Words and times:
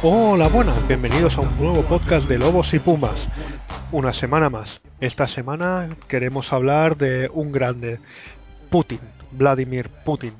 Hola, 0.00 0.46
buenas, 0.46 0.86
bienvenidos 0.86 1.36
a 1.36 1.40
un 1.40 1.56
nuevo 1.56 1.82
podcast 1.82 2.28
de 2.28 2.38
Lobos 2.38 2.72
y 2.72 2.78
Pumas. 2.78 3.26
Una 3.90 4.12
semana 4.12 4.50
más. 4.50 4.82
Esta 5.00 5.26
semana 5.26 5.88
queremos 6.08 6.52
hablar 6.52 6.98
de 6.98 7.30
un 7.32 7.52
grande, 7.52 7.98
Putin, 8.68 9.00
Vladimir 9.32 9.88
Putin, 10.04 10.34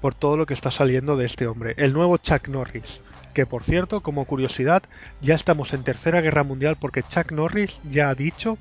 por 0.00 0.14
todo 0.14 0.36
lo 0.36 0.46
que 0.46 0.54
está 0.54 0.70
saliendo 0.70 1.16
de 1.16 1.26
este 1.26 1.48
hombre, 1.48 1.74
el 1.78 1.92
nuevo 1.92 2.16
Chuck 2.18 2.46
Norris. 2.46 3.00
Que 3.34 3.44
por 3.44 3.64
cierto, 3.64 4.02
como 4.02 4.24
curiosidad, 4.24 4.84
ya 5.20 5.34
estamos 5.34 5.72
en 5.72 5.82
Tercera 5.82 6.20
Guerra 6.20 6.44
Mundial 6.44 6.76
porque 6.80 7.02
Chuck 7.02 7.32
Norris 7.32 7.76
ya 7.90 8.08
ha 8.08 8.14
dicho 8.14 8.56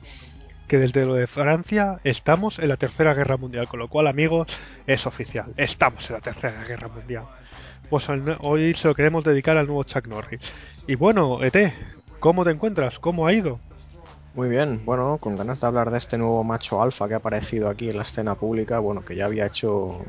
que 0.68 0.80
desde 0.80 1.06
lo 1.06 1.14
de 1.14 1.28
Francia 1.28 2.00
estamos 2.04 2.58
en 2.58 2.70
la 2.70 2.78
Tercera 2.78 3.14
Guerra 3.14 3.38
Mundial, 3.38 3.68
con 3.68 3.80
lo 3.80 3.90
cual, 3.90 4.08
amigos, 4.08 4.48
es 4.88 5.06
oficial, 5.06 5.54
estamos 5.56 6.10
en 6.10 6.16
la 6.16 6.22
Tercera 6.22 6.64
Guerra 6.64 6.88
Mundial. 6.88 7.26
Pues 7.92 8.08
hoy 8.40 8.74
se 8.74 8.88
lo 8.88 8.96
queremos 8.96 9.24
dedicar 9.24 9.56
al 9.56 9.68
nuevo 9.68 9.84
Chuck 9.84 10.08
Norris. 10.08 10.42
Y 10.88 10.96
bueno, 10.96 11.44
ET, 11.44 11.74
¿cómo 12.20 12.44
te 12.44 12.50
encuentras? 12.50 12.98
¿Cómo 12.98 13.28
ha 13.28 13.34
ido? 13.34 13.60
Muy 14.36 14.50
bien, 14.50 14.82
bueno, 14.84 15.18
con 15.18 15.38
ganas 15.38 15.62
de 15.62 15.68
hablar 15.68 15.92
de 15.92 15.98
este 15.98 16.18
nuevo 16.18 16.44
macho 16.44 16.82
alfa 16.82 17.08
que 17.08 17.14
ha 17.14 17.18
aparecido 17.18 17.70
aquí 17.70 17.90
en 17.90 17.96
la 17.96 18.04
escena 18.04 18.36
pública, 18.36 18.80
bueno, 18.80 19.06
que 19.06 19.16
ya 19.16 19.26
había 19.26 19.46
hecho 19.46 20.00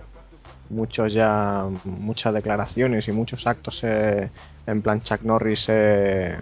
muchos 0.69 1.13
ya 1.13 1.65
muchas 1.85 2.35
declaraciones 2.35 3.07
y 3.07 3.13
muchos 3.13 3.47
actos 3.47 3.85
eh, 3.85 4.29
en 4.67 4.83
plan 4.83 5.01
Chuck 5.01 5.23
Norris 5.23 5.67
eh, 5.69 6.37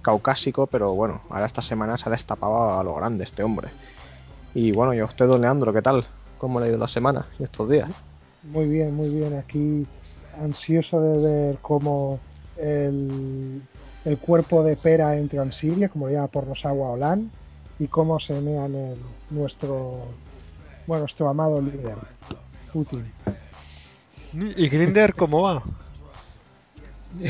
caucásico, 0.00 0.66
pero 0.66 0.94
bueno, 0.94 1.20
ahora 1.28 1.44
esta 1.44 1.60
semana 1.60 1.98
se 1.98 2.08
ha 2.08 2.12
destapado 2.12 2.78
a 2.78 2.82
lo 2.82 2.94
grande 2.94 3.24
este 3.24 3.42
hombre. 3.42 3.68
Y 4.54 4.72
bueno, 4.72 4.94
y 4.94 5.00
a 5.00 5.04
usted, 5.04 5.26
don 5.26 5.42
Leandro, 5.42 5.74
¿qué 5.74 5.82
tal? 5.82 6.06
¿Cómo 6.38 6.58
le 6.58 6.66
ha 6.66 6.68
ido 6.70 6.78
la 6.78 6.88
semana 6.88 7.26
y 7.38 7.42
estos 7.42 7.68
días? 7.68 7.90
Muy 8.44 8.64
bien, 8.64 8.94
muy 8.94 9.10
bien. 9.10 9.36
Aquí 9.36 9.86
ansioso 10.42 11.02
de 11.02 11.18
ver 11.18 11.58
cómo 11.60 12.18
el, 12.56 13.60
el 14.06 14.18
cuerpo 14.18 14.62
de 14.62 14.76
pera 14.76 15.16
en 15.16 15.52
Siria, 15.52 15.88
como 15.88 16.06
lo 16.06 16.12
llama 16.12 16.28
por 16.28 16.46
los 16.46 16.64
agua 16.64 16.90
Olan, 16.90 17.30
y 17.78 17.88
cómo 17.88 18.18
se 18.20 18.40
mean 18.40 18.74
en 18.74 18.94
nuestro, 19.30 20.06
bueno, 20.86 21.02
nuestro 21.02 21.28
amado 21.28 21.60
líder, 21.60 21.96
Putin. 22.72 23.12
¿Y 24.32 24.68
Grinder 24.68 25.14
cómo 25.14 25.42
va? 25.42 25.62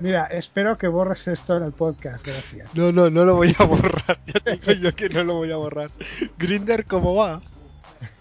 Mira, 0.00 0.26
espero 0.26 0.78
que 0.78 0.88
borres 0.88 1.26
esto 1.28 1.56
en 1.56 1.64
el 1.64 1.72
podcast, 1.72 2.24
gracias. 2.24 2.74
No, 2.74 2.90
no, 2.90 3.10
no 3.10 3.24
lo 3.24 3.36
voy 3.36 3.54
a 3.58 3.64
borrar. 3.64 4.18
Ya 4.26 4.52
digo 4.52 4.72
yo 4.72 4.94
que 4.94 5.08
no 5.08 5.22
lo 5.22 5.34
voy 5.34 5.52
a 5.52 5.56
borrar. 5.56 5.90
Grinder 6.38 6.86
cómo 6.86 7.14
va? 7.14 7.42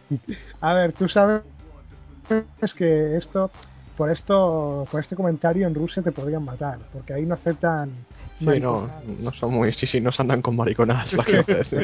A 0.61 0.73
ver, 0.73 0.93
tú 0.93 1.08
sabes 1.08 1.43
que 2.75 3.17
esto, 3.17 3.52
por 3.97 4.11
esto, 4.11 4.88
por 4.91 5.01
este 5.01 5.15
comentario 5.15 5.67
en 5.67 5.75
Rusia 5.75 6.03
te 6.03 6.11
podrían 6.11 6.43
matar, 6.43 6.79
porque 6.93 7.13
ahí 7.13 7.25
no 7.25 7.35
aceptan. 7.35 7.91
Sí, 8.39 8.45
no, 8.45 8.81
mariconadas. 8.81 9.03
no 9.19 9.31
son 9.33 9.53
muy... 9.53 9.73
Sí, 9.73 9.85
sí, 9.85 10.02
no 10.02 10.11
se 10.11 10.21
andan 10.21 10.41
con 10.41 10.55
mariconadas, 10.55 11.13
la 11.13 11.23
gente. 11.25 11.63
Sí, 11.63 11.77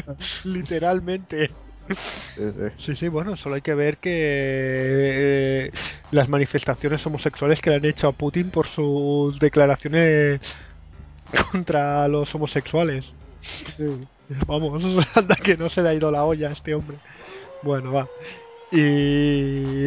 Literalmente. 0.44 1.48
sí, 1.88 1.94
sí. 2.36 2.68
Sí, 2.78 2.96
sí, 2.96 3.08
bueno, 3.08 3.36
solo 3.36 3.54
hay 3.54 3.62
que 3.62 3.74
ver 3.74 3.96
que 3.98 4.10
eh, 4.12 5.70
las 6.10 6.28
manifestaciones 6.28 7.04
homosexuales 7.06 7.60
que 7.60 7.70
le 7.70 7.76
han 7.76 7.84
hecho 7.84 8.08
a 8.08 8.12
Putin 8.12 8.50
por 8.50 8.66
sus 8.68 9.38
declaraciones 9.38 10.40
contra 11.50 12.06
los 12.08 12.32
homosexuales. 12.34 13.04
Sí. 13.40 14.06
Vamos, 14.46 14.82
anda 15.14 15.36
que 15.36 15.56
no 15.56 15.68
se 15.68 15.82
le 15.82 15.88
ha 15.88 15.94
ido 15.94 16.10
la 16.10 16.24
olla 16.24 16.48
a 16.50 16.52
este 16.52 16.74
hombre. 16.74 16.98
Bueno, 17.62 17.92
va. 17.92 18.08
Y... 18.70 19.86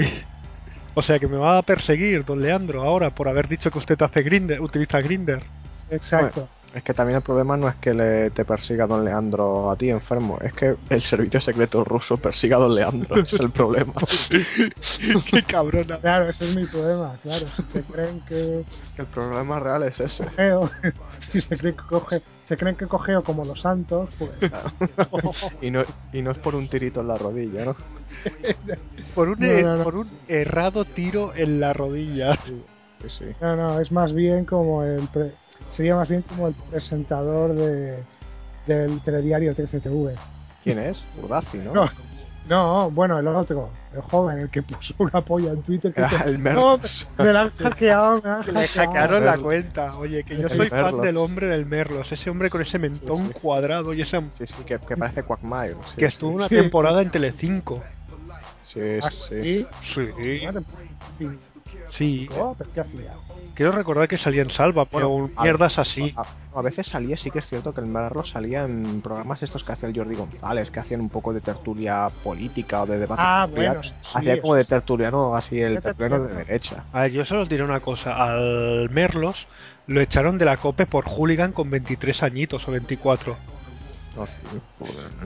O 0.96 1.02
sea 1.02 1.20
que 1.20 1.28
me 1.28 1.38
va 1.38 1.58
a 1.58 1.62
perseguir, 1.62 2.26
don 2.26 2.42
Leandro, 2.42 2.82
ahora 2.82 3.14
por 3.14 3.28
haber 3.28 3.48
dicho 3.48 3.70
que 3.70 3.78
usted 3.80 4.02
hace 4.02 4.24
Grinder, 4.24 4.62
utiliza 4.62 5.02
Grinder. 5.02 5.44
Exacto. 5.90 6.48
Es 6.76 6.84
que 6.84 6.94
también 6.94 7.16
el 7.16 7.22
problema 7.22 7.56
no 7.56 7.70
es 7.70 7.76
que 7.76 7.94
le, 7.94 8.32
te 8.32 8.44
persiga 8.44 8.86
Don 8.86 9.06
Leandro 9.06 9.72
a 9.72 9.78
ti 9.78 9.90
enfermo, 9.90 10.38
es 10.42 10.54
que 10.54 10.76
el 10.90 11.00
servicio 11.00 11.40
secreto 11.40 11.86
ruso 11.86 12.18
persiga 12.18 12.58
a 12.58 12.60
Don 12.60 12.76
Leandro, 12.76 13.16
ese 13.16 13.38
es 13.38 13.42
el 13.42 13.52
problema. 13.52 13.94
Qué 15.32 15.44
cabrona. 15.44 15.98
Claro, 16.00 16.30
ese 16.30 16.50
es 16.50 16.54
mi 16.54 16.66
problema, 16.66 17.18
claro. 17.24 17.48
Si 17.48 17.64
se 17.72 17.82
creen 17.84 18.22
que 18.28 18.66
El 18.98 19.06
problema 19.06 19.58
real 19.62 19.84
es 19.84 20.02
ese. 20.02 20.26
si 21.32 21.40
se 21.40 21.58
creen 21.58 21.78
que 21.78 21.84
coge, 21.88 22.22
se 22.48 22.58
creen 22.58 22.76
que 22.76 22.86
cogeo 22.88 23.24
como 23.24 23.44
los 23.46 23.60
santos, 23.62 24.10
pues 24.20 24.32
y, 25.62 25.72
no, 25.72 25.84
y 26.14 26.22
no 26.22 26.32
es 26.32 26.38
por 26.40 26.56
un 26.56 26.68
tirito 26.68 27.02
en 27.02 27.08
la 27.08 27.18
rodilla, 27.18 27.66
¿no? 27.66 27.76
Por 29.16 29.30
un, 29.30 29.40
No, 29.40 29.62
no, 29.62 29.78
no. 29.78 29.84
por 29.84 29.96
un 29.96 30.10
errado 30.28 30.84
tiro 30.86 31.34
en 31.36 31.60
la 31.60 31.74
rodilla. 31.74 32.36
Sí, 33.02 33.10
sí. 33.10 33.26
no, 33.42 33.56
no, 33.56 33.80
es 33.80 33.92
más 33.92 34.14
bien 34.14 34.46
como 34.46 34.84
el 34.84 35.08
pre- 35.08 35.34
sería 35.78 35.96
más 35.96 36.10
bien 36.10 36.22
como 36.24 36.48
el 36.48 36.54
presentador 36.54 37.54
de 37.56 38.04
del 38.68 39.00
telediario 39.02 39.54
13TV. 39.56 40.16
¿Quién 40.64 40.80
es? 40.80 41.06
Urdazi, 41.22 41.58
¿no? 41.60 41.74
No, 41.74 41.90
no, 42.48 42.92
bueno, 42.92 43.20
el 43.20 43.28
otro, 43.28 43.70
el 43.94 44.02
joven, 44.02 44.40
el 44.40 44.50
que 44.50 44.62
puso 44.62 44.94
una 45.00 45.22
polla 45.22 45.52
en 45.52 45.62
Twitter 45.64 45.94
que 45.94 46.02
Ah, 46.02 46.10
dice, 46.12 46.24
el 46.30 46.38
no, 46.38 46.44
Merlos. 46.44 47.08
me 47.18 47.34
la 47.34 47.42
han 47.42 47.50
hackeado, 47.52 48.22
me 48.22 48.30
la 48.30 48.36
han 48.38 48.44
Que 48.44 48.52
le 48.52 48.60
hackeado". 48.68 48.88
hackearon 48.92 49.26
la 49.26 49.38
cuenta. 49.38 49.96
Oye, 49.98 50.24
que 50.24 50.36
yo 50.38 50.48
El 50.48 50.58
soy 50.58 50.70
fan 50.70 51.02
del 51.02 51.18
hombre 51.18 51.48
del 51.48 51.66
Merlos. 51.66 52.12
Ese 52.12 52.30
hombre 52.30 52.50
con 52.50 52.62
ese 52.62 52.78
mentón 52.80 53.18
Sí, 53.28 53.32
sí. 53.34 53.40
cuadrado 53.42 53.94
y 53.94 54.02
ese 54.02 54.22
Sí, 54.34 54.46
sí, 54.48 54.64
que, 54.66 54.78
que 54.80 54.96
parece 54.98 55.24
Quagmire. 55.24 55.76
Sí, 55.88 55.96
que 55.98 56.06
estuvo 56.06 56.32
una 56.36 56.48
Sí. 56.48 56.56
temporada 56.56 57.02
en 57.02 57.12
Telecinco. 57.12 57.82
Sí, 58.64 58.80
Ah, 59.02 59.10
sí, 59.12 59.66
sí. 59.82 60.12
Sí. 61.20 61.30
Sí. 61.98 62.28
oh, 62.38 62.56
pero 62.58 62.70
qué 62.74 62.82
hacía. 62.82 63.12
Quiero 63.54 63.72
recordar 63.72 64.08
que 64.10 64.18
salía 64.18 64.42
en 64.42 64.50
Salva, 64.50 64.86
pero 64.86 65.10
Bueno, 65.10 65.30
a- 65.38 65.44
mierdas 65.44 65.80
así. 65.80 66.14
A, 66.18 66.26
a 66.60 66.62
veces 66.62 66.88
salía, 66.88 67.16
sí 67.16 67.32
que 67.32 67.40
es 67.40 67.48
cierto 67.48 67.74
que 67.74 67.80
el 67.82 67.88
Merlos 67.88 68.30
salía 68.30 68.64
en 68.64 69.02
programas 69.02 69.42
estos 69.44 69.64
que 69.64 69.72
hacía 69.72 69.88
el 69.90 69.96
Jordi 69.98 70.16
González, 70.16 70.72
que 70.72 70.80
hacían 70.82 71.00
un 71.00 71.10
poco 71.10 71.32
de 71.34 71.40
tertulia 71.42 72.10
política 72.24 72.84
o 72.84 72.86
de 72.86 72.98
debate. 73.00 73.22
Ah, 73.24 73.48
bueno, 73.50 73.82
sí, 73.84 73.94
hacía 74.14 74.42
como 74.42 74.56
de 74.56 74.66
tertuliano, 74.66 75.36
así 75.36 75.60
el 75.62 75.76
¿Qué 75.76 75.82
tertuliano 75.82 76.24
de 76.26 76.34
derecha. 76.36 76.86
A 76.92 77.04
ver, 77.04 77.12
yo 77.12 77.24
solo 77.26 77.44
os 77.44 77.50
diré 77.50 77.64
una 77.64 77.80
cosa. 77.80 78.22
Al 78.22 78.90
Merlos 78.90 79.48
lo 79.88 80.02
echaron 80.02 80.38
de 80.38 80.46
la 80.46 80.58
COPE 80.58 80.86
por 80.88 81.06
hooligan 81.06 81.52
con 81.54 81.70
23 81.70 82.24
añitos 82.24 82.68
o 82.68 82.72
24. 82.72 83.38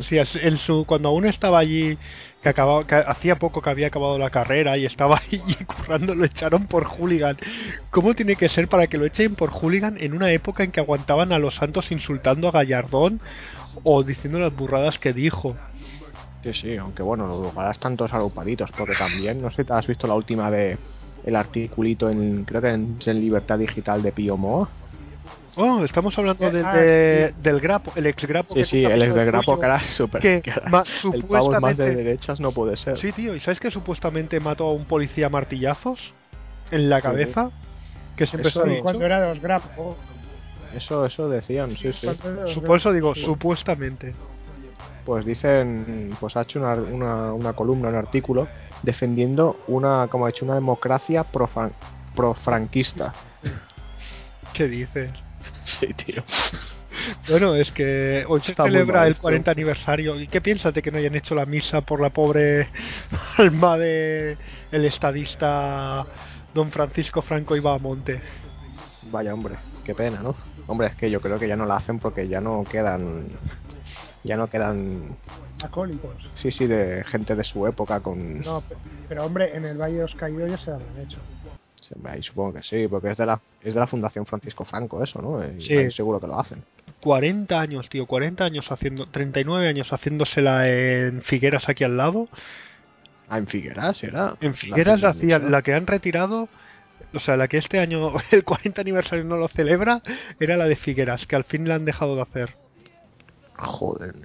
Sí, 0.01 0.17
su, 0.57 0.85
cuando 0.85 1.09
aún 1.09 1.25
estaba 1.25 1.59
allí, 1.59 1.97
que, 2.41 2.49
acababa, 2.49 2.87
que 2.87 2.95
hacía 2.95 3.37
poco 3.37 3.61
que 3.61 3.69
había 3.69 3.87
acabado 3.87 4.17
la 4.17 4.29
carrera 4.29 4.77
y 4.77 4.85
estaba 4.85 5.21
ahí 5.31 5.41
currando, 5.65 6.15
lo 6.15 6.25
echaron 6.25 6.67
por 6.67 6.85
hooligan. 6.85 7.37
¿Cómo 7.91 8.15
tiene 8.15 8.35
que 8.35 8.49
ser 8.49 8.67
para 8.67 8.87
que 8.87 8.97
lo 8.97 9.05
echen 9.05 9.35
por 9.35 9.51
hooligan 9.51 9.97
en 9.99 10.13
una 10.13 10.31
época 10.31 10.63
en 10.63 10.71
que 10.71 10.79
aguantaban 10.79 11.31
a 11.31 11.39
los 11.39 11.55
santos 11.55 11.91
insultando 11.91 12.47
a 12.47 12.51
Gallardón 12.51 13.19
o 13.83 14.03
diciendo 14.03 14.39
las 14.39 14.55
burradas 14.55 14.97
que 14.99 15.13
dijo? 15.13 15.55
Sí, 16.43 16.53
sí, 16.53 16.77
aunque 16.77 17.03
bueno, 17.03 17.27
los 17.27 17.41
lugares 17.41 17.71
están 17.71 17.97
todos 17.97 18.13
agrupaditos, 18.13 18.71
porque 18.71 18.95
también, 18.95 19.41
no 19.41 19.51
sé, 19.51 19.65
¿te 19.65 19.73
has 19.73 19.85
visto 19.85 20.07
la 20.07 20.15
última 20.15 20.49
de 20.49 20.77
el 21.25 21.35
articulito 21.35 22.09
en, 22.09 22.45
creo 22.45 22.61
que 22.61 22.69
en, 22.69 22.97
en 23.05 23.19
Libertad 23.19 23.59
Digital 23.59 24.01
de 24.01 24.13
Pío 24.13 24.37
Moa? 24.37 24.69
Oh, 25.55 25.83
estamos 25.83 26.17
hablando 26.17 26.45
Eh, 26.47 26.51
del, 26.51 26.65
ah, 26.65 26.73
de- 26.75 27.33
del 27.41 27.59
grapo, 27.59 27.91
el 27.95 28.05
ex 28.05 28.25
grapo. 28.25 28.53
Sí, 28.53 28.63
sí, 28.63 28.85
el 28.85 29.01
ex 29.01 29.13
de 29.15 29.25
Grapo, 29.25 29.59
que 29.59 29.65
era 29.65 29.79
súper... 29.79 30.21
que 30.21 30.41
que 30.41 30.51
era- 30.51 30.83
el 31.13 31.23
pavo 31.25 31.59
más 31.59 31.77
de 31.77 31.95
derechas 31.95 32.39
no 32.39 32.51
puede 32.51 32.75
ser. 32.77 32.99
Sí, 32.99 33.11
tío, 33.11 33.35
¿y 33.35 33.39
sabes 33.39 33.59
que 33.59 33.71
supuestamente 33.71 34.39
mató 34.39 34.67
a 34.67 34.73
un 34.73 34.85
policía 34.85 35.25
a 35.25 35.29
martillazos 35.29 36.13
en 36.71 36.89
la 36.89 36.97
Sí. 36.97 37.01
cabeza? 37.03 37.51
Que 38.15 38.27
siempre 38.27 38.49
Eso 38.49 38.63
se. 38.63 38.79
Cuando 38.79 39.05
era 39.05 39.21
de 39.21 39.29
los 39.29 39.41
grapos. 39.41 39.95
Eso, 40.75 41.05
eso 41.05 41.27
decían, 41.29 41.75
sí, 41.77 41.91
sí. 41.93 42.07
Por 42.65 42.77
eso 42.77 42.91
digo, 42.93 43.15
Sí. 43.15 43.23
supuestamente. 43.25 44.13
Pues 45.05 45.25
dicen, 45.25 46.15
pues 46.19 46.37
ha 46.37 46.41
hecho 46.43 46.59
una, 46.59 46.73
una, 46.75 47.33
una 47.33 47.53
columna, 47.53 47.89
un 47.89 47.95
artículo, 47.95 48.47
defendiendo 48.83 49.59
una, 49.67 50.07
como 50.09 50.27
ha 50.27 50.29
hecho, 50.29 50.45
una 50.45 50.53
democracia 50.55 51.25
profran- 51.29 51.71
profranquista. 52.15 53.13
¿Qué 54.53 54.67
dices? 54.67 55.11
Sí, 55.63 55.93
tío. 55.93 56.23
Bueno, 57.27 57.55
es 57.55 57.71
que 57.71 58.25
hoy 58.27 58.41
se 58.41 58.51
Está 58.51 58.65
celebra 58.65 59.05
el 59.05 59.13
esto. 59.13 59.21
40 59.21 59.51
aniversario. 59.51 60.19
¿Y 60.19 60.27
qué 60.27 60.41
piensas 60.41 60.73
de 60.73 60.81
que 60.81 60.91
no 60.91 60.97
hayan 60.97 61.15
hecho 61.15 61.33
la 61.35 61.45
misa 61.45 61.81
por 61.81 62.01
la 62.01 62.09
pobre 62.09 62.67
alma 63.37 63.77
de 63.77 64.37
el 64.71 64.85
estadista 64.85 66.05
don 66.53 66.71
Francisco 66.71 67.21
Franco 67.21 67.55
Ibamonte? 67.55 68.21
Vaya 69.03 69.33
hombre, 69.33 69.55
qué 69.85 69.95
pena, 69.95 70.21
¿no? 70.21 70.35
Hombre, 70.67 70.87
es 70.87 70.95
que 70.95 71.09
yo 71.09 71.21
creo 71.21 71.39
que 71.39 71.47
ya 71.47 71.55
no 71.55 71.65
la 71.65 71.77
hacen 71.77 71.99
porque 71.99 72.27
ya 72.27 72.41
no 72.41 72.63
quedan 72.69 73.29
ya 74.23 74.35
no 74.35 74.49
quedan, 74.49 75.17
Acólitos. 75.63 76.29
sí, 76.35 76.51
sí, 76.51 76.67
de 76.67 77.03
gente 77.05 77.35
de 77.35 77.43
su 77.45 77.65
época 77.65 78.01
con... 78.01 78.39
No, 78.41 78.59
pe- 78.61 78.75
pero 79.07 79.25
hombre, 79.25 79.55
en 79.55 79.63
el 79.65 79.77
Valle 79.77 79.95
de 79.95 80.01
los 80.03 80.13
Caídos 80.15 80.49
ya 80.49 80.57
se 80.57 80.71
habrán 80.71 80.99
hecho. 80.99 81.21
Ahí 82.05 82.21
supongo 82.23 82.53
que 82.53 82.63
sí, 82.63 82.87
porque 82.87 83.09
es 83.11 83.17
de 83.17 83.25
la, 83.25 83.39
es 83.61 83.73
de 83.73 83.79
la 83.79 83.87
Fundación 83.87 84.25
Francisco 84.25 84.65
Franco 84.65 85.03
eso, 85.03 85.21
¿no? 85.21 85.43
Y 85.45 85.61
Sí. 85.61 85.91
seguro 85.91 86.19
que 86.19 86.27
lo 86.27 86.39
hacen. 86.39 86.63
40 87.01 87.59
años, 87.59 87.87
tío, 87.89 88.05
40 88.05 88.43
años 88.43 88.71
haciendo, 88.71 89.07
39 89.07 89.67
años 89.67 89.91
haciéndosela 89.91 90.67
en 90.69 91.21
Figueras 91.21 91.69
aquí 91.69 91.83
al 91.83 91.97
lado. 91.97 92.27
Ah, 93.29 93.37
en 93.37 93.47
Figueras 93.47 94.03
era. 94.03 94.35
En 94.41 94.55
Figueras 94.55 95.01
la 95.01 95.09
hacían, 95.09 95.51
la 95.51 95.61
que 95.61 95.73
han 95.73 95.87
retirado, 95.87 96.49
o 97.13 97.19
sea, 97.19 97.37
la 97.37 97.47
que 97.47 97.57
este 97.57 97.79
año 97.79 98.13
el 98.31 98.43
40 98.43 98.81
aniversario 98.81 99.23
no 99.23 99.37
lo 99.37 99.47
celebra, 99.47 100.01
era 100.39 100.57
la 100.57 100.65
de 100.65 100.75
Figueras, 100.75 101.25
que 101.27 101.35
al 101.35 101.43
fin 101.43 101.67
la 101.67 101.75
han 101.75 101.85
dejado 101.85 102.15
de 102.15 102.21
hacer. 102.23 102.55
Joder. 103.57 104.15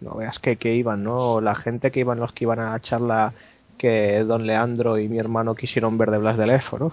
No 0.00 0.14
veas 0.14 0.38
que, 0.38 0.56
que 0.56 0.74
iban, 0.74 1.02
¿no? 1.02 1.40
La 1.40 1.54
gente 1.54 1.90
que 1.90 2.00
iban, 2.00 2.18
los 2.20 2.32
que 2.32 2.44
iban 2.44 2.58
a 2.58 2.70
la 2.70 2.80
charla 2.80 3.32
que 3.80 4.22
don 4.24 4.46
Leandro 4.46 4.98
y 4.98 5.08
mi 5.08 5.18
hermano 5.18 5.54
quisieron 5.54 5.96
ver 5.96 6.10
de 6.10 6.18
Blas 6.18 6.36
de 6.36 6.46
Lezo, 6.46 6.78
¿no? 6.78 6.90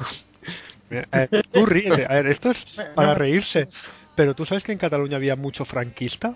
Eh, 0.90 1.28
tú 1.52 1.66
ríete, 1.66 2.06
a 2.06 2.14
ver, 2.14 2.28
esto 2.28 2.52
es 2.52 2.64
para 2.96 3.14
reírse, 3.14 3.68
pero 4.16 4.34
tú 4.36 4.46
sabes 4.46 4.64
que 4.64 4.72
en 4.72 4.78
Cataluña 4.78 5.18
había 5.18 5.36
mucho 5.36 5.66
franquista. 5.66 6.36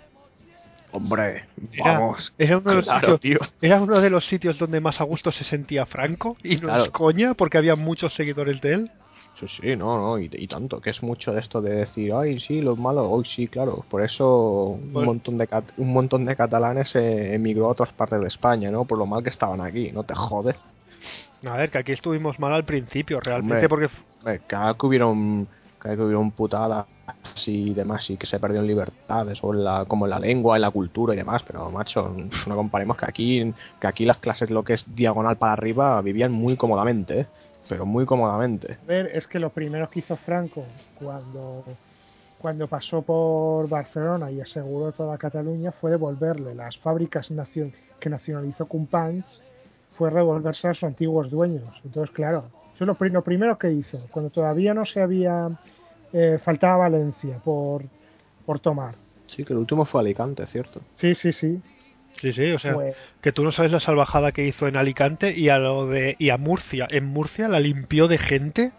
Hombre, 0.92 1.46
Era- 1.72 2.00
vamos. 2.00 2.34
Era 2.38 2.58
uno, 2.58 2.70
de 2.72 2.76
los 2.76 2.86
Claro, 2.86 3.14
sitios, 3.18 3.22
tío. 3.22 3.54
era 3.62 3.82
uno 3.82 4.02
de 4.02 4.10
los 4.10 4.26
sitios 4.26 4.58
donde 4.60 4.82
más 4.82 5.00
a 5.00 5.06
gusto 5.06 5.32
se 5.32 5.46
sentía 5.46 5.86
Franco, 5.86 6.36
y 6.44 6.56
no 6.56 6.64
Claro. 6.68 6.84
es 6.84 6.90
coña, 6.92 7.34
porque 7.34 7.58
había 7.58 7.78
muchos 7.78 8.14
seguidores 8.14 8.60
de 8.60 8.74
él. 8.74 8.92
Sí, 9.36 9.48
sí, 9.48 9.76
no, 9.76 9.98
no, 9.98 10.20
y, 10.20 10.30
y 10.32 10.48
tanto, 10.48 10.80
que 10.82 10.90
es 10.92 11.02
mucho 11.02 11.32
de 11.34 11.40
esto 11.40 11.62
de 11.62 11.72
decir, 11.78 12.14
ay, 12.14 12.40
sí, 12.40 12.62
los 12.62 12.78
malos, 12.78 13.08
hoy 13.10 13.26
sí, 13.26 13.48
claro. 13.48 13.84
Por 13.90 14.04
eso 14.04 14.66
un 14.80 14.92
Pues- 14.94 15.06
montón 15.06 15.38
de 15.38 15.48
cat- 15.48 15.72
un 15.78 15.92
montón 15.94 16.26
de 16.26 16.36
catalanes 16.36 16.96
emigró 16.96 17.68
a 17.68 17.70
otras 17.72 17.92
partes 17.94 18.20
de 18.22 18.28
España, 18.28 18.70
¿no? 18.70 18.86
Por 18.86 18.98
lo 19.00 19.06
mal 19.06 19.24
que 19.24 19.30
estaban 19.30 19.62
aquí, 19.62 19.92
no 19.92 20.04
te 20.04 20.14
jodes. 20.14 20.56
A 21.48 21.58
ver, 21.58 21.72
que 21.72 21.80
aquí 21.80 21.92
estuvimos 21.94 22.40
mal 22.40 22.54
al 22.54 22.66
principio, 22.66 23.20
realmente, 23.20 23.66
Hombre. 23.66 23.70
porque 23.70 23.90
Hombre, 24.20 24.42
Cada 24.46 24.76
que 24.76 24.86
hubieron, 24.86 25.48
cada 25.80 25.96
que 25.96 26.02
hubieron 26.04 26.30
putadas 26.32 26.86
y 27.48 27.74
demás, 27.74 28.08
y 28.12 28.18
que 28.18 28.28
se 28.28 28.38
perdieron 28.40 28.68
libertades, 28.68 29.42
en 29.44 29.64
la, 29.64 29.86
como 29.88 30.06
en 30.06 30.12
la 30.12 30.20
lengua, 30.20 30.56
en 30.58 30.62
la 30.62 30.70
cultura 30.70 31.16
y 31.16 31.18
demás, 31.18 31.42
pero 31.42 31.72
macho, 31.72 32.16
no 32.46 32.56
comparemos 32.56 32.96
que 32.98 33.06
aquí, 33.06 33.54
que 33.80 33.88
aquí 33.88 34.06
las 34.06 34.18
clases, 34.18 34.52
lo 34.52 34.64
que 34.64 34.74
es 34.74 34.86
diagonal 34.94 35.38
para 35.38 35.54
arriba, 35.54 36.00
vivían 36.02 36.32
muy 36.32 36.56
cómodamente, 36.58 37.22
¿eh? 37.22 37.28
Pero 37.70 37.86
muy 37.86 38.06
cómodamente. 38.06 38.78
A 38.82 38.86
ver, 38.86 39.12
es 39.16 39.28
que 39.28 39.40
lo 39.40 39.50
primero 39.50 39.90
que 39.90 40.00
hizo 40.00 40.16
Franco 40.18 40.68
cuando, 40.96 41.64
cuando 42.38 42.68
pasó 42.68 43.02
por 43.02 43.68
Barcelona 43.70 44.32
y 44.32 44.42
aseguró 44.42 44.92
toda 44.92 45.18
Cataluña 45.18 45.72
fue 45.72 45.92
devolverle 45.92 46.56
las 46.56 46.78
fábricas 46.78 47.28
que 48.00 48.10
nacionalizó 48.10 48.66
Companys, 48.68 49.26
fue 49.98 50.10
revolverse 50.10 50.68
a 50.68 50.74
sus 50.74 50.84
antiguos 50.84 51.30
dueños. 51.30 51.80
Entonces, 51.84 52.14
claro, 52.14 52.46
eso 52.74 52.84
es 52.84 52.88
lo, 52.88 52.96
pri- 52.96 53.12
lo 53.12 53.24
primero 53.24 53.58
que 53.58 53.72
hizo, 53.72 54.00
cuando 54.12 54.32
todavía 54.32 54.74
no 54.74 54.86
se 54.86 55.02
había, 55.02 55.50
eh, 56.14 56.40
faltaba 56.44 56.78
Valencia 56.78 57.40
por, 57.44 57.84
por 58.46 58.60
tomar. 58.60 58.96
Sí, 59.28 59.46
que 59.46 59.54
el 59.54 59.60
último 59.60 59.86
fue 59.86 60.02
Alicante, 60.02 60.46
¿cierto? 60.48 60.82
Sí, 61.00 61.16
sí, 61.16 61.32
sí. 61.34 61.62
Sí, 62.22 62.32
sí, 62.34 62.52
o 62.52 62.60
sea, 62.60 62.74
Pues, 62.76 62.96
que 63.22 63.32
tú 63.32 63.44
no 63.44 63.52
sabes 63.52 63.72
la 63.72 63.80
salvajada 63.80 64.32
que 64.32 64.46
hizo 64.48 64.68
en 64.68 64.78
Alicante 64.78 65.34
y 65.38 65.50
a 65.50 65.58
lo 65.58 65.88
de 65.88 66.16
y 66.20 66.30
a 66.30 66.38
Murcia. 66.38 66.88
En 66.90 67.06
Murcia 67.06 67.48
la 67.48 67.60
limpió 67.60 68.08
de 68.08 68.18
gente. 68.18 68.72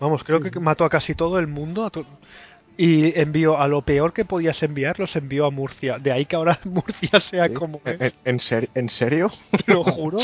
Vamos, 0.00 0.22
creo 0.24 0.40
que 0.40 0.50
mató 0.60 0.84
a 0.84 0.90
casi 0.90 1.14
todo 1.14 1.38
el 1.38 1.46
mundo. 1.46 1.84
a 1.84 1.90
to- 1.90 2.06
y 2.76 3.18
envió 3.20 3.60
a 3.60 3.68
lo 3.68 3.82
peor 3.82 4.12
que 4.14 4.24
podías 4.24 4.62
enviar, 4.62 4.98
los 4.98 5.14
envió 5.14 5.44
a 5.46 5.50
Murcia. 5.50 5.98
De 5.98 6.10
ahí 6.10 6.24
que 6.24 6.36
ahora 6.36 6.58
Murcia 6.64 7.20
sea 7.20 7.48
Sí. 7.48 7.54
como 7.54 7.80
¿En, 7.84 7.92
es, 7.94 8.00
en- 8.00 8.12
en 8.24 8.38
ser- 8.38 8.68
¿En 8.74 8.88
serio? 8.88 9.30
te 9.66 9.74
lo 9.74 9.84
juro. 9.84 10.18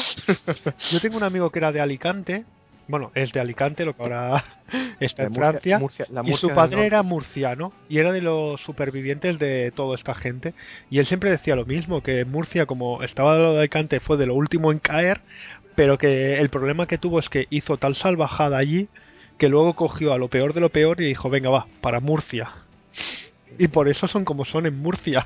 Yo 0.90 1.00
tengo 1.00 1.16
un 1.18 1.22
amigo 1.24 1.50
que 1.50 1.58
era 1.58 1.72
de 1.72 1.80
Alicante. 1.80 2.44
Bueno, 2.88 3.12
es 3.14 3.32
de 3.32 3.40
Alicante, 3.40 3.84
lo 3.84 3.94
que 3.94 4.02
ahora 4.02 4.44
está 5.00 5.24
en 5.24 5.32
Murcia- 5.32 5.50
Francia. 5.50 5.78
Murcia- 5.78 6.06
la 6.10 6.22
y 6.24 6.34
su 6.34 6.48
padre 6.54 6.86
era 6.86 7.02
murciano 7.02 7.72
y 7.88 7.98
era 7.98 8.12
de 8.12 8.22
los 8.22 8.60
supervivientes 8.62 9.38
de 9.38 9.70
toda 9.76 9.94
esta 9.94 10.14
gente. 10.14 10.54
Y 10.90 10.98
él 10.98 11.06
siempre 11.06 11.30
decía 11.30 11.54
lo 11.54 11.66
mismo, 11.66 12.02
que 12.02 12.24
Murcia, 12.24 12.64
como 12.66 13.02
estaba 13.02 13.34
de 13.36 13.42
lo 13.42 13.52
de 13.52 13.58
Alicante, 13.60 14.00
fue 14.00 14.16
de 14.16 14.26
lo 14.26 14.34
último 14.34 14.72
en 14.72 14.78
caer, 14.78 15.20
pero 15.74 15.98
que 15.98 16.38
el 16.38 16.48
problema 16.48 16.86
que 16.86 16.98
tuvo 16.98 17.18
es 17.20 17.28
que 17.28 17.46
hizo 17.50 17.76
tal 17.76 17.94
salvajada 17.94 18.56
allí 18.58 18.88
que 19.36 19.48
luego 19.48 19.74
cogió 19.74 20.12
a 20.12 20.18
lo 20.18 20.28
peor 20.28 20.52
de 20.54 20.60
lo 20.60 20.70
peor 20.70 21.00
y 21.00 21.06
dijo, 21.06 21.30
venga, 21.30 21.50
va, 21.50 21.66
para 21.80 22.00
Murcia. 22.00 22.50
Y 23.58 23.68
por 23.68 23.86
eso 23.86 24.08
son 24.08 24.24
como 24.24 24.44
son 24.44 24.66
en 24.66 24.76
Murcia. 24.78 25.24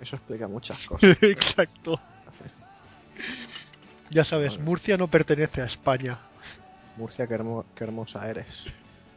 Eso 0.00 0.16
explica 0.16 0.46
muchas 0.46 0.78
cosas. 0.86 1.16
Exacto. 1.22 1.98
Ya 4.10 4.24
sabes, 4.24 4.58
Murcia 4.58 4.96
no 4.96 5.08
pertenece 5.08 5.62
a 5.62 5.66
España. 5.66 6.18
Murcia, 7.00 7.26
qué, 7.26 7.34
hermo- 7.34 7.64
qué 7.74 7.84
hermosa 7.84 8.28
eres. 8.28 8.46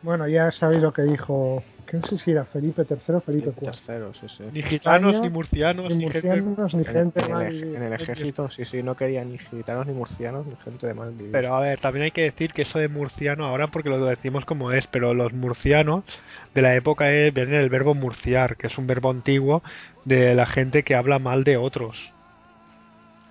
bueno, 0.01 0.27
ya 0.27 0.51
sabéis 0.51 0.81
lo 0.81 0.91
que 0.93 1.01
dijo, 1.03 1.63
que 1.85 1.97
no 1.97 2.07
sé 2.07 2.17
si 2.17 2.31
era 2.31 2.45
Felipe 2.45 2.83
III 2.89 3.15
o 3.15 3.21
Felipe 3.21 3.49
IV. 3.49 3.65
Tercero, 3.71 4.13
sí, 4.13 4.27
sí. 4.29 4.43
Ni 4.51 4.61
gitanos, 4.63 5.21
ni 5.21 5.29
murcianos, 5.29 5.89
Ni 5.89 6.05
ni 6.05 6.09
gente... 6.11 6.41
murcianos, 6.41 6.73
ni 6.73 6.79
En, 6.81 6.85
gente 6.85 7.19
en 7.19 7.25
el, 7.25 7.31
mal- 7.31 7.75
en 7.75 7.83
el 7.83 7.93
ejército, 7.93 8.49
sí, 8.49 8.65
sí, 8.65 8.81
no 8.83 8.95
querían 8.95 9.31
ni 9.31 9.37
gitanos, 9.37 9.85
ni 9.87 9.93
murcianos, 9.93 10.45
ni 10.45 10.55
gente 10.57 10.87
de 10.87 10.93
mal 10.93 11.11
vivir. 11.11 11.31
Pero 11.31 11.55
a 11.55 11.61
ver, 11.61 11.79
también 11.79 12.03
hay 12.05 12.11
que 12.11 12.23
decir 12.23 12.53
que 12.53 12.61
eso 12.63 12.79
de 12.79 12.87
murciano 12.87 13.45
ahora 13.45 13.67
porque 13.67 13.89
lo 13.89 14.03
decimos 14.05 14.45
como 14.45 14.71
es, 14.71 14.87
pero 14.87 15.13
los 15.13 15.33
murcianos 15.33 16.03
de 16.53 16.61
la 16.61 16.75
época 16.75 17.11
es, 17.11 17.33
viene 17.33 17.57
del 17.57 17.69
verbo 17.69 17.93
murciar, 17.95 18.55
que 18.57 18.67
es 18.67 18.77
un 18.77 18.87
verbo 18.87 19.09
antiguo 19.09 19.61
de 20.05 20.35
la 20.35 20.45
gente 20.45 20.83
que 20.83 20.95
habla 20.95 21.19
mal 21.19 21.43
de 21.43 21.57
otros. 21.57 22.11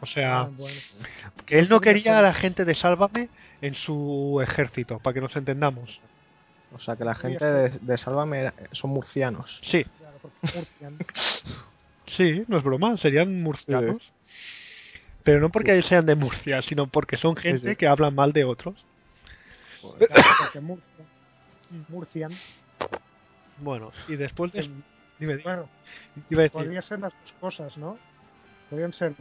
O 0.02 0.06
sea, 0.06 0.40
Ah, 0.40 0.50
bueno. 0.56 0.74
que 1.46 1.58
él 1.60 1.68
no 1.68 1.80
quería 1.80 2.18
a 2.18 2.22
la 2.22 2.34
gente 2.34 2.64
de 2.64 2.74
Sálvame 2.74 3.28
en 3.60 3.74
su 3.74 4.40
ejército, 4.42 4.98
para 4.98 5.14
que 5.14 5.20
nos 5.20 5.34
entendamos. 5.36 6.00
O 6.74 6.80
sea, 6.80 6.96
que 6.96 7.04
la 7.04 7.14
gente 7.14 7.44
de, 7.44 7.68
de 7.70 7.96
Sálvame 7.96 8.52
son 8.72 8.90
murcianos. 8.90 9.60
Sí, 9.62 9.84
Claro, 9.84 10.18
porque 10.20 10.58
Murcian. 10.58 10.98
sí, 12.06 12.44
no 12.48 12.58
es 12.58 12.64
broma, 12.64 12.96
serían 12.96 13.42
murcianos. 13.42 14.02
Pero 15.22 15.40
no 15.40 15.50
porque 15.50 15.80
sean 15.82 16.04
de 16.04 16.16
Murcia, 16.16 16.62
sino 16.62 16.88
porque 16.88 17.16
son 17.16 17.36
gente 17.36 17.70
sí. 17.70 17.76
que 17.76 17.86
hablan 17.86 18.12
mal 18.14 18.32
de 18.32 18.42
otros. 18.42 18.74
Porque 19.80 20.60
Murcia, 20.60 21.04
Murcian. 21.88 22.32
Bueno, 23.58 23.92
y 24.08 24.16
después 24.16 24.50
de... 24.52 24.62
Dime, 24.62 24.82
dime, 25.36 25.42
Bueno, 25.44 25.68
iba 26.28 26.40
a 26.40 26.42
decir, 26.42 26.60
podría 26.60 26.82
ser 26.82 26.98
las 26.98 27.12
dos 27.12 27.32
cosas, 27.40 27.76
¿no? 27.76 27.96
Podrían 28.68 28.92
ser 28.92 29.14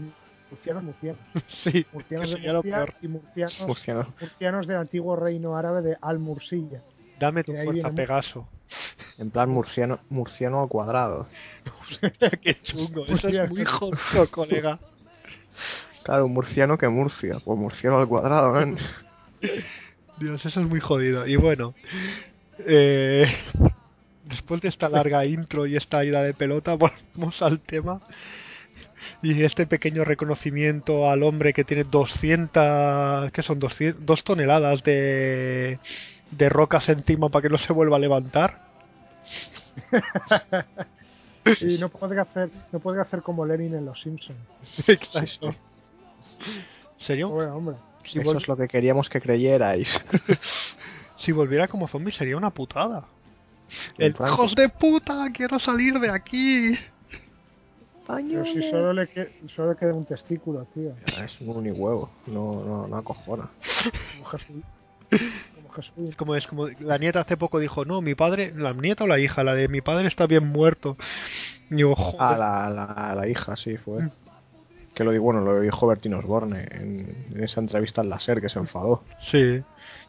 murcianos, 0.51 0.83
murcianos. 0.83 1.21
sí, 1.63 1.85
Murcianos 1.91 2.29
de 2.29 2.53
Murcia 2.53 2.61
peor. 2.61 2.93
y 3.01 3.07
murcianos, 3.07 3.61
Murcianos. 3.67 4.07
murcianos 4.19 4.67
del 4.67 4.77
antiguo 4.77 5.15
reino 5.15 5.55
árabe 5.57 5.81
de 5.81 5.97
Al-Mursilla. 6.01 6.81
Dame 7.19 7.43
tu 7.43 7.51
fuerza, 7.53 7.71
viene- 7.71 7.91
Pegaso. 7.93 8.47
En 9.17 9.29
plan 9.29 9.49
murciano, 9.49 9.99
murciano 10.09 10.61
al 10.63 10.67
cuadrado. 10.69 11.27
Qué 12.41 12.59
chungo, 12.61 13.05
eso 13.05 13.27
es 13.27 13.49
muy 13.49 13.65
jodido, 13.65 14.31
colega. 14.31 14.79
Claro, 16.03 16.25
un 16.25 16.33
murciano 16.33 16.77
que 16.77 16.87
Murcia. 16.87 17.37
Pues 17.43 17.59
murciano 17.59 17.99
al 17.99 18.07
cuadrado, 18.07 18.53
¿ven? 18.53 18.77
Dios, 20.17 20.43
eso 20.45 20.59
es 20.61 20.65
muy 20.67 20.79
jodido. 20.79 21.27
Y 21.27 21.35
bueno, 21.35 21.75
eh, 22.59 23.25
después 24.25 24.61
de 24.61 24.69
esta 24.69 24.89
larga 24.89 25.25
intro 25.25 25.67
y 25.67 25.75
esta 25.75 26.03
ida 26.03 26.23
de 26.23 26.33
pelota, 26.33 26.73
volvemos 26.75 27.41
al 27.41 27.59
tema. 27.59 28.01
Y 29.21 29.43
este 29.43 29.65
pequeño 29.67 30.03
reconocimiento 30.03 31.09
al 31.09 31.23
hombre 31.23 31.53
que 31.53 31.63
tiene 31.63 31.83
200, 31.83 33.31
que 33.31 33.41
son 33.41 33.59
200, 33.59 34.05
dos 34.05 34.23
toneladas 34.23 34.83
de, 34.83 35.79
de 36.31 36.49
rocas 36.49 36.89
encima 36.89 37.29
para 37.29 37.43
que 37.43 37.49
no 37.49 37.57
se 37.57 37.73
vuelva 37.73 37.97
a 37.97 37.99
levantar. 37.99 38.61
Y 41.59 41.77
no 41.79 41.89
puede 41.89 42.19
hacer, 42.19 42.49
no 42.71 42.79
puede 42.79 43.01
hacer 43.01 43.21
como 43.21 43.45
Lenin 43.45 43.73
en 43.73 43.85
Los 43.85 44.01
Simpsons. 44.01 44.37
Exacto. 44.87 45.55
¿Serio? 46.97 47.29
Bueno, 47.29 47.55
hombre. 47.55 47.75
Si, 48.03 48.19
Eso 48.19 48.37
es 48.37 48.47
lo 48.47 48.55
que 48.55 48.67
queríamos 48.67 49.09
que 49.09 49.21
creyerais. 49.21 50.03
si 51.17 51.31
volviera 51.31 51.67
como 51.67 51.87
zombie 51.87 52.11
sería 52.11 52.37
una 52.37 52.51
putada. 52.51 53.05
El 53.97 54.11
hijos 54.11 54.53
de 54.55 54.69
puta, 54.69 55.27
quiero 55.33 55.57
salir 55.59 55.99
de 55.99 56.09
aquí. 56.11 56.77
Pero 58.17 58.45
si 58.45 58.69
solo 58.69 58.93
le, 58.93 59.07
que- 59.09 59.31
solo 59.55 59.71
le 59.71 59.77
queda 59.77 59.93
un 59.93 60.05
testículo, 60.05 60.65
tío. 60.73 60.93
Ya, 61.17 61.25
Es 61.25 61.39
un 61.41 61.49
unihuevo, 61.57 62.09
no, 62.27 62.63
no, 62.63 62.87
no 62.87 62.95
acojona. 62.97 63.49
Como 64.13 64.25
Jesús. 64.25 64.63
Como 65.55 65.69
Jesús. 65.73 66.15
Como 66.15 66.35
es 66.35 66.47
como 66.47 66.67
la 66.79 66.97
nieta 66.97 67.21
hace 67.21 67.37
poco 67.37 67.59
dijo, 67.59 67.85
no, 67.85 68.01
mi 68.01 68.15
padre, 68.15 68.53
la 68.55 68.73
nieta 68.73 69.03
o 69.03 69.07
la 69.07 69.19
hija, 69.19 69.43
la 69.43 69.53
de 69.53 69.67
mi 69.67 69.81
padre 69.81 70.07
está 70.07 70.25
bien 70.27 70.47
muerto. 70.47 70.97
Y 71.69 71.75
digo, 71.75 71.95
joder. 71.95 72.17
Ah, 72.19 72.37
la, 72.37 72.69
la, 72.69 73.15
la 73.15 73.27
hija, 73.27 73.55
sí, 73.55 73.77
fue. 73.77 74.03
Mm. 74.03 74.11
Que 74.93 75.05
lo 75.05 75.11
dijo, 75.11 75.23
bueno, 75.23 75.39
lo 75.41 75.61
dijo 75.61 75.87
Bertín 75.87 76.13
Osborne 76.15 76.67
en, 76.69 77.27
en 77.33 77.43
esa 77.43 77.61
entrevista 77.61 78.01
al 78.01 78.09
láser 78.09 78.41
que 78.41 78.49
se 78.49 78.59
enfadó. 78.59 79.03
Sí. 79.21 79.61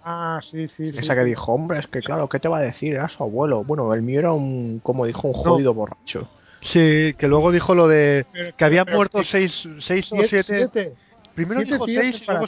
Ah, 0.04 0.40
sí, 0.50 0.66
sí. 0.66 0.90
sí, 0.90 0.98
Esa 0.98 1.14
que 1.14 1.22
dijo, 1.22 1.52
hombre, 1.52 1.78
es 1.78 1.86
que 1.86 2.00
claro, 2.00 2.28
¿qué 2.28 2.40
te 2.40 2.48
va 2.48 2.58
a 2.58 2.62
decir? 2.62 2.94
Era 2.94 3.06
su 3.08 3.22
abuelo. 3.22 3.62
Bueno, 3.62 3.94
el 3.94 4.02
mío 4.02 4.18
era 4.18 4.32
un, 4.32 4.80
como 4.82 5.06
dijo, 5.06 5.28
un 5.28 5.34
No. 5.34 5.50
jodido 5.52 5.72
borracho. 5.72 6.28
Sí, 6.62 7.14
que 7.18 7.26
luego 7.28 7.50
dijo 7.52 7.74
lo 7.74 7.88
de 7.88 8.24
Pero- 8.32 8.56
que 8.56 8.64
habían 8.64 8.84
pero- 8.86 8.96
muerto 8.96 9.22
seis, 9.24 9.68
seis 9.80 10.10
o 10.12 10.16
Siete-. 10.24 10.94
Primero 11.34 11.60
siete 11.62 11.72
dijo 11.74 11.86
tíos 11.86 12.02
seis 12.02 12.22
y 12.22 12.26
luego 12.30 12.46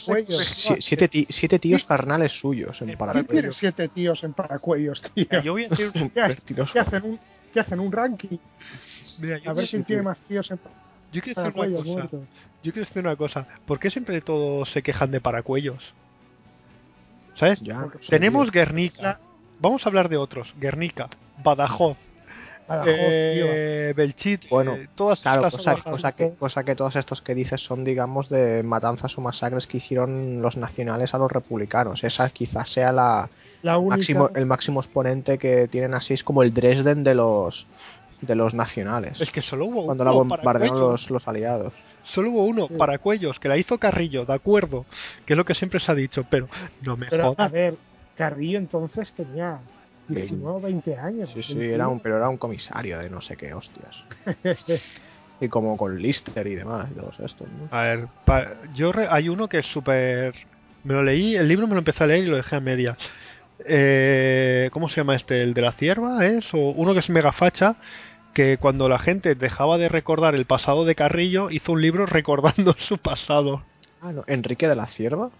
siete, 0.79 1.25
siete 1.29 1.59
tíos 1.59 1.83
carnales 1.85 2.31
suyos 2.33 2.79
en 2.81 2.87
¿Quién 2.87 2.97
paracuellos. 2.99 3.29
tiene 3.31 3.51
siete 3.53 3.87
tíos 3.89 4.23
en 4.23 4.33
paracuellos, 4.33 5.01
tío? 5.13 5.25
Yo 5.43 5.53
voy 5.53 5.65
a 5.65 5.69
decir, 5.69 5.91
¿Qué, 6.13 6.21
Mentiroso. 6.21 6.71
qué 6.73 6.79
hacen 6.79 7.03
un, 7.03 7.19
¿Qué 7.53 7.59
hacen? 7.59 7.79
¿Un 7.79 7.91
ranking? 7.91 8.37
mira, 9.19 9.37
yo, 9.39 9.49
A 9.49 9.53
ver 9.53 9.67
quién 9.67 9.83
tiene 9.83 10.01
más 10.03 10.17
tíos 10.27 10.49
en 10.51 10.59
yo 11.11 11.21
quiero 11.21 11.25
decir 11.27 11.37
una 11.37 11.43
paracuellos 11.53 11.79
cosa. 11.81 11.91
muertos. 11.91 12.19
Yo 12.63 12.73
quiero 12.73 12.87
decir 12.87 13.01
una 13.01 13.15
cosa. 13.15 13.47
¿Por 13.65 13.79
qué 13.79 13.89
siempre 13.89 14.21
todos 14.21 14.69
se 14.71 14.81
quejan 14.83 15.11
de 15.11 15.19
paracuellos? 15.21 15.93
¿Sabes? 17.35 17.59
Ya, 17.61 17.87
Tenemos. 18.09 18.51
Guernica. 18.51 19.19
Vamos 19.59 19.85
a 19.85 19.89
hablar 19.89 20.09
de 20.09 20.17
otros. 20.17 20.53
Guernica, 20.59 21.09
Badajoz, 21.43 21.97
eh, 22.85 23.93
Belchite, 23.95 24.47
Bueno, 24.49 24.75
eh, 24.75 24.89
todas 24.95 25.21
Claro, 25.21 25.47
estas 25.47 25.83
cosa, 25.83 26.11
que, 26.13 26.31
cosa 26.31 26.63
que 26.63 26.75
todos 26.75 26.95
estos 26.95 27.21
que 27.21 27.35
dices 27.35 27.61
son, 27.61 27.83
digamos, 27.83 28.29
de 28.29 28.63
matanzas 28.63 29.17
o 29.17 29.21
masacres 29.21 29.67
que 29.67 29.77
hicieron 29.77 30.41
los 30.41 30.57
nacionales 30.57 31.13
a 31.13 31.17
los 31.17 31.31
republicanos. 31.31 32.03
Esa 32.03 32.29
quizás 32.29 32.69
sea 32.69 32.91
la. 32.91 33.29
La 33.61 33.77
única, 33.77 33.97
máximo, 33.97 34.29
el 34.35 34.45
máximo 34.45 34.79
exponente 34.79 35.37
que 35.37 35.67
tienen 35.67 35.93
así, 35.93 36.13
es 36.13 36.23
como 36.23 36.43
el 36.43 36.53
Dresden 36.53 37.03
de 37.03 37.15
los 37.15 37.67
de 38.21 38.33
los 38.35 38.53
nacionales. 38.53 39.19
Es 39.21 39.31
que 39.31 39.41
solo 39.41 39.65
hubo 39.65 39.85
cuando 39.85 40.03
la 40.03 40.11
uno 40.11 40.19
bombardearon 40.19 40.43
paracuellos. 40.69 41.01
los, 41.01 41.09
los 41.11 41.27
aliados. 41.27 41.73
Solo 42.05 42.29
hubo 42.31 42.45
uno, 42.45 42.67
Sí. 42.67 42.75
Paracuellos, 42.75 43.39
que 43.39 43.49
la 43.49 43.57
hizo 43.57 43.77
Carrillo, 43.77 44.25
de 44.25 44.33
acuerdo, 44.33 44.85
que 45.25 45.33
es 45.33 45.37
lo 45.37 45.43
que 45.45 45.53
siempre 45.55 45.79
se 45.79 45.91
ha 45.91 45.95
dicho, 45.95 46.23
pero 46.29 46.47
no 46.81 46.95
me 46.97 47.07
Pero, 47.07 47.25
a 47.25 47.27
jodas. 47.29 47.51
ver, 47.51 47.75
Carrillo 48.15 48.57
entonces 48.59 49.11
tenía 49.13 49.59
19 50.07 50.57
o 50.57 50.61
20 50.61 50.95
años. 50.97 51.31
Sí, 51.31 51.41
sí, 51.43 51.53
21. 51.55 51.75
era 51.75 51.87
un, 51.87 51.99
pero 51.99 52.17
era 52.17 52.29
un 52.29 52.37
comisario 52.37 52.99
de 52.99 53.09
no 53.09 53.21
sé 53.21 53.35
qué 53.37 53.53
hostias. 53.53 54.03
Y 55.41 55.49
como 55.49 55.75
con 55.75 56.01
Lister 56.01 56.47
y 56.47 56.55
demás, 56.55 56.87
y 56.91 56.97
todos 56.97 57.19
estos, 57.19 57.45
¿no? 57.49 57.67
A 57.77 57.81
ver, 57.81 58.07
pa- 58.23 58.53
yo 58.73 58.93
re- 58.93 59.09
hay 59.11 59.27
uno 59.27 59.49
que 59.49 59.59
es 59.59 59.65
súper... 59.65 60.33
Me 60.85 60.93
lo 60.93 61.03
leí, 61.03 61.35
el 61.35 61.45
libro 61.49 61.67
me 61.67 61.73
lo 61.73 61.79
empecé 61.79 62.05
a 62.05 62.07
leer 62.07 62.23
y 62.23 62.27
lo 62.27 62.37
dejé 62.37 62.55
a 62.55 62.61
media. 62.61 62.97
Eh, 63.65 64.69
¿Cómo 64.71 64.87
se 64.87 64.95
llama 64.97 65.15
este? 65.15 65.41
¿El 65.41 65.53
de 65.53 65.61
la 65.61 65.73
cierva 65.73 66.25
es? 66.25 66.53
O 66.53 66.57
uno 66.69 66.93
que 66.93 66.99
es 66.99 67.09
mega 67.09 67.33
facha, 67.33 67.75
que 68.33 68.57
cuando 68.57 68.87
la 68.87 68.97
gente 68.99 69.35
dejaba 69.35 69.77
de 69.77 69.89
recordar 69.89 70.35
el 70.35 70.45
pasado 70.45 70.85
de 70.85 70.95
Carrillo, 70.95 71.49
hizo 71.51 71.73
un 71.73 71.81
libro 71.81 72.05
recordando 72.05 72.73
su 72.77 72.97
pasado. 72.97 73.63
Ah, 74.01 74.13
no, 74.13 74.23
Enrique 74.27 74.67
de 74.69 74.75
la 74.75 74.85
Cierva. 74.87 75.31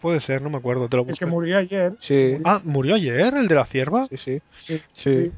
Puede 0.00 0.20
ser, 0.20 0.42
no 0.42 0.50
me 0.50 0.58
acuerdo, 0.58 0.88
te 0.88 0.96
lo 0.96 1.02
El 1.02 1.06
que 1.08 1.12
busco. 1.24 1.26
murió 1.26 1.58
ayer. 1.58 1.92
Sí, 1.98 2.38
Ah, 2.44 2.60
¿murió 2.64 2.94
ayer 2.94 3.34
el 3.36 3.48
de 3.48 3.54
la 3.54 3.64
cierva? 3.66 4.06
sí, 4.08 4.16
sí. 4.16 4.40
Sí, 4.66 4.80
Sí. 4.92 5.32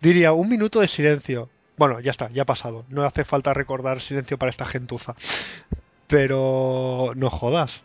Diría 0.00 0.32
un 0.32 0.48
minuto 0.48 0.80
de 0.80 0.88
silencio. 0.88 1.48
Bueno, 1.76 2.00
ya 2.00 2.10
está, 2.10 2.28
ya 2.30 2.42
ha 2.42 2.46
pasado. 2.46 2.84
No 2.88 3.04
hace 3.04 3.24
falta 3.24 3.54
recordar 3.54 4.00
silencio 4.00 4.36
para 4.36 4.50
esta 4.50 4.66
gentuza. 4.66 5.14
Pero 6.08 7.12
no 7.14 7.30
jodas. 7.30 7.82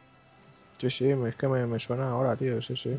Sí, 0.80 0.90
sí, 0.90 1.10
es 1.10 1.36
que 1.36 1.48
me, 1.48 1.66
me 1.68 1.80
suena 1.80 2.10
ahora, 2.10 2.36
tío, 2.36 2.62
sí, 2.62 2.76
sí. 2.76 2.98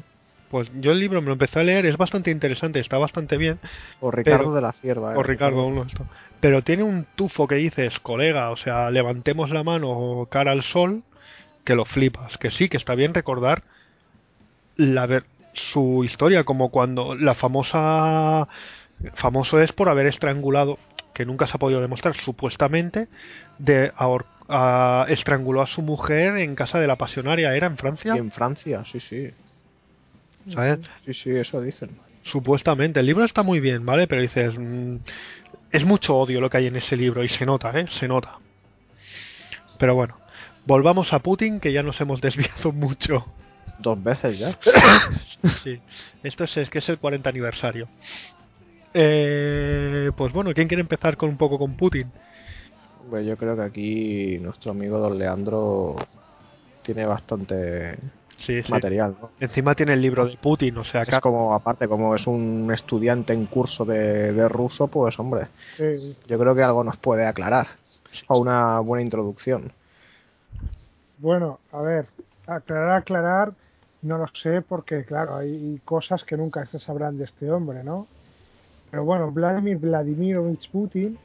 Pues 0.50 0.71
yo 0.80 0.92
el 0.92 1.00
libro 1.00 1.21
me 1.21 1.26
lo 1.26 1.33
empecé 1.33 1.59
a 1.59 1.64
leer, 1.64 1.85
es 1.87 1.97
bastante 1.97 2.30
interesante, 2.30 2.78
está 2.78 2.97
bastante 2.99 3.37
bien. 3.37 3.59
O 4.00 4.11
Ricardo 4.12 4.45
Pero- 4.45 4.54
de 4.54 4.61
la 4.61 4.73
Cierva. 4.73 5.14
O 5.16 5.21
eh, 5.21 5.25
Ricardo, 5.25 5.66
uno 5.66 5.83
de 5.83 5.88
estos. 5.88 6.06
Pero 6.40 6.62
tiene 6.62 6.85
un 6.85 7.06
tufo 7.16 7.49
que 7.49 7.56
dices, 7.56 7.99
colega, 7.99 8.50
o 8.50 8.56
sea, 8.56 8.90
levantemos 8.90 9.50
la 9.50 9.64
mano 9.64 10.28
cara 10.30 10.52
al 10.52 10.62
sol, 10.62 11.02
que 11.66 11.75
lo 11.75 11.85
flipas. 11.85 12.38
Que 12.38 12.50
sí, 12.50 12.70
que 12.70 12.78
está 12.78 12.94
bien 12.94 13.12
recordar 13.12 13.62
la 14.76 15.04
ver 15.06 15.25
su 15.52 16.02
historia, 16.04 16.44
como 16.44 16.70
cuando 16.70 17.14
la 17.14 17.35
famosa. 17.35 18.49
Famoso 19.14 19.61
es 19.61 19.73
por 19.73 19.90
haber 19.90 20.06
estrangulado, 20.06 20.78
que 21.12 21.26
nunca 21.26 21.46
se 21.46 21.56
ha 21.56 21.58
podido 21.58 21.82
demostrar, 21.82 22.16
supuestamente, 22.16 23.08
de 23.58 23.92
a- 23.99 25.04
estranguló 25.08 25.61
a 25.61 25.66
su 25.66 25.82
mujer 25.82 26.38
en 26.38 26.54
casa 26.54 26.78
de 26.78 26.87
la 26.87 26.96
pasionaria, 26.96 27.54
¿era 27.54 27.66
en 27.66 27.76
Francia? 27.76 28.14
Y 28.14 28.18
en 28.18 28.30
Francia, 28.30 28.85
sí, 28.87 29.00
sí. 29.00 29.28
¿Sabes? 30.49 30.78
Sí, 31.04 31.12
sí, 31.12 31.30
eso 31.30 31.61
dicen. 31.61 31.90
Supuestamente, 32.23 33.00
el 33.00 33.06
libro 33.06 33.25
está 33.25 33.42
muy 33.42 33.61
bien, 33.61 33.85
¿vale? 33.85 34.06
Pero 34.06 34.23
dices, 34.23 34.54
mm, 34.58 34.96
es 35.73 35.85
mucho 35.85 36.16
odio 36.16 36.40
lo 36.40 36.49
que 36.49 36.58
hay 36.58 36.66
en 36.68 36.76
ese 36.76 36.96
libro 36.96 37.23
y 37.25 37.28
se 37.28 37.44
nota, 37.44 37.70
¿eh? 37.78 37.87
Se 37.88 38.06
nota. 38.08 38.38
Pero 39.78 39.94
bueno, 39.94 40.16
volvamos 40.66 41.12
a 41.12 41.18
Putin, 41.20 41.61
que 41.61 41.73
ya 41.73 41.82
nos 41.82 42.00
hemos 42.00 42.20
desviado 42.26 42.73
mucho. 42.73 43.25
Dos 43.78 44.02
veces 44.02 44.38
ya. 44.38 44.58
Sí, 45.62 45.80
esto 46.25 46.44
es, 46.44 46.56
es 46.56 46.70
que 46.70 46.78
es 46.78 46.88
el 46.88 46.99
40 46.99 47.28
aniversario. 47.30 47.88
Eh, 48.94 50.11
pues 50.16 50.32
bueno, 50.32 50.52
¿quién 50.54 50.66
quiere 50.68 50.80
empezar 50.80 51.16
con 51.16 51.28
un 51.28 51.37
poco 51.37 51.58
con 51.58 51.76
Putin? 51.76 52.11
Pues 53.11 53.26
yo 53.26 53.37
creo 53.37 53.54
que 53.54 53.62
aquí 53.62 54.38
nuestro 54.40 54.73
amigo 54.73 54.99
Don 54.99 55.18
Leandro 55.18 55.96
tiene 56.82 57.04
bastante 57.06 57.96
Sí, 58.38 58.62
sí. 58.62 58.70
material, 58.73 59.16
¿no? 59.20 59.30
Encima 59.40 59.75
tiene 59.75 59.92
el 59.92 60.00
libro 60.02 60.26
de 60.26 60.37
Putin, 60.37 60.76
o 60.78 60.85
sea, 60.85 61.02
Es 61.02 61.20
como, 61.20 61.54
aparte, 61.54 61.87
como 61.88 62.14
es 62.16 62.26
un 62.26 62.70
estudiante 62.73 63.32
en 63.32 63.46
curso 63.46 63.85
de, 63.85 64.32
de 64.32 64.49
ruso, 64.49 64.88
pues 64.88 65.18
hombre, 65.18 65.46
Sí. 65.76 66.16
yo 66.26 66.38
creo 66.38 66.54
que 66.54 66.62
algo 66.62 66.82
nos 66.82 66.96
puede 66.96 67.26
aclarar. 67.26 67.66
O 68.28 68.38
una 68.38 68.80
buena 68.80 69.02
introducción. 69.02 69.73
Bueno, 71.18 71.61
a 71.73 71.80
ver, 71.80 72.06
aclarar, 72.46 72.96
aclarar, 72.96 73.52
no 74.02 74.18
lo 74.18 74.26
sé 74.42 74.62
porque, 74.62 75.04
claro, 75.04 75.37
hay 75.37 75.80
cosas 75.85 76.25
que 76.25 76.37
nunca 76.37 76.66
se 76.66 76.78
sabrán 76.78 77.16
de 77.16 77.25
este 77.25 77.50
hombre, 77.50 77.82
¿no? 77.82 78.06
Pero 78.90 79.04
bueno, 79.04 79.30
Vladimir 79.30 79.78
Vladimirovich 79.78 80.70
Putin, 80.70 81.18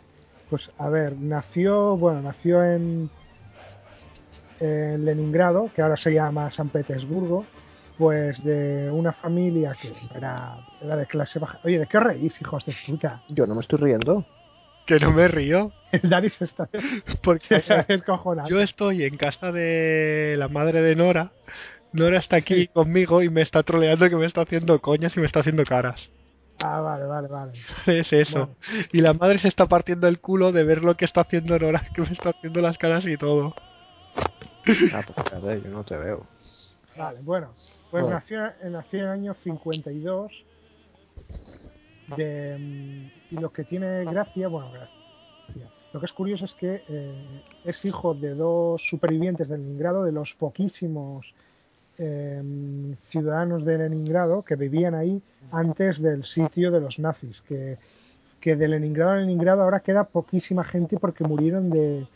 pues 0.50 0.70
a 0.78 0.90
ver, 0.90 1.18
nació, 1.18 1.98
bueno, 1.98 2.22
nació 2.22 2.64
en, 2.64 3.10
en 4.60 5.06
Leningrado, 5.06 5.70
que 5.76 5.82
ahora 5.82 5.98
se 5.98 6.14
llama 6.14 6.50
San 6.52 6.70
Petersburgo, 6.70 7.46
pues 7.98 8.42
de 8.44 8.90
una 8.90 9.12
familia 9.12 9.76
que 9.80 9.94
era, 10.16 10.58
era 10.82 10.96
de 10.96 11.06
clase 11.06 11.38
baja. 11.38 11.60
Oye, 11.64 11.80
¿de 11.80 11.88
qué 11.88 12.00
reís, 12.00 12.40
hijos 12.42 12.66
de 12.66 12.74
puta? 12.88 13.22
Yo 13.28 13.46
no 13.46 13.56
me 13.56 13.62
estoy 13.62 13.80
riendo. 13.80 14.26
Que 14.86 15.00
no 15.00 15.12
me 15.12 15.28
río, 15.28 15.72
El 15.92 16.10
Dani 16.10 16.30
se 16.30 16.46
está 16.46 16.70
porque 17.24 17.64
yo 18.50 18.62
estoy 18.62 19.04
en 19.04 19.18
casa 19.18 19.52
de 19.52 20.36
la 20.38 20.48
madre 20.48 20.82
de 20.82 20.96
Nora. 20.96 21.32
Nora 21.94 22.20
está 22.20 22.38
aquí 22.38 22.68
conmigo 22.68 23.22
y 23.22 23.30
me 23.30 23.42
está 23.42 23.64
troleando 23.64 24.10
que 24.10 24.16
me 24.16 24.26
está 24.26 24.42
haciendo 24.42 24.80
coñas 24.80 25.16
y 25.18 25.20
me 25.20 25.26
está 25.26 25.42
haciendo 25.42 25.66
caras. 25.66 26.10
Ah, 26.64 26.80
vale, 26.80 27.06
vale, 27.06 27.28
vale. 27.28 27.52
Es 27.86 28.14
eso. 28.14 28.56
Y 28.94 29.02
la 29.02 29.14
madre 29.14 29.40
se 29.40 29.50
está 29.50 29.66
partiendo 29.66 30.08
el 30.08 30.20
culo 30.20 30.54
de 30.54 30.64
ver 30.64 30.84
lo 30.84 30.96
que 30.96 31.06
está 31.06 31.22
haciendo 31.22 31.60
Nora, 31.60 31.84
que 31.94 32.02
me 32.02 32.12
está 32.12 32.30
haciendo 32.30 32.62
las 32.62 32.78
caras 32.78 33.06
y 33.06 33.18
todo. 33.18 33.54
Ah, 34.16 34.32
pues 34.64 34.82
espérate, 34.82 35.62
yo 35.64 35.70
no 35.70 35.84
te 35.84 35.98
veo. 35.98 36.26
Vale, 36.96 37.20
bueno, 37.24 37.54
pues 37.90 38.04
Bueno. 38.04 38.10
nació, 38.20 38.46
en 38.62 38.76
el 39.02 39.08
año 39.08 39.34
52 39.44 40.32
de, 42.16 42.58
mm, 42.58 43.36
y 43.36 43.40
lo 43.40 43.52
que 43.52 43.64
tiene 43.64 44.06
gracia, 44.06 44.48
bueno, 44.48 44.72
gracia, 44.72 45.02
lo 45.94 46.00
que 46.00 46.06
es 46.06 46.14
curioso 46.14 46.46
es 46.46 46.54
que 46.54 46.84
eh, 46.88 47.42
es 47.66 47.84
hijo 47.84 48.14
de 48.14 48.34
dos 48.34 48.82
supervivientes 48.90 49.50
de 49.50 49.58
Leningrado, 49.58 50.04
de 50.04 50.12
los 50.12 50.34
poquísimos 50.36 51.26
eh, 51.98 52.42
ciudadanos 53.10 53.66
de 53.66 53.78
Leningrado 53.78 54.42
que 54.44 54.56
vivían 54.56 54.96
ahí 54.96 55.22
antes 55.52 56.02
del 56.02 56.24
sitio 56.24 56.72
de 56.72 56.80
los 56.80 56.98
nazis, 57.00 57.42
que, 57.42 57.78
que 58.40 58.56
de 58.56 58.68
Leningrado 58.70 59.12
a 59.12 59.18
Leningrado 59.18 59.64
ahora 59.64 59.82
queda 59.82 60.06
poquísima 60.06 60.64
gente 60.64 60.98
porque 60.98 61.26
murieron 61.26 61.70
de 61.70 62.08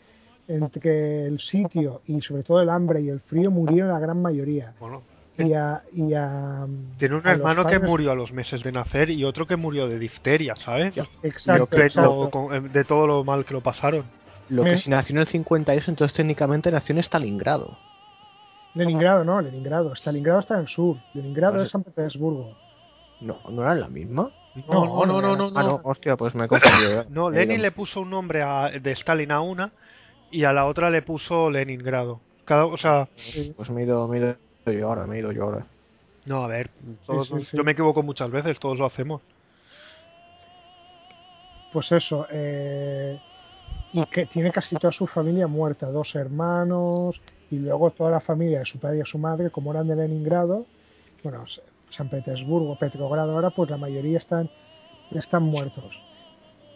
entre 0.48 1.26
el 1.26 1.40
sitio 1.40 2.02
y 2.06 2.20
sobre 2.20 2.44
todo 2.44 2.62
el 2.62 2.70
hambre 2.70 3.00
y 3.02 3.08
el 3.08 3.20
frío 3.20 3.50
murieron 3.50 3.90
la 3.90 3.98
gran 3.98 4.22
mayoría. 4.22 4.74
Bueno, 4.78 5.02
y 5.38 5.52
a, 5.54 5.82
y 5.92 6.14
a 6.14 6.66
tiene 6.98 7.14
un 7.16 7.26
a 7.26 7.32
hermano 7.32 7.66
que 7.66 7.78
murió 7.78 8.12
a 8.12 8.14
los 8.14 8.32
meses 8.32 8.62
de 8.62 8.72
nacer 8.72 9.10
y 9.10 9.24
otro 9.24 9.46
que 9.46 9.56
murió 9.56 9.86
de 9.88 9.98
difteria, 9.98 10.54
¿sabes? 10.56 10.96
exacto, 11.22 11.64
Yo 11.64 11.66
creo- 11.68 11.86
exacto. 11.86 12.30
Con- 12.30 12.54
eh, 12.54 12.60
de 12.72 12.84
todo 12.84 13.06
lo 13.06 13.24
mal 13.24 13.44
que 13.44 13.54
lo 13.54 13.60
pasaron. 13.60 14.04
Lo 14.48 14.62
que 14.64 14.70
Me- 14.70 14.78
si 14.78 14.88
nació 14.90 15.14
en 15.14 15.20
el 15.20 15.26
52, 15.26 15.88
entonces 15.88 16.16
técnicamente 16.16 16.70
nació 16.70 16.94
en 16.94 17.00
Stalingrado. 17.00 17.76
Leningrado 18.74 19.24
no 19.24 19.40
Leningrado 19.40 19.94
Stalingrado 19.94 20.40
está 20.40 20.54
en 20.54 20.60
el 20.60 20.68
sur 20.68 20.96
Leningrado 21.14 21.54
Pues- 21.54 21.66
es 21.66 21.72
San 21.72 21.82
Petersburgo 21.82 22.54
No, 23.20 23.40
¿no 23.50 23.62
era 23.62 23.74
la 23.74 23.88
misma? 23.88 24.30
No, 24.68 25.04
no, 25.06 25.20
no, 25.20 25.36
no, 25.36 25.50
no. 25.50 25.58
Ah, 25.58 25.62
no, 25.62 25.80
hostia, 25.84 26.16
pues 26.16 26.34
me 26.34 26.44
he 26.46 26.48
confundido. 26.48 27.00
¿eh? 27.02 27.06
No, 27.10 27.30
Lenin 27.30 27.60
le 27.60 27.72
puso 27.72 28.00
un 28.00 28.08
nombre 28.10 28.42
a- 28.42 28.70
de 28.70 28.90
Stalin 28.92 29.30
a 29.32 29.40
una 29.40 29.70
y 30.30 30.44
a 30.44 30.52
la 30.54 30.64
otra 30.66 30.88
le 30.90 31.02
puso 31.02 31.50
Leningrado. 31.50 32.20
Cada, 32.46 32.64
o 32.66 32.76
sea, 32.78 33.08
Pues 33.56 33.68
me 33.70 33.82
he 33.82 33.84
ido, 33.84 34.06
me 34.08 34.16
he 34.16 34.20
ido 34.20 34.36
yo 34.72 34.88
ahora, 34.88 35.06
me 35.06 35.16
he 35.16 35.18
ido 35.20 35.32
yo 35.32 35.44
ahora. 35.44 35.66
no, 36.24 36.42
a 36.44 36.48
ver, 36.48 36.70
todos- 37.06 37.28
sí, 37.28 37.34
sí. 37.50 37.56
yo 37.56 37.64
me 37.64 37.72
equivoco 37.72 38.02
muchas 38.02 38.30
veces, 38.30 38.58
todos 38.58 38.78
lo 38.78 38.86
hacemos. 38.86 39.22
pues 41.72 41.92
eso 41.92 42.26
eh, 42.30 43.18
y 43.92 44.04
que 44.06 44.24
tiene 44.26 44.50
casi 44.50 44.76
toda 44.76 44.92
su 44.92 45.06
familia 45.06 45.46
muerta 45.46 45.90
dos 45.90 46.14
hermanos 46.14 47.20
y 47.50 47.56
luego 47.58 47.90
toda 47.90 48.10
la 48.10 48.20
familia 48.20 48.60
de 48.60 48.64
su 48.64 48.78
padre 48.78 48.96
y 48.96 48.98
de 49.00 49.04
su 49.04 49.18
madre 49.18 49.50
como 49.50 49.72
eran 49.72 49.86
de 49.86 49.96
Leningrado 49.96 50.64
bueno 51.22 51.44
San 51.90 52.08
Petersburgo 52.08 52.76
Petrogrado 52.76 53.32
ahora 53.32 53.50
pues 53.50 53.68
la 53.68 53.76
mayoría 53.76 54.16
están 54.18 54.48
están 55.10 55.42
muertos 55.42 56.00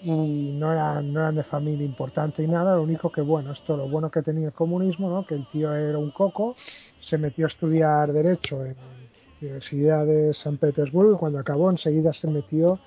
y 0.03 0.09
no 0.11 0.73
eran, 0.73 1.13
no 1.13 1.21
eran 1.21 1.35
de 1.35 1.45
familia 1.45 1.85
importante 1.85 2.43
y 2.43 2.47
nada, 2.49 2.75
lo 2.77 2.83
único 2.83 3.11
que 3.13 3.21
bueno, 3.21 3.53
esto 3.53 3.77
lo 3.77 3.87
bueno 3.89 4.11
que 4.11 4.23
tenía 4.23 4.47
el 4.47 4.53
comunismo, 4.55 5.11
¿no? 5.11 5.25
que 5.25 5.35
el 5.35 5.47
tío 5.47 5.75
era 5.75 5.99
un 5.99 6.11
coco, 6.11 6.55
se 7.01 7.19
metió 7.19 7.47
a 7.47 7.49
estudiar 7.49 8.13
Derecho 8.13 8.65
en 8.65 8.75
la 8.77 8.87
Universidad 9.43 10.07
de 10.07 10.33
San 10.35 10.57
Petersburgo 10.57 11.15
y 11.15 11.19
cuando 11.19 11.39
acabó 11.39 11.71
enseguida 11.71 12.13
se 12.13 12.29
metió 12.29 12.81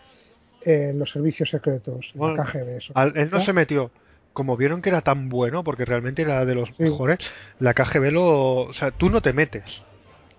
en 0.62 0.98
los 1.00 1.12
servicios 1.12 1.50
secretos, 1.50 2.12
en 2.14 2.20
Bueno, 2.20 2.44
el 2.44 2.50
KGB. 2.50 2.78
Eso. 2.78 2.94
Al- 2.96 3.18
él 3.18 3.30
no 3.32 3.40
¿Eh? 3.40 3.46
se 3.46 3.54
metió. 3.54 3.92
Como 4.34 4.58
vieron 4.58 4.82
que 4.82 4.90
era 4.90 5.02
tan 5.02 5.30
bueno, 5.30 5.64
porque 5.64 5.86
realmente 5.86 6.24
era 6.24 6.44
de 6.46 6.56
los 6.56 6.70
Sí. 6.70 6.84
mejores, 6.84 7.20
la 7.60 7.74
KGB 7.74 8.12
lo. 8.12 8.62
O 8.62 8.74
sea, 8.74 8.90
tú 8.92 9.10
no 9.12 9.22
te 9.22 9.34
metes. 9.34 9.84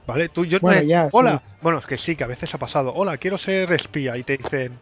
¿Vale? 0.07 0.29
Tú, 0.29 0.45
yo 0.45 0.59
no 0.59 0.63
Bueno, 0.63 0.81
he- 0.81 0.87
ya, 0.87 1.09
Hola. 1.13 1.43
sí. 1.47 1.55
Bueno, 1.63 1.79
es 1.79 1.87
que 1.87 1.97
sí, 1.99 2.17
que 2.17 2.25
a 2.25 2.27
veces 2.27 2.53
ha 2.55 2.59
pasado. 2.59 2.93
Hola, 2.95 3.17
quiero 3.19 3.39
ser 3.39 3.73
espía. 3.73 4.17
Y 4.17 4.25
te 4.25 4.37
dicen. 4.37 4.73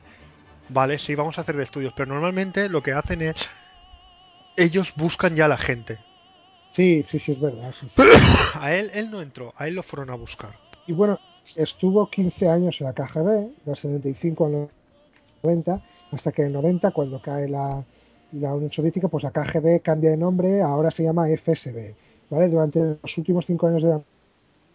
Vale, 0.68 0.98
sí, 0.98 1.14
vamos 1.14 1.38
a 1.38 1.42
hacer 1.42 1.58
estudios. 1.60 1.92
Pero 1.96 2.12
normalmente 2.12 2.68
lo 2.68 2.82
que 2.82 2.92
hacen 2.92 3.22
es. 3.22 3.36
Ellos 4.56 4.92
buscan 4.96 5.34
ya 5.34 5.46
a 5.46 5.48
la 5.48 5.56
gente. 5.56 5.98
Sí, 6.74 7.04
sí, 7.10 7.18
sí, 7.18 7.32
es 7.32 7.40
verdad. 7.40 7.74
sí, 7.78 7.86
sí. 7.88 8.02
A 8.54 8.74
él, 8.74 8.90
él 8.94 9.10
no 9.10 9.20
entró. 9.22 9.52
A 9.56 9.66
él 9.68 9.74
lo 9.74 9.82
fueron 9.82 10.10
a 10.10 10.14
buscar. 10.14 10.54
Y 10.86 10.92
bueno, 10.92 11.18
estuvo 11.56 12.08
15 12.08 12.48
años 12.48 12.76
en 12.80 12.86
la 12.86 12.92
KGB, 12.92 13.64
del 13.64 13.76
75 13.76 14.46
al 14.46 14.68
90, 15.42 15.80
hasta 16.10 16.32
que 16.32 16.42
en 16.42 16.48
el 16.48 16.54
90, 16.54 16.90
cuando 16.90 17.20
cae 17.20 17.48
la, 17.48 17.84
la 18.32 18.54
Unión 18.54 18.70
Soviética, 18.72 19.08
pues 19.08 19.24
la 19.24 19.30
KGB 19.30 19.82
cambia 19.82 20.10
de 20.10 20.16
nombre, 20.16 20.62
ahora 20.62 20.90
se 20.90 21.02
llama 21.02 21.26
FSB. 21.28 21.94
¿vale? 22.30 22.48
Durante 22.48 22.80
los 22.80 23.18
últimos 23.18 23.44
cinco 23.46 23.68
años 23.68 23.82
de 23.82 23.88
la 23.90 24.02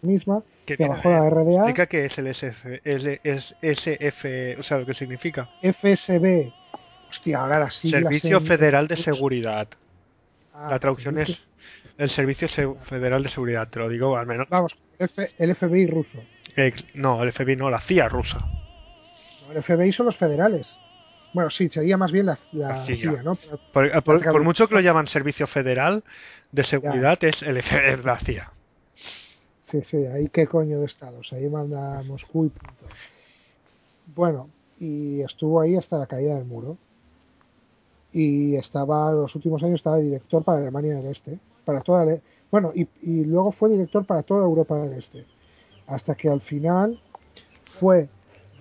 misma, 0.01 0.41
Que 0.65 0.75
bajó 0.77 1.09
la 1.09 1.29
RDA, 1.29 1.55
Explica 1.55 1.85
qué 1.87 2.05
es 2.05 2.17
el 2.17 2.27
SF, 2.27 2.81
el 2.83 3.19
es- 3.23 3.55
SF, 3.61 4.57
o 4.59 4.63
sea, 4.63 4.77
lo 4.79 4.85
que 4.85 4.93
significa. 4.93 5.49
FSB, 5.61 6.51
hostia, 7.09 7.39
ahora 7.39 7.59
las 7.59 7.75
siglas 7.75 8.01
Servicio 8.03 8.37
en- 8.37 8.45
Federal 8.45 8.87
de 8.87 8.97
Seguridad. 8.97 9.67
Ah, 10.53 10.67
La 10.71 10.79
traducción 10.79 11.17
es 11.19 11.39
el 11.97 12.09
Servicio 12.09 12.47
Se- 12.47 12.73
Federal 12.83 13.23
de 13.23 13.29
Seguridad, 13.29 13.67
te 13.69 13.79
lo 13.79 13.87
digo 13.89 14.17
al 14.17 14.27
menos. 14.27 14.47
Vamos, 14.49 14.75
el 14.99 15.55
FBI 15.55 15.87
ruso. 15.87 16.19
No, 16.95 17.23
el 17.23 17.31
FBI 17.31 17.55
no, 17.55 17.69
la 17.69 17.79
CIA 17.81 18.09
rusa. 18.09 18.39
No, 18.39 19.51
El 19.53 19.63
FBI 19.63 19.91
son 19.93 20.07
los 20.07 20.17
federales. 20.17 20.67
Bueno, 21.33 21.49
sí, 21.51 21.69
sería 21.69 21.97
más 21.97 22.11
bien 22.11 22.25
la, 22.25 22.39
la 22.53 22.67
La 22.69 22.85
CIA. 22.85 22.95
CIA, 22.95 23.23
¿no? 23.23 23.35
Pero- 23.35 23.57
Por, 23.71 24.03
por- 24.03 24.17
Claro. 24.17 24.31
por 24.33 24.43
mucho 24.43 24.67
que 24.67 24.73
lo 24.75 24.81
llaman 24.81 25.07
Servicio 25.07 25.45
Federal 25.45 26.03
de 26.51 26.63
Seguridad, 26.63 27.21
es, 27.23 27.43
el, 27.43 27.57
F- 27.57 27.91
es 27.93 28.03
la 28.03 28.17
CIA. 28.19 28.51
Sí, 29.69 29.81
sí, 29.89 29.97
ahí 30.05 30.29
qué 30.29 30.47
coño 30.47 30.79
de 30.79 30.85
estados, 30.85 31.31
ahí 31.33 31.49
manda 31.49 32.01
Moscú 32.03 32.45
y 32.45 32.49
punto. 32.49 32.85
Bueno, 34.15 34.49
y 34.79 35.21
estuvo 35.21 35.59
ahí 35.59 35.75
hasta 35.75 35.97
la 35.97 36.07
caída 36.07 36.35
del 36.35 36.45
muro. 36.45 36.77
Y 38.13 38.55
estaba, 38.55 39.11
los 39.11 39.35
últimos 39.35 39.61
años 39.63 39.75
estaba 39.75 39.97
director 39.97 40.43
para 40.43 40.59
Alemania 40.59 40.95
del 40.95 41.07
Este, 41.07 41.37
para 41.65 41.81
toda 41.81 42.05
la- 42.05 42.19
bueno, 42.49 42.71
y, 42.73 42.87
y 43.01 43.25
luego 43.25 43.51
fue 43.51 43.69
director 43.69 44.05
para 44.05 44.23
toda 44.23 44.43
Europa 44.45 44.79
del 44.81 44.93
Este, 44.97 45.25
hasta 45.87 46.15
que 46.15 46.29
al 46.29 46.39
final 46.41 46.99
fue 47.79 48.07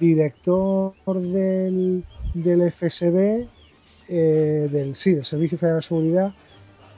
director 0.00 0.92
del, 1.06 2.04
del 2.34 2.72
FSB, 2.72 3.46
eh, 4.08 4.68
del, 4.70 4.96
sí, 4.96 5.14
del 5.14 5.25
Servicio 5.25 5.56
Federal 5.58 5.80
de 5.80 5.86
Seguridad, 5.86 6.34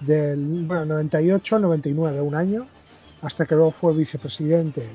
del 0.00 0.64
bueno, 0.66 0.86
98 0.86 1.56
al 1.56 1.62
99, 1.62 2.20
un 2.22 2.34
año, 2.34 2.66
hasta 3.22 3.46
que 3.46 3.54
luego 3.54 3.72
fue 3.72 3.94
vicepresidente, 3.94 4.88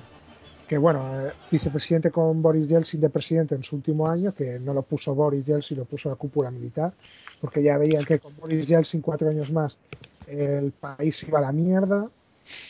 que 0.68 0.77
bueno, 0.77 1.27
eh, 1.27 1.32
vicepresidente 1.51 2.12
con 2.12 2.42
Boris 2.42 2.68
Yeltsin 2.68 3.01
de 3.01 3.10
presidente 3.10 3.56
en 3.56 3.63
su 3.63 3.75
último 3.75 4.08
año, 4.08 4.34
que 4.34 4.60
no 4.60 4.74
lo 4.74 4.84
puso 4.84 5.13
Boris 5.13 5.46
Yeltsin, 5.46 5.77
lo 5.77 5.86
puso 5.86 6.10
la 6.10 6.15
cúpula 6.15 6.51
militar, 6.51 6.94
porque 7.42 7.62
ya 7.62 7.77
veían 7.77 8.06
que 8.06 8.20
con 8.20 8.36
Boris 8.38 8.68
Yeltsin 8.68 9.01
cuatro 9.01 9.30
años 9.30 9.51
más 9.51 9.75
el 10.27 10.72
país 10.72 11.22
iba 11.27 11.39
a 11.39 11.42
la 11.42 11.51
mierda, 11.51 12.08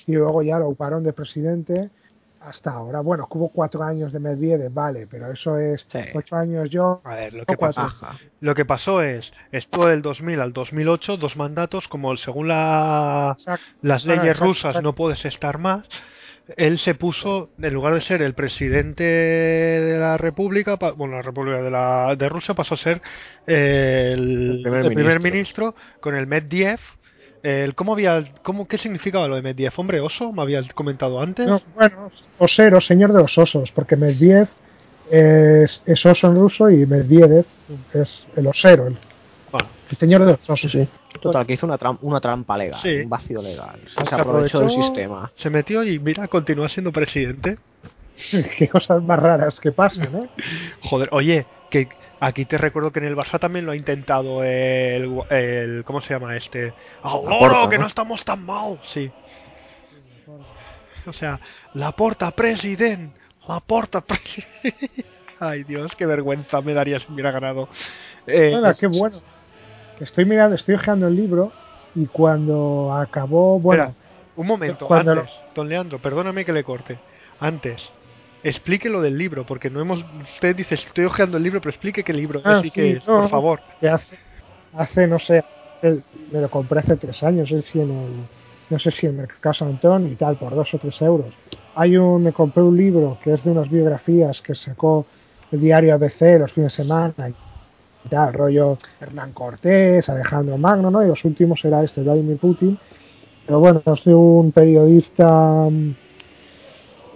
y 0.07 0.13
luego 0.13 0.41
ya 0.41 0.59
lo 0.59 0.69
uparon 0.69 1.03
de 1.03 1.13
presidente 1.13 1.89
hasta 2.45 2.71
ahora. 2.71 3.01
Bueno, 3.01 3.27
hubo 3.31 3.49
cuatro 3.49 3.83
años 3.83 4.11
de 4.11 4.19
Medvedev, 4.19 4.71
vale, 4.73 5.07
pero 5.07 5.31
eso 5.31 5.57
es 5.57 5.85
Sí. 5.87 5.99
ocho 6.13 6.35
años 6.35 6.69
yo, 6.69 7.01
A 7.03 7.15
ver, 7.15 7.33
lo 7.33 7.45
que, 7.45 7.55
Ajá. 7.75 8.17
lo 8.39 8.55
que 8.55 8.65
pasó 8.65 9.01
es, 9.01 9.31
estuvo 9.51 9.87
del 9.87 10.01
2000 10.01 10.39
al 10.41 10.53
2008, 10.53 11.17
dos 11.17 11.35
mandatos, 11.37 11.87
como 11.87 12.11
el- 12.11 12.17
según 12.17 12.47
la, 12.47 13.35
Exacto. 13.37 13.65
las 13.81 14.05
leyes 14.05 14.23
exacto, 14.25 14.43
rusas 14.45 14.65
exacto. 14.71 14.81
no 14.81 14.93
puedes 14.93 15.25
estar 15.25 15.57
más, 15.57 15.85
él 16.57 16.77
se 16.77 16.93
puso, 16.93 17.51
en 17.57 17.73
lugar 17.73 17.93
de 17.93 18.01
ser 18.01 18.21
el 18.21 18.33
presidente 18.33 19.03
de 19.03 19.97
la 19.97 20.17
República, 20.17 20.75
bueno, 20.97 21.15
la 21.15 21.21
República 21.21 21.61
de, 21.61 21.71
la, 21.71 22.15
de 22.17 22.27
Rusia 22.27 22.53
pasó 22.53 22.73
a 22.73 22.77
ser 22.77 23.01
el, 23.47 24.57
El 24.57 24.59
primer 24.61 24.85
el 24.85 24.93
primer 24.93 25.19
ministro. 25.21 25.67
ministro 25.67 25.75
con 26.01 26.15
el 26.15 26.27
Medvedev. 26.27 26.79
El, 27.43 27.75
¿cómo 27.75 27.93
había, 27.93 28.23
cómo, 28.41 28.67
¿Qué 28.67 28.77
significaba 28.77 29.27
lo 29.27 29.35
de 29.35 29.41
Medvedev? 29.41 29.73
¿Hombre 29.75 29.99
oso? 29.99 30.31
¿Me 30.31 30.41
habías 30.41 30.71
comentado 30.73 31.19
antes? 31.21 31.45
No, 31.45 31.61
bueno, 31.75 32.09
osero, 32.39 32.79
señor 32.79 33.11
de 33.11 33.19
los 33.19 33.37
osos, 33.37 33.69
porque 33.73 33.97
Medvedev 33.97 34.47
es, 35.11 35.81
es 35.85 36.05
oso 36.05 36.27
en 36.27 36.35
ruso 36.35 36.69
y 36.69 36.85
Medvedev 36.85 37.45
es 37.93 38.25
el 38.37 38.47
osero, 38.47 38.87
el, 38.87 38.97
Bueno, 39.51 39.67
el 39.91 39.97
señor 39.97 40.21
de 40.25 40.31
los 40.31 40.49
osos. 40.49 40.71
sí. 40.71 40.87
Total, 41.21 41.45
que 41.45 41.53
hizo 41.53 41.65
una, 41.65 41.77
tram- 41.77 41.99
una 42.01 42.19
trampa 42.19 42.57
legal, 42.57 42.79
Sí. 42.81 43.01
un 43.03 43.09
vacío 43.09 43.41
legal. 43.41 43.79
Se, 43.87 43.93
Se 43.93 44.15
aprovechó 44.15 44.59
del 44.59 44.67
aprovechó. 44.69 44.81
sistema. 44.83 45.31
se 45.35 45.49
metió 45.49 45.83
y 45.83 45.99
mira, 45.99 46.27
continúa 46.27 46.67
siendo 46.69 46.91
presidente. 46.91 47.57
Qué 48.57 48.67
cosas 48.69 49.03
más 49.03 49.19
raras 49.19 49.59
que 49.59 49.71
pasan, 49.71 50.15
¿eh? 50.15 50.29
Joder, 50.81 51.09
oye, 51.11 51.45
que 51.69 51.87
aquí 52.23 52.45
te 52.45 52.57
recuerdo 52.57 52.91
que 52.91 52.99
en 52.99 53.05
el 53.05 53.15
Barça 53.15 53.39
también 53.39 53.65
lo 53.65 53.73
ha 53.73 53.75
intentado 53.75 54.43
el, 54.43 55.21
el 55.29 55.83
¿cómo 55.83 56.01
se 56.01 56.13
llama 56.13 56.35
este? 56.35 56.73
¡Aurora, 57.01 57.69
que 57.69 57.77
¿no? 57.77 57.87
estamos 57.87 58.23
tan 58.23 58.45
mal! 58.45 58.79
Sí. 58.85 59.11
O 61.05 61.11
sea, 61.11 61.39
la 61.73 61.91
porta 61.91 62.31
president, 62.31 63.13
la 63.47 63.59
porta 63.59 64.01
president. 64.01 65.05
Ay, 65.39 65.63
Dios, 65.63 65.93
qué 65.97 66.05
vergüenza 66.05 66.61
me 66.61 66.73
daría 66.73 66.99
si 66.99 67.11
hubiera 67.11 67.31
ganado. 67.31 67.67
Eh, 68.25 68.53
Hola, 68.55 68.73
qué 68.73 68.87
bueno. 68.87 69.21
Estoy 69.99 70.23
mirando, 70.25 70.55
estoy 70.55 70.75
ojeando 70.75 71.07
el 71.07 71.15
libro 71.15 71.51
y 71.93 72.05
cuando 72.05 72.93
acabó, 72.93 73.59
bueno, 73.59 73.83
Espera, 73.83 73.99
un 74.37 74.47
momento, 74.47 74.91
antes, 74.91 75.29
don 75.53 75.67
Leandro, 75.67 75.99
perdóname 75.99 76.45
que 76.45 76.53
le 76.53 76.63
corte. 76.63 76.97
Antes, 77.39 77.81
explique 78.43 78.89
lo 78.89 79.01
del 79.01 79.17
libro, 79.17 79.45
porque 79.45 79.69
no 79.69 79.79
hemos. 79.81 80.03
Usted 80.35 80.55
dice, 80.55 80.75
estoy 80.75 81.05
ojeando 81.05 81.37
el 81.37 81.43
libro, 81.43 81.59
pero 81.61 81.69
explique 81.71 82.03
qué 82.03 82.13
libro 82.13 82.41
Ah, 82.43 82.59
es 82.59 82.65
y 82.65 82.69
sí, 82.69 82.71
qué 82.71 82.91
es, 82.97 83.07
no, 83.07 83.21
por 83.21 83.29
favor. 83.29 83.59
que 83.79 83.89
hace, 83.89 84.17
hace, 84.77 85.07
no 85.07 85.19
sé, 85.19 85.43
el- 85.81 86.03
me 86.31 86.41
lo 86.41 86.49
compré 86.49 86.79
hace 86.79 86.95
tres 86.97 87.21
años, 87.23 87.51
no 87.51 87.61
sé 87.61 87.67
si 87.71 87.79
en 87.79 87.89
el, 87.89 88.11
no 88.69 88.79
sé 88.79 88.91
si 88.91 89.05
en 89.07 89.17
Mercado 89.17 89.53
San 89.53 89.69
Antón 89.69 90.11
y 90.11 90.15
tal, 90.15 90.35
por 90.35 90.55
dos 90.55 90.73
o 90.73 90.77
tres 90.77 91.01
euros. 91.01 91.33
Hay 91.75 91.97
un, 91.97 92.23
me 92.23 92.31
compré 92.31 92.63
un 92.63 92.77
libro 92.77 93.17
que 93.23 93.33
es 93.33 93.43
de 93.43 93.51
unas 93.51 93.69
biografías 93.69 94.41
que 94.41 94.55
sacó 94.55 95.05
el 95.51 95.59
diario 95.61 95.93
ABC 95.93 96.39
los 96.39 96.51
fines 96.51 96.71
de 96.75 96.83
semana 96.83 97.29
y 97.29 98.09
tal, 98.09 98.33
rollo 98.33 98.77
Hernán 98.99 99.31
Cortés, 99.33 100.07
Alejandro 100.09 100.57
Magno, 100.57 100.91
¿no? 100.91 101.03
Y 101.03 101.07
los 101.07 101.23
últimos 101.25 101.63
era 101.63 101.83
este, 101.83 102.01
Vladimir 102.01 102.37
Putin. 102.37 102.77
Pero 103.45 103.59
bueno, 103.59 103.81
es 103.85 104.03
de 104.05 104.13
un 104.15 104.51
periodista, 104.51 105.67
mm, 105.69 105.93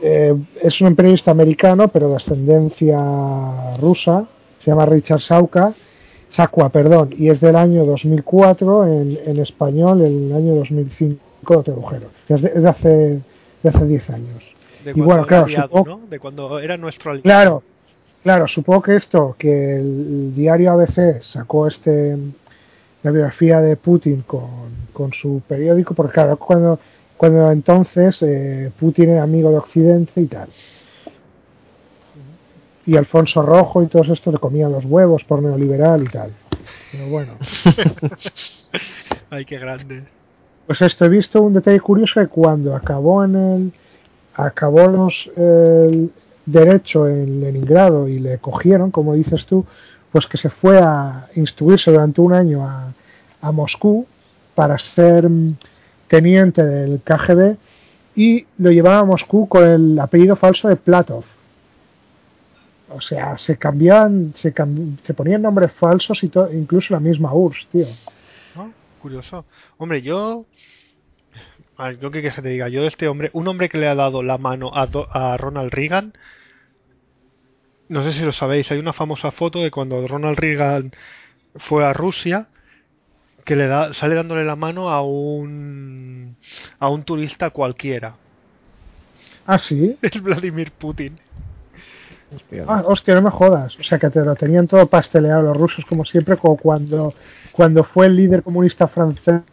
eh, 0.02 0.34
es 0.62 0.80
un 0.82 0.96
periodista 0.96 1.32
americano, 1.32 1.88
pero 1.88 2.10
de 2.10 2.16
ascendencia 2.18 3.78
rusa, 3.78 4.26
se 4.60 4.72
llama 4.72 4.86
Richard 4.86 5.22
Sauka, 5.22 5.74
Sacua, 6.30 6.70
perdón, 6.70 7.10
y 7.18 7.30
es 7.30 7.40
del 7.40 7.56
año 7.56 7.86
2004, 7.86 8.86
en, 8.88 9.20
en 9.26 9.38
español 9.40 10.02
el 10.02 10.34
año 10.34 10.56
2005 10.56 11.20
lo 11.50 11.64
tradujeron. 11.64 12.10
Es 12.28 12.42
de, 12.42 12.52
es 12.54 12.62
de 12.64 12.70
hace, 12.70 12.90
de 13.64 13.70
hace 13.70 13.86
10 13.86 14.10
años. 14.10 14.44
De 14.84 14.92
Y 14.92 14.94
cuando 14.94 15.06
bueno, 15.06 15.20
era 15.22 15.28
claro, 15.28 15.46
aliado, 15.46 15.68
supongo- 15.70 15.88
¿no? 16.02 16.08
De 16.10 16.20
cuando 16.20 16.60
era 16.60 16.78
nuestro 16.78 17.12
aliado. 17.12 17.24
Claro, 17.24 17.64
claro, 18.24 18.48
supongo 18.48 18.82
que 18.82 18.96
esto, 18.98 19.36
que 19.40 19.78
el 19.78 20.36
diario 20.36 20.72
ABC 20.74 21.22
sacó 21.24 21.68
este 21.68 22.18
la 23.04 23.12
biografía 23.12 23.62
de 23.62 23.78
Putin 23.78 24.24
con, 24.28 24.50
con 24.92 25.14
su 25.14 25.42
periódico, 25.48 25.94
porque 25.94 26.14
claro, 26.14 26.36
cuando, 26.38 26.78
cuando 27.18 27.52
entonces 27.52 28.22
eh, 28.22 28.72
Putin 28.80 29.10
era 29.10 29.24
amigo 29.24 29.50
de 29.50 29.58
Occidente 29.58 30.22
y 30.22 30.26
tal. 30.26 30.50
Y 32.86 32.96
Alfonso 32.96 33.42
Rojo 33.42 33.84
y 33.84 33.88
todos 33.88 34.10
estos 34.10 34.34
le 34.34 34.40
comían 34.40 34.72
los 34.72 34.86
huevos 34.86 35.24
por 35.24 35.42
neoliberal 35.42 36.04
y 36.04 36.10
tal. 36.10 36.32
Pero 36.92 37.10
bueno. 37.10 37.34
Ay, 39.30 39.46
qué 39.46 39.58
grande. 39.58 40.06
Pues 40.68 40.82
esto, 40.82 41.06
he 41.06 41.10
visto 41.10 41.42
un 41.42 41.54
detalle 41.54 41.80
curioso 41.80 42.22
que 42.22 42.28
cuando 42.28 42.76
acabó 42.76 43.24
en 43.24 43.36
el 43.36 43.74
acabó 44.36 44.86
los 44.88 45.30
el 45.36 46.12
derecho 46.46 47.08
en 47.08 47.42
Leningrado 47.42 48.08
y 48.08 48.20
le 48.20 48.38
cogieron, 48.38 48.92
como 48.92 49.16
dices 49.16 49.46
tú, 49.46 49.66
pues 50.12 50.28
que 50.28 50.38
se 50.38 50.50
fue 50.50 50.80
a 50.80 51.28
instruirse 51.36 51.92
durante 51.92 52.22
un 52.22 52.34
año 52.34 52.64
a, 52.64 52.94
a 53.42 53.52
Moscú 53.52 54.06
para 54.56 54.78
ser 54.78 55.28
teniente 56.08 56.64
del 56.64 57.02
KGB 57.02 57.58
y 58.16 58.46
lo 58.58 58.72
llevaba 58.72 59.00
a 59.00 59.06
Moscú 59.06 59.48
con 59.48 59.64
el 59.64 60.00
apellido 60.00 60.36
falso 60.36 60.68
de 60.68 60.76
Platov. 60.76 61.24
O 62.90 63.02
sea, 63.02 63.38
se 63.38 63.58
cambiaban, 63.58 64.34
se, 64.36 64.54
se 65.04 65.14
ponían 65.14 65.42
nombres 65.42 65.72
falsos 65.74 66.24
y 66.24 66.32
incluso 66.54 66.94
la 66.94 67.00
misma 67.00 67.34
URSS, 67.34 67.68
tío. 67.68 67.86
¿no? 68.56 68.74
Curioso. 69.02 69.46
Hombre, 69.78 70.02
yo. 70.02 70.46
A 71.78 71.92
yo 71.92 72.10
que 72.10 72.32
te 72.32 72.50
diga. 72.50 72.70
Yo 72.70 72.82
de 72.82 72.88
este 72.88 73.08
hombre, 73.08 73.30
un 73.34 73.48
hombre 73.48 73.70
que 73.70 73.78
le 73.78 73.88
ha 73.88 73.96
dado 73.96 74.24
la 74.24 74.38
mano 74.38 74.72
a, 74.74 74.88
a 75.12 75.38
Ronald 75.38 75.72
Reagan. 75.72 76.14
No 77.90 78.04
sé 78.04 78.14
si 78.14 78.24
lo 78.24 78.32
sabéis, 78.32 78.72
hay 78.72 78.80
una 78.80 78.94
famosa 78.94 79.32
foto 79.32 79.62
de 79.62 79.72
cuando 79.72 80.06
Ronald 80.08 80.40
Reagan 80.40 80.92
fue 81.56 81.86
a 81.86 81.94
Rusia 81.94 82.48
que 83.48 83.56
le 83.56 83.68
da, 83.68 83.94
sale 83.94 84.14
dándole 84.14 84.44
la 84.44 84.58
mano 84.58 84.90
a 84.90 85.02
un 85.02 86.36
a 86.80 86.90
un 86.90 87.04
turista 87.04 87.50
cualquiera. 87.50 88.16
Ah, 89.46 89.58
sí. 89.58 89.98
Es 90.02 90.22
Vladimir 90.22 90.74
Putin. 90.74 91.16
Hostia. 92.36 92.66
Ah, 92.68 92.84
hostia, 92.86 93.16
no 93.16 93.22
me 93.22 93.32
jodas. 93.32 93.80
O 93.80 93.84
sea, 93.84 94.00
que 94.00 94.10
te 94.10 94.20
lo 94.20 94.36
tenían 94.36 94.68
todo 94.68 94.86
pasteleado 94.88 95.44
los 95.44 95.56
rusos, 95.56 95.86
como 95.86 96.04
siempre, 96.04 96.36
como 96.36 96.58
cuando, 96.58 97.14
cuando 97.54 97.86
fue 97.86 98.08
el 98.08 98.18
líder 98.18 98.44
comunista 98.44 98.90
francés 98.90 99.44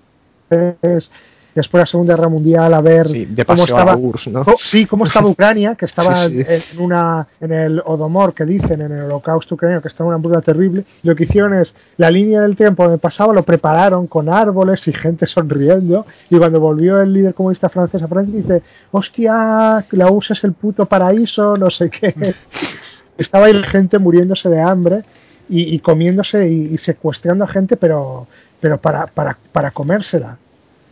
después 1.55 1.79
de 1.79 1.83
la 1.83 1.87
Segunda 1.87 2.15
Guerra 2.17 2.29
Mundial 2.29 2.75
a 2.75 2.81
ver 2.81 3.09
Sí, 3.09 3.27
de 3.27 3.45
cómo 3.45 3.65
estaba, 3.65 3.85
la 3.93 3.97
URSS, 3.97 4.27
¿no? 4.29 4.45
co- 4.45 4.55
sí, 4.57 4.87
cómo 4.87 5.05
estaba 5.07 5.29
Ucrania, 5.31 5.75
que 5.77 5.85
estaba 5.85 6.15
Sí. 6.15 6.45
En, 6.47 6.81
una, 6.81 7.27
en 7.41 7.53
el 7.53 7.83
Odomor, 7.85 8.35
que 8.35 8.45
dicen, 8.45 8.81
en 8.83 8.93
el 8.93 9.05
holocausto 9.05 9.55
ucraniano, 9.55 9.81
que 9.83 9.89
estaba 9.89 10.09
una 10.09 10.17
hambruna 10.17 10.41
terrible. 10.41 10.85
Lo 11.03 11.15
que 11.15 11.25
hicieron 11.25 11.55
es, 11.55 11.75
la 11.97 12.11
línea 12.11 12.41
del 12.43 12.57
tiempo 12.57 12.83
donde 12.83 12.99
pasaba 12.99 13.33
lo 13.33 13.43
prepararon 13.45 14.07
con 14.07 14.29
árboles 14.29 14.87
y 14.89 14.93
gente 14.93 15.27
sonriendo. 15.29 16.07
Y 16.31 16.39
cuando 16.39 16.59
volvió 16.61 17.01
el 17.01 17.13
líder 17.13 17.35
comunista 17.35 17.69
francés 17.69 18.03
a 18.03 18.09
Francia, 18.09 18.35
dice, 18.35 18.63
hostia, 18.91 19.85
la 19.91 20.11
URSS 20.11 20.31
es 20.33 20.45
el 20.45 20.53
puto 20.55 20.87
paraíso, 20.87 21.57
no 21.57 21.71
sé 21.71 21.91
qué. 21.91 22.35
estaba 23.19 23.47
ahí 23.47 23.63
gente 23.65 23.99
muriéndose 23.99 24.49
de 24.49 24.61
hambre 24.61 25.03
y, 25.49 25.75
y 25.75 25.79
comiéndose 25.79 26.49
y, 26.49 26.71
y 26.75 26.79
secuestrando 26.79 27.45
a 27.45 27.49
gente, 27.49 27.77
pero, 27.77 28.27
pero 28.61 28.79
para, 28.79 29.07
para, 29.07 29.37
para 29.53 29.71
comérsela 29.71 30.39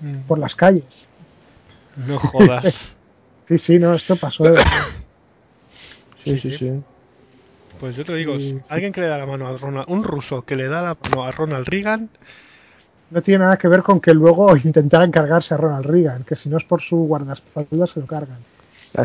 Mm, 0.03 0.27
por 0.29 0.38
las 0.38 0.55
calles. 0.55 0.85
No 2.07 2.19
jodas. 2.19 2.65
Sí, 3.49 3.59
sí, 3.59 3.79
no, 3.79 3.93
esto 3.95 4.17
pasó 4.17 4.45
de. 4.45 4.62
Sí, 6.25 6.38
sí, 6.38 6.53
sí. 6.53 6.71
Pues 7.81 7.97
yo 7.97 8.05
te 8.05 8.15
digo, 8.15 8.35
alguien 8.69 8.93
que 8.93 9.01
le 9.01 9.09
da 9.09 9.19
la 9.19 9.27
mano 9.27 9.49
a 9.49 9.59
Ronald, 9.59 9.87
un 9.88 10.05
ruso 10.05 10.43
que 10.43 10.55
le 10.55 10.69
da 10.69 10.81
la 10.83 10.97
mano 11.03 11.25
a 11.25 11.33
Ronald 11.33 11.67
Reagan, 11.67 12.09
No 13.11 13.21
tiene 13.21 13.41
nada 13.45 13.57
que 13.57 13.67
ver 13.69 13.83
con 13.83 14.01
que 14.01 14.15
luego 14.15 14.57
intentaran 14.65 15.11
cargarse 15.11 15.53
a 15.53 15.57
Ronald 15.57 15.85
Reagan, 15.87 16.23
que 16.25 16.37
si 16.37 16.49
no 16.49 16.57
es 16.59 16.65
por 16.65 16.81
su 16.81 16.97
guardaespaldas 16.97 17.91
se 17.91 18.01
lo 18.01 18.07
cargan. 18.07 18.38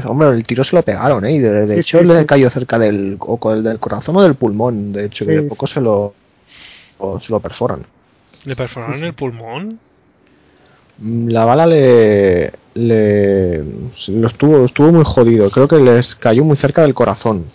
Hombre, 0.06 0.30
el 0.30 0.46
tiro 0.46 0.64
se 0.64 0.76
lo 0.76 0.84
pegaron, 0.84 1.26
¿eh? 1.26 1.32
Y 1.32 1.40
de, 1.40 1.66
de 1.66 1.74
Sí, 1.76 1.80
hecho 1.80 2.00
sí, 2.00 2.06
le 2.06 2.20
sí. 2.20 2.26
cayó 2.26 2.50
cerca 2.50 2.78
del, 2.78 3.18
o 3.20 3.38
con 3.38 3.58
el 3.58 3.64
del 3.64 3.80
corazón 3.80 4.16
o 4.18 4.22
del 4.22 4.36
pulmón. 4.36 4.94
De 4.94 5.06
hecho, 5.06 5.26
que 5.26 5.32
de 5.32 5.42
poco 5.44 5.66
se 5.66 5.82
lo, 5.82 6.14
o 7.00 7.20
se 7.20 7.32
lo 7.32 7.40
perforan. 7.40 7.86
le 8.46 8.56
perforaron 8.56 9.04
el 9.04 9.14
pulmón. 9.14 9.80
Mm, 11.00 11.30
La 11.30 11.46
bala 11.46 11.66
le, 11.66 12.52
le 12.76 13.64
lo 14.10 14.28
estuvo, 14.28 14.66
estuvo 14.66 14.92
muy 14.92 15.04
jodido. 15.06 15.50
Creo 15.52 15.68
que 15.68 15.78
les 15.78 16.16
cayó 16.16 16.44
muy 16.44 16.56
cerca 16.58 16.82
del 16.82 16.94
corazón. 16.94 17.46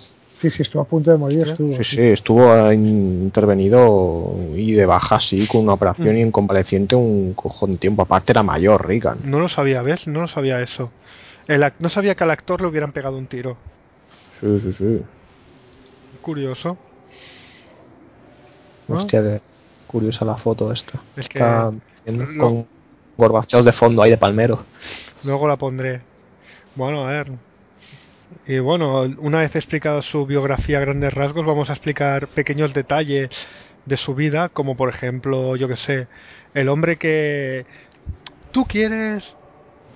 Sí, 0.40 0.50
sí, 0.50 0.62
estuvo 0.62 0.82
a 0.82 0.86
punto 0.86 1.10
de 1.12 1.16
morir. 1.16 1.48
Estuvo, 1.48 1.72
Sí, 1.76 1.84
sí, 1.84 2.00
estuvo 2.00 2.72
intervenido 2.72 4.34
y 4.56 4.72
de 4.72 4.86
baja, 4.86 5.20
sí, 5.20 5.46
con 5.46 5.62
una 5.62 5.74
operación 5.74 6.14
Mm. 6.14 6.18
y 6.18 6.22
en 6.22 6.32
convaleciente 6.32 6.96
un 6.96 7.34
cojón 7.34 7.72
de 7.72 7.78
tiempo. 7.78 8.02
Aparte 8.02 8.32
era 8.32 8.42
mayor, 8.42 8.86
Reagan. 8.86 9.18
No 9.24 9.38
lo 9.38 9.48
sabía, 9.48 9.82
¿ves? 9.82 10.06
No 10.08 10.20
lo 10.22 10.28
sabía 10.28 10.60
eso. 10.60 10.92
El 11.46 11.62
ac- 11.62 11.74
no 11.78 11.88
sabía 11.90 12.14
que 12.16 12.24
al 12.24 12.30
actor 12.32 12.60
le 12.60 12.66
hubieran 12.68 12.92
pegado 12.92 13.16
un 13.18 13.26
tiro. 13.26 13.56
Sí, 14.40 14.60
sí, 14.62 14.72
sí. 14.72 15.02
Curioso. 16.20 16.76
¿no? 18.88 18.96
Hostia, 18.96 19.40
curiosa 19.86 20.24
la 20.24 20.36
foto 20.36 20.72
esta. 20.72 20.98
Es 21.16 21.28
que 21.28 21.38
Está 21.38 21.70
bien, 22.04 22.36
no. 22.36 22.44
con 22.44 22.66
De 23.64 23.72
fondo 23.72 24.02
ahí 24.02 24.10
de 24.10 24.18
palmero. 24.18 24.64
luego 25.24 25.46
la 25.46 25.56
pondré. 25.56 26.00
Bueno, 26.74 27.06
a 27.06 27.10
ver. 27.10 27.32
Y 28.46 28.58
bueno, 28.58 29.02
una 29.18 29.40
vez 29.40 29.54
explicado 29.54 30.02
su 30.02 30.26
biografía 30.26 30.78
a 30.78 30.80
grandes 30.80 31.12
rasgos, 31.12 31.44
vamos 31.44 31.70
a 31.70 31.74
explicar 31.74 32.28
pequeños 32.28 32.72
detalles 32.72 33.30
de 33.84 33.96
su 33.96 34.14
vida, 34.14 34.48
como 34.48 34.76
por 34.76 34.88
ejemplo, 34.88 35.56
yo 35.56 35.68
que 35.68 35.76
sé, 35.76 36.06
el 36.54 36.68
hombre 36.68 36.96
que 36.96 37.66
tú 38.50 38.64
quieres, 38.64 39.34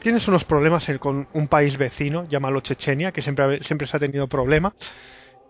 tienes 0.01 0.29
unos 0.29 0.45
problemas 0.45 0.87
con 1.01 1.29
un 1.33 1.49
país 1.49 1.77
vecino, 1.79 2.25
llámalo 2.29 2.61
Chechenia, 2.61 3.12
que 3.12 3.23
siempre, 3.23 3.62
siempre 3.62 3.87
se 3.87 3.97
ha 3.97 4.01
tenido 4.01 4.29
problemas, 4.29 4.75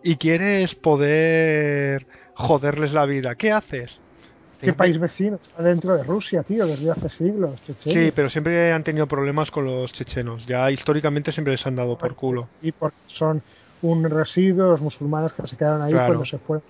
y 0.03 0.17
quieres 0.17 0.75
poder 0.75 2.07
joderles 2.35 2.93
la 2.93 3.07
vida. 3.07 3.35
¿Qué 3.35 3.53
haces? 3.53 4.01
¿Qué 4.61 4.73
país 4.73 4.99
vecino? 4.99 5.37
Está 5.43 5.63
dentro 5.63 5.97
de 5.97 6.03
Rusia, 6.05 6.43
tío, 6.43 6.67
desde 6.67 6.91
hace 6.91 7.09
siglos. 7.11 7.61
Chechenia. 7.67 8.05
Sí, 8.07 8.13
pero 8.15 8.31
siempre 8.31 8.73
han 8.73 8.83
tenido 8.85 9.07
problemas 9.07 9.51
con 9.51 9.65
los 9.67 9.93
chechenos. 9.93 10.47
Ya 10.47 10.71
históricamente 10.71 11.31
siempre 11.33 11.53
les 11.53 11.67
han 11.67 11.77
dado 11.77 11.97
por 11.99 12.15
culo. 12.15 12.49
Y 12.63 12.73
porque 12.73 12.97
son 13.07 13.43
un 13.83 14.09
residuo, 14.09 14.71
los 14.71 14.81
musulmanes 14.81 15.33
que 15.35 15.47
se 15.47 15.57
quedaron 15.57 15.83
ahí 15.83 15.93
Claro. 15.93 16.07
cuando 16.09 16.25
se 16.25 16.39
fueron 16.39 16.65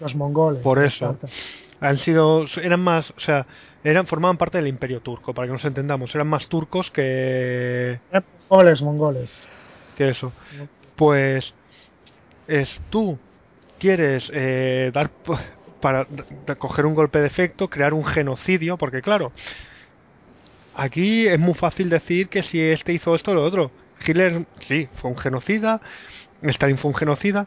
los 0.00 0.14
mongoles. 0.14 0.62
Por 0.62 0.82
eso. 0.82 1.18
Han 1.80 1.98
sido, 1.98 2.46
eran 2.62 2.80
más, 2.80 3.10
o 3.10 3.20
sea, 3.20 3.46
eran 3.84 4.06
formaban 4.06 4.38
parte 4.38 4.56
del 4.58 4.66
Imperio 4.66 5.00
Turco, 5.00 5.34
para 5.34 5.46
que 5.46 5.52
nos 5.52 5.64
entendamos. 5.66 6.14
Eran 6.14 6.26
más 6.28 6.48
turcos 6.48 6.90
que 6.90 8.00
Eran 8.10 8.24
Mongoles, 8.48 8.80
mongoles. 8.82 9.30
que 9.96 10.08
eso. 10.08 10.32
Pues 10.96 11.52
es 12.48 12.80
tú 12.90 13.18
quieres 13.78 14.30
eh, 14.32 14.90
dar 14.94 15.10
para 15.80 16.06
coger 16.58 16.86
un 16.86 16.94
golpe 16.94 17.20
de 17.20 17.26
efecto, 17.26 17.68
crear 17.68 17.94
un 17.94 18.04
genocidio, 18.04 18.76
porque 18.76 19.02
claro, 19.02 19.32
aquí 20.74 21.26
es 21.26 21.38
muy 21.38 21.54
fácil 21.54 21.88
decir 21.88 22.28
que 22.28 22.42
si 22.42 22.60
este 22.60 22.92
hizo 22.92 23.14
esto 23.14 23.32
o 23.32 23.34
lo 23.34 23.44
otro. 23.44 23.70
Hitler 24.04 24.44
sí, 24.60 24.88
fue 24.96 25.10
un 25.10 25.16
genocida, 25.16 25.80
Stalin 26.42 26.78
fue 26.78 26.90
un 26.90 26.96
genocida, 26.96 27.46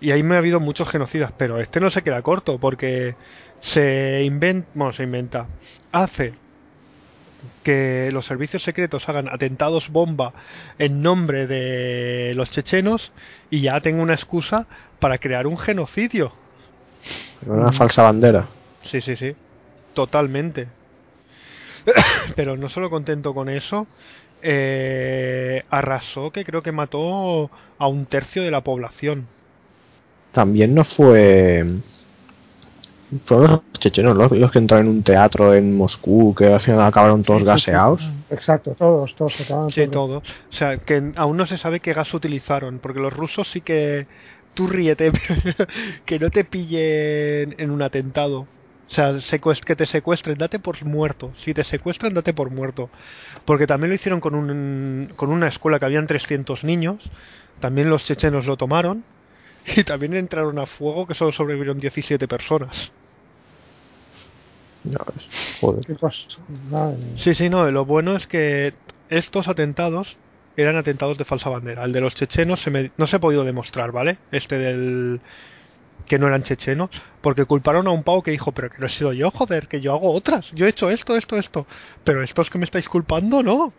y 0.00 0.12
ahí 0.12 0.22
me 0.22 0.34
ha 0.34 0.38
habido 0.38 0.60
muchos 0.60 0.88
genocidas, 0.88 1.32
pero 1.36 1.60
este 1.60 1.78
no 1.78 1.90
se 1.90 2.02
queda 2.02 2.22
corto, 2.22 2.58
porque 2.58 3.16
se 3.60 4.22
inventa, 4.24 4.68
bueno, 4.74 4.92
se 4.92 5.02
inventa, 5.02 5.46
hace 5.92 6.34
que 7.62 8.10
los 8.12 8.26
servicios 8.26 8.62
secretos 8.62 9.08
hagan 9.08 9.28
atentados 9.28 9.88
bomba 9.90 10.32
en 10.78 11.02
nombre 11.02 11.46
de 11.46 12.32
los 12.34 12.50
chechenos 12.50 13.12
y 13.50 13.62
ya 13.62 13.80
tengo 13.80 14.02
una 14.02 14.14
excusa 14.14 14.66
para 14.98 15.18
crear 15.18 15.46
un 15.46 15.58
genocidio. 15.58 16.32
Una 17.46 17.72
falsa 17.72 18.02
bandera. 18.02 18.46
Sí, 18.82 19.00
sí, 19.00 19.16
sí. 19.16 19.34
Totalmente. 19.94 20.68
Pero 22.36 22.56
no 22.56 22.68
solo 22.68 22.90
contento 22.90 23.34
con 23.34 23.48
eso, 23.48 23.86
eh, 24.42 25.64
arrasó 25.70 26.30
que 26.30 26.44
creo 26.44 26.62
que 26.62 26.72
mató 26.72 27.50
a 27.78 27.86
un 27.88 28.06
tercio 28.06 28.42
de 28.42 28.50
la 28.50 28.60
población. 28.62 29.26
También 30.32 30.74
no 30.74 30.84
fue. 30.84 31.64
Fueron 33.24 33.50
los 33.50 33.60
chechenos 33.80 34.16
los, 34.16 34.30
los 34.30 34.52
que 34.52 34.58
entraron 34.60 34.86
en 34.86 34.92
un 34.92 35.02
teatro 35.02 35.52
en 35.52 35.76
Moscú, 35.76 36.32
que 36.32 36.46
al 36.46 36.60
final 36.60 36.80
acabaron 36.82 37.24
todos 37.24 37.42
gaseados. 37.42 38.08
Exacto, 38.30 38.76
todos, 38.78 39.16
todos 39.16 39.32
Sí, 39.32 39.42
todos. 39.88 39.90
todo. 39.90 40.18
O 40.18 40.52
sea, 40.52 40.76
que 40.78 41.10
aún 41.16 41.36
no 41.36 41.44
se 41.46 41.58
sabe 41.58 41.80
qué 41.80 41.92
gas 41.92 42.14
utilizaron, 42.14 42.78
porque 42.78 43.00
los 43.00 43.12
rusos 43.12 43.48
sí 43.50 43.62
que... 43.62 44.06
Tú 44.60 44.66
ríete, 44.66 45.10
pero 45.46 45.54
que 46.04 46.18
no 46.18 46.28
te 46.28 46.44
pillen 46.44 47.54
en 47.56 47.70
un 47.70 47.80
atentado. 47.80 48.40
O 48.40 48.92
sea, 48.92 49.12
secuest- 49.14 49.64
que 49.64 49.74
te 49.74 49.86
secuestren, 49.86 50.36
date 50.36 50.58
por 50.58 50.84
muerto. 50.84 51.32
Si 51.38 51.54
te 51.54 51.64
secuestran, 51.64 52.12
date 52.12 52.34
por 52.34 52.50
muerto. 52.50 52.90
Porque 53.46 53.66
también 53.66 53.88
lo 53.88 53.94
hicieron 53.94 54.20
con, 54.20 54.34
un, 54.34 55.12
con 55.16 55.30
una 55.30 55.48
escuela 55.48 55.78
que 55.78 55.86
habían 55.86 56.06
300 56.06 56.62
niños. 56.62 56.98
También 57.60 57.88
los 57.88 58.04
chechenos 58.04 58.44
lo 58.44 58.58
tomaron. 58.58 59.02
Y 59.76 59.82
también 59.84 60.12
entraron 60.12 60.58
a 60.58 60.66
fuego 60.66 61.06
que 61.06 61.14
solo 61.14 61.32
sobrevivieron 61.32 61.78
17 61.80 62.28
personas. 62.28 62.90
Ves, 64.84 64.98
Joder. 65.60 65.86
Qué. 65.86 65.96
Madre. 66.70 66.98
Sí, 67.16 67.34
sí, 67.34 67.48
no. 67.48 67.70
Lo 67.70 67.86
bueno 67.86 68.14
es 68.14 68.26
que 68.26 68.74
estos 69.08 69.48
atentados 69.48 70.16
eran 70.56 70.76
atentados 70.76 71.16
de 71.18 71.24
falsa 71.24 71.48
bandera. 71.50 71.84
El 71.84 71.92
de 71.92 72.00
los 72.00 72.14
chechenos 72.14 72.60
se 72.60 72.70
me- 72.70 72.90
no 72.96 73.06
se 73.06 73.16
ha 73.16 73.18
podido 73.20 73.44
demostrar, 73.44 73.92
¿vale? 73.92 74.18
Este 74.32 74.58
del 74.58 75.20
que 76.06 76.18
no 76.18 76.26
eran 76.26 76.42
chechenos, 76.42 76.90
porque 77.20 77.44
culparon 77.44 77.86
a 77.86 77.90
un 77.90 78.02
pavo 78.02 78.22
que 78.22 78.30
dijo, 78.32 78.50
pero 78.52 78.68
que 78.70 78.78
no 78.78 78.86
he 78.86 78.90
sido 78.90 79.12
yo, 79.12 79.30
joder, 79.30 79.68
que 79.68 79.80
yo 79.80 79.92
hago 79.94 80.12
otras, 80.12 80.50
yo 80.52 80.66
he 80.66 80.70
hecho 80.70 80.90
esto, 80.90 81.16
esto, 81.16 81.36
esto, 81.36 81.66
pero 82.04 82.22
estos 82.22 82.50
que 82.50 82.58
me 82.58 82.64
estáis 82.64 82.88
culpando, 82.88 83.42
no. 83.42 83.72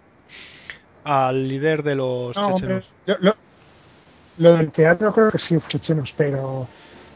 Al 1.03 1.47
líder 1.47 1.83
de 1.83 1.95
los 1.95 2.35
No, 2.35 2.47
hombre, 2.47 2.59
chechenos. 2.61 2.85
yo- 3.07 3.15
lo, 3.19 3.35
lo 4.37 4.57
del 4.57 4.71
teatro 4.71 5.11
creo 5.13 5.31
que 5.31 5.39
sí 5.39 5.57
fue 5.59 5.69
chechenos, 5.69 6.13
pero 6.15 6.67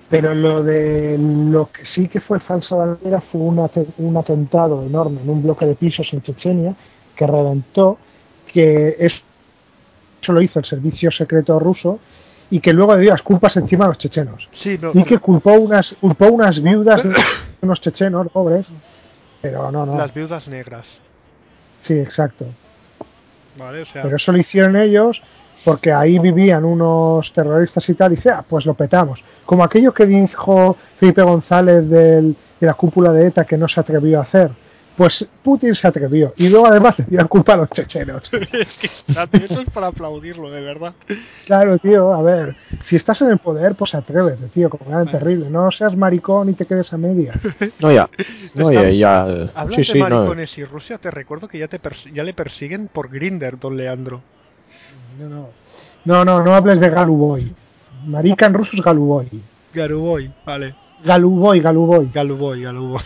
pero 0.08 0.36
lo 0.36 0.62
de 0.64 1.18
lo 1.18 1.72
que 1.72 1.84
sí 1.86 2.08
que 2.08 2.20
fue 2.20 2.40
falsa 2.40 2.76
bandera 2.76 3.22
fue 3.22 3.42
un, 3.42 3.70
un 3.98 4.18
atentado 4.18 4.84
enorme 4.86 5.22
en 5.22 5.30
un 5.30 5.42
bloque 5.42 5.66
de 5.66 5.74
pisos 5.76 6.14
en 6.14 6.22
Chechenia 6.22 6.76
que 7.16 7.26
reventó, 7.26 7.98
que 8.54 8.96
es- 9.00 9.24
eso 10.26 10.34
lo 10.34 10.42
hizo 10.42 10.58
el 10.60 10.66
servicio 10.66 11.12
secreto 11.12 11.60
ruso 11.60 12.00
y 12.50 12.60
que 12.60 12.74
luego 12.74 12.96
le 12.96 13.02
dio 13.02 13.12
las 13.12 13.22
culpas 13.22 13.56
encima 13.58 13.86
a 13.86 13.90
los 13.90 13.98
chechenos. 14.00 14.48
Sí, 14.54 14.80
Y 14.94 15.04
que 15.04 15.20
culpó 15.20 15.54
unas, 15.54 15.96
culpó 16.02 16.28
unas 16.28 16.60
viudas 16.62 17.04
de 17.04 17.14
unos 17.62 17.80
chechenos 17.82 18.28
pobres. 18.32 18.66
Pero 19.42 19.72
no, 19.72 19.86
no. 19.86 19.98
las 19.98 20.14
viudas 20.14 20.48
negras. 20.48 20.88
Sí, 21.84 21.94
exacto. 21.94 22.46
¿Vale? 23.58 23.84
O 23.84 23.86
sea, 23.86 24.02
Pero 24.04 24.16
eso 24.18 24.32
lo 24.32 24.40
hicieron 24.40 24.76
ellos 24.76 25.22
porque 25.64 25.94
ahí 25.94 26.18
vivían 26.20 26.66
unos 26.66 27.32
terroristas 27.34 27.88
y 27.90 27.94
tal. 27.94 28.12
Y 28.14 28.16
dice, 28.16 28.32
ah, 28.32 28.44
pues 28.48 28.66
lo 28.66 28.74
petamos. 28.74 29.24
Como 29.46 29.64
aquello 29.64 29.94
que 29.94 30.06
dijo 30.06 30.76
Felipe 31.00 31.22
González 31.22 31.88
del- 31.90 32.36
de 32.60 32.68
la 32.68 32.74
cúpula 32.74 33.12
de 33.12 33.28
ETA 33.28 33.46
que 33.46 33.58
no 33.58 33.68
se 33.68 33.80
atrevió 33.80 34.20
a 34.20 34.24
hacer. 34.24 34.50
Pues 34.98 35.26
Putin 35.44 35.76
se 35.76 35.88
atrevió. 35.88 36.34
Y 36.38 36.48
luego 36.50 36.68
además 36.68 36.98
le 37.00 37.06
dio 37.06 37.20
la 37.20 37.26
culpa 37.28 37.54
a 37.54 37.58
los 37.58 37.70
chechenos. 37.70 38.32
es 38.54 38.78
que 38.78 38.88
está- 38.88 39.28
eso 39.34 39.62
es 39.62 39.70
para 39.72 39.88
aplaudirlo, 39.88 40.50
de 40.50 40.62
verdad. 40.62 40.94
Claro, 41.46 41.78
tío, 41.80 42.14
a 42.14 42.22
ver. 42.22 42.56
Si 42.86 42.96
estás 42.96 43.22
en 43.22 43.32
el 43.32 43.40
poder, 43.40 43.76
pues 43.76 43.94
atrévete, 43.94 44.48
tío, 44.54 44.70
como 44.70 44.90
era 44.90 45.10
terrible. 45.12 45.50
No 45.50 45.70
seas 45.72 45.96
maricón 45.98 46.50
y 46.50 46.54
te 46.54 46.66
quedes 46.66 46.94
a 46.94 46.98
media. 46.98 47.34
No, 47.80 47.92
ya. 47.92 48.10
No, 48.56 48.72
ya, 48.72 48.90
ya. 48.90 49.22
Hablas 49.54 49.76
Sí, 49.76 49.78
de 49.82 49.84
sí, 49.86 50.00
no. 50.00 50.10
maricones 50.10 50.58
y 50.58 50.64
Rusia, 50.64 50.98
te 50.98 51.12
recuerdo 51.12 51.48
que 51.48 51.58
ya, 51.60 51.68
te 51.68 51.80
ya 52.14 52.24
le 52.24 52.34
persiguen 52.34 52.88
por 52.88 53.10
Grinder, 53.10 53.60
don 53.60 53.76
Leandro. 53.76 54.22
No, 55.20 55.28
no. 55.30 55.50
No, 56.06 56.24
no, 56.24 56.44
no 56.44 56.54
hables 56.56 56.80
de 56.80 56.90
Galuboy. 56.90 57.54
Marica 58.06 58.46
en 58.46 58.54
ruso 58.54 58.72
es 58.74 58.82
Galuboy. 58.82 59.28
Galuboy, 59.74 60.32
vale. 60.46 60.76
Galuboy, 61.04 61.60
Galuboy. 61.60 62.10
Galuboy, 62.14 62.62
Galuboy. 62.62 63.02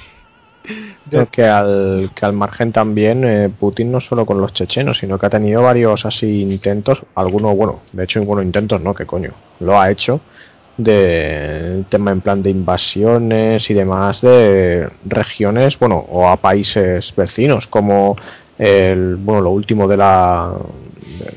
Que 1.32 1.44
al, 1.44 2.12
que 2.14 2.26
al 2.26 2.34
margen 2.34 2.72
también 2.72 3.24
eh, 3.24 3.50
Putin 3.50 3.92
no 3.92 4.02
solo 4.02 4.26
con 4.26 4.40
los 4.40 4.54
chechenos, 4.54 5.00
sino 5.00 5.18
que 5.18 5.26
ha 5.26 5.30
tenido 5.30 5.64
varios 5.64 6.06
así 6.06 6.42
intentos, 6.42 7.02
algunos, 7.16 7.56
bueno, 7.56 7.80
de 7.92 8.04
hecho, 8.04 8.24
bueno, 8.24 8.44
intentos 8.44 8.80
no, 8.82 8.94
que 8.94 9.06
coño, 9.06 9.32
lo 9.62 9.80
ha 9.80 9.90
hecho, 9.90 10.22
de 10.78 11.84
tema 11.90 12.12
en 12.12 12.22
plan 12.22 12.44
de 12.44 12.52
invasiones 12.52 13.70
y 13.70 13.74
demás 13.74 14.22
de 14.22 14.90
regiones, 15.06 15.80
bueno, 15.80 15.98
o 15.98 16.30
a 16.30 16.38
países 16.38 17.14
vecinos, 17.16 17.68
como 17.68 18.16
el, 18.58 19.16
bueno, 19.16 19.42
lo 19.42 19.50
último 19.52 19.88
de 19.88 19.98
la 19.98 20.54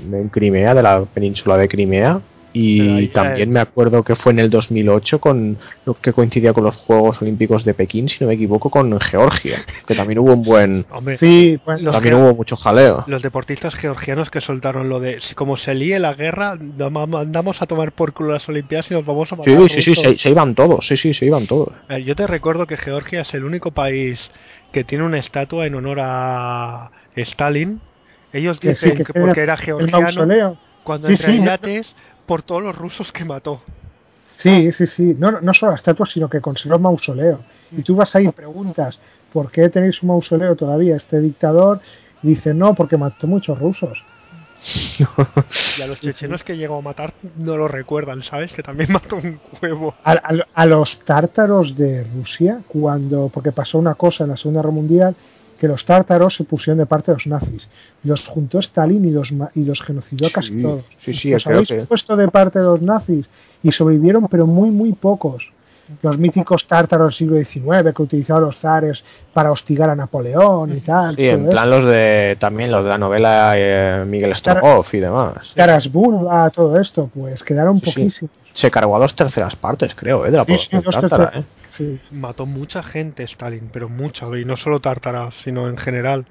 de, 0.04 0.18
de 0.18 0.28
Crimea, 0.30 0.74
de 0.74 0.82
la 0.82 1.04
península 1.04 1.56
de 1.56 1.68
Crimea. 1.68 2.20
Y 2.52 3.08
también 3.08 3.50
me 3.50 3.60
acuerdo 3.60 4.02
que 4.02 4.14
fue 4.14 4.32
en 4.32 4.38
el 4.40 4.50
2008 4.50 5.20
con 5.20 5.56
lo 5.86 5.94
que 5.94 6.12
coincidía 6.12 6.52
con 6.52 6.64
los 6.64 6.76
Juegos 6.76 7.22
Olímpicos 7.22 7.64
de 7.64 7.74
Pekín, 7.74 8.08
si 8.08 8.22
no 8.22 8.28
me 8.28 8.34
equivoco, 8.34 8.68
con 8.70 8.98
Georgia, 9.00 9.58
que 9.86 9.94
también 9.94 10.18
hubo 10.18 10.32
un 10.34 10.42
buen, 10.42 10.84
Hombre, 10.90 11.16
Sí, 11.16 11.58
bueno, 11.64 11.90
también 11.90 12.14
hubo 12.16 12.34
mucho 12.34 12.56
jaleo. 12.56 13.04
los 13.06 13.22
deportistas 13.22 13.74
georgianos 13.74 14.30
que 14.30 14.40
soltaron 14.40 14.88
lo 14.88 15.00
de 15.00 15.20
si 15.20 15.34
como 15.34 15.56
se 15.56 15.74
líe 15.74 15.98
la 15.98 16.14
guerra, 16.14 16.56
mandamos 16.56 17.62
a 17.62 17.66
tomar 17.66 17.92
por 17.92 18.12
culo 18.12 18.32
las 18.32 18.48
Olimpiadas 18.48 18.90
y 18.90 18.94
nos 18.94 19.06
vamos 19.06 19.32
a 19.32 19.36
matar. 19.36 19.54
Sí, 19.68 19.80
sí, 19.80 19.80
sí, 19.80 19.94
se, 19.94 20.18
se 20.18 20.30
iban 20.30 20.54
todos, 20.54 20.86
sí, 20.86 20.96
sí, 20.96 21.14
se 21.14 21.26
iban 21.26 21.46
todos. 21.46 21.68
Eh, 21.88 22.02
Yo 22.04 22.14
te 22.14 22.26
recuerdo 22.26 22.66
que 22.66 22.76
Georgia 22.76 23.22
es 23.22 23.32
el 23.34 23.44
único 23.44 23.70
país 23.70 24.30
que 24.72 24.84
tiene 24.84 25.04
una 25.04 25.18
estatua 25.18 25.66
en 25.66 25.74
honor 25.74 25.98
a 26.00 26.90
Stalin. 27.16 27.80
Ellos 28.32 28.58
que 28.60 28.74
sí, 28.74 28.86
dicen 28.86 28.98
que 28.98 29.04
que 29.12 29.20
porque 29.20 29.40
era 29.42 29.54
el 29.54 29.60
georgiano, 29.60 30.56
cuando 30.84 31.08
Sí, 31.08 31.12
en 31.14 31.18
sí, 31.18 31.24
realidad 31.24 31.60
no- 31.62 31.68
es 31.68 31.94
por 32.32 32.40
todos 32.42 32.62
los 32.62 32.74
rusos 32.74 33.12
que 33.12 33.26
mató. 33.26 33.60
Sí, 34.38 34.72
sí, 34.72 34.86
sí. 34.86 35.14
No, 35.18 35.42
no 35.42 35.52
solo 35.52 35.72
la 35.72 35.76
estatua, 35.76 36.06
sino 36.06 36.30
que 36.30 36.40
conserva 36.40 36.76
un 36.76 36.82
mausoleo. 36.84 37.40
Y 37.76 37.82
tú 37.82 37.94
vas 37.94 38.16
ahí 38.16 38.26
y 38.26 38.30
preguntas, 38.32 38.98
¿por 39.34 39.50
qué 39.50 39.68
tenéis 39.68 40.02
un 40.02 40.08
mausoleo 40.08 40.56
todavía 40.56 40.96
este 40.96 41.20
dictador? 41.20 41.80
Dice, 42.22 42.54
no, 42.54 42.72
porque 42.74 42.96
mató 42.96 43.26
muchos 43.26 43.58
rusos. 43.58 44.02
Y 45.78 45.82
a 45.82 45.86
los 45.86 46.00
chechenos 46.00 46.42
que 46.42 46.56
llegó 46.56 46.78
a 46.78 46.80
matar 46.80 47.12
no 47.36 47.58
lo 47.58 47.68
recuerdan, 47.68 48.22
¿sabes? 48.22 48.50
Que 48.54 48.62
también 48.62 48.90
mató 48.92 49.16
un 49.16 49.38
huevo. 49.60 49.94
A, 50.02 50.12
a- 50.12 50.46
a 50.54 50.64
los 50.64 51.00
tártaros 51.00 51.76
de 51.76 52.04
Rusia, 52.14 52.60
cuando, 52.66 53.28
porque 53.28 53.52
pasó 53.52 53.78
una 53.78 53.94
cosa 53.94 54.24
en 54.24 54.30
la 54.30 54.36
Segunda 54.38 54.60
Guerra 54.62 54.72
Mundial, 54.72 55.14
que 55.62 55.68
los 55.68 55.85
tártaros 55.85 56.35
se 56.35 56.42
pusieron 56.42 56.79
de 56.79 56.87
parte 56.87 57.12
de 57.12 57.18
los 57.18 57.27
nazis. 57.29 57.68
Los 58.03 58.27
juntó 58.27 58.59
Stalin 58.59 59.05
y 59.05 59.12
los, 59.12 59.33
y 59.55 59.64
los 59.64 59.81
genocidó 59.81 60.27
a 60.27 60.31
casi 60.31 60.48
Sí, 60.57 60.61
todos. 60.61 60.85
sí, 61.05 61.12
sí, 61.14 61.31
Los 61.31 61.46
habéis 61.46 61.68
que- 61.68 61.83
puesto 61.87 62.16
de 62.16 62.27
parte 62.27 62.59
de 62.59 62.64
los 62.64 62.83
nazis 62.83 63.27
y 63.62 63.70
sobrevivieron, 63.70 64.27
pero 64.27 64.44
muy, 64.44 64.70
muy 64.70 64.92
pocos. 64.92 65.53
Los 66.03 66.18
míticos 66.18 66.66
tártaros 66.66 67.16
del 67.16 67.16
siglo 67.16 67.37
XIX 67.37 67.94
que 67.94 68.03
utilizaban 68.03 68.42
los 68.42 68.59
zares 68.59 69.05
para 69.33 69.53
hostigar 69.53 69.88
a 69.88 69.94
Napoleón 69.94 70.77
y 70.77 70.81
tal. 70.81 71.14
Sí, 71.14 71.29
en 71.29 71.48
plan 71.48 71.70
los 71.70 71.85
de 71.85 72.37
también 72.40 72.72
los 72.72 72.83
de 72.83 72.88
la 72.90 72.98
novela 72.98 73.53
eh, 73.57 74.05
Miguel 74.05 74.35
Strogoff 74.35 74.92
y 74.94 74.98
demás. 74.98 75.53
Taras 75.55 75.92
Bulba, 75.92 76.51
todo 76.51 76.81
esto, 76.81 77.09
pues 77.14 77.40
quedaron 77.44 77.79
Sí, 77.79 77.87
sí. 77.92 78.01
poquísimos. 78.01 78.35
Se 78.53 78.68
cargó 78.68 78.96
a 78.96 78.98
dos 78.98 79.14
terceras 79.14 79.55
partes, 79.55 79.94
creo, 79.94 80.27
eh, 80.27 80.31
de 80.33 80.38
la 80.38 80.44
Sí, 80.44 80.57
sí, 80.59 80.77
población 80.77 81.09
tártara, 81.09 81.38
eh. 81.38 81.44
Mató 82.11 82.46
mucha 82.46 82.82
gente 82.82 83.22
Stalin, 83.24 83.70
pero 83.72 83.88
mucha, 83.88 84.26
y 84.37 84.44
no 84.44 84.56
solo 84.56 84.80
tártaras, 84.80 85.35
sino 85.42 85.68
en 85.68 85.76
general. 85.76 86.26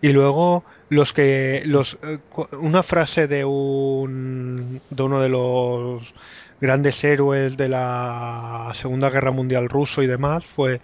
Y 0.00 0.08
luego 0.12 0.64
los 0.88 1.12
que 1.12 1.62
los 1.64 1.96
eh, 2.02 2.18
una 2.60 2.82
frase 2.82 3.26
de 3.26 3.44
un 3.44 4.80
de 4.90 5.02
uno 5.02 5.20
de 5.20 5.28
los 5.28 6.02
grandes 6.60 7.02
héroes 7.04 7.56
de 7.56 7.68
la 7.68 8.70
Segunda 8.74 9.10
Guerra 9.10 9.30
Mundial 9.30 9.68
ruso 9.68 10.02
y 10.02 10.06
demás 10.06 10.44
fue 10.56 10.80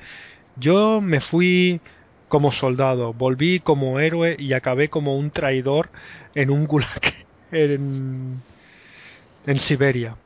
yo 0.57 1.01
me 1.01 1.21
fui 1.21 1.81
como 2.29 2.53
soldado, 2.53 3.12
volví 3.12 3.61
como 3.61 4.01
héroe 4.01 4.37
y 4.38 4.53
acabé 4.53 4.88
como 4.88 5.16
un 5.16 5.31
traidor 5.31 5.90
en 6.35 6.51
un 6.51 6.66
gulag 6.66 7.01
en, 7.53 8.42
en 9.47 9.59
Siberia. 9.59 10.16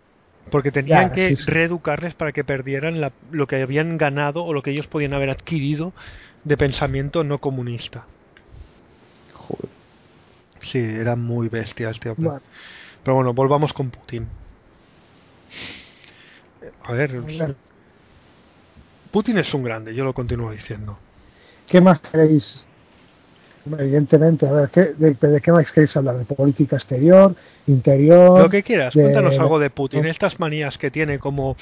Porque 0.51 0.73
tenían 0.73 1.09
Ya, 1.09 1.13
que 1.15 1.29
sí, 1.37 1.37
sí. 1.45 1.51
reeducarles 1.51 2.15
para 2.15 2.33
que 2.33 2.45
perdieran 2.45 3.01
la- 3.01 3.13
lo 3.31 3.47
que 3.47 3.63
habían 3.63 3.97
ganado 3.99 4.45
o 4.45 4.53
lo 4.53 4.63
que 4.63 4.71
ellos 4.73 4.87
podían 4.87 5.15
haber 5.15 5.31
adquirido 5.31 5.93
de 6.45 6.57
pensamiento 6.57 7.23
no 7.25 7.39
comunista. 7.39 8.05
Joder. 9.35 9.69
Sí, 10.63 10.79
era 10.79 11.17
muy 11.17 11.49
bestia 11.49 11.91
este 11.91 12.11
hombre. 12.11 12.29
Bueno, 12.29 12.43
Pero 13.03 13.15
bueno, 13.15 13.33
volvamos 13.33 13.73
con 13.73 13.91
Putin. 13.91 14.27
A 16.85 16.93
ver, 16.93 17.21
Claro. 17.23 17.55
Putin 19.11 19.39
es 19.39 19.53
un 19.55 19.63
grande, 19.63 19.95
yo 19.95 20.05
lo 20.05 20.13
continúo 20.13 20.53
diciendo. 20.53 20.97
¿Qué 21.67 21.81
más 21.81 22.01
queréis? 22.01 22.65
Evidentemente, 23.79 24.47
a 24.47 24.53
ver, 24.53 24.71
¿qué- 24.71 24.95
de, 24.97 25.15
de 25.15 25.41
qué 25.41 25.53
más 25.53 25.71
queréis 25.71 25.95
hablar? 25.97 26.17
¿De 26.17 26.25
política 26.25 26.77
exterior, 26.77 27.35
interior? 27.67 28.41
Lo 28.41 28.49
que 28.49 28.63
quieras, 28.63 28.95
de- 28.95 29.03
cuéntanos 29.03 29.39
algo 29.39 29.59
de 29.59 29.71
Putin. 29.71 30.03
no. 30.03 30.09
Estas 30.09 30.41
manías 30.41 30.79
que 30.79 30.91
tiene 30.91 31.19
como... 31.19 31.57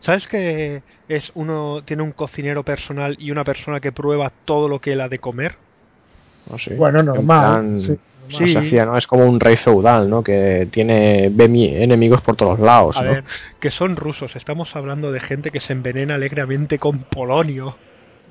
¿Sabes 0.00 0.26
que 0.28 0.82
es 1.08 1.30
uno 1.34 1.82
tiene 1.84 2.02
un 2.02 2.12
cocinero 2.12 2.62
personal 2.62 3.16
y 3.18 3.30
una 3.30 3.44
persona 3.44 3.80
que 3.80 3.92
prueba 3.92 4.32
todo 4.44 4.66
lo 4.68 4.80
que 4.80 4.92
él 4.94 5.00
ha 5.02 5.08
de 5.08 5.18
comer? 5.18 5.56
No 6.50 6.58
sé. 6.58 6.74
Bueno, 6.74 7.00
En 7.00 7.06
normal. 7.06 7.24
plan, 7.24 7.80
sí, 7.82 7.86
normal. 7.88 7.98
Sí. 8.28 8.48
se 8.48 8.58
hacía, 8.58 8.86
¿no? 8.86 8.96
Es 8.96 9.06
como 9.06 9.26
un 9.26 9.38
rey 9.38 9.56
feudal, 9.56 10.08
¿no? 10.08 10.22
Que 10.22 10.66
tiene 10.70 11.26
enemigos 11.26 12.22
por 12.22 12.34
todos 12.36 12.58
lados, 12.60 12.96
A 12.96 13.02
¿no? 13.02 13.10
ver, 13.12 13.24
que 13.60 13.70
son 13.70 13.96
rusos. 13.96 14.34
Estamos 14.36 14.74
hablando 14.74 15.12
de 15.12 15.20
gente 15.20 15.50
que 15.50 15.60
se 15.60 15.72
envenena 15.74 16.14
alegremente 16.14 16.78
con 16.78 17.00
polonio. 17.00 17.76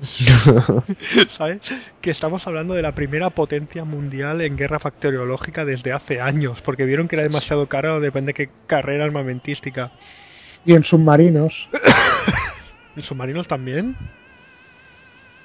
¿Sabes? 1.36 1.60
Que 2.00 2.10
estamos 2.10 2.46
hablando 2.46 2.74
de 2.74 2.82
la 2.82 2.92
primera 2.92 3.30
potencia 3.30 3.84
mundial 3.84 4.40
en 4.40 4.56
guerra 4.56 4.78
bacteriológica 4.82 5.64
desde 5.64 5.92
hace 5.92 6.20
años, 6.20 6.60
porque 6.62 6.84
vieron 6.84 7.06
que 7.08 7.16
era 7.16 7.22
demasiado 7.22 7.66
caro, 7.68 8.00
depende 8.00 8.30
de 8.30 8.34
qué 8.34 8.50
carrera 8.66 9.04
armamentística. 9.04 9.92
Y 10.64 10.74
en 10.74 10.82
submarinos. 10.82 11.68
¿En 12.96 13.02
submarinos 13.02 13.46
también? 13.46 13.96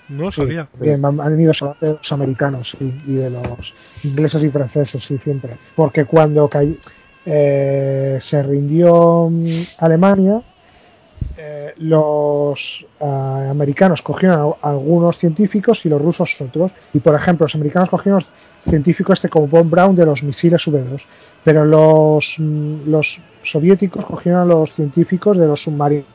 No 0.08 0.24
lo 0.26 0.32
Sí, 0.32 0.42
sabía. 0.42 0.70
bien, 0.80 1.04
han 1.06 1.20
han 1.20 1.32
venido 1.32 1.54
de 1.82 1.88
los 2.02 2.12
americanos 2.12 2.76
sí, 2.78 2.94
y 3.06 3.16
de 3.16 3.30
los 3.30 3.76
ingleses 4.04 4.42
y 4.44 4.50
franceses, 4.50 5.04
sí, 5.04 5.18
siempre. 5.20 5.58
Porque 5.76 6.06
cuando 6.06 6.50
cay- 6.50 6.78
eh, 7.26 8.18
se 8.22 8.42
rindió 8.42 9.30
mm, 9.30 9.64
Alemania, 9.80 10.42
eh, 11.38 11.74
los 11.78 12.86
ah, 13.02 13.48
americanos 13.50 14.02
cogieron 14.02 14.56
a, 14.62 14.70
algunos 14.70 15.18
científicos 15.18 15.86
y 15.86 15.90
los 15.90 16.02
rusos 16.02 16.36
otros. 16.40 16.72
Y 16.94 17.00
por 17.00 17.16
ejemplo, 17.16 17.46
los 17.46 17.56
americanos 17.56 17.90
cogieron 17.90 18.24
científicos 18.70 19.18
este 19.20 19.30
como 19.30 19.48
Von 19.48 19.70
Braun 19.70 19.96
de 19.96 20.06
los 20.06 20.24
misiles 20.24 20.62
V2, 20.68 21.02
pero 21.44 21.66
los, 21.66 22.36
mm, 22.38 22.90
los 22.90 23.20
soviéticos 23.44 24.06
cogieron 24.06 24.42
a 24.42 24.46
los 24.46 24.74
científicos 24.74 25.38
de 25.38 25.48
los 25.48 25.62
submarinos, 25.64 26.06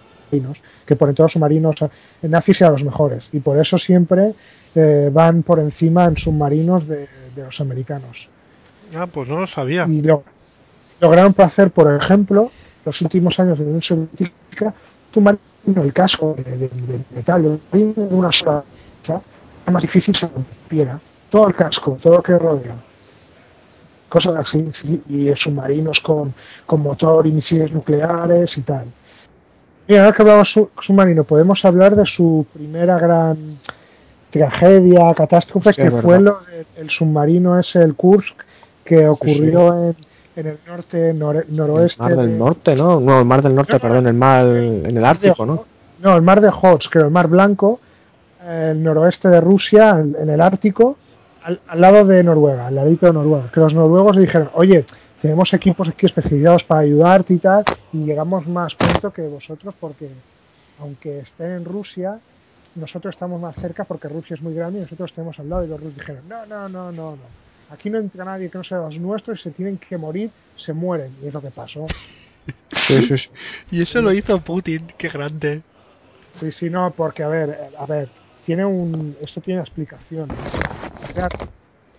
que 0.86 0.96
por 0.96 1.08
todos 1.14 1.26
los 1.26 1.32
submarinos 1.32 1.76
eh, 1.82 1.88
nazis 2.28 2.60
eran 2.60 2.72
los 2.72 2.84
mejores. 2.84 3.28
Y 3.32 3.40
por 3.40 3.58
eso 3.58 3.78
siempre 3.78 4.34
eh, 4.74 5.10
van 5.12 5.42
por 5.42 5.58
encima 5.58 6.06
en 6.06 6.16
submarinos 6.16 6.86
de, 6.86 7.08
de 7.34 7.44
los 7.44 7.60
americanos. 7.60 8.28
Ah, 8.94 9.06
pues 9.06 9.28
no 9.28 9.40
lo 9.40 9.46
sabía. 9.46 9.86
Y 9.88 10.02
lo- 10.02 10.24
lograron 11.00 11.34
hacer, 11.38 11.70
por 11.70 11.92
ejemplo, 11.94 12.50
los 12.84 13.00
últimos 13.00 13.38
años 13.40 13.58
de 13.58 13.64
la 13.64 13.70
Unión 13.70 13.82
Soviética, 13.82 14.74
el 15.14 15.92
casco 15.92 16.34
de, 16.36 16.42
de- 16.56 16.68
de 16.68 17.00
metal, 17.14 17.60
de 17.72 17.94
una 17.96 18.32
sola 18.32 18.64
pieza, 19.02 19.20
era 19.64 19.72
más 19.72 19.82
difícil 19.82 20.14
se 20.16 20.26
rompiera. 20.28 20.98
Todo 21.30 21.48
el 21.48 21.54
casco, 21.54 21.98
todo 22.02 22.14
lo 22.16 22.22
que 22.22 22.38
rodea. 22.38 22.76
cosas 24.08 24.34
así, 24.36 24.70
sí, 24.74 25.02
y 25.08 25.34
submarinos 25.34 26.00
con, 26.00 26.34
con 26.66 26.82
motor 26.82 27.26
y 27.26 27.32
misiles 27.32 27.72
nucleares 27.72 28.58
y 28.58 28.60
tal. 28.62 28.86
Y 29.88 29.96
ahora 29.96 30.12
que 30.12 30.22
hablamos 30.22 30.50
su, 30.52 30.68
submarino, 30.82 31.24
podemos 31.24 31.64
hablar 31.64 31.96
de 31.96 32.04
su 32.06 32.44
primera 32.52 32.98
gran 32.98 33.58
tragedia, 34.30 35.12
catástrofe, 35.14 35.72
Sí, 35.72 35.82
que 35.82 35.88
es 35.88 36.02
fue 36.02 36.20
lo 36.20 36.40
de- 36.42 36.66
el 36.76 36.90
submarino 36.90 37.58
ese, 37.58 37.82
el 37.82 37.94
Kursk, 37.94 38.36
que 38.84 39.08
ocurrió 39.08 39.88
En, 39.88 39.96
en 40.36 40.46
el 40.46 40.58
norte, 40.66 41.14
nor- 41.14 41.44
El 41.48 41.56
noroeste. 41.56 42.02
mar 42.02 42.16
de- 42.16 42.26
del 42.26 42.38
norte, 42.38 42.74
¿no? 42.76 43.00
No, 43.00 43.18
el 43.20 43.24
mar 43.24 43.42
del 43.42 43.54
norte, 43.54 43.72
No, 43.72 43.78
no, 43.78 43.82
perdón, 43.82 44.06
el 44.06 44.14
mar 44.14 44.46
en 44.46 44.96
el 44.96 45.04
Ártico, 45.04 45.44
¿no? 45.46 45.64
No, 46.00 46.16
el 46.16 46.22
mar 46.22 46.40
de 46.40 46.48
Hots, 46.50 46.88
creo, 46.88 47.04
el 47.06 47.10
mar 47.10 47.28
Blanco, 47.28 47.80
el 48.48 48.82
noroeste 48.82 49.28
de 49.28 49.40
Rusia, 49.40 49.90
en, 50.00 50.28
el 50.28 50.40
Ártico, 50.40 50.96
al, 51.44 51.60
al 51.68 51.80
lado 51.80 52.04
de 52.04 52.22
Noruega, 52.24 52.66
al 52.66 52.74
ladito 52.74 53.06
de 53.06 53.12
Noruega. 53.12 53.50
Que 53.52 53.60
los 53.60 53.74
noruegos 53.74 54.16
dijeron, 54.16 54.50
oye, 54.54 54.84
tenemos 55.20 55.52
equipos 55.54 55.86
aquí 55.88 56.06
especializados 56.06 56.64
para 56.64 56.80
ayudarte 56.80 57.34
y 57.34 57.38
tal, 57.38 57.64
y 57.92 57.98
llegamos 58.04 58.46
más 58.48 58.74
pronto 58.74 59.12
que 59.12 59.22
vosotros 59.22 59.74
porque, 59.78 60.08
aunque 60.80 61.20
estén 61.20 61.52
en 61.52 61.64
Rusia, 61.64 62.18
nosotros 62.74 63.14
estamos 63.14 63.40
más 63.40 63.54
cerca 63.56 63.84
porque 63.84 64.08
Rusia 64.08 64.34
es 64.34 64.42
muy 64.42 64.54
grande 64.54 64.78
y 64.78 64.82
nosotros 64.82 65.10
estamos 65.10 65.38
al 65.38 65.48
lado. 65.48 65.64
Y 65.64 65.68
los 65.68 65.78
rusos 65.78 65.94
dijeron, 65.94 66.22
no, 66.28 66.46
no, 66.46 66.68
no, 66.68 66.90
no, 66.90 67.10
no. 67.12 67.16
Aquí 67.70 67.90
no 67.90 67.98
entra 67.98 68.24
nadie 68.24 68.50
que 68.50 68.58
no 68.58 68.64
sea 68.64 68.78
los 68.78 68.98
nuestros 68.98 69.40
y 69.40 69.42
se 69.44 69.50
tienen 69.50 69.78
que 69.78 69.96
morir, 69.96 70.30
se 70.56 70.72
mueren. 70.72 71.12
Y 71.22 71.28
es 71.28 71.34
lo 71.34 71.40
que 71.42 71.50
pasó. 71.50 71.86
Sí, 72.88 73.02
sí, 73.02 73.18
sí. 73.18 73.28
Y 73.70 73.82
eso 73.82 74.00
lo 74.00 74.12
hizo 74.12 74.40
Putin, 74.40 74.88
qué 74.98 75.08
grande. 75.08 75.62
Sí, 76.40 76.50
sí, 76.50 76.70
no, 76.70 76.92
porque 76.96 77.22
a 77.22 77.28
ver, 77.28 77.50
eh, 77.50 77.76
a 77.78 77.86
ver, 77.86 78.08
tiene 78.44 78.64
un, 78.64 79.14
esto 79.20 79.40
tiene. 79.40 79.60
O 79.60 79.66
sea, 81.14 81.28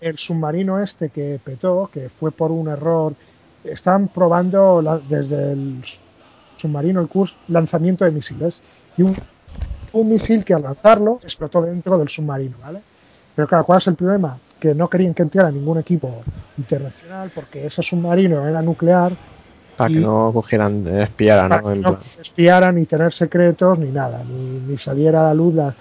el 0.02 0.18
submarino 0.18 0.82
este 0.82 1.10
que 1.10 1.40
petó, 1.44 1.90
que 1.92 2.10
fue 2.10 2.32
por 2.32 2.52
un 2.52 2.68
error, 2.68 3.14
están 3.64 4.08
probando 4.10 4.82
la- 4.82 4.98
desde 5.00 5.54
el 5.54 5.86
submarino, 6.58 7.00
el 7.00 7.08
Kursk, 7.08 7.34
lanzamiento 7.48 8.04
de 8.04 8.12
misiles. 8.12 8.62
Y 8.98 9.04
un, 9.04 9.16
un 9.94 10.10
misil 10.10 10.44
que 10.44 10.54
al 10.54 10.64
lanzarlo 10.64 11.20
explotó 11.24 11.62
dentro 11.62 11.98
del 11.98 12.10
submarino, 12.10 12.58
¿vale? 12.62 12.82
Pero 13.36 13.48
claro, 13.48 13.66
¿cuál 13.66 13.80
es 13.82 13.88
el 13.88 13.96
problema? 13.96 14.38
Que 14.60 14.74
no 14.76 14.88
querían 14.90 15.14
que 15.14 15.24
entrara 15.24 15.52
ningún 15.52 15.80
equipo 15.80 16.22
internacional 16.58 17.32
porque 17.34 17.66
ese 17.66 17.82
submarino 17.82 18.48
era 18.48 18.62
nuclear 18.62 19.12
Para 19.76 19.90
que 19.90 20.00
no 20.00 20.32
cogieran, 20.34 20.86
espiaran, 20.88 21.50
para 21.50 21.62
¿no? 21.62 21.70
que 21.70 21.76
no 21.80 21.98
espiaran 22.22 22.76
ni 22.76 22.86
tener 22.86 23.12
secretos 23.12 23.80
ni 23.80 23.90
nada, 23.92 24.22
ni, 24.24 24.60
ni 24.60 24.78
saliera 24.78 25.22
a 25.22 25.24
la 25.30 25.34
luz 25.34 25.54
la- 25.56 25.74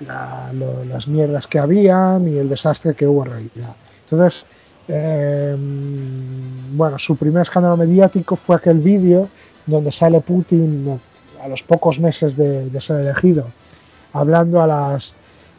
la- 0.00 0.50
lo- 0.52 0.84
las 0.84 1.06
mierdas 1.06 1.46
que 1.46 1.58
había, 1.58 2.18
ni 2.18 2.36
el 2.38 2.48
desastre 2.48 2.94
que 2.94 3.06
hubo 3.06 3.24
en 3.24 3.30
realidad. 3.32 3.74
Entonces, 4.10 4.44
eh, 4.88 5.54
bueno, 6.74 6.98
su 6.98 7.16
primer 7.16 7.42
escándalo 7.42 7.76
mediático 7.76 8.36
fue 8.36 8.56
aquel 8.56 8.78
vídeo 8.78 9.28
donde 9.66 9.92
sale 9.92 10.20
Putin 10.20 11.00
a 11.42 11.48
los 11.48 11.62
pocos 11.62 11.98
meses 12.00 12.36
de, 12.36 12.68
de 12.70 12.80
ser 12.80 13.00
elegido, 13.00 13.46
hablando 14.12 14.60
a 14.62 14.66
las 14.66 15.12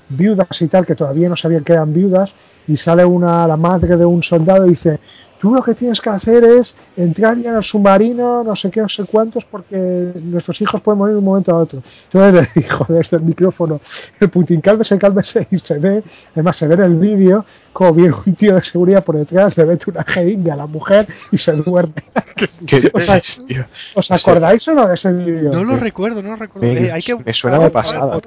viudas 0.10 0.62
y 0.62 0.68
tal, 0.68 0.86
que 0.86 0.96
todavía 0.96 1.30
no 1.30 1.36
sabían 1.36 1.64
que 1.64 1.74
eran 1.74 1.94
viudas, 1.94 2.34
y 2.68 2.78
sale 2.78 3.06
una, 3.06 3.48
la 3.48 3.58
madre 3.58 3.96
de 3.96 4.06
un 4.06 4.24
soldado 4.24 4.66
y 4.66 4.70
dice, 4.70 5.00
tú 5.40 5.54
lo 5.54 5.62
que 5.62 5.76
tienes 5.76 6.02
que 6.02 6.10
hacer 6.10 6.44
es 6.44 6.74
entrar 6.98 7.38
ya 7.38 7.52
en 7.52 7.58
el 7.58 7.64
submarino, 7.64 8.44
no 8.44 8.56
sé 8.56 8.72
qué, 8.72 8.82
no 8.82 8.90
sé 8.90 9.04
cuántos, 9.06 9.46
porque 9.46 10.12
nuestros 10.24 10.60
hijos 10.62 10.82
pueden 10.82 10.98
morir 10.98 11.14
de 11.14 11.20
un 11.20 11.26
momento 11.26 11.52
a 11.52 11.60
otro. 11.60 11.84
Entonces 12.12 12.50
le 12.56 12.62
dijo 12.62 12.86
desde 12.90 13.18
el 13.18 13.24
micrófono, 13.24 13.80
el 14.20 14.30
Putin, 14.30 14.62
cálmese, 14.62 14.98
cálmese, 14.98 15.48
y 15.52 15.58
se 15.58 15.78
ve, 15.78 16.04
además 16.34 16.56
se 16.56 16.68
ve 16.68 16.74
en 16.74 16.82
el 16.82 16.96
vídeo, 16.96 17.46
como 17.72 17.94
viene 17.94 18.16
un 18.26 18.36
tío 18.36 18.56
de 18.56 18.64
seguridad 18.64 19.04
por 19.04 19.18
detrás, 19.18 19.56
le 19.58 19.66
mete 19.66 19.92
una 19.92 20.04
jeringa 20.04 20.54
a 20.54 20.58
la 20.58 20.66
mujer 20.66 21.08
y 21.32 21.38
se 21.38 21.52
duerme. 21.52 21.94
¿Qué 22.66 22.90
O 22.94 23.00
sea, 23.00 23.16
dices, 23.16 23.46
tío? 23.46 23.66
¿Os 23.94 24.10
acordáis 24.10 24.68
o 24.68 24.74
no 24.74 24.88
de 24.88 24.96
ese 24.96 25.12
vídeo? 25.12 25.52
No 25.52 25.64
lo 25.64 25.78
recuerdo, 25.78 26.24
no 26.24 26.32
lo 26.32 26.36
recuerdo. 26.38 26.68
Venga, 26.68 26.88
Eh, 26.88 26.92
hay 26.94 27.02
que 27.02 27.16
me 27.16 27.34
suena 27.34 27.60
de 27.60 27.70
pasada. 27.70 28.20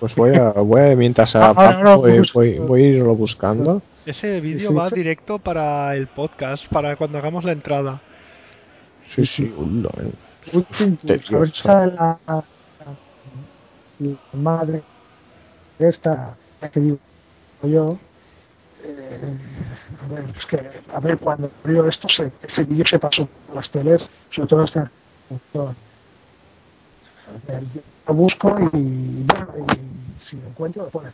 Pues 0.00 0.14
voy 0.14 0.34
a, 0.34 0.50
voy 0.52 0.80
a 0.80 0.96
mientras 0.96 1.36
Ah, 1.36 1.50
haga 1.50 1.66
ahora 1.66 1.82
no, 1.82 1.98
voy, 1.98 2.16
pues, 2.16 2.32
voy, 2.32 2.58
voy 2.58 2.82
a 2.82 2.86
irlo 2.88 3.14
buscando. 3.14 3.82
Ese 4.06 4.40
vídeo 4.40 4.70
sí, 4.70 4.74
va 4.74 4.88
sí. 4.88 4.94
directo 4.96 5.38
para 5.38 5.94
el 5.94 6.06
podcast, 6.06 6.66
para 6.68 6.96
cuando 6.96 7.18
hagamos 7.18 7.44
la 7.44 7.52
entrada. 7.52 8.00
Sí, 9.14 9.26
sí, 9.26 9.44
eh. 9.44 10.12
Pues, 11.30 11.60
a 11.60 11.62
sale 11.62 11.92
la, 11.92 12.18
la- 12.26 12.44
madre 14.32 14.82
de 15.78 15.88
esta 15.88 16.34
que 16.72 16.80
digo 16.80 16.98
yo. 17.62 17.98
eh, 18.82 19.36
a 20.02 20.14
ver, 20.14 20.24
es 20.34 20.46
que, 20.46 20.70
a 20.94 21.00
ver, 21.00 21.18
cuando 21.18 21.50
vio 21.64 21.86
esto, 21.86 22.08
se, 22.08 22.32
ese 22.42 22.64
vídeo 22.64 22.86
se 22.86 22.98
pasó 22.98 23.28
por 23.46 23.56
las 23.56 23.70
teles, 23.70 24.08
sobre 24.30 24.48
todo 24.48 24.64
esta. 24.64 24.90
Lo 28.06 28.14
busco 28.14 28.56
y, 28.72 29.24
bueno, 29.24 29.48
y 29.58 30.24
si 30.24 30.36
lo 30.36 30.48
encuentro, 30.48 30.84
lo 30.84 30.90
pone. 30.90 31.10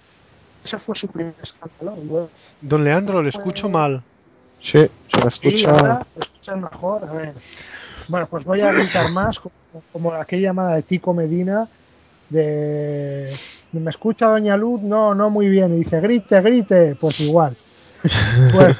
Ese 0.65 0.79
fue 0.79 0.97
su 0.97 1.09
primer 1.09 1.35
escándalo. 1.43 2.03
y 2.03 2.07
bueno, 2.07 2.29
Don 2.61 2.85
Leandro, 2.85 3.23
le 3.23 3.29
escucho 3.31 3.69
mal. 3.69 4.03
Sí, 4.61 4.89
se 5.09 5.19
la 5.19 5.31
Sí, 5.31 5.49
escucha. 5.49 5.71
ahora 5.71 6.07
escuchan 6.19 6.61
mejor. 6.63 7.05
A 7.05 7.13
ver. 7.13 7.35
Bueno, 8.09 8.27
pues 8.29 8.45
voy 8.45 8.61
a 8.61 8.73
gritar 8.73 9.11
más, 9.11 9.39
como, 9.39 9.55
como 9.93 10.13
aquella 10.13 10.49
llamada 10.49 10.77
de 10.77 10.83
Tico 10.83 11.13
Medina, 11.13 11.69
de 12.31 13.37
¿me 13.73 13.91
escucha 13.91 14.27
Doña 14.27 14.57
Luz? 14.57 14.81
No, 14.83 15.15
no 15.15 15.31
muy 15.31 15.49
bien. 15.49 15.75
Y 15.75 15.85
dice, 15.85 16.01
grite, 16.01 16.41
grite. 16.41 16.97
Pues 16.97 17.21
igual. 17.21 17.57
bueno, 18.53 18.75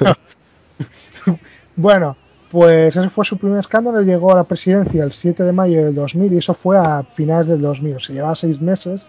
bueno, 1.75 2.17
pues 2.51 2.95
ese 2.95 3.09
fue 3.09 3.25
su 3.25 3.37
primer 3.37 3.59
escándalo. 3.59 4.01
Llegó 4.01 4.31
a 4.31 4.35
la 4.37 4.43
presidencia 4.45 5.03
el 5.03 5.11
7 5.13 5.43
de 5.43 5.51
mayo 5.51 5.85
del 5.85 5.95
2000 5.95 6.33
y 6.33 6.37
eso 6.37 6.53
fue 6.53 6.77
a 6.77 7.03
finales 7.15 7.47
del 7.47 7.61
2000. 7.61 7.95
O 7.95 7.99
sea, 7.99 8.15
llevaba 8.15 8.35
seis 8.35 8.61
meses 8.61 9.01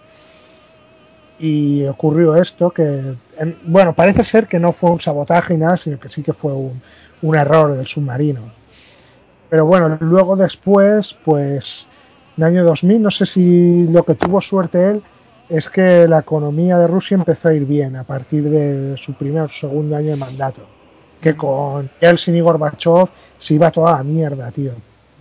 y 1.38 1.84
ocurrió 1.86 2.34
esto 2.36 2.70
que 2.70 3.14
en- 3.38 3.58
bueno 3.64 3.92
parece 3.94 4.24
ser 4.24 4.48
que 4.48 4.58
no 4.58 4.72
fue 4.72 4.90
un 4.90 5.00
sabotaje 5.00 5.56
nada 5.56 5.76
sino 5.76 5.98
que 6.00 6.08
sí 6.08 6.22
que 6.22 6.32
fue 6.32 6.52
un, 6.52 6.82
un 7.22 7.36
error 7.36 7.76
del 7.76 7.86
submarino 7.86 8.40
pero 9.48 9.64
bueno 9.64 9.96
luego 10.00 10.34
después 10.34 11.14
pues 11.24 11.86
en 12.36 12.42
el 12.42 12.48
año 12.48 12.64
2000 12.64 13.00
no 13.02 13.12
sé 13.12 13.24
si 13.24 13.86
lo 13.86 14.02
que 14.04 14.14
tuvo 14.16 14.40
suerte 14.40 14.90
él 14.90 15.02
es 15.48 15.70
que 15.70 16.08
la 16.08 16.18
economía 16.18 16.76
de 16.76 16.88
Rusia 16.88 17.14
empezó 17.14 17.48
a 17.48 17.54
ir 17.54 17.64
bien 17.66 17.94
a 17.94 18.02
partir 18.02 18.50
de 18.50 18.96
su 18.96 19.12
primer 19.14 19.42
o 19.44 19.48
segundo 19.48 19.94
año 19.94 20.10
de 20.10 20.16
mandato 20.16 20.62
que 21.20 21.34
con 21.36 21.90
Yeltsin 22.00 22.36
y 22.36 22.40
Gorbachev 22.40 23.08
se 23.38 23.54
iba 23.54 23.70
toda 23.70 23.92
la 23.92 24.02
mierda 24.02 24.50
tío 24.50 24.72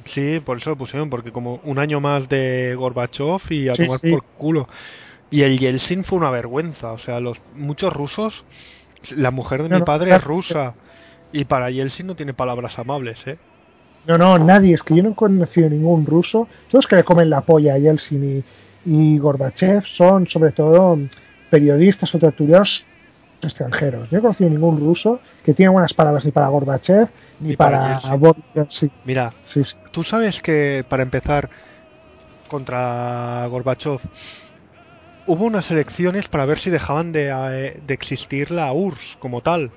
Sí, 0.05 0.39
por 0.45 0.57
eso 0.57 0.69
lo 0.69 0.77
pusieron, 0.77 1.09
porque 1.09 1.31
como 1.31 1.59
un 1.65 1.79
año 1.79 1.99
más 1.99 2.29
de 2.29 2.75
Gorbachev 2.77 3.41
y 3.49 3.67
a 3.67 3.75
Sí, 3.75 3.83
tomar 3.83 3.99
sí. 3.99 4.09
por 4.11 4.23
culo. 4.37 4.67
Y 5.29 5.41
el 5.41 5.59
Yeltsin 5.59 6.05
fue 6.05 6.17
una 6.17 6.31
vergüenza. 6.31 6.93
O 6.93 6.97
sea, 6.97 7.19
los 7.19 7.37
muchos 7.55 7.91
rusos, 7.91 8.45
la 9.11 9.31
mujer 9.31 9.63
de 9.63 9.69
No, 9.69 9.79
mi 9.79 9.81
padre 9.83 10.15
es 10.15 10.23
rusa. 10.23 10.75
Y 11.33 11.43
para 11.43 11.69
Yeltsin 11.69 12.07
no 12.07 12.15
tiene 12.15 12.33
palabras 12.33 12.79
amables, 12.79 13.19
¿eh? 13.27 13.37
No, 14.07 14.17
no, 14.17 14.39
nadie. 14.39 14.75
Es 14.75 14.81
que 14.83 14.95
yo 14.95 15.03
no 15.03 15.09
he 15.09 15.15
conocido 15.15 15.69
ningún 15.69 16.05
ruso. 16.05 16.47
Todos 16.71 16.87
que 16.87 16.95
le 16.95 17.03
comen 17.03 17.29
la 17.29 17.41
polla 17.41 17.73
a 17.73 17.77
Yeltsin 17.77 18.43
y, 18.85 18.89
y 18.89 19.17
Gorbachev 19.19 19.83
son, 19.87 20.25
sobre 20.27 20.53
todo, 20.53 20.97
periodistas 21.49 22.15
o 22.15 22.17
tertulianos 22.19 22.85
extranjeros. 23.41 24.09
Yo 24.09 24.15
no 24.15 24.19
he 24.19 24.21
conocido 24.21 24.49
ningún 24.49 24.79
ruso 24.79 25.19
que 25.43 25.53
tiene 25.53 25.71
buenas 25.71 25.93
palabras 25.93 26.25
ni 26.25 26.31
para 26.31 26.47
Gorbachev 26.47 27.07
ni, 27.39 27.49
Ni 27.49 27.55
para 27.55 27.99
para. 28.01 28.15
Boris. 28.15 28.43
Mira, 29.05 29.33
Sí, 29.53 29.63
sí. 29.63 29.75
tú 29.91 30.03
sabes 30.03 30.41
que 30.41 30.83
para 30.87 31.03
empezar 31.03 31.49
contra 32.49 33.45
Gorbachev 33.47 33.99
hubo 35.27 35.45
unas 35.45 35.69
elecciones 35.71 36.27
para 36.29 36.45
ver 36.45 36.59
si 36.59 36.69
dejaban 36.69 37.11
de, 37.11 37.29
eh, 37.29 37.79
de 37.85 37.93
existir 37.93 38.49
la 38.51 38.71
URSS 38.71 39.17
como 39.19 39.41
tal. 39.41 39.71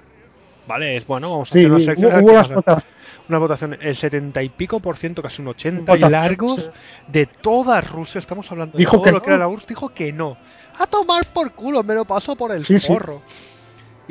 Vale, 0.66 0.96
es 0.96 1.06
bueno, 1.06 1.30
vamos 1.30 1.48
a 1.48 1.50
hacer 1.50 1.66
unas 1.70 1.82
elecciones. 1.82 2.18
hubo 2.20 2.26
¿qué 2.26 2.32
unas 2.32 2.42
pasa? 2.48 2.54
votaciones. 2.54 2.84
una 3.28 3.38
votación, 3.38 3.78
el 3.80 3.96
70 3.96 4.42
y 4.42 4.48
pico 4.50 4.78
por 4.80 4.96
ciento, 4.96 5.20
casi 5.22 5.42
un 5.42 5.48
80 5.48 5.96
y 5.96 6.00
largos 6.00 6.70
de 7.08 7.26
toda 7.26 7.80
Rusia, 7.80 8.20
estamos 8.20 8.50
hablando 8.52 8.78
Dijo 8.78 8.92
de 8.92 8.96
todo 8.98 9.04
que 9.04 9.10
lo 9.10 9.18
no. 9.18 9.22
que 9.24 9.30
era 9.30 9.38
la 9.38 9.48
URSS, 9.48 9.66
dijo 9.66 9.88
que 9.88 10.12
no. 10.12 10.36
A 10.78 10.86
tomar 10.86 11.26
por 11.34 11.50
culo, 11.52 11.82
me 11.82 11.94
lo 11.94 12.04
paso 12.04 12.36
por 12.36 12.52
el 12.52 12.64
Sí, 12.64 12.78
sí. 12.78 12.86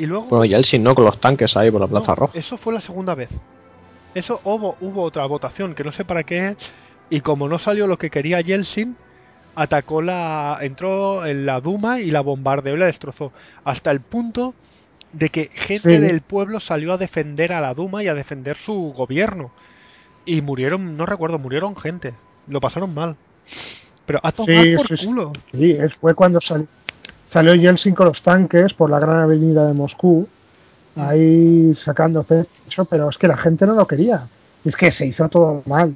Y 0.00 0.06
luego 0.06 0.24
Bueno, 0.28 0.46
Yeltsin, 0.46 0.82
¿no? 0.82 0.94
Con 0.94 1.04
los 1.04 1.20
tanques 1.20 1.54
ahí 1.58 1.70
por 1.70 1.78
la 1.80 1.86
Plaza 1.86 2.12
no, 2.12 2.16
Roja. 2.16 2.38
Eso 2.38 2.56
fue 2.56 2.72
la 2.72 2.80
segunda 2.80 3.14
vez. 3.14 3.28
Eso 4.14 4.40
hubo, 4.44 4.76
hubo 4.80 5.02
otra 5.02 5.26
votación 5.26 5.74
que 5.74 5.84
no 5.84 5.92
sé 5.92 6.06
para 6.06 6.22
qué 6.22 6.56
y 7.10 7.20
como 7.20 7.48
no 7.48 7.58
salió 7.58 7.86
lo 7.86 7.98
que 7.98 8.08
quería 8.08 8.40
Yeltsin, 8.40 8.96
atacó 9.54 10.00
la 10.00 10.56
entró 10.62 11.26
en 11.26 11.44
la 11.44 11.60
Duma 11.60 12.00
y 12.00 12.10
la 12.10 12.22
bombardeó 12.22 12.76
y 12.76 12.78
la 12.78 12.86
destrozó 12.86 13.30
hasta 13.62 13.90
el 13.90 14.00
punto 14.00 14.54
de 15.12 15.28
que 15.28 15.50
gente 15.52 15.96
Sí. 15.96 15.98
del 15.98 16.22
pueblo 16.22 16.60
salió 16.60 16.94
a 16.94 16.96
defender 16.96 17.52
a 17.52 17.60
la 17.60 17.74
Duma 17.74 18.02
y 18.02 18.08
a 18.08 18.14
defender 18.14 18.56
su 18.56 18.94
gobierno 18.96 19.50
y 20.24 20.40
murieron, 20.40 20.96
no 20.96 21.04
recuerdo, 21.04 21.38
murieron 21.38 21.76
gente, 21.76 22.14
lo 22.48 22.60
pasaron 22.60 22.94
mal. 22.94 23.16
Pero 24.06 24.18
a 24.22 24.32
tomar 24.32 24.64
Sí, 24.64 24.74
por 24.76 24.98
sí, 24.98 25.06
culo. 25.06 25.32
Sí, 25.52 25.72
es- 25.72 25.94
fue 25.96 26.14
cuando 26.14 26.40
sali- 26.40 26.66
salió 27.32 27.54
Yeltsin 27.54 27.94
con 27.94 28.06
los 28.06 28.22
tanques 28.22 28.74
por 28.74 28.90
la 28.90 28.98
gran 28.98 29.20
avenida 29.20 29.66
de 29.66 29.72
Moscú 29.72 30.28
ahí 30.96 31.74
sacando 31.76 32.24
pecho, 32.24 32.84
pero 32.84 33.10
es 33.10 33.18
que 33.18 33.28
la 33.28 33.36
gente 33.36 33.66
no 33.66 33.74
lo 33.74 33.86
quería. 33.86 34.28
Es 34.64 34.76
que 34.76 34.92
se 34.92 35.06
hizo 35.06 35.28
todo 35.28 35.62
mal. 35.66 35.94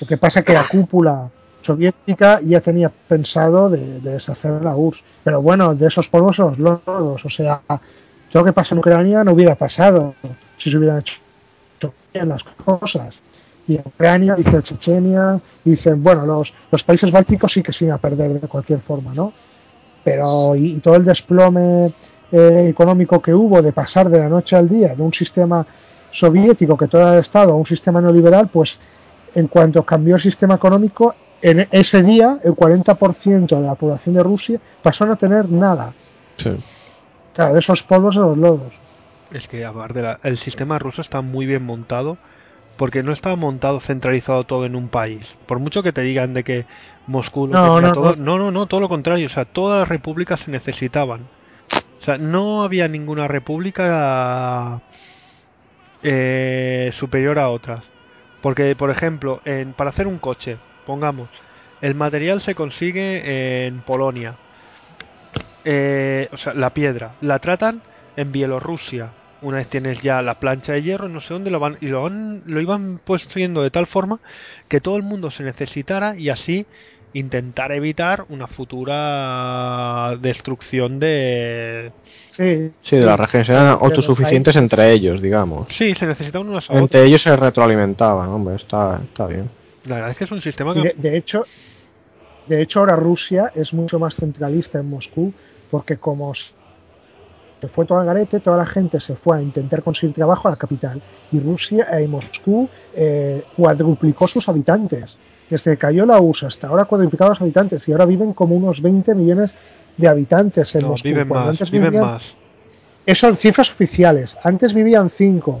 Lo 0.00 0.06
que 0.06 0.16
pasa 0.16 0.40
es 0.40 0.46
que 0.46 0.54
la 0.54 0.66
cúpula 0.66 1.30
soviética 1.62 2.40
ya 2.40 2.60
tenía 2.60 2.88
pensado 2.88 3.70
de, 3.70 4.00
deshacer 4.00 4.62
la 4.62 4.74
URSS. 4.74 5.02
Pero 5.22 5.42
bueno, 5.42 5.74
de 5.74 5.86
esos 5.86 6.08
polvos 6.08 6.38
los 6.38 6.58
lodos. 6.58 7.24
O 7.24 7.30
sea, 7.30 7.60
lo 8.32 8.44
que 8.44 8.52
pasa 8.52 8.74
en 8.74 8.80
Ucrania 8.80 9.22
no 9.22 9.32
hubiera 9.32 9.54
pasado 9.54 10.14
si 10.58 10.70
se 10.70 10.76
hubieran 10.76 11.00
hecho 11.00 11.14
bien 12.12 12.28
las 12.28 12.42
cosas. 12.42 13.14
Y 13.68 13.76
en 13.76 13.82
Ucrania, 13.84 14.34
dice 14.34 14.62
Chechenia, 14.62 15.40
dicen, 15.64 16.02
bueno, 16.02 16.26
los, 16.26 16.52
los 16.72 16.82
países 16.82 17.12
bálticos 17.12 17.52
sí 17.52 17.62
que 17.62 17.72
se 17.72 17.84
iban 17.84 17.98
a 17.98 18.00
perder 18.00 18.40
de 18.40 18.48
cualquier 18.48 18.80
forma, 18.80 19.14
¿no? 19.14 19.32
Pero, 20.04 20.56
y, 20.56 20.74
todo 20.80 20.96
el 20.96 21.04
desplome 21.04 21.92
eh, 22.32 22.66
económico 22.68 23.20
que 23.20 23.34
hubo 23.34 23.60
de 23.62 23.72
pasar 23.72 24.08
de 24.08 24.18
la 24.18 24.28
noche 24.28 24.56
al 24.56 24.68
día 24.68 24.94
de 24.94 25.02
un 25.02 25.12
sistema 25.12 25.66
soviético 26.12 26.76
que 26.76 26.88
todo 26.88 27.06
ha 27.06 27.18
estado 27.18 27.52
a 27.52 27.56
un 27.56 27.66
sistema 27.66 28.00
neoliberal, 28.00 28.48
pues 28.48 28.78
en 29.34 29.48
cuanto 29.48 29.84
cambió 29.84 30.16
el 30.16 30.22
sistema 30.22 30.54
económico, 30.54 31.14
en 31.42 31.66
ese 31.70 32.02
día 32.02 32.38
el 32.42 32.52
40% 32.52 33.46
de 33.46 33.66
la 33.66 33.74
población 33.74 34.14
de 34.14 34.22
Rusia 34.22 34.60
pasó 34.82 35.04
a 35.04 35.08
no 35.08 35.16
tener 35.16 35.48
nada. 35.48 35.94
Sí. 36.36 36.50
Claro, 37.34 37.54
de 37.54 37.60
esos 37.60 37.82
polvos 37.82 38.16
a 38.16 38.20
los 38.20 38.36
lodos. 38.36 38.72
Es 39.32 39.46
que 39.46 39.64
aparte 39.64 40.02
el 40.24 40.36
sistema 40.38 40.78
ruso 40.78 41.02
está 41.02 41.20
muy 41.20 41.46
bien 41.46 41.64
montado 41.64 42.18
porque 42.80 43.02
no 43.02 43.12
está 43.12 43.36
montado 43.36 43.78
centralizado 43.80 44.44
todo 44.44 44.64
en 44.64 44.74
un 44.74 44.88
país. 44.88 45.36
Por 45.44 45.58
mucho 45.58 45.82
que 45.82 45.92
te 45.92 46.00
digan 46.00 46.32
de 46.32 46.42
que 46.42 46.64
Moscú 47.06 47.46
no, 47.46 47.78
no, 47.78 47.92
todo, 47.92 48.16
no, 48.16 48.38
no, 48.38 48.50
no, 48.50 48.64
todo 48.64 48.80
lo 48.80 48.88
contrario. 48.88 49.26
O 49.26 49.30
sea, 49.30 49.44
todas 49.44 49.80
las 49.80 49.88
repúblicas 49.90 50.40
se 50.40 50.50
necesitaban. 50.50 51.28
O 52.00 52.02
sea, 52.02 52.16
no 52.16 52.62
había 52.62 52.88
ninguna 52.88 53.28
república 53.28 54.80
eh, 56.02 56.90
superior 56.98 57.38
a 57.38 57.50
otras. 57.50 57.84
Porque, 58.40 58.74
por 58.76 58.88
ejemplo, 58.88 59.42
en, 59.44 59.74
para 59.74 59.90
hacer 59.90 60.06
un 60.06 60.16
coche, 60.16 60.56
pongamos, 60.86 61.28
el 61.82 61.94
material 61.94 62.40
se 62.40 62.54
consigue 62.54 63.66
en 63.66 63.82
Polonia. 63.82 64.36
Eh, 65.66 66.30
o 66.32 66.38
sea, 66.38 66.54
la 66.54 66.70
piedra. 66.70 67.12
La 67.20 67.40
tratan 67.40 67.82
en 68.16 68.32
Bielorrusia. 68.32 69.10
Una 69.42 69.58
vez 69.58 69.68
tienes 69.68 70.02
ya 70.02 70.22
la 70.22 70.38
plancha 70.38 70.72
de 70.72 70.82
hierro, 70.82 71.08
no 71.08 71.20
sé 71.20 71.32
dónde 71.32 71.50
lo 71.50 71.60
van. 71.60 71.78
Y 71.80 71.86
lo, 71.86 72.08
lo 72.08 72.60
iban 72.60 73.00
pusiendo 73.04 73.62
de 73.62 73.70
tal 73.70 73.86
forma 73.86 74.20
que 74.68 74.80
todo 74.80 74.96
el 74.96 75.02
mundo 75.02 75.30
se 75.30 75.42
necesitara 75.42 76.16
y 76.16 76.28
así 76.28 76.66
intentar 77.12 77.72
evitar 77.72 78.24
una 78.28 78.46
futura 78.46 80.16
destrucción 80.20 81.00
de 81.00 81.92
sí, 82.36 82.70
sí 82.82 82.96
de 82.96 83.04
las 83.04 83.18
regiones 83.18 83.48
eran 83.48 83.66
autosuficientes 83.68 84.54
entre 84.56 84.92
ellos 84.92 85.20
digamos. 85.20 85.66
Sí 85.72 85.94
se 85.94 86.06
necesitaban 86.06 86.48
unas 86.48 86.68
entre 86.70 87.04
ellos 87.04 87.22
se 87.22 87.34
retroalimentaban 87.34 88.28
hombre 88.28 88.56
está 88.56 89.00
está 89.02 89.26
bien. 89.26 89.50
La 89.84 89.96
verdad 89.96 90.10
es 90.10 90.16
que 90.18 90.24
es 90.24 90.30
un 90.30 90.40
sistema 90.40 90.74
que... 90.74 90.94
de, 90.96 91.16
hecho 91.16 91.44
de 92.46 92.62
hecho 92.62 92.80
ahora 92.80 92.96
Rusia 92.96 93.50
es 93.54 93.72
mucho 93.72 93.98
más 93.98 94.14
centralista 94.14 94.78
en 94.78 94.88
Moscú 94.88 95.32
porque 95.70 95.96
como 95.96 96.32
se 97.60 97.68
fue 97.68 97.84
todo 97.84 97.98
al 97.98 98.06
garete, 98.06 98.40
toda 98.40 98.56
la 98.56 98.66
gente 98.66 99.00
se 99.00 99.14
fue 99.16 99.38
a 99.38 99.42
intentar 99.42 99.82
conseguir 99.82 100.14
trabajo 100.14 100.48
a 100.48 100.52
la 100.52 100.56
capital 100.56 101.00
y 101.30 101.38
Rusia 101.40 102.00
y 102.00 102.06
Moscú 102.06 102.68
eh, 102.94 103.44
cuadruplicó 103.56 104.26
sus 104.26 104.48
habitantes 104.48 105.16
desde 105.50 105.72
que 105.72 105.76
cayó 105.76 106.06
la 106.06 106.20
USA 106.20 106.46
hasta 106.46 106.68
ahora 106.68 106.84
cuadruplicado 106.84 107.30
los 107.30 107.40
habitantes 107.40 107.86
y 107.88 107.92
ahora 107.92 108.06
viven 108.06 108.32
como 108.32 108.54
unos 108.54 108.80
20 108.80 109.14
millones 109.14 109.50
de 109.96 110.08
habitantes 110.08 110.74
en 110.74 110.86
Moscú. 110.86 111.08
Viven 111.08 111.28
más, 111.28 111.48
antes 111.48 111.70
viven 111.70 112.00
más. 112.00 112.22
Eso 113.04 113.26
son 113.26 113.36
cifras 113.36 113.70
oficiales. 113.70 114.34
Antes 114.44 114.72
vivían 114.72 115.10
5, 115.10 115.60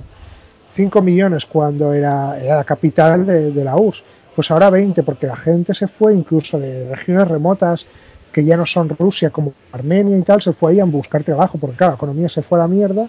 5 0.76 1.02
millones 1.02 1.44
cuando 1.46 1.92
era, 1.92 2.38
era 2.38 2.56
la 2.56 2.64
capital 2.64 3.26
de, 3.26 3.50
de, 3.50 3.64
la 3.64 3.76
URSS. 3.76 4.02
Pues 4.36 4.50
ahora 4.50 4.70
20, 4.70 5.02
porque 5.02 5.26
la 5.26 5.36
gente 5.36 5.74
se 5.74 5.88
fue 5.88 6.14
incluso 6.14 6.58
de 6.58 6.94
regiones 6.94 7.26
remotas 7.26 7.84
que 8.32 8.44
ya 8.44 8.56
no 8.56 8.66
son 8.66 8.88
Rusia, 8.88 9.30
como 9.30 9.52
Armenia 9.72 10.16
y 10.16 10.22
tal, 10.22 10.40
se 10.42 10.52
fue 10.52 10.72
ahí 10.72 10.80
a 10.80 10.84
buscar 10.84 11.24
trabajo, 11.24 11.58
porque 11.58 11.76
claro, 11.76 11.92
la 11.92 11.96
economía 11.96 12.28
se 12.28 12.42
fue 12.42 12.58
a 12.58 12.62
la 12.62 12.68
mierda 12.68 13.08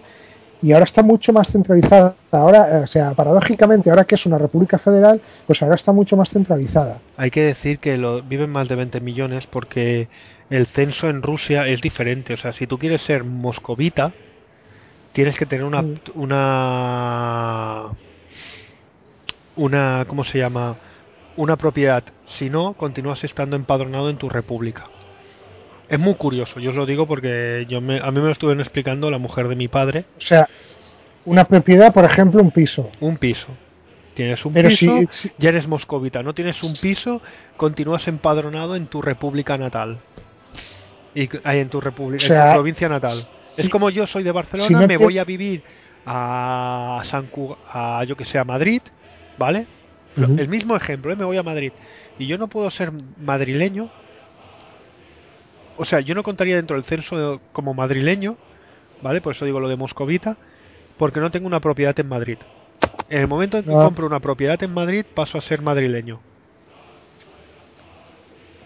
y 0.62 0.74
ahora 0.74 0.86
está 0.86 1.02
mucho 1.02 1.34
más 1.34 1.48
centralizada. 1.48 2.16
Ahora, 2.32 2.82
o 2.84 2.88
sea, 2.88 3.14
paradójicamente, 3.14 3.90
ahora 3.90 4.06
que 4.06 4.16
es 4.16 4.26
una 4.26 4.38
república 4.38 4.78
federal, 4.78 5.20
pues 5.48 5.62
ahora 5.62 5.76
está 5.76 5.92
mucho 5.92 6.16
más 6.16 6.30
centralizada. 6.30 7.00
Hay 7.18 7.32
que 7.32 7.44
decir 7.44 7.80
que 7.80 7.98
lo, 7.98 8.22
viven 8.22 8.52
más 8.52 8.68
de 8.68 8.76
20 8.76 9.00
millones 9.02 9.48
porque 9.48 10.08
el 10.50 10.68
censo 10.68 11.10
en 11.10 11.24
Rusia 11.24 11.68
es 11.68 11.82
diferente. 11.82 12.36
O 12.36 12.38
sea, 12.38 12.54
si 12.54 12.68
tú 12.68 12.78
quieres 12.78 13.02
ser 13.02 13.24
moscovita, 13.24 14.12
tienes 15.14 15.36
que 15.36 15.48
tener 15.48 15.66
una, 15.66 15.84
una, 16.14 17.88
una, 19.56 20.06
¿cómo 20.08 20.24
se 20.24 20.38
llama? 20.38 20.76
Una 21.38 21.56
propiedad. 21.56 22.04
Si 22.38 22.52
no, 22.52 22.74
continúas 22.74 23.24
estando 23.24 23.56
empadronado 23.56 24.12
en 24.12 24.18
tu 24.18 24.30
república. 24.30 24.86
Es 25.92 26.00
muy 26.00 26.14
curioso, 26.16 26.62
yo 26.62 26.70
os 26.70 26.76
lo 26.78 26.86
digo 26.86 27.06
porque 27.06 27.66
yo 27.68 27.82
me, 27.82 28.00
a 28.00 28.10
mí 28.12 28.22
me 28.22 28.28
lo 28.28 28.32
estuvieron 28.32 28.62
explicando 28.62 29.12
la 29.12 29.18
mujer 29.18 29.50
de 29.50 29.58
mi 29.58 29.68
padre. 29.68 30.06
O 30.18 30.22
sea, 30.22 30.48
una 31.26 31.44
propiedad, 31.44 31.94
por 31.94 32.06
ejemplo, 32.06 32.42
un 32.42 32.52
piso. 32.52 32.90
Un 33.02 33.18
piso. 33.18 33.48
Tienes 34.14 34.46
un 34.46 34.54
piso, 34.54 35.02
ya 35.38 35.50
eres 35.50 35.68
moscovita. 35.68 36.24
No 36.24 36.34
tienes 36.34 36.64
un 36.64 36.78
piso, 36.78 37.22
continúas 37.58 38.08
empadronado 38.08 38.78
en 38.78 38.88
tu 38.88 39.02
república 39.02 39.58
natal. 39.58 40.00
Y 41.14 41.28
hay 41.44 41.60
en 41.60 41.68
tu 41.68 41.82
república, 41.82 42.26
en 42.26 42.48
tu 42.48 42.54
provincia 42.54 42.88
natal. 42.88 43.28
es 43.58 43.68
como 43.68 43.90
yo 43.90 44.08
soy 44.08 44.24
de 44.24 44.32
Barcelona, 44.32 44.88
me 44.88 44.96
voy 44.96 45.20
a 45.20 45.26
vivir 45.26 45.62
a 46.06 47.02
San 47.04 47.28
a 47.68 48.06
yo 48.08 48.16
que 48.16 48.24
sé, 48.24 48.38
a 48.38 48.46
Madrid, 48.46 48.82
¿vale? 49.38 49.68
El 50.16 50.48
mismo 50.48 50.74
ejemplo, 50.78 51.12
¿eh? 51.12 51.18
me 51.18 51.26
voy 51.26 51.36
a 51.36 51.44
Madrid 51.44 51.74
y 52.18 52.28
yo 52.28 52.38
no 52.38 52.48
puedo 52.48 52.70
ser 52.72 52.92
madrileño 53.18 53.90
o 55.82 55.86
sea, 55.86 56.00
yo 56.00 56.14
no 56.14 56.22
contaría 56.22 56.58
dentro 56.58 56.76
del 56.76 56.86
censo 56.86 57.42
como 57.54 57.74
madrileño, 57.74 58.38
¿vale? 59.02 59.20
Por 59.20 59.36
eso 59.36 59.46
digo 59.46 59.60
lo 59.60 59.68
de 59.68 59.76
moscovita, 59.76 60.38
porque 61.00 61.20
no 61.20 61.32
tengo 61.32 61.48
una 61.48 61.60
propiedad 61.60 62.00
en 62.00 62.08
Madrid. 62.08 62.38
En 63.10 63.22
el 63.22 63.28
momento 63.28 63.58
en 63.58 63.64
que 63.64 63.72
ah. 63.72 63.86
compro 63.86 64.06
una 64.06 64.20
propiedad 64.20 64.62
en 64.62 64.76
Madrid, 64.76 65.04
paso 65.16 65.40
a 65.40 65.42
ser 65.42 65.64
madrileño. 65.64 66.20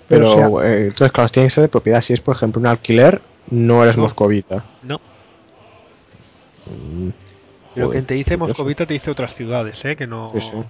Pero, 0.10 0.62
eh, 0.62 0.88
entonces, 0.88 1.14
claro, 1.14 1.30
tiene 1.30 1.48
que 1.48 1.52
ser 1.52 1.62
de 1.62 1.70
propiedad. 1.70 2.02
Si 2.02 2.12
es, 2.12 2.20
por 2.20 2.36
ejemplo, 2.36 2.60
un 2.60 2.68
alquiler, 2.68 3.22
no 3.50 3.82
eres 3.82 3.96
moscovita. 3.96 4.66
No. 4.84 5.00
Mm, 6.66 7.10
Pero 7.76 7.92
quien 7.92 8.06
te 8.06 8.16
dice 8.16 8.36
moscovita 8.36 8.86
te 8.86 8.94
dice 8.94 9.10
otras 9.10 9.34
ciudades, 9.36 9.84
¿eh? 9.86 9.96
Que 9.96 10.06
no. 10.06 10.34
Sí, 10.34 10.42
sí. 10.42 10.64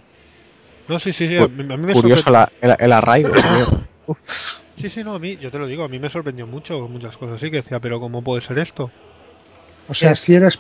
No, 0.87 0.99
sí, 0.99 1.11
sí, 1.11 1.27
sí. 1.27 1.37
a 1.37 1.47
mí 1.47 1.63
me 1.63 1.93
Curioso 1.93 2.29
la, 2.29 2.51
el, 2.61 2.75
el, 2.77 2.93
arraigo. 2.93 3.33
Sí, 4.77 4.89
sí, 4.89 5.03
no, 5.03 5.15
a 5.15 5.19
mí, 5.19 5.37
yo 5.37 5.49
te 5.51 5.57
lo 5.57 5.67
digo, 5.67 5.83
a 5.83 5.87
mí 5.87 5.99
me 5.99 6.09
sorprendió 6.09 6.45
mucho 6.47 6.79
muchas 6.87 7.15
cosas, 7.17 7.39
sí, 7.39 7.49
que 7.49 7.57
decía, 7.57 7.79
pero 7.79 7.99
¿cómo 7.99 8.21
puede 8.21 8.41
ser 8.41 8.59
esto? 8.59 8.91
O 9.87 9.93
sea, 9.93 10.15
si 10.15 10.33
eres 10.33 10.57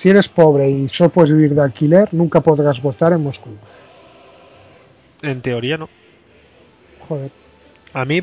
si 0.00 0.08
eres 0.08 0.28
pobre 0.28 0.70
y 0.70 0.88
solo 0.88 1.10
puedes 1.10 1.32
vivir 1.32 1.54
de 1.54 1.62
alquiler, 1.62 2.08
nunca 2.12 2.40
podrás 2.40 2.80
votar 2.80 3.12
en 3.12 3.22
Moscú. 3.22 3.50
En 5.22 5.42
teoría 5.42 5.76
no. 5.76 5.88
Joder. 7.08 7.30
A 7.92 8.04
mí, 8.04 8.22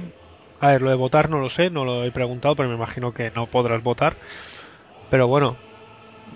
a 0.62 0.68
ver, 0.70 0.82
lo 0.82 0.89
de 0.89 0.96
votar 0.96 1.30
no 1.30 1.39
lo 1.39 1.50
sé, 1.50 1.70
no 1.70 1.84
lo 1.84 2.04
he 2.06 2.12
preguntado, 2.12 2.56
pero 2.56 2.70
me 2.70 2.76
imagino 2.76 3.12
que 3.14 3.32
no 3.32 3.48
podrás 3.48 3.84
votar. 3.84 4.16
Pero 5.10 5.28
bueno, 5.28 5.58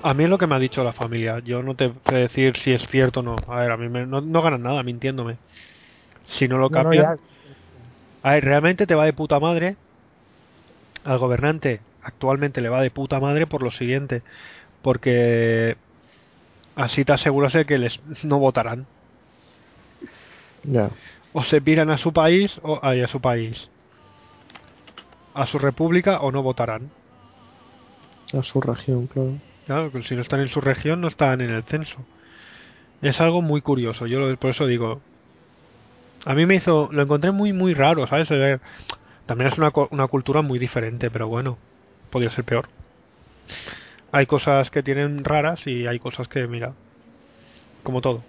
a 0.03 0.14
mí 0.14 0.26
es 0.26 0.30
lo 0.30 0.38
que 0.38 0.47
me 0.47 0.55
ha 0.55 0.60
dicho 0.60 0.84
la 0.84 0.93
familia. 0.93 1.39
Yo 1.39 1.64
no 1.64 1.76
te 1.76 1.91
sé 2.07 2.16
decir 2.16 2.57
si 2.57 2.72
es 2.72 2.86
cierto 2.88 3.22
o 3.22 3.24
no. 3.24 3.36
A 3.47 3.60
ver, 3.62 3.72
a 3.72 3.78
mí 3.78 3.88
no, 3.89 4.22
no 4.22 4.41
ganan 4.41 4.64
nada 4.64 4.84
mintiéndome. 4.84 5.38
Si 6.28 6.47
no 6.47 6.57
lo 6.57 6.70
cambian. 6.70 7.18
A 8.24 8.34
ver, 8.34 8.45
realmente 8.45 8.88
te 8.88 8.95
va 8.95 9.05
de 9.05 9.13
puta 9.13 9.39
madre. 9.39 9.76
Al 11.03 11.17
gobernante 11.17 11.82
actualmente 12.03 12.61
le 12.61 12.70
va 12.70 12.82
de 12.82 12.91
puta 12.91 13.20
madre 13.20 13.47
por 13.47 13.63
lo 13.63 13.72
siguiente. 13.72 14.22
Porque 14.82 15.78
así 16.76 17.05
te 17.05 17.13
aseguras 17.13 17.53
de 17.53 17.65
que 17.65 17.78
les 17.78 18.01
no 18.24 18.39
votarán. 18.39 18.86
Ya. 20.63 20.89
O 21.34 21.43
se 21.43 21.61
piran 21.61 21.89
a 21.89 21.97
su 21.97 22.11
país 22.11 22.59
o 22.63 22.80
a 22.84 23.07
su 23.07 23.22
país. 23.22 23.70
A 25.34 25.45
su 25.45 25.59
república 25.59 26.20
o 26.22 26.32
no 26.32 26.43
votarán. 26.43 26.89
A 28.38 28.43
su 28.43 28.61
región, 28.61 29.07
claro. 29.07 29.34
Claro, 29.65 29.91
que 29.91 30.01
si 30.03 30.15
no 30.15 30.22
están 30.22 30.39
en 30.39 30.49
su 30.49 30.61
región 30.61 30.99
no 30.99 31.07
están 31.07 31.41
en 31.41 31.51
el 31.51 31.63
censo. 31.63 31.97
Es 33.01 33.22
algo 33.22 33.41
muy 33.41 33.61
curioso. 33.61 34.07
Yo 34.07 34.36
por 34.38 34.49
eso 34.49 34.65
digo, 34.65 34.99
a 36.26 36.34
mí 36.34 36.45
me 36.45 36.55
hizo, 36.55 36.89
lo 36.91 37.03
encontré 37.03 37.32
muy, 37.32 37.53
muy 37.53 37.74
raro, 37.74 38.05
¿sabes? 38.07 38.30
También 39.26 39.51
es 39.51 39.57
una, 39.57 39.72
una 39.91 40.07
cultura 40.07 40.41
muy 40.41 40.59
diferente, 40.59 41.09
pero 41.11 41.28
bueno, 41.28 41.57
podría 42.09 42.32
ser 42.32 42.43
peor. 42.43 42.67
Hay 44.11 44.26
cosas 44.26 44.72
que 44.72 44.84
tienen 44.84 45.24
raras 45.24 45.65
y 45.65 45.86
hay 45.88 45.99
cosas 45.99 46.28
que, 46.28 46.47
mira, 46.47 46.74
como 47.84 48.01
todo. 48.01 48.24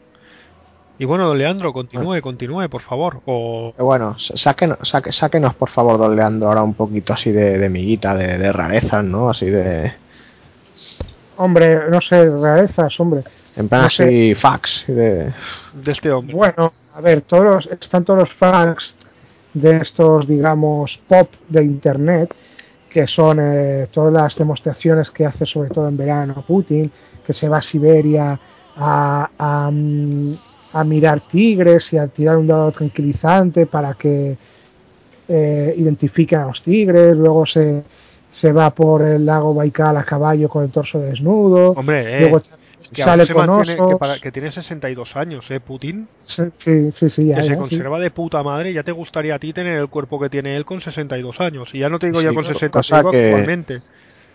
Y 0.98 1.06
bueno, 1.06 1.26
don 1.26 1.38
Leandro, 1.38 1.72
continúe, 1.72 2.20
continúe, 2.20 2.68
por 2.68 2.82
favor. 2.82 3.22
O... 3.24 3.72
Eh, 3.78 3.82
bueno, 3.82 4.16
sáquenos, 4.18 4.78
sáquenos, 4.82 5.54
por 5.54 5.70
favor, 5.70 5.96
don 5.96 6.14
Leandro, 6.14 6.48
ahora 6.48 6.62
un 6.62 6.74
poquito 6.74 7.14
así 7.14 7.32
de, 7.32 7.56
de 7.56 7.68
miguita, 7.70 8.14
de, 8.14 8.36
de 8.36 8.52
rarezas, 8.52 9.02
¿no? 9.02 9.30
Así 9.30 9.46
de... 9.46 9.94
hombre, 11.40 11.90
no 11.90 12.00
sé, 12.00 12.28
rarezas, 12.30 12.98
hombre. 13.00 13.22
En 13.56 13.68
plan 13.68 13.82
No 13.82 13.86
así, 13.88 14.34
fax. 14.34 14.84
De... 14.86 15.32
De 15.74 15.92
este 15.92 16.10
hombre. 16.10 16.34
Bueno, 16.34 16.72
a 16.94 17.00
ver, 17.00 17.22
todos 17.22 17.44
los- 17.66 17.66
están 17.80 18.04
todos 18.04 18.20
los 18.20 18.32
facts 18.32 18.94
de 19.54 19.78
estos, 19.78 20.26
digamos, 20.28 20.98
pop 21.08 21.28
de 21.48 21.64
internet, 21.64 22.32
que 22.88 23.06
son 23.06 23.38
eh, 23.40 23.88
todas 23.92 24.12
las 24.12 24.36
demostraciones 24.36 25.10
que 25.10 25.26
hace 25.26 25.46
sobre 25.46 25.70
todo 25.70 25.88
en 25.88 25.96
verano 25.96 26.44
Putin, 26.46 26.90
que 27.26 27.32
se 27.32 27.48
va 27.48 27.58
a 27.58 27.62
Siberia 27.62 28.38
a, 28.76 29.28
a, 29.38 29.70
mm, 29.70 30.34
a 30.72 30.84
mirar 30.84 31.20
tigres 31.30 31.92
y 31.92 31.98
a 31.98 32.06
tirar 32.08 32.36
un 32.36 32.46
dado 32.46 32.70
tranquilizante 32.72 33.66
para 33.66 33.94
que 33.94 34.36
eh, 35.28 35.74
identifiquen 35.76 36.40
a 36.40 36.46
los 36.46 36.62
tigres, 36.62 37.16
luego 37.16 37.46
se, 37.46 37.82
se 38.32 38.52
va 38.52 38.70
por 38.70 39.02
el 39.02 39.26
lago 39.26 39.54
Baikal 39.54 39.96
a 39.96 40.04
caballo 40.04 40.48
con 40.48 40.64
el 40.64 40.70
torso 40.70 40.98
desnudo, 41.00 41.70
Hombre, 41.72 42.16
eh, 42.16 42.20
luego 42.20 42.40
que 42.92 43.02
sale 43.02 43.26
con 43.28 43.46
mantiene- 43.46 43.74
osos. 43.80 43.88
que, 43.88 43.96
para- 43.96 44.18
que 44.18 44.32
tiene 44.32 44.50
62 44.52 45.14
años, 45.16 45.50
¿eh? 45.50 45.60
Putin. 45.60 46.08
Sí, 46.26 46.44
sí, 46.58 46.90
sí, 46.92 47.10
sí, 47.10 47.26
ya, 47.26 47.36
que 47.36 47.42
se 47.42 47.48
ya, 47.48 47.54
sí. 47.54 47.58
conserva 47.60 47.98
de 47.98 48.10
puta 48.10 48.42
madre. 48.42 48.72
Ya 48.72 48.82
te 48.82 48.92
gustaría 48.92 49.34
a 49.34 49.38
ti 49.38 49.52
tener 49.52 49.76
el 49.78 49.88
cuerpo 49.88 50.18
que 50.18 50.30
tiene 50.30 50.56
él 50.56 50.64
con 50.64 50.80
62 50.80 51.40
años. 51.40 51.68
Y 51.74 51.80
ya 51.80 51.88
no 51.88 51.98
te 51.98 52.06
digo 52.06 52.20
ya 52.22 52.30
Sí, 52.30 52.34
con 52.34 52.44
60, 52.46 52.80
te 52.80 52.96
digo 52.96 53.10
que- 53.10 53.26
actualmente. 53.26 53.82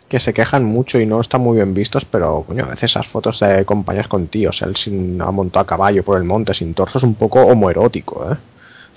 que 0.07 0.19
se 0.19 0.33
quejan 0.33 0.63
mucho 0.63 0.99
y 0.99 1.05
no 1.07 1.19
están 1.19 1.41
muy 1.41 1.55
bien 1.55 1.73
vistos, 1.73 2.05
pero 2.05 2.43
coño, 2.47 2.63
a 2.65 2.67
veces 2.67 2.91
esas 2.91 3.07
fotos 3.07 3.39
de 3.39 3.65
compañías 3.65 4.07
con 4.07 4.27
tíos, 4.27 4.61
él 4.61 4.75
sin 4.75 5.19
ha 5.19 5.31
montado 5.31 5.63
a 5.63 5.67
caballo 5.67 6.03
por 6.03 6.17
el 6.17 6.23
monte 6.23 6.53
sin 6.53 6.75
torso 6.75 6.99
es 6.99 7.03
un 7.03 7.15
poco 7.15 7.41
homoerótico, 7.41 8.31
¿eh? 8.31 8.35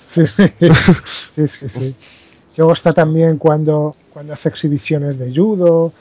Sí, 0.09 0.21
sí, 0.59 0.69
sí, 1.35 1.47
sí, 1.47 1.69
sí. 1.69 1.95
Luego 2.57 2.73
está 2.73 2.93
también 2.93 3.37
cuando, 3.37 3.91
cuando 4.19 4.33
hace 4.33 4.49
exhibiciones 4.49 5.17
de 5.17 5.33
judo, 5.33 5.93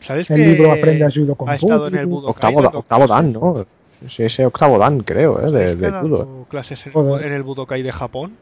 ¿Sabes 0.00 0.30
el 0.30 0.36
que 0.36 0.46
libro 0.46 0.72
Aprende 0.72 1.04
a 1.04 1.10
judo 1.10 1.34
con 1.34 1.50
ha 1.50 1.56
estado 1.56 1.88
en 1.88 1.96
el 1.96 2.06
Budokai 2.06 2.54
Octavo, 2.54 2.78
octavo 2.78 3.06
dan, 3.06 3.32
¿no? 3.34 3.66
Sí, 4.08 4.22
ese 4.22 4.46
octavo 4.46 4.78
dan, 4.78 5.00
creo, 5.00 5.38
¿eh? 5.38 5.50
De, 5.50 5.50
¿Sabes 5.50 5.76
que 5.76 5.82
de 5.82 5.92
judo. 6.00 6.46
clases 6.48 6.86
en, 6.86 7.32
el 7.34 7.42
Budokai 7.42 7.82
de 7.82 7.92
Japón? 7.92 8.36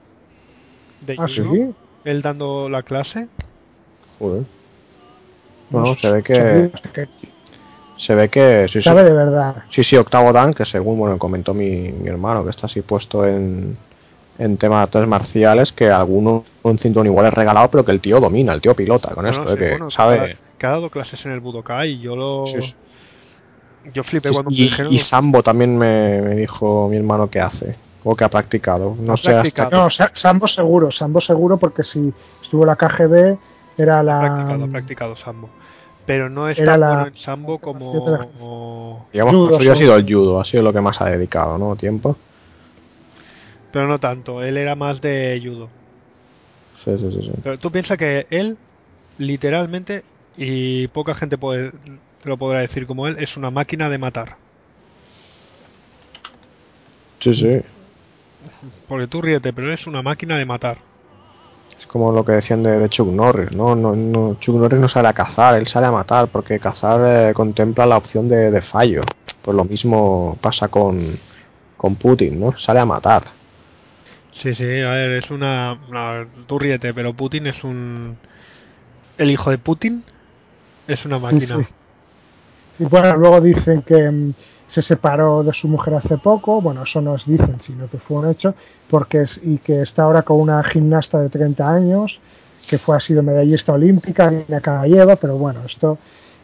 De 1.04 1.16
Ah, 1.18 1.26
sí, 1.26 1.40
judo. 1.40 1.52
sí. 1.54 1.74
Él 2.04 2.22
dando 2.22 2.68
la 2.68 2.84
clase. 2.84 3.26
Joder. 4.20 4.44
Bueno, 5.70 5.96
se 5.96 6.12
ve 6.12 6.22
que 6.22 6.70
se 7.96 8.14
ve 8.14 8.28
que 8.28 8.68
sí, 8.68 8.74
sí, 8.74 8.82
sabe 8.82 9.02
de 9.02 9.12
verdad. 9.12 9.64
sí, 9.70 9.82
sí, 9.82 9.96
octavo 9.96 10.32
dan, 10.32 10.54
que 10.54 10.64
según 10.64 10.96
bueno 11.00 11.18
comentó 11.18 11.52
mi, 11.52 11.90
mi 11.90 12.08
hermano, 12.08 12.44
que 12.44 12.50
está 12.50 12.66
así 12.66 12.82
puesto 12.82 13.26
en 13.26 13.76
en 14.38 14.56
temas 14.56 14.78
de 14.78 14.82
artes 14.98 15.08
marciales 15.08 15.72
que 15.72 15.90
alguno 15.90 16.44
un 16.62 16.78
cinturón 16.78 17.06
igual 17.06 17.26
es 17.26 17.34
regalado, 17.34 17.70
pero 17.70 17.84
que 17.84 17.92
el 17.92 18.00
tío 18.00 18.20
domina, 18.20 18.52
el 18.52 18.60
tío 18.60 18.74
pilota 18.74 19.14
con 19.14 19.24
Bueno, 19.24 19.30
esto, 19.30 19.48
¿eh? 19.50 19.52
sí, 19.54 19.58
que 19.58 19.70
bueno, 19.70 19.90
sabe 19.90 20.16
Que 20.18 20.32
ha, 20.32 20.36
que 20.58 20.66
ha 20.66 20.70
dado 20.70 20.90
clases 20.90 21.24
en 21.26 21.32
el 21.32 21.40
Budokai. 21.40 21.90
Y 21.92 22.00
yo 22.00 22.14
lo. 22.16 22.46
Sí, 22.46 22.62
sí. 22.62 22.74
Yo 23.94 24.04
flipé 24.04 24.28
Sí, 24.28 24.34
cuando 24.34 24.50
me 24.50 24.56
y, 24.56 24.62
dijeron. 24.64 24.92
y 24.92 24.98
Sambo 24.98 25.42
también 25.42 25.76
me, 25.76 26.20
me 26.20 26.34
dijo 26.34 26.88
mi 26.88 26.96
hermano 26.96 27.28
que 27.30 27.40
hace, 27.40 27.74
o 28.04 28.14
que 28.14 28.24
ha 28.24 28.28
practicado. 28.28 28.94
No 29.00 29.14
Ha 29.14 29.16
sé 29.16 29.28
hasta 29.30 29.40
practicado. 29.40 29.70
No, 29.84 29.90
Sa- 29.90 30.10
Sambo 30.14 30.46
seguro, 30.46 30.90
Sambo 30.90 31.20
seguro 31.20 31.56
porque 31.56 31.82
si 31.84 32.12
estuvo 32.42 32.62
en 32.62 32.68
la 32.68 32.76
KGB 32.76 33.38
era 33.78 34.02
la... 34.02 34.20
practicado, 34.20 34.64
ha 34.64 34.68
practicado 34.68 35.16
Sambo. 35.16 35.48
Pero 36.04 36.28
no 36.28 36.48
es 36.48 36.58
Era 36.58 36.72
tan 36.72 36.80
la- 36.80 36.88
bueno 36.90 37.06
en 37.08 37.16
Sambo 37.16 37.58
como. 37.58 39.08
Digamos 39.12 39.34
Judo, 39.34 39.48
que 39.50 39.54
suyo 39.56 39.72
ha 39.72 39.76
sido 39.76 39.94
el 39.96 40.04
judo, 40.12 40.40
ha 40.40 40.44
sido 40.44 40.62
lo 40.62 40.72
que 40.72 40.80
más 40.80 41.00
ha 41.00 41.06
dedicado, 41.10 41.56
¿no? 41.58 41.74
Tiempo. 41.76 42.16
Pero 43.72 43.86
no 43.86 43.98
tanto, 43.98 44.42
él 44.42 44.56
era 44.56 44.74
más 44.74 45.00
de 45.00 45.40
judo. 45.44 45.68
Sí, 46.84 46.96
sí, 46.98 47.12
sí. 47.12 47.22
sí. 47.22 47.32
Pero 47.42 47.58
tú 47.58 47.70
piensas 47.70 47.98
que 47.98 48.26
él, 48.30 48.56
literalmente, 49.18 50.04
y 50.36 50.86
poca 50.88 51.14
gente 51.14 51.36
puede, 51.36 51.72
te 52.22 52.28
lo 52.28 52.36
podrá 52.36 52.60
decir 52.60 52.86
como 52.86 53.06
él, 53.06 53.16
es 53.18 53.36
una 53.36 53.50
máquina 53.50 53.88
de 53.88 53.98
matar. 53.98 54.36
Sí, 57.20 57.34
sí. 57.34 57.60
Porque 58.86 59.08
tú 59.08 59.20
ríete, 59.20 59.52
pero 59.52 59.72
es 59.72 59.86
una 59.86 60.02
máquina 60.02 60.36
de 60.36 60.46
matar. 60.46 60.78
Es 61.78 61.86
como 61.86 62.12
lo 62.12 62.24
que 62.24 62.32
decían 62.32 62.62
de, 62.62 62.78
de 62.78 62.88
Chuck 62.88 63.08
Norris, 63.08 63.52
¿no? 63.52 63.74
No, 63.74 63.94
no 63.94 64.36
Chuck 64.40 64.56
Norris 64.56 64.80
no 64.80 64.88
sale 64.88 65.08
a 65.08 65.12
cazar, 65.12 65.56
él 65.56 65.66
sale 65.66 65.86
a 65.86 65.92
matar, 65.92 66.28
porque 66.28 66.58
cazar 66.58 67.00
eh, 67.04 67.34
contempla 67.34 67.86
la 67.86 67.96
opción 67.96 68.28
de, 68.28 68.50
de 68.50 68.60
fallo. 68.62 69.02
Pues 69.42 69.56
lo 69.56 69.64
mismo 69.64 70.36
pasa 70.40 70.68
con, 70.68 71.18
con 71.76 71.96
Putin, 71.96 72.40
¿no? 72.40 72.56
Sale 72.58 72.80
a 72.80 72.86
matar. 72.86 73.37
Sí, 74.38 74.54
sí, 74.54 74.64
a 74.64 74.90
ver, 74.90 75.12
es 75.12 75.30
una... 75.30 75.76
tú 76.46 76.58
ríete, 76.58 76.94
pero 76.94 77.12
Putin 77.12 77.48
es 77.48 77.64
un... 77.64 78.16
El 79.16 79.30
hijo 79.32 79.50
de 79.50 79.58
Putin 79.58 80.04
es 80.86 81.04
una 81.04 81.18
máquina. 81.18 81.56
sí. 81.56 81.72
Y 82.78 82.84
bueno, 82.84 83.16
luego 83.16 83.40
dicen 83.40 83.82
que 83.82 84.08
mm, 84.08 84.34
se 84.68 84.82
separó 84.82 85.42
de 85.42 85.52
su 85.52 85.66
mujer 85.66 85.94
hace 85.94 86.18
poco, 86.18 86.60
bueno, 86.60 86.84
eso 86.84 87.00
no 87.00 87.16
es 87.16 87.26
dicen, 87.26 87.60
sino 87.60 87.90
que 87.90 87.98
fue 87.98 88.18
un 88.18 88.30
hecho, 88.30 88.54
porque 88.88 89.22
es, 89.22 89.40
y 89.42 89.58
que 89.58 89.82
está 89.82 90.04
ahora 90.04 90.22
con 90.22 90.38
una 90.40 90.62
gimnasta 90.62 91.18
de 91.18 91.28
30 91.28 91.68
años, 91.68 92.20
que 92.68 92.78
fue 92.78 92.96
ha 92.96 93.00
sido 93.00 93.22
medallista 93.24 93.72
olímpica, 93.72 94.30
Nina 94.30 94.60
Kagayeva, 94.60 95.16
pero 95.16 95.36
bueno, 95.36 95.62
esto 95.66 95.98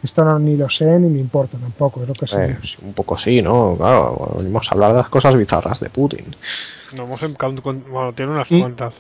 esto 0.05 0.25
no 0.25 0.39
ni 0.39 0.57
lo 0.57 0.69
sé 0.71 0.99
ni 0.99 1.09
me 1.09 1.19
importa 1.19 1.57
tampoco, 1.59 2.03
es 2.03 2.09
lo 2.09 2.15
que 2.15 2.27
sé. 2.27 2.45
Eh, 2.45 2.59
sí, 2.63 2.77
un 2.83 2.93
poco 2.93 3.17
sí, 3.17 3.41
¿no? 3.43 3.75
Claro, 3.77 4.35
venimos 4.39 4.69
a 4.71 4.75
hablar 4.75 4.91
de 4.93 4.99
las 4.99 5.09
cosas 5.09 5.37
bizarras 5.37 5.81
de 5.81 5.91
Putin. 5.91 6.37
No 6.95 7.05
hemos 7.05 7.21
con- 7.63 7.85
Bueno, 7.91 8.13
tiene 8.13 8.33
unas 8.33 8.51
¿Y? 8.51 8.61
cuantas. 8.61 8.95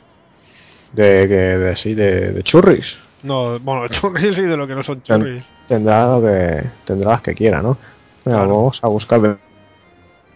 De, 0.93 1.29
que 1.29 1.35
de, 1.35 1.77
sí, 1.77 1.95
de, 1.95 2.33
de 2.33 2.43
churris. 2.43 2.97
No, 3.23 3.59
bueno, 3.61 3.89
churris 3.91 4.37
y 4.39 4.43
de 4.43 4.57
lo 4.57 4.67
que 4.67 4.75
no 4.75 4.83
son 4.83 5.03
churris. 5.03 5.43
Tendrá 5.69 6.07
lo 6.07 6.23
que 6.23 6.65
tendrá 6.85 7.11
las 7.13 7.21
que 7.23 7.35
quiera, 7.35 7.61
¿no? 7.63 7.77
Claro. 8.25 8.49
vamos 8.49 8.81
a 8.83 8.89
buscar 8.89 9.21
de- 9.21 9.37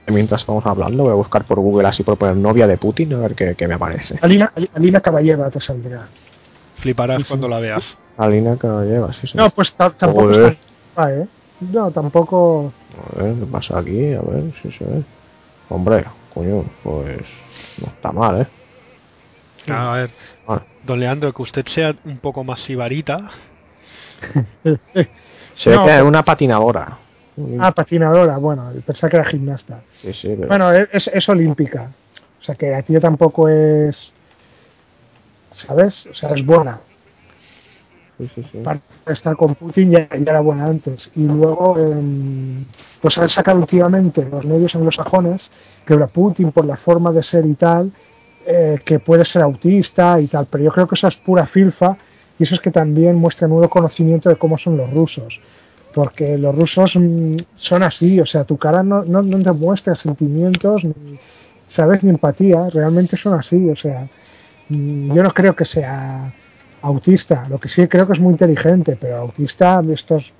mientras 0.09 0.45
vamos 0.47 0.65
hablando, 0.67 1.03
voy 1.05 1.13
a 1.13 1.17
buscar 1.17 1.45
por 1.45 1.59
Google 1.61 1.89
así 1.89 2.03
por 2.03 2.17
poner 2.19 2.37
novia 2.37 2.67
de 2.67 2.77
Putin 2.79 3.13
a 3.15 3.19
ver 3.19 3.35
qué, 3.35 3.55
qué 3.57 3.69
me 3.69 3.75
aparece. 3.75 4.19
Alina, 4.23 4.53
Alina 4.75 5.01
Caballeva 5.01 5.51
te 5.51 5.61
saldrá. 5.61 6.09
Fliparás 6.81 7.19
Sí, 7.19 7.23
sí. 7.25 7.29
cuando 7.29 7.49
la 7.49 7.61
veas. 7.61 7.85
Alina 8.17 8.57
que 8.57 8.67
lo 8.67 8.83
lleva, 8.85 9.13
sí, 9.13 9.27
sí. 9.27 9.37
No, 9.37 9.49
pues 9.51 9.73
ta- 9.75 9.91
tampoco 9.91 10.25
Joder. 10.27 10.53
está 10.53 11.05
ah, 11.05 11.13
¿eh? 11.13 11.27
No, 11.61 11.91
tampoco. 11.91 12.73
A 13.17 13.23
ver, 13.23 13.35
¿qué 13.37 13.47
pasa 13.47 13.79
aquí? 13.79 14.13
A 14.15 14.21
ver, 14.23 14.53
sí 14.63 14.71
se 14.73 14.85
ve. 14.85 15.03
Hombre, 15.69 16.05
coño, 16.35 16.65
pues 16.83 17.21
no 17.81 17.87
está 17.89 18.13
mal, 18.13 18.41
¿eh? 18.43 18.47
A 19.71 19.93
ver, 19.93 20.11
don 20.85 20.99
Leandro, 20.99 21.33
que 21.35 21.43
usted 21.43 21.67
sea 21.67 21.95
un 22.05 22.19
poco 22.19 22.43
más 22.43 22.61
sibarita. 22.61 23.31
se 25.57 25.71
ve 25.71 25.77
No, 25.77 25.85
que 25.85 25.97
es 25.97 26.03
una 26.03 26.25
patinadora. 26.25 26.99
Ah, 27.61 27.71
patinadora, 27.73 28.39
bueno, 28.39 28.73
pensaba 28.85 29.11
que 29.11 29.17
era 29.17 29.27
gimnasta. 29.27 29.83
Sí, 30.01 30.13
sí, 30.13 30.35
pero... 30.37 30.49
Bueno, 30.49 30.73
es, 30.73 31.07
es 31.09 31.29
olímpica. 31.29 31.93
O 32.41 32.43
sea 32.45 32.55
que 32.55 32.71
la 32.71 32.83
tía 32.83 33.01
tampoco 33.01 33.49
es. 33.49 34.13
¿Sabes? 35.67 36.07
O 36.07 36.15
sea, 36.15 36.31
es 36.31 36.45
buena. 36.45 36.81
sí, 38.19 38.29
sí, 38.35 38.43
sí. 38.51 38.59
Para 38.59 38.81
estar 39.07 39.37
con 39.37 39.55
Putin 39.55 39.91
ya, 39.91 40.09
ya 40.09 40.31
era 40.33 40.41
buena 40.41 40.67
antes. 40.67 41.11
Y 41.17 41.25
luego, 41.25 41.79
em, 41.79 42.65
pues 43.01 43.19
han 43.19 43.29
sacado 43.29 43.59
últimamente 43.59 44.25
los 44.31 44.45
medios 44.45 44.75
anglosajones 44.75 45.51
que 45.85 45.95
era 45.95 46.07
Putin, 46.07 46.53
por 46.53 46.67
la 46.67 46.77
forma 46.77 47.11
de 47.13 47.23
ser 47.23 47.47
y 47.47 47.55
tal, 47.55 47.91
eh, 48.47 48.79
que 48.85 48.99
puede 48.99 49.25
ser 49.25 49.43
autista 49.43 50.21
y 50.21 50.27
tal. 50.27 50.47
Pero 50.51 50.65
yo 50.65 50.71
creo 50.71 50.87
que 50.87 50.95
eso 50.95 51.09
es 51.09 51.17
pura 51.17 51.47
filfa 51.47 51.97
y 52.39 52.45
eso 52.45 52.55
es 52.55 52.61
que 52.61 52.71
también 52.71 53.17
muestra 53.17 53.49
nuevo 53.49 53.69
conocimiento 53.69 54.29
de 54.29 54.37
cómo 54.37 54.59
son 54.59 54.77
los 54.77 54.93
rusos. 54.93 55.41
Porque 55.95 56.37
los 56.37 56.55
rusos 56.55 56.95
mm, 56.95 57.37
son 57.57 57.83
así, 57.83 58.21
o 58.21 58.27
sea, 58.27 58.45
tu 58.45 58.59
cara 58.59 58.83
no, 58.83 59.03
no, 59.03 59.23
no 59.23 59.43
te 59.43 59.53
muestra 59.53 59.95
sentimientos, 59.97 60.85
ni, 60.85 61.19
¿sabes? 61.71 62.03
Ni 62.03 62.11
empatía, 62.11 62.69
realmente 62.71 63.17
son 63.17 63.35
así, 63.35 63.69
o 63.71 63.77
sea, 63.77 64.09
yo 64.69 65.23
no 65.23 65.33
creo 65.33 65.55
que 65.57 65.65
sea 65.65 66.33
autista, 66.83 67.47
lo 67.49 67.59
que 67.59 67.69
sí 67.69 67.87
creo 67.89 68.07
que 68.07 68.13
es 68.13 68.21
muy 68.21 68.33
inteligente, 68.33 68.97
pero 69.01 69.17
autista 69.17 69.83
de 69.83 69.95
estos 69.95 70.33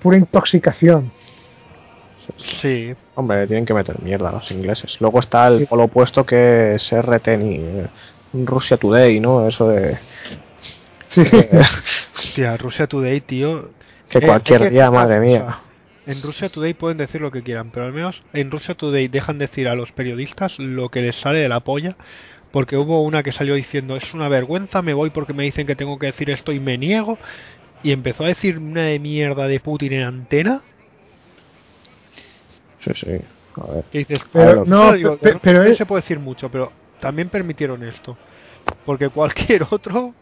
pura 0.00 0.16
intoxicación. 0.16 1.10
Sí, 2.60 2.94
Hombre, 3.14 3.46
tienen 3.46 3.64
que 3.64 3.72
meter 3.72 4.00
mierda 4.02 4.30
los 4.30 4.50
ingleses. 4.52 5.00
Luego 5.00 5.18
está 5.20 5.48
el 5.48 5.66
polo 5.66 5.84
opuesto 5.84 6.26
que 6.26 6.74
es 6.74 6.92
RTNI, 6.92 7.54
eh, 7.56 7.86
Russia 8.44 8.76
Today, 8.76 9.18
¿no? 9.18 9.48
Eso 9.48 9.66
de 9.68 9.98
Sí, 11.08 11.22
eh, 11.22 11.62
hostia, 12.16 12.56
Rusia 12.56 12.86
Today, 12.86 13.20
tío. 13.22 13.70
que 14.08 14.18
Eh, 14.18 14.26
cualquier 14.26 14.70
día, 14.70 14.90
madre 14.90 15.20
mía. 15.20 15.60
En 16.06 16.22
Rusia 16.22 16.48
Today 16.48 16.74
pueden 16.74 16.96
decir 16.96 17.20
lo 17.20 17.30
que 17.30 17.42
quieran, 17.42 17.70
pero 17.70 17.86
al 17.86 17.92
menos 17.92 18.22
en 18.32 18.50
Rusia 18.50 18.74
Today 18.74 19.08
dejan 19.08 19.38
decir 19.38 19.68
a 19.68 19.74
los 19.74 19.92
periodistas 19.92 20.58
lo 20.58 20.88
que 20.88 21.02
les 21.02 21.16
sale 21.16 21.40
de 21.40 21.48
la 21.48 21.60
polla, 21.60 21.96
porque 22.52 22.76
hubo 22.76 23.02
una 23.02 23.22
que 23.22 23.32
salió 23.32 23.54
diciendo 23.54 23.96
es 23.96 24.14
una 24.14 24.28
vergüenza, 24.28 24.82
me 24.82 24.94
voy 24.94 25.10
porque 25.10 25.32
me 25.32 25.44
dicen 25.44 25.66
que 25.66 25.76
tengo 25.76 25.98
que 25.98 26.06
decir 26.06 26.30
esto 26.30 26.52
y 26.52 26.60
me 26.60 26.78
niego, 26.78 27.18
y 27.82 27.92
empezó 27.92 28.24
a 28.24 28.28
decir 28.28 28.58
una 28.58 28.84
de 28.84 28.98
mierda 28.98 29.46
de 29.46 29.60
Putin 29.60 29.92
en 29.94 30.02
antena, 30.02 30.62
Sí, 32.80 32.92
sí. 32.94 33.20
A 33.56 33.72
ver. 33.72 33.84
dices, 33.92 34.20
Pero 34.32 34.64
no, 34.64 34.92
digo, 34.92 35.18
pero 35.20 35.64
no 35.64 35.74
se 35.74 35.86
puede 35.86 36.02
decir 36.02 36.18
mucho, 36.20 36.48
pero 36.48 36.70
también 37.00 37.28
permitieron 37.28 37.82
esto, 37.82 38.16
porque 38.86 39.08
cualquier 39.08 39.66
otro 39.70 40.14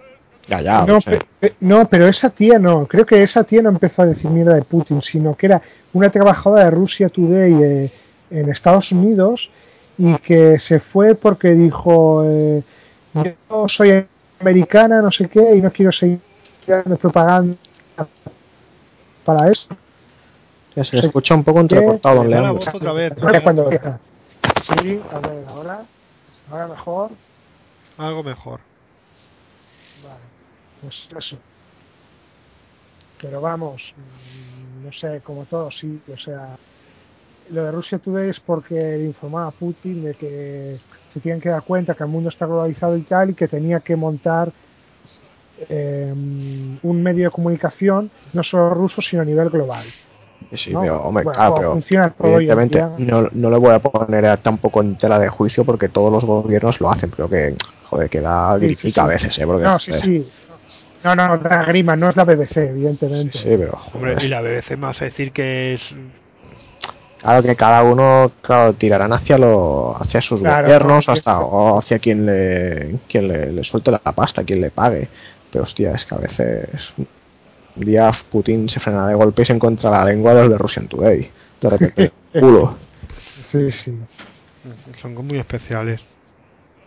Ya, 0.48 0.60
ya. 0.60 0.86
no, 0.86 1.00
pe- 1.00 1.54
no, 1.60 1.86
pero 1.88 2.08
esa 2.08 2.30
tía 2.30 2.58
no. 2.58 2.86
Creo 2.86 3.04
que 3.04 3.22
esa 3.22 3.44
tía 3.44 3.62
no 3.62 3.70
empezó 3.70 4.02
a 4.02 4.06
decir 4.06 4.30
mierda 4.30 4.54
de 4.54 4.62
Putin, 4.62 5.02
sino 5.02 5.34
que 5.36 5.46
era 5.46 5.60
una 5.92 6.10
trabajadora 6.10 6.64
de 6.64 6.70
Rusia 6.70 7.08
Today 7.08 7.52
eh, 7.62 7.92
en 8.30 8.50
Estados 8.50 8.90
Unidos 8.92 9.50
y 9.98 10.16
que 10.18 10.58
se 10.58 10.80
fue 10.80 11.14
porque 11.14 11.50
dijo: 11.50 12.22
eh, 12.24 12.62
Yo 13.14 13.68
soy 13.68 14.06
americana, 14.40 15.00
no 15.00 15.10
sé 15.10 15.28
qué, 15.28 15.56
y 15.56 15.60
no 15.60 15.70
quiero 15.70 15.92
seguir 15.92 16.20
dando 16.66 16.96
propaganda 16.96 17.56
para 19.24 19.50
eso. 19.50 19.68
Ya 20.74 20.84
se 20.84 20.98
escucha 20.98 21.34
un 21.34 21.42
poco 21.42 21.60
entrecortado, 21.60 22.16
don 22.16 22.30
Leandro. 22.30 22.62
otra 22.72 22.92
vez. 22.92 23.12
Cuando 23.42 23.70
Sí, 23.70 25.00
a 25.12 25.18
ver, 25.20 25.44
ahora, 25.48 25.84
ahora 26.50 26.66
mejor. 26.68 27.10
Algo 27.98 28.22
mejor. 28.22 28.60
Vale, 30.02 30.20
pues 30.82 31.08
eso. 31.16 31.38
Pero 33.20 33.40
vamos, 33.40 33.94
no 34.84 34.92
sé, 34.92 35.22
como 35.22 35.44
todo, 35.46 35.70
sí, 35.70 36.00
o 36.12 36.18
sea, 36.18 36.58
lo 37.50 37.64
de 37.64 37.72
Rusia 37.72 37.98
Today 37.98 38.30
es 38.30 38.40
porque 38.40 38.74
le 38.74 39.04
informaba 39.04 39.48
a 39.48 39.50
Putin 39.50 40.04
de 40.04 40.14
que 40.14 40.78
se 41.12 41.20
tienen 41.20 41.40
que 41.40 41.48
dar 41.48 41.62
cuenta 41.62 41.94
que 41.94 42.02
el 42.04 42.10
mundo 42.10 42.28
está 42.28 42.46
globalizado 42.46 42.96
y 42.96 43.02
tal, 43.02 43.30
y 43.30 43.34
que 43.34 43.48
tenía 43.48 43.80
que 43.80 43.96
montar 43.96 44.52
eh, 45.68 46.12
un 46.12 47.02
medio 47.02 47.24
de 47.24 47.30
comunicación, 47.30 48.10
no 48.32 48.42
solo 48.42 48.74
ruso, 48.74 49.00
sino 49.00 49.22
a 49.22 49.24
nivel 49.24 49.48
global. 49.50 49.84
Sí, 50.52 50.74
pero, 50.78 51.02
hombre, 51.02 51.24
Bueno, 51.24 51.40
pero 51.56 51.72
en 52.20 52.34
evidentemente 52.34 52.84
no, 52.98 53.28
no 53.32 53.50
le 53.50 53.56
voy 53.56 53.74
a 53.74 53.78
poner 53.80 54.26
a- 54.26 54.36
tampoco 54.36 54.80
en 54.80 54.96
tela 54.96 55.18
de 55.18 55.28
juicio 55.28 55.64
porque 55.64 55.88
todos 55.88 56.12
los 56.12 56.24
gobiernos 56.24 56.80
lo 56.80 56.90
hacen, 56.90 57.10
pero 57.10 57.28
que, 57.28 57.56
joder, 57.84 58.08
que 58.08 58.20
da 58.20 58.58
Sí, 58.58 58.76
sí, 58.76 58.92
a 58.96 59.06
veces, 59.06 59.38
¿eh? 59.38 59.46
Porque, 59.46 59.64
No, 59.64 59.78
sí, 59.78 59.90
joder, 59.90 60.04
sí. 60.04 60.26
No, 61.02 61.14
no, 61.14 61.36
la 61.36 61.64
grima, 61.64 61.96
no 61.96 62.10
es 62.10 62.16
la 62.16 62.24
BBC, 62.24 62.68
evidentemente. 62.68 63.38
sí, 63.38 63.44
pero, 63.56 63.78
Hombre, 63.94 64.16
y 64.22 64.28
la 64.28 64.40
BBC 64.40 64.76
me 64.76 64.86
vas 64.86 65.00
a 65.02 65.06
decir 65.06 65.32
que 65.32 65.74
es. 65.74 65.82
Claro 67.26 67.42
que 67.42 67.56
cada 67.56 67.82
uno, 67.82 68.30
claro, 68.40 68.74
tirarán 68.74 69.12
hacia 69.12 69.36
lo, 69.36 70.00
hacia 70.00 70.20
sus 70.22 70.42
Claro, 70.42 70.62
gobiernos, 70.62 71.08
no, 71.08 71.12
hasta 71.12 71.40
o 71.40 71.76
hacia 71.76 71.98
quien 71.98 72.24
le, 72.24 73.00
quien 73.08 73.26
le, 73.26 73.50
le 73.50 73.64
suelte 73.64 73.90
la 73.90 73.98
pasta, 73.98 74.44
quien 74.44 74.60
le 74.60 74.70
pague. 74.70 75.08
Pero 75.50 75.64
hostia, 75.64 75.90
es 75.90 76.04
que 76.04 76.14
a 76.14 76.18
veces 76.18 76.68
un 76.96 77.84
día 77.84 78.12
Putin 78.30 78.68
se 78.68 78.78
frena 78.78 79.08
de 79.08 79.14
golpe 79.14 79.42
y 79.42 79.44
se 79.44 79.54
encuentra 79.54 79.90
la 79.90 80.04
lengua 80.04 80.34
del 80.34 80.50
de 80.50 80.56
Russian 80.56 80.86
Today. 80.86 81.28
De 81.60 81.68
repente, 81.68 82.12
culo. 82.32 82.76
Sí, 83.50 83.72
sí. 83.72 83.92
Son 85.02 85.12
muy 85.26 85.40
especiales. 85.40 86.00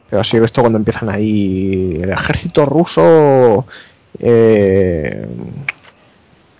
Pero 0.09 0.23
sí 0.23 0.37
he 0.37 0.39
visto 0.39 0.61
cuando 0.61 0.77
empiezan 0.79 1.09
ahí 1.09 1.99
el 2.01 2.11
ejército 2.11 2.65
ruso 2.65 3.65
eh, 4.19 5.27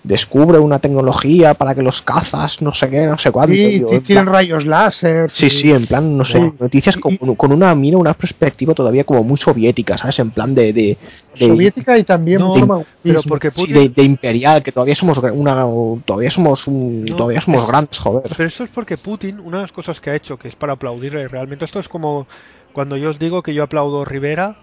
descubre 0.10 0.58
una 0.58 0.80
tecnología 0.80 1.54
para 1.54 1.76
que 1.76 1.84
los 1.84 2.02
cazas, 2.02 2.62
no 2.64 2.74
sé 2.74 2.90
qué, 2.90 3.06
no 3.06 3.18
sé 3.20 3.32
cuánto. 3.32 3.54
Sí, 3.54 3.66
digo, 3.68 3.90
sí, 3.92 3.96
en 3.98 4.04
tienen 4.04 4.26
plan- 4.26 4.34
rayos 4.36 4.66
láser. 4.66 5.30
Sí, 5.30 5.50
sí, 5.52 5.72
en 5.72 5.86
plan, 5.86 6.18
no 6.18 6.26
sé, 6.26 6.40
noticias 6.60 6.98
con, 6.98 7.16
con 7.18 7.52
una 7.52 7.74
mira, 7.76 7.98
una 7.98 8.14
perspectiva 8.16 8.74
todavía 8.74 9.04
como 9.04 9.24
muy 9.24 9.38
soviética, 9.38 9.98
¿sabes? 10.00 10.18
En 10.20 10.32
plan 10.32 10.56
de, 10.56 10.74
de, 10.74 10.98
de- 11.38 11.48
soviética 11.48 11.96
y 11.98 12.04
también 12.04 12.40
No, 12.40 12.84
Pero 13.04 13.22
porque 13.28 13.52
sí, 13.52 13.62
Putin. 13.62 13.76
de, 13.76 13.90
de 13.90 14.04
imperial, 14.04 14.64
que 14.64 14.72
todavía 14.72 14.96
somos 14.96 15.18
una, 15.20 15.66
todavía 16.06 16.32
somos 16.32 16.68
un, 16.68 17.06
No, 17.06 17.16
todavía 17.16 17.42
somos 17.42 17.62
es- 17.62 17.68
grandes, 17.70 17.98
joder. 18.00 18.32
Pero 18.36 18.50
eso 18.50 18.64
es 18.64 18.70
porque 18.72 18.98
Putin, 18.98 19.40
una 19.40 19.58
de 19.58 19.64
las 19.64 19.72
cosas 19.72 20.02
que 20.02 20.10
ha 20.10 20.16
hecho, 20.16 20.38
que 20.38 20.48
es 20.48 20.56
para 20.56 20.74
aplaudirle 20.74 21.28
realmente, 21.28 21.66
esto 21.66 21.80
es 21.80 21.88
como 21.88 22.28
cuando 22.74 22.98
yo 22.98 23.12
os 23.12 23.20
digo 23.20 23.44
que 23.44 23.54
yo 23.54 23.64
aplaudo 23.64 24.06
Rivera 24.06 24.56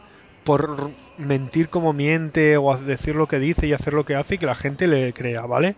por 0.46 0.92
mentir 1.18 1.68
como 1.68 1.92
miente 1.92 2.56
o 2.56 2.78
decir 2.78 3.16
lo 3.16 3.26
que 3.26 3.40
dice 3.40 3.66
y 3.66 3.72
hacer 3.72 3.92
lo 3.92 4.06
que 4.06 4.14
hace 4.14 4.36
y 4.36 4.38
que 4.38 4.46
la 4.46 4.54
gente 4.54 4.86
le 4.86 5.12
crea, 5.12 5.42
¿vale? 5.42 5.74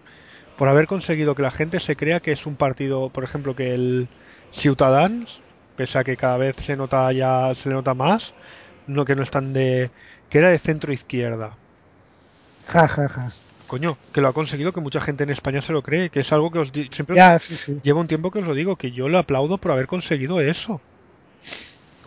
Por 0.59 0.69
haber 0.69 0.87
conseguido 0.87 1.35
que 1.35 1.43
la 1.43 1.51
gente 1.51 1.81
se 1.81 1.97
crea 1.97 2.21
que 2.21 2.33
es 2.33 2.45
un 2.45 2.55
partido, 2.55 3.09
por 3.09 3.25
ejemplo, 3.25 3.57
que 3.57 3.73
el 3.73 4.09
Ciutadans, 4.53 5.41
pese 5.75 5.99
a 5.99 6.05
que 6.05 6.19
cada 6.19 6.37
vez 6.37 6.55
se 6.67 6.77
nota 6.77 7.11
ya, 7.13 7.55
se 7.55 7.71
le 7.71 7.77
nota 7.77 7.95
más, 7.95 8.35
no 8.87 9.07
que 9.07 9.17
no 9.17 9.23
están 9.23 9.55
de, 9.55 9.91
que 10.29 10.39
era 10.39 10.51
de 10.51 10.59
centro 10.59 10.93
izquierda. 10.93 11.57
Ja, 12.67 12.89
ja, 12.89 13.09
ja. 13.09 13.29
Coño, 13.69 13.97
que 14.13 14.21
lo 14.21 14.29
ha 14.29 14.33
conseguido 14.35 14.73
que 14.73 14.81
mucha 14.81 15.01
gente 15.01 15.25
en 15.25 15.31
España 15.31 15.63
se 15.63 15.73
lo 15.73 15.83
cree, 15.83 16.11
que 16.11 16.21
es 16.21 16.33
algo 16.33 16.51
que 16.51 16.59
os 16.59 16.73
siempre 16.91 17.17
Ya, 17.17 17.39
sí, 17.39 17.57
sí. 17.57 17.81
Lleva 17.83 18.01
un 18.01 18.07
tiempo 18.07 18.31
que 18.31 18.41
os 18.41 18.47
lo 18.47 18.55
digo, 18.55 18.77
que 18.77 18.91
yo 18.93 19.09
le 19.09 19.17
aplaudo 19.17 19.57
por 19.57 19.73
haber 19.73 19.87
conseguido 19.87 20.41
eso. 20.41 20.83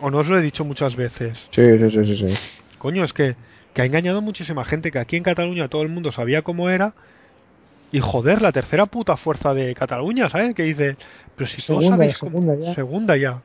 O 0.02 0.10
no 0.10 0.18
os 0.18 0.26
lo 0.26 0.36
he 0.38 0.42
dicho 0.42 0.64
muchas 0.64 0.96
veces. 0.96 1.38
Sí, 1.50 1.62
sí, 1.78 1.90
sí, 1.90 2.04
sí, 2.04 2.28
sí. 2.28 2.34
Coño, 2.78 3.04
es 3.04 3.12
que, 3.12 3.36
que 3.72 3.82
ha 3.82 3.84
engañado 3.84 4.20
muchísima 4.20 4.64
gente, 4.64 4.90
que 4.90 4.98
aquí 4.98 5.16
en 5.16 5.22
Cataluña 5.22 5.68
todo 5.68 5.82
el 5.82 5.88
mundo 5.88 6.10
sabía 6.12 6.42
cómo 6.42 6.68
era. 6.68 6.94
Y 7.92 8.00
joder, 8.00 8.42
la 8.42 8.52
tercera 8.52 8.86
puta 8.86 9.16
fuerza 9.16 9.54
de 9.54 9.74
Cataluña, 9.74 10.28
¿sabes? 10.28 10.54
Que 10.54 10.64
dice, 10.64 10.96
pero 11.36 11.48
si 11.48 11.58
todos 11.64 11.80
Segunda, 11.80 11.96
sabéis 11.96 12.18
cómo- 12.18 12.40
segunda 12.40 12.54
ya. 12.66 12.74
Segunda 12.74 13.16
ya. 13.16 13.42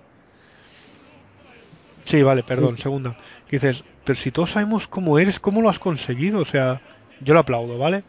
Sí, 2.05 2.23
vale, 2.23 2.43
perdón, 2.43 2.77
Sí. 2.77 2.83
segunda. 2.83 3.17
Que 3.49 3.57
dices, 3.57 3.83
pero 4.05 4.17
si 4.17 4.31
todos 4.31 4.51
sabemos 4.51 4.87
cómo 4.87 5.19
eres, 5.19 5.39
¿cómo 5.39 5.61
lo 5.61 5.69
has 5.69 5.79
conseguido? 5.79 6.39
O 6.39 6.45
sea, 6.45 6.81
yo 7.21 7.33
lo 7.33 7.41
aplaudo, 7.41 7.77
¿vale? 7.77 8.03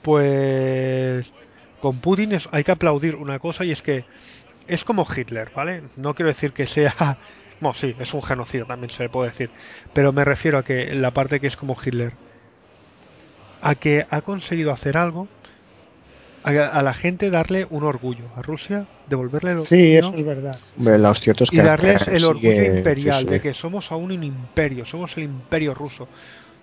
Pues 0.00 1.30
con 1.80 1.98
Putin 2.00 2.32
es- 2.32 2.48
hay 2.52 2.64
que 2.64 2.72
aplaudir 2.72 3.14
una 3.16 3.38
cosa 3.38 3.64
y 3.64 3.70
es 3.72 3.82
que 3.82 4.04
es 4.66 4.84
como 4.84 5.06
Hitler, 5.14 5.50
¿vale? 5.54 5.82
No 5.96 6.14
quiero 6.14 6.30
decir 6.30 6.52
que 6.52 6.66
sea... 6.66 7.18
Bueno, 7.62 7.78
sí, 7.80 7.94
es 7.98 8.12
un 8.12 8.22
genocidio 8.22 8.66
también 8.66 8.90
se 8.90 9.04
le 9.04 9.08
puede 9.08 9.30
decir. 9.30 9.48
Pero 9.94 10.12
me 10.12 10.24
refiero 10.24 10.58
a 10.58 10.64
que 10.64 10.92
la 10.94 11.12
parte 11.12 11.38
que 11.38 11.46
es 11.46 11.56
como 11.56 11.76
Hitler. 11.82 12.12
A 13.62 13.76
que 13.76 14.04
ha 14.10 14.20
conseguido 14.22 14.72
hacer 14.72 14.96
algo. 14.96 15.28
A, 16.44 16.50
a 16.50 16.82
la 16.82 16.92
gente 16.92 17.30
darle 17.30 17.68
un 17.70 17.84
orgullo. 17.84 18.24
A 18.36 18.42
Rusia 18.42 18.86
devolverle 19.08 19.52
el 19.52 19.58
orgullo. 19.58 19.68
Sí, 19.76 19.96
eso 19.96 20.12
es 20.16 20.26
verdad. 20.26 20.58
Hombre, 20.76 20.98
lo 20.98 21.14
cierto 21.14 21.44
es 21.44 21.50
que 21.50 21.56
y 21.58 21.60
darles 21.60 22.08
el 22.08 22.24
orgullo 22.24 22.50
sigue- 22.50 22.78
imperial 22.78 23.20
sí, 23.20 23.24
sí. 23.26 23.30
de 23.30 23.40
que 23.40 23.54
somos 23.54 23.92
aún 23.92 24.10
un 24.10 24.24
imperio. 24.24 24.84
Somos 24.84 25.16
el 25.16 25.22
imperio 25.22 25.72
ruso. 25.72 26.08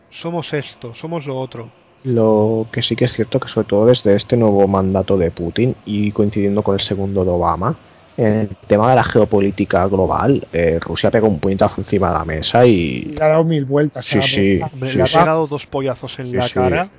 Somos 0.10 0.54
esto, 0.54 0.94
somos 0.96 1.26
lo 1.26 1.38
otro. 1.40 1.72
Lo 2.04 2.68
que 2.74 2.82
sí 2.82 2.98
que 2.98 3.06
es 3.06 3.14
cierto 3.14 3.40
que 3.40 3.48
sobre 3.48 3.68
todo 3.70 3.86
desde 3.86 4.16
este 4.16 4.36
nuevo 4.36 4.68
mandato 4.68 5.18
de 5.18 5.32
Putin 5.32 5.76
y 5.86 6.12
coincidiendo 6.12 6.62
con 6.62 6.74
el 6.74 6.82
segundo 6.82 7.24
de 7.24 7.32
Obama, 7.32 7.78
en 8.20 8.34
el 8.34 8.50
tema 8.68 8.90
de 8.90 8.96
la 8.98 9.04
geopolítica 9.04 9.86
global, 9.88 10.46
eh, 10.52 10.78
Rusia 10.82 11.10
pega 11.10 11.26
un 11.28 11.40
puñetazo 11.40 11.80
encima 11.80 12.12
de 12.12 12.18
la 12.18 12.26
mesa 12.26 12.66
Y 12.66 13.04
le 13.18 13.24
ha 13.24 13.28
dado 13.30 13.44
mil 13.46 13.64
vueltas. 13.64 14.06
Sí, 14.06 14.22
sí. 14.22 14.60
le 14.82 15.02
ha 15.02 15.08
sí. 15.08 15.18
pegado 15.18 15.48
dos 15.48 15.66
pollazos 15.66 16.20
en 16.20 16.26
Sí, 16.28 16.36
la 16.36 16.50
cara. 16.50 16.90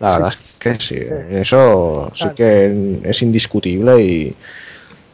la 0.00 0.10
verdad 0.12 0.28
es 0.28 0.38
que 0.58 0.74
sí, 0.78 0.96
eso 1.30 2.10
sí 2.14 2.28
que 2.36 3.00
es 3.04 3.22
indiscutible 3.22 4.02
y, 4.02 4.34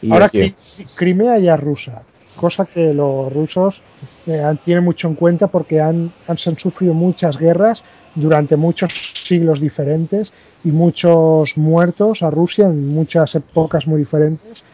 y 0.02 0.10
Ahora 0.12 0.28
Cri- 0.32 0.54
Crimea 0.96 1.38
ya 1.38 1.54
es 1.54 1.60
rusa, 1.60 2.02
cosa 2.34 2.66
que 2.66 2.92
los 2.92 3.32
rusos 3.32 3.80
eh, 4.26 4.42
tienen 4.64 4.82
mucho 4.82 5.06
en 5.06 5.14
cuenta 5.14 5.46
porque 5.46 5.80
han, 5.80 6.10
han, 6.26 6.36
han 6.44 6.58
sufrido 6.58 6.92
muchas 6.92 7.38
guerras 7.38 7.80
durante 8.16 8.56
muchos 8.56 8.92
siglos 9.28 9.60
diferentes 9.60 10.32
y 10.64 10.72
muchos 10.72 11.56
muertos 11.56 12.20
a 12.22 12.30
Rusia 12.30 12.64
en 12.66 12.88
muchas 12.88 13.32
épocas 13.36 13.86
muy 13.86 14.00
diferentes. 14.00 14.64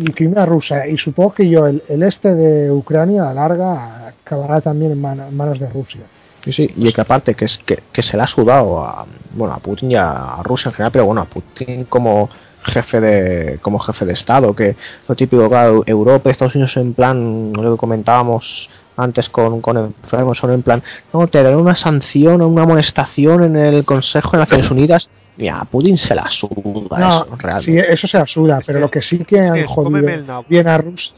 Y 0.00 0.12
Crimea 0.12 0.46
rusa, 0.46 0.86
y 0.86 0.96
supongo 0.96 1.34
que 1.34 1.48
yo 1.48 1.66
el, 1.66 1.82
el 1.88 2.04
este 2.04 2.32
de 2.32 2.70
Ucrania 2.70 3.22
a 3.22 3.34
la 3.34 3.48
larga 3.48 4.06
acabará 4.06 4.60
también 4.60 4.92
en, 4.92 5.00
mano- 5.00 5.26
en 5.26 5.36
manos 5.36 5.58
de 5.58 5.68
Rusia. 5.68 6.02
Sí, 6.44 6.52
sí, 6.52 6.70
y 6.76 6.92
que 6.92 7.00
aparte 7.00 7.34
que 7.34 7.46
es 7.46 7.58
que, 7.58 7.80
que 7.92 8.00
se 8.00 8.16
le 8.16 8.22
ha 8.22 8.26
sudado 8.28 8.78
a 8.80 9.04
bueno 9.32 9.52
a 9.54 9.58
Putin 9.58 9.90
y 9.90 9.96
a, 9.96 10.40
Rusia 10.44 10.68
en 10.68 10.74
general, 10.74 10.92
pero 10.92 11.06
bueno 11.06 11.22
a 11.22 11.24
Putin 11.24 11.84
como 11.86 12.28
jefe 12.62 13.00
de 13.00 13.58
como 13.60 13.80
jefe 13.80 14.06
de 14.06 14.12
estado, 14.12 14.54
que 14.54 14.76
lo 15.08 15.16
típico 15.16 15.48
claro, 15.48 15.82
Europa, 15.84 16.30
Estados 16.30 16.54
Unidos 16.54 16.76
en 16.76 16.94
plan 16.94 17.52
lo 17.52 17.72
que 17.72 17.78
comentábamos 17.78 18.70
antes 18.98 19.28
con, 19.30 19.60
con 19.60 19.76
enfermos 19.78 20.36
son 20.38 20.52
en 20.52 20.62
plan 20.62 20.82
no 21.12 21.26
te 21.28 21.42
daré 21.42 21.56
una 21.56 21.74
sanción 21.74 22.40
o 22.42 22.48
una 22.48 22.64
amonestación 22.64 23.44
en 23.44 23.56
el 23.56 23.84
Consejo 23.84 24.32
de 24.32 24.38
Naciones 24.38 24.70
Unidas 24.70 25.08
mira 25.36 25.60
a 25.60 25.64
Putin 25.64 25.96
se 25.96 26.14
la 26.14 26.28
suda 26.28 26.98
No, 26.98 27.08
eso 27.08 27.24
sí, 27.30 27.36
realmente 27.38 27.92
eso 27.94 28.06
se 28.08 28.18
absurda, 28.18 28.58
Es 28.58 28.66
pero 28.66 28.80
lo 28.80 28.90
que 28.90 29.00
sí 29.00 29.18
que 29.20 29.40
han 29.40 29.66
jodido 29.66 30.06
bien 30.48 30.68
a 30.68 30.78
Rusia, 30.78 31.14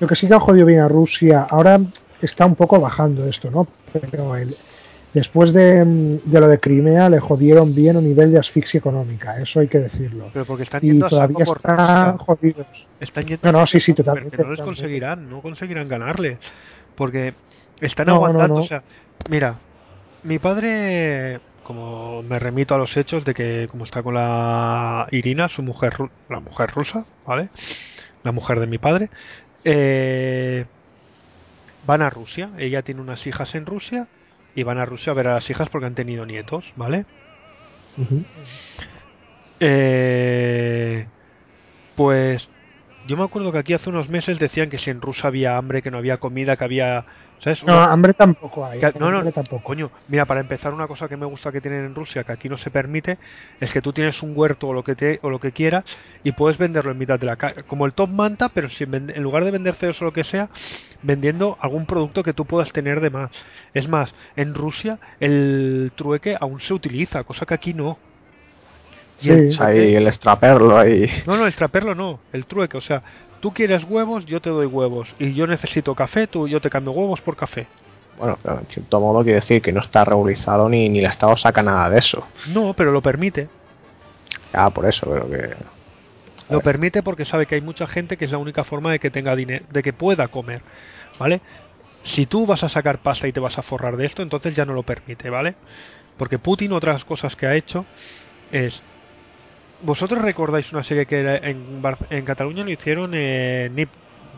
lo 0.00 0.08
que 0.08 0.16
sí 0.16 0.26
que 0.26 0.34
han 0.34 0.40
jodido 0.40 0.66
bien 0.66 0.80
a 0.80 0.88
Rusia, 0.88 1.46
ahora 1.48 1.78
está 2.20 2.46
un 2.46 2.54
poco 2.56 2.80
bajando 2.80 3.26
esto, 3.26 3.50
¿no? 3.50 3.66
Pero 3.92 4.34
el- 4.36 4.56
después 5.12 5.52
de, 5.52 5.84
de 6.24 6.40
lo 6.40 6.48
de 6.48 6.58
Crimea 6.58 7.10
le 7.10 7.20
jodieron 7.20 7.74
bien 7.74 7.98
a 7.98 8.00
nivel 8.00 8.32
de 8.32 8.38
asfixia 8.38 8.78
económica, 8.78 9.38
eso 9.38 9.60
hay 9.60 9.68
que 9.68 9.78
decirlo. 9.80 10.30
Pero 10.32 10.46
porque 10.46 10.62
están 10.62 10.80
Y 10.82 10.86
yendo 10.86 11.06
a 11.06 11.10
saco 11.10 11.34
todavía 11.34 11.44
están 11.44 12.16
jodidos. 12.18 12.66
Están 12.98 13.26
yendo 13.26 13.40
No, 13.44 13.52
no, 13.52 13.60
a 13.60 13.66
sí, 13.66 13.80
sí, 13.80 13.92
totalmente, 13.92 14.30
pero 14.30 14.44
que 14.44 14.48
no 14.48 14.54
les 14.56 14.64
conseguirán, 14.64 15.28
no 15.28 15.42
conseguirán 15.42 15.88
ganarle. 15.88 16.38
Porque 16.96 17.34
están 17.80 18.06
No, 18.06 18.14
aguantando. 18.14 18.54
no. 18.56 18.60
O 18.60 18.66
sea, 18.66 18.84
mira, 19.28 19.60
mi 20.22 20.38
padre, 20.38 21.40
como 21.62 22.22
me 22.22 22.38
remito 22.38 22.74
a 22.74 22.78
los 22.78 22.96
hechos 22.96 23.24
de 23.24 23.34
que, 23.34 23.68
como 23.70 23.84
está 23.84 24.02
con 24.02 24.14
la 24.14 25.06
Irina, 25.10 25.48
su 25.48 25.62
mujer, 25.62 25.94
la 26.28 26.40
mujer 26.40 26.70
rusa, 26.70 27.06
¿vale? 27.24 27.50
La 28.22 28.32
mujer 28.32 28.60
de 28.60 28.66
mi 28.66 28.78
padre, 28.78 29.10
eh, 29.64 30.66
van 31.82 32.02
a 32.02 32.10
Rusia. 32.10 32.52
Ella 32.58 32.82
tiene 32.82 33.00
unas 33.00 33.26
hijas 33.26 33.54
en 33.54 33.66
Rusia 33.66 34.08
y 34.54 34.62
van 34.62 34.78
a 34.78 34.86
Rusia 34.86 35.12
a 35.12 35.14
ver 35.14 35.28
a 35.28 35.34
las 35.34 35.48
hijas 35.50 35.68
porque 35.70 35.86
han 35.86 35.94
tenido 35.94 36.26
nietos, 36.26 36.72
¿vale? 36.76 37.06
Eh, 39.60 41.06
pues 41.94 42.50
yo 43.06 43.16
me 43.16 43.24
acuerdo 43.24 43.52
que 43.52 43.58
aquí 43.58 43.72
hace 43.74 43.90
unos 43.90 44.08
meses 44.08 44.38
decían 44.38 44.68
que 44.70 44.78
si 44.78 44.90
en 44.90 45.00
Rusia 45.00 45.28
había 45.28 45.56
hambre, 45.56 45.82
que 45.82 45.90
no 45.90 45.98
había 45.98 46.18
comida, 46.18 46.56
que 46.56 46.64
había... 46.64 47.04
¿Sabes? 47.38 47.64
No, 47.64 47.72
Una- 47.72 47.92
hambre 47.92 48.14
tampoco 48.14 48.64
hay. 48.64 48.78
que- 48.78 48.92
no, 49.00 49.10
no, 49.10 49.16
hambre 49.18 49.32
tampoco. 49.32 49.64
coño, 49.64 49.90
mira, 50.06 50.24
para 50.26 50.38
empezar 50.40 50.72
una 50.72 50.86
cosa 50.86 51.08
que 51.08 51.16
me 51.16 51.26
gusta 51.26 51.50
que 51.50 51.60
tienen 51.60 51.84
en 51.86 51.94
Rusia, 51.94 52.22
que 52.22 52.30
aquí 52.30 52.48
no 52.48 52.56
se 52.56 52.70
permite, 52.70 53.18
es 53.58 53.72
que 53.72 53.82
tú 53.82 53.92
tienes 53.92 54.22
un 54.22 54.32
huerto 54.36 54.68
o 54.68 54.72
lo 54.72 54.84
que 54.84 54.94
te, 54.94 55.18
o 55.22 55.28
lo 55.30 55.40
que 55.40 55.50
quieras 55.50 55.82
y 56.22 56.30
puedes 56.30 56.56
venderlo 56.56 56.92
en 56.92 56.98
mitad 56.98 57.18
de 57.18 57.26
la 57.26 57.34
calle, 57.34 57.64
como 57.64 57.84
el 57.84 57.94
Top 57.94 58.10
Manta, 58.10 58.48
pero 58.54 58.68
sin 58.68 58.92
vend- 58.92 59.12
en 59.16 59.22
lugar 59.24 59.44
de 59.44 59.50
vender 59.50 59.74
ceros 59.74 60.00
o 60.02 60.04
lo 60.04 60.12
que 60.12 60.22
sea, 60.22 60.50
vendiendo 61.02 61.58
algún 61.60 61.84
producto 61.84 62.22
que 62.22 62.32
tú 62.32 62.44
puedas 62.44 62.72
tener 62.72 63.00
de 63.00 63.10
más. 63.10 63.32
Es 63.74 63.88
más, 63.88 64.14
en 64.36 64.54
Rusia 64.54 65.00
el 65.18 65.90
trueque 65.96 66.36
aún 66.40 66.60
se 66.60 66.74
utiliza, 66.74 67.24
cosa 67.24 67.44
que 67.44 67.54
aquí 67.54 67.74
no. 67.74 67.98
Y 69.22 69.30
el 69.30 69.50
Sí. 69.50 69.54
O 69.54 69.58
sea, 69.58 69.66
ahí 69.68 69.94
el 69.94 70.06
extraperlo 70.06 70.76
ahí. 70.76 71.06
no, 71.26 71.36
no, 71.36 71.46
el 71.46 71.54
traperlo 71.54 71.94
no, 71.94 72.20
el 72.32 72.46
trueque. 72.46 72.76
O 72.76 72.80
sea, 72.82 73.02
tú 73.40 73.52
quieres 73.52 73.84
huevos, 73.84 74.26
yo 74.26 74.40
te 74.40 74.50
doy 74.50 74.66
huevos. 74.66 75.14
Y 75.18 75.32
yo 75.34 75.46
necesito 75.46 75.94
café, 75.94 76.26
tú, 76.26 76.48
yo 76.48 76.60
te 76.60 76.68
cambio 76.68 76.92
huevos 76.92 77.20
por 77.20 77.36
café. 77.36 77.66
Bueno, 78.18 78.38
pero 78.42 78.58
en 78.60 78.66
cierto 78.66 79.00
modo 79.00 79.22
quiere 79.22 79.36
decir 79.36 79.62
que 79.62 79.72
no 79.72 79.80
está 79.80 80.04
regularizado 80.04 80.68
ni, 80.68 80.88
ni 80.88 80.98
el 80.98 81.06
Estado 81.06 81.36
saca 81.36 81.62
nada 81.62 81.88
de 81.88 81.98
eso. 81.98 82.26
No, 82.52 82.74
pero 82.74 82.92
lo 82.92 83.00
permite. 83.00 83.48
Ya, 84.52 84.70
por 84.70 84.86
eso, 84.86 85.08
pero 85.10 85.28
que. 85.30 85.56
Lo 86.50 86.60
permite 86.60 87.02
porque 87.02 87.24
sabe 87.24 87.46
que 87.46 87.54
hay 87.54 87.60
mucha 87.62 87.86
gente 87.86 88.16
que 88.16 88.26
es 88.26 88.30
la 88.30 88.38
única 88.38 88.64
forma 88.64 88.92
de 88.92 88.98
que 88.98 89.10
tenga 89.10 89.34
dinero, 89.34 89.64
de 89.70 89.82
que 89.82 89.92
pueda 89.92 90.28
comer, 90.28 90.60
¿vale? 91.18 91.40
Si 92.02 92.26
tú 92.26 92.46
vas 92.46 92.62
a 92.62 92.68
sacar 92.68 92.98
pasta 92.98 93.26
y 93.26 93.32
te 93.32 93.40
vas 93.40 93.58
a 93.58 93.62
forrar 93.62 93.96
de 93.96 94.04
esto, 94.04 94.22
entonces 94.22 94.54
ya 94.54 94.66
no 94.66 94.74
lo 94.74 94.82
permite, 94.82 95.30
¿vale? 95.30 95.54
Porque 96.18 96.38
Putin, 96.38 96.72
otras 96.72 97.04
cosas 97.04 97.36
que 97.36 97.46
ha 97.46 97.54
hecho 97.54 97.86
es. 98.50 98.82
¿Vosotros 99.82 100.22
recordáis 100.22 100.72
una 100.72 100.84
serie 100.84 101.06
que 101.06 101.20
era 101.20 101.36
en, 101.38 101.82
Bar- 101.82 102.06
en 102.10 102.24
Cataluña 102.24 102.64
lo 102.64 102.70
hicieron 102.70 103.14
en. 103.14 103.74
Nip- 103.76 103.96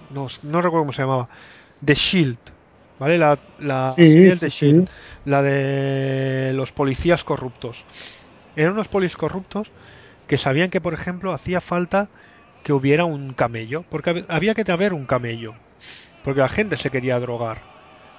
no, 0.08 0.28
no 0.42 0.62
recuerdo 0.62 0.82
cómo 0.84 0.92
se 0.92 1.02
llamaba. 1.02 1.28
The 1.84 1.94
Shield, 1.94 2.40
¿vale? 2.98 3.18
La, 3.18 3.42
la 3.58 3.96
Sí, 3.96 4.04
serie 4.06 4.36
de 4.36 4.48
sí, 4.48 4.50
Shield, 4.50 4.82
sí. 4.82 4.88
la 5.24 5.42
de 5.42 6.52
los 6.54 6.72
policías 6.72 7.24
corruptos. 7.24 7.86
Eran 8.54 8.72
unos 8.74 8.88
policías 8.88 9.16
corruptos 9.18 9.72
que 10.26 10.38
sabían 10.38 10.70
que, 10.70 10.80
por 10.80 10.94
ejemplo, 10.94 11.32
hacía 11.32 11.60
falta 11.60 12.10
que 12.62 12.72
hubiera 12.72 13.04
un 13.06 13.34
camello, 13.34 13.84
porque 13.90 14.10
hab- 14.12 14.26
había 14.28 14.54
que 14.54 14.70
haber 14.72 14.94
un 14.94 15.06
camello, 15.06 15.60
porque 16.22 16.40
la 16.40 16.48
gente 16.48 16.76
se 16.76 16.90
quería 16.90 17.18
drogar. 17.20 17.68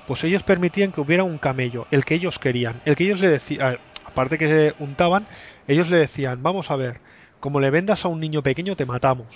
Pues 0.06 0.24
ellos 0.24 0.44
permitían 0.44 0.92
que 0.92 1.02
hubiera 1.02 1.24
un 1.24 1.40
camello, 1.40 1.88
el 1.92 2.06
que 2.06 2.16
ellos 2.16 2.40
querían, 2.40 2.82
el 2.86 2.96
que 2.96 3.06
ellos 3.06 3.20
le 3.20 3.30
decían, 3.30 3.80
aparte 4.04 4.38
que 4.38 4.48
se 4.48 4.76
untaban, 4.78 5.28
ellos 5.68 5.90
le 5.90 5.98
decían, 5.98 6.44
vamos 6.44 6.70
a 6.72 6.76
ver, 6.76 7.02
como 7.46 7.60
le 7.60 7.70
vendas 7.70 8.04
a 8.04 8.08
un 8.08 8.20
niño 8.20 8.42
pequeño 8.42 8.76
te 8.76 8.88
matamos, 8.88 9.28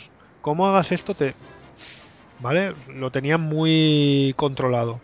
como 0.41 0.68
hagas 0.68 0.91
esto 0.91 1.14
te... 1.14 1.36
¿Vale? 2.39 2.74
Lo 2.95 3.12
tenían 3.12 3.39
muy 3.39 4.34
controlado. 4.36 4.99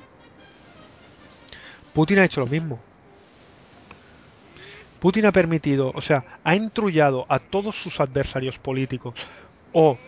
Putin 1.93 2.17
ha 2.17 2.25
hecho 2.25 2.39
lo 2.39 2.47
mismo. 2.47 2.79
Putin 4.99 5.27
ha 5.27 5.31
permitido, 5.31 5.91
o 5.93 6.01
sea, 6.01 6.39
ha 6.43 6.55
intrullado 6.55 7.27
a 7.29 7.37
todos 7.37 7.75
sus 7.75 7.99
adversarios 7.99 8.57
políticos 8.57 9.13
o 9.71 9.99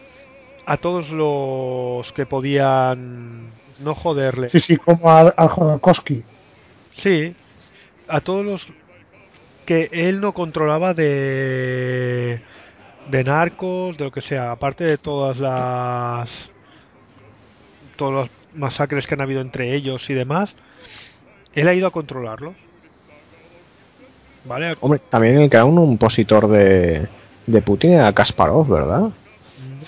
a 0.65 0.77
todos 0.77 1.11
los 1.11 2.11
que 2.13 2.25
podían 2.25 3.51
no 3.77 3.93
joderle. 3.93 4.49
Sí, 4.49 4.59
sí, 4.59 4.77
como 4.77 5.11
al 5.11 5.33
Jodorowsky. 5.35 6.23
Sí, 6.93 7.35
a 8.07 8.21
todos 8.21 8.43
los 8.43 8.67
que 9.67 9.87
él 9.91 10.19
no 10.19 10.33
controlaba 10.33 10.95
de 10.95 12.41
de 13.09 13.23
narcos, 13.23 13.97
de 13.97 14.03
lo 14.05 14.11
que 14.11 14.21
sea, 14.21 14.51
aparte 14.51 14.83
de 14.83 14.97
todas 14.97 15.37
las 15.37 16.29
todas 17.95 18.13
las 18.13 18.29
masacres 18.53 19.07
que 19.07 19.15
han 19.15 19.21
habido 19.21 19.41
entre 19.41 19.73
ellos 19.75 20.09
y 20.09 20.13
demás, 20.13 20.53
él 21.53 21.67
ha 21.67 21.73
ido 21.73 21.87
a 21.87 21.91
controlarlos. 21.91 22.53
¿Vale? 24.45 24.75
Hombre, 24.79 25.01
también 25.09 25.41
el 25.41 25.49
que 25.49 25.57
era 25.57 25.65
un 25.65 25.95
opositor 25.95 26.47
de, 26.47 27.07
de 27.45 27.61
Putin 27.61 27.93
era 27.93 28.13
Kasparov, 28.13 28.67
¿verdad? 28.69 29.09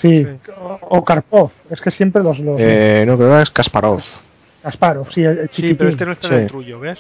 Sí, 0.02 0.26
o, 0.60 0.80
o 0.82 1.06
Karpov. 1.06 1.52
Es 1.70 1.80
que 1.82 1.92
siempre 1.92 2.24
los. 2.24 2.40
los 2.40 2.60
Eh, 2.60 3.04
no, 3.08 3.18
creo 3.18 3.36
que 3.36 3.42
es 3.44 3.52
Kasparov. 3.52 4.02
Kasparov, 4.64 5.12
sí, 5.14 5.24
el, 5.24 5.38
el 5.40 5.50
Sí, 5.52 5.74
pero 5.76 5.90
este 5.90 6.06
no 6.06 6.12
está 6.14 6.28
en 6.28 6.34
Sí. 6.34 6.40
el 6.42 6.48
trullo, 6.48 6.80
¿ves? 6.80 7.00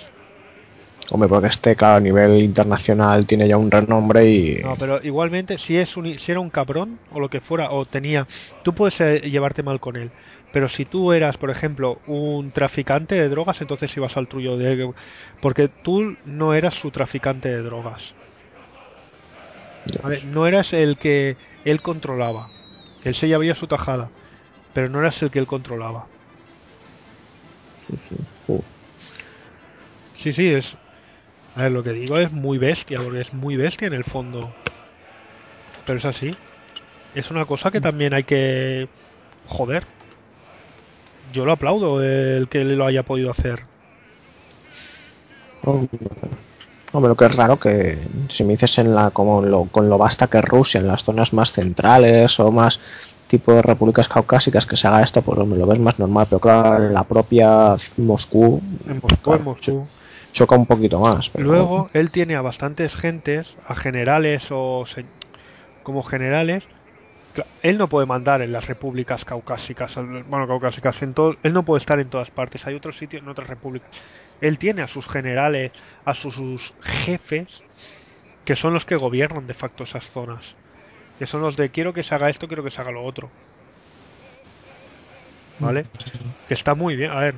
Hombre, 1.12 1.28
porque 1.28 1.48
este, 1.48 1.76
claro, 1.76 1.96
a 1.96 2.00
nivel 2.00 2.40
internacional 2.42 3.26
tiene 3.26 3.48
ya 3.48 3.58
un 3.58 3.72
renombre 3.72 4.30
y. 4.30 4.56
No, 4.62 4.76
pero 4.78 5.02
igualmente, 5.04 5.58
si 5.58 5.76
es 5.76 5.98
un, 5.98 6.20
si 6.20 6.32
era 6.32 6.40
un 6.40 6.50
cabrón 6.50 7.00
o 7.12 7.20
lo 7.20 7.30
que 7.30 7.42
fuera, 7.42 7.72
o 7.72 7.86
tenía, 7.86 8.28
tú 8.64 8.74
puedes 8.74 9.00
eh, 9.02 9.22
llevarte 9.22 9.64
mal 9.64 9.80
con 9.80 9.96
él. 9.96 10.12
Pero 10.52 10.70
si 10.70 10.86
tú 10.86 11.12
eras, 11.12 11.38
por 11.38 11.50
ejemplo, 11.50 12.00
un 12.08 12.52
traficante 12.52 13.16
de 13.16 13.30
drogas, 13.30 13.62
entonces 13.62 13.96
ibas 13.96 14.18
al 14.18 14.28
trullo 14.28 14.58
de, 14.58 14.92
porque 15.42 15.68
tú 15.68 16.16
no 16.26 16.54
eras 16.54 16.76
su 16.76 16.92
traficante 16.92 17.50
de 17.50 17.62
drogas. 17.62 18.14
No 20.26 20.46
eras 20.46 20.74
el 20.74 20.98
que 20.98 21.38
él 21.66 21.82
controlaba. 21.82 22.50
Él 23.04 23.16
se 23.16 23.28
llevaba 23.28 23.56
su 23.56 23.68
tajada, 23.68 24.10
pero 24.74 24.90
no 24.90 25.00
eras 25.00 25.22
el 25.22 25.32
que 25.32 25.40
él 25.40 25.48
controlaba. 25.48 26.08
Uh, 28.48 28.62
Sí, 30.22 30.34
sí, 30.34 30.48
es. 30.48 30.66
A 31.56 31.64
ver, 31.64 31.72
lo 31.72 31.84
que 31.84 31.92
digo 31.92 32.18
es 32.18 32.32
muy 32.32 32.58
bestia, 32.58 33.00
porque 33.02 33.22
es 33.22 33.34
muy 33.34 33.56
bestia 33.56 33.88
en 33.88 33.94
el 33.94 34.04
fondo. 34.04 34.52
Pero 35.86 36.00
es 36.00 36.06
así. 36.06 36.36
Es 37.16 37.32
una 37.32 37.46
cosa 37.46 37.72
que 37.72 37.82
también 37.82 38.14
hay 38.14 38.24
que. 38.24 38.88
Joder. 39.48 39.84
Yo 41.34 41.46
lo 41.46 41.52
aplaudo 41.52 42.02
el 42.02 42.48
que 42.48 42.64
lo 42.64 42.86
haya 42.86 43.04
podido 43.04 43.32
hacer. 43.32 43.64
Hombre, 46.92 47.10
lo 47.10 47.16
que 47.16 47.26
es 47.26 47.36
raro 47.36 47.60
que 47.60 48.00
si 48.30 48.44
me 48.44 48.54
dices 48.54 48.80
en 48.80 48.96
la 48.96 49.12
como 49.12 49.42
lo, 49.42 49.66
con 49.66 49.90
lo 49.90 49.98
basta 49.98 50.28
que 50.28 50.40
es 50.40 50.46
Rusia, 50.46 50.80
en 50.80 50.88
las 50.88 51.04
zonas 51.04 51.34
más 51.34 51.52
centrales 51.52 52.40
o 52.40 52.52
más 52.52 52.80
tipo 53.28 53.54
de 53.54 53.62
repúblicas 53.62 54.08
caucásicas 54.08 54.66
que 54.66 54.76
se 54.76 54.88
haga 54.88 55.04
esto, 55.04 55.22
pues 55.22 55.38
me 55.48 55.56
lo 55.56 55.68
ves 55.68 55.80
más 55.80 56.00
normal, 56.00 56.26
pero 56.28 56.40
claro, 56.40 56.84
en 56.84 56.94
la 56.94 57.04
propia 57.04 57.76
Moscú, 57.98 58.60
En 58.88 59.00
pues, 59.00 59.14
Moscú, 59.14 59.24
claro, 59.24 59.38
en 59.38 59.46
Moscú. 59.46 59.88
Choca 60.32 60.56
un 60.56 60.66
poquito 60.66 61.00
más. 61.00 61.30
pero- 61.30 61.46
Luego, 61.46 61.90
él 61.94 62.12
tiene 62.12 62.36
a 62.36 62.42
bastantes 62.42 62.96
gentes, 62.96 63.56
a 63.68 63.76
generales 63.76 64.48
o 64.52 64.86
se- 64.86 65.06
como 65.84 66.04
generales. 66.04 66.68
Él 67.62 67.78
no 67.78 67.88
puede 67.88 68.06
mandar 68.06 68.42
en 68.42 68.52
las 68.52 68.66
repúblicas 68.68 69.24
caucásicas, 69.24 69.94
bueno, 69.96 70.48
caucásicas, 70.48 71.02
en 71.04 71.14
todo, 71.14 71.36
él 71.44 71.54
no 71.54 71.64
puede 71.64 71.80
estar 71.80 72.00
en 72.00 72.10
todas 72.10 72.32
partes. 72.32 72.66
Hay 72.68 72.76
otros 72.76 72.98
sitios 72.98 73.22
en 73.24 73.30
otras 73.30 73.48
repúblicas. 73.48 73.90
Él 74.42 74.58
tiene 74.58 74.82
a 74.82 74.88
sus 74.88 75.08
generales, 75.08 75.72
a 76.06 76.14
sus, 76.16 76.34
sus 76.36 76.74
jefes, 76.82 77.48
que 78.46 78.56
son 78.56 78.74
los 78.74 78.84
que 78.86 78.96
gobiernan 78.96 79.48
de 79.48 79.54
facto 79.54 79.84
esas 79.84 80.10
zonas. 80.12 80.44
Que 81.18 81.28
son 81.28 81.42
los 81.42 81.56
de 81.56 81.70
quiero 81.70 81.94
que 81.94 82.04
se 82.04 82.16
haga 82.16 82.30
esto, 82.30 82.48
quiero 82.48 82.64
que 82.64 82.72
se 82.72 82.82
haga 82.82 82.92
lo 82.92 83.04
otro. 83.04 83.30
¿Vale? 85.60 85.86
Que 86.48 86.54
está 86.54 86.74
muy 86.74 86.96
bien. 86.96 87.12
A 87.12 87.20
ver. 87.20 87.36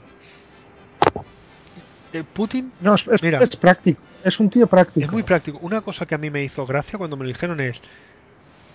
Eh, 2.13 2.23
Putin 2.33 2.71
No, 2.81 2.95
es, 2.95 3.05
Mira. 3.21 3.39
es 3.43 3.55
práctico. 3.55 4.01
Es 4.23 4.39
un 4.39 4.49
tío 4.49 4.67
práctico. 4.67 5.05
es 5.05 5.11
muy 5.11 5.23
práctico. 5.23 5.57
Una 5.61 5.81
cosa 5.81 6.05
que 6.05 6.15
a 6.15 6.17
mí 6.17 6.29
me 6.29 6.43
hizo 6.43 6.65
gracia 6.65 6.97
cuando 6.97 7.15
me 7.17 7.23
lo 7.23 7.29
dijeron 7.29 7.59
es, 7.61 7.79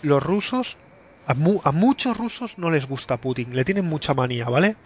los 0.03 0.23
rusos, 0.23 0.77
a, 1.27 1.35
mu- 1.35 1.61
a 1.65 1.73
muchos 1.73 2.17
rusos 2.17 2.57
no 2.59 2.71
les 2.71 2.87
gusta 2.89 3.17
Putin, 3.19 3.55
le 3.55 3.65
tienen 3.65 3.85
mucha 3.85 4.15
manía, 4.15 4.47
¿vale? 4.49 4.77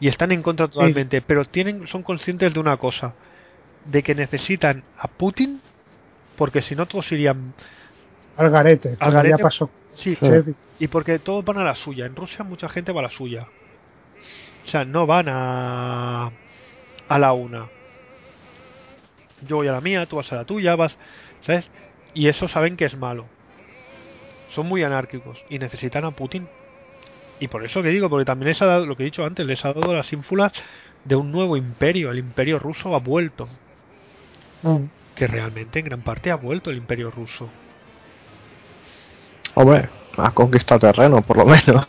Y 0.00 0.08
están 0.08 0.30
en 0.32 0.42
contra 0.42 0.68
totalmente, 0.68 1.20
pero 1.22 1.44
tienen, 1.44 1.86
son 1.88 2.02
conscientes 2.02 2.54
de 2.54 2.60
una 2.60 2.76
cosa, 2.76 3.14
de 3.84 4.02
que 4.02 4.14
necesitan 4.14 4.84
a 4.98 5.08
Putin, 5.08 5.60
porque 6.36 6.62
si 6.62 6.76
no 6.76 6.86
todos 6.86 7.10
irían, 7.12 7.52
Al 8.36 8.50
garete. 8.50 8.96
como 8.96 9.10
garete. 9.10 9.36
ya 9.36 9.42
pasó. 9.42 9.70
sí, 9.94 10.16
Sí. 10.20 10.28
y 10.78 10.86
porque 10.88 11.18
todos 11.18 11.44
van 11.44 11.58
a 11.58 11.64
la 11.64 11.74
suya. 11.74 12.06
En 12.06 12.14
Rusia 12.14 12.44
mucha 12.44 12.68
gente 12.68 12.92
va 12.92 13.00
a 13.00 13.04
la 13.04 13.10
suya. 13.10 13.48
O 14.64 14.68
sea, 14.70 14.84
no 14.84 15.06
van 15.06 15.26
a 15.28 16.30
a 17.08 17.18
la 17.18 17.32
una. 17.32 17.66
Yo 19.46 19.56
voy 19.56 19.68
a 19.68 19.72
la 19.72 19.80
mía, 19.80 20.06
tú 20.06 20.16
vas 20.16 20.32
a 20.32 20.36
la 20.36 20.44
tuya, 20.44 20.76
vas, 20.76 20.96
¿sabes? 21.42 21.70
Y 22.14 22.28
eso 22.28 22.48
saben 22.48 22.76
que 22.76 22.84
es 22.84 22.96
malo. 22.96 23.26
Son 24.50 24.66
muy 24.66 24.82
anárquicos 24.82 25.44
y 25.48 25.58
necesitan 25.58 26.04
a 26.04 26.10
Putin. 26.10 26.48
Y 27.40 27.48
por 27.48 27.64
eso 27.64 27.82
que 27.82 27.90
digo, 27.90 28.08
porque 28.08 28.24
también 28.24 28.48
les 28.48 28.62
ha 28.62 28.66
dado, 28.66 28.86
lo 28.86 28.96
que 28.96 29.04
he 29.04 29.06
dicho 29.06 29.24
antes, 29.24 29.46
les 29.46 29.64
ha 29.64 29.72
dado 29.72 29.94
las 29.94 30.12
ínfulas 30.12 30.52
de 31.04 31.14
un 31.14 31.30
nuevo 31.30 31.56
imperio. 31.56 32.10
El 32.10 32.18
imperio 32.18 32.58
ruso 32.58 32.94
ha 32.94 32.98
vuelto. 32.98 33.48
Mm. 34.62 34.84
Que 35.14 35.26
realmente 35.26 35.78
en 35.78 35.84
gran 35.84 36.00
parte 36.00 36.30
ha 36.30 36.36
vuelto 36.36 36.70
el 36.70 36.78
imperio 36.78 37.10
ruso. 37.10 37.48
Hombre, 39.54 39.88
ha 40.16 40.30
conquistado 40.32 40.80
terreno, 40.80 41.22
por 41.22 41.36
lo 41.36 41.44
menos. 41.44 41.86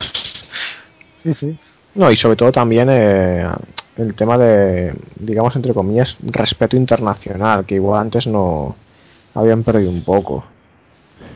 Sí, 1.24 1.34
sí. 1.34 1.60
No, 1.96 2.12
y 2.12 2.16
sobre 2.16 2.36
todo 2.36 2.52
también 2.52 2.88
eh, 2.92 3.46
el 4.00 4.16
tema 4.16 4.38
de, 4.38 4.94
digamos, 5.18 5.56
entre 5.56 5.74
comillas, 5.74 6.18
respeto 6.22 6.78
internacional, 6.78 7.66
que 7.66 7.76
igual 7.76 8.02
antes 8.02 8.28
no 8.28 8.76
habían 9.36 9.64
perdido 9.64 9.90
un 9.90 10.04
poco. 10.04 10.44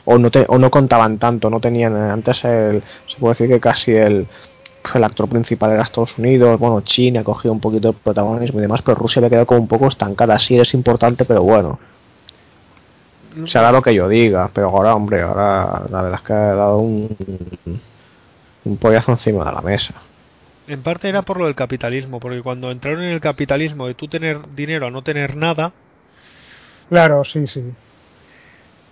O 0.06 0.18
no, 0.18 0.32
te, 0.32 0.46
o 0.48 0.58
no 0.58 0.72
contaban 0.72 1.18
tanto, 1.18 1.50
no 1.50 1.60
tenían, 1.60 1.96
antes 1.96 2.44
el, 2.46 2.84
se 3.08 3.20
puede 3.20 3.34
decir 3.34 3.50
que 3.50 3.60
casi 3.60 3.92
el, 3.92 4.28
el 4.94 5.04
actor 5.04 5.28
principal 5.28 5.72
era 5.72 5.84
Estados 5.84 6.18
Unidos, 6.18 6.60
bueno, 6.60 6.82
China 6.82 7.22
ha 7.22 7.24
cogido 7.24 7.54
un 7.54 7.60
poquito 7.60 7.90
de 7.90 7.98
protagonismo 8.02 8.60
y 8.60 8.62
demás, 8.62 8.82
pero 8.82 8.96
Rusia 8.96 9.20
había 9.20 9.30
quedado 9.30 9.46
como 9.46 9.62
un 9.62 9.68
poco 9.68 9.88
estancada, 9.88 10.40
sí 10.40 10.58
es 10.58 10.74
importante, 10.74 11.26
pero 11.26 11.44
bueno. 11.44 11.80
Se 13.46 13.58
hará 13.58 13.72
lo 13.72 13.82
que 13.82 13.94
yo 13.96 14.08
diga, 14.08 14.50
pero 14.54 14.70
ahora, 14.70 14.96
hombre, 14.96 15.22
ahora 15.22 15.84
la 15.90 16.02
verdad 16.04 16.20
es 16.20 16.22
que 16.22 16.34
ha 16.34 16.54
dado 16.56 16.78
un, 16.78 17.16
un 18.66 18.78
pollazo 18.78 19.12
encima 19.12 19.44
de 19.46 19.52
la 19.52 19.62
mesa. 19.62 19.96
En 20.68 20.82
parte 20.82 21.10
era 21.10 21.22
por 21.24 21.38
lo 21.38 21.46
del 21.46 21.56
capitalismo, 21.56 22.20
porque 22.20 22.42
cuando 22.42 22.72
entraron 22.72 23.04
en 23.04 23.12
el 23.12 23.20
capitalismo 23.22 23.88
de 23.88 23.96
tú 23.96 24.08
tener 24.08 24.40
dinero 24.56 24.88
a 24.88 24.92
no 24.92 25.02
tener 25.02 25.36
nada, 25.36 25.72
Claro, 26.90 27.24
sí, 27.26 27.48
sí. 27.48 27.64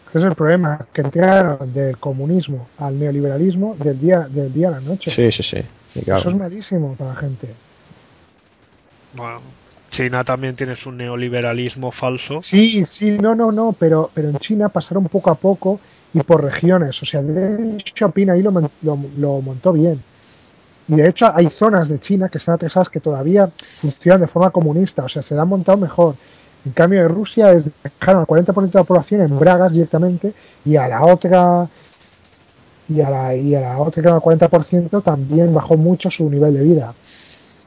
Ese 0.09 0.19
es 0.19 0.23
el 0.25 0.35
problema, 0.35 0.87
que 0.91 1.01
entraron 1.01 1.71
del 1.73 1.97
comunismo 1.97 2.67
al 2.77 2.97
neoliberalismo 2.97 3.75
del 3.75 3.99
día, 3.99 4.21
del 4.21 4.51
día 4.51 4.69
a 4.69 4.71
la 4.71 4.81
noche. 4.81 5.11
Sí, 5.11 5.31
sí, 5.31 5.43
sí. 5.43 5.61
claro. 6.03 6.21
Eso 6.21 6.29
es 6.31 6.35
malísimo 6.35 6.95
para 6.95 7.11
la 7.11 7.15
gente. 7.17 7.47
bueno, 9.13 9.41
China 9.91 10.23
también 10.23 10.55
tiene 10.55 10.75
su 10.75 10.91
neoliberalismo 10.91 11.91
falso. 11.91 12.41
Sí, 12.41 12.85
sí, 12.89 13.11
no, 13.19 13.35
no, 13.35 13.51
no, 13.51 13.73
pero, 13.77 14.09
pero 14.13 14.29
en 14.29 14.39
China 14.39 14.69
pasaron 14.69 15.03
poco 15.05 15.29
a 15.29 15.35
poco 15.35 15.79
y 16.13 16.21
por 16.21 16.43
regiones. 16.43 17.01
O 17.03 17.05
sea, 17.05 17.21
Xiaoping 17.93 18.29
ahí 18.31 18.41
lo, 18.41 18.51
mon- 18.51 18.71
lo, 18.81 18.97
lo 19.17 19.41
montó 19.41 19.73
bien. 19.73 20.01
Y 20.87 20.95
de 20.95 21.07
hecho 21.09 21.31
hay 21.33 21.49
zonas 21.51 21.87
de 21.89 21.99
China 21.99 22.27
que 22.29 22.37
están 22.37 22.55
atrasadas 22.55 22.89
que 22.89 22.99
todavía 22.99 23.49
funcionan 23.79 24.21
de 24.21 24.27
forma 24.27 24.49
comunista, 24.49 25.03
o 25.05 25.09
sea, 25.09 25.21
se 25.21 25.33
la 25.35 25.43
han 25.43 25.47
montado 25.49 25.77
mejor. 25.77 26.15
En 26.65 26.73
cambio, 26.73 27.01
de 27.01 27.07
Rusia 27.07 27.51
es 27.53 27.63
dejaron 27.83 28.21
al 28.21 28.27
40% 28.27 28.71
de 28.71 28.79
la 28.79 28.83
población 28.83 29.21
en 29.21 29.39
bragas 29.39 29.71
directamente 29.71 30.33
y 30.65 30.75
a 30.75 30.87
la 30.87 31.03
otra 31.05 31.67
y 32.89 32.99
a 32.99 33.09
la, 33.09 33.35
y 33.35 33.55
a 33.55 33.61
la 33.61 33.77
otra 33.79 34.01
que 34.01 34.07
era 34.09 34.15
el 34.17 34.21
40% 34.21 35.01
también 35.03 35.53
bajó 35.53 35.77
mucho 35.77 36.11
su 36.11 36.29
nivel 36.29 36.53
de 36.53 36.61
vida. 36.63 36.93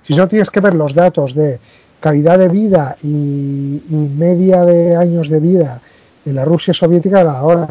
Si 0.07 0.15
no 0.15 0.29
tienes 0.29 0.51
que 0.51 0.61
ver 0.61 0.75
los 0.75 0.95
datos 0.95 1.35
de 1.35 1.59
calidad 2.01 2.39
de 2.39 2.49
vida 2.49 2.97
y, 3.03 3.09
y 3.89 4.11
media 4.17 4.65
de 4.65 4.95
años 4.97 5.31
de 5.31 5.41
vida 5.41 5.81
en 6.27 6.35
la 6.35 6.45
Rusia 6.45 6.75
soviética 6.75 7.25
de 7.25 7.31
ahora. 7.31 7.69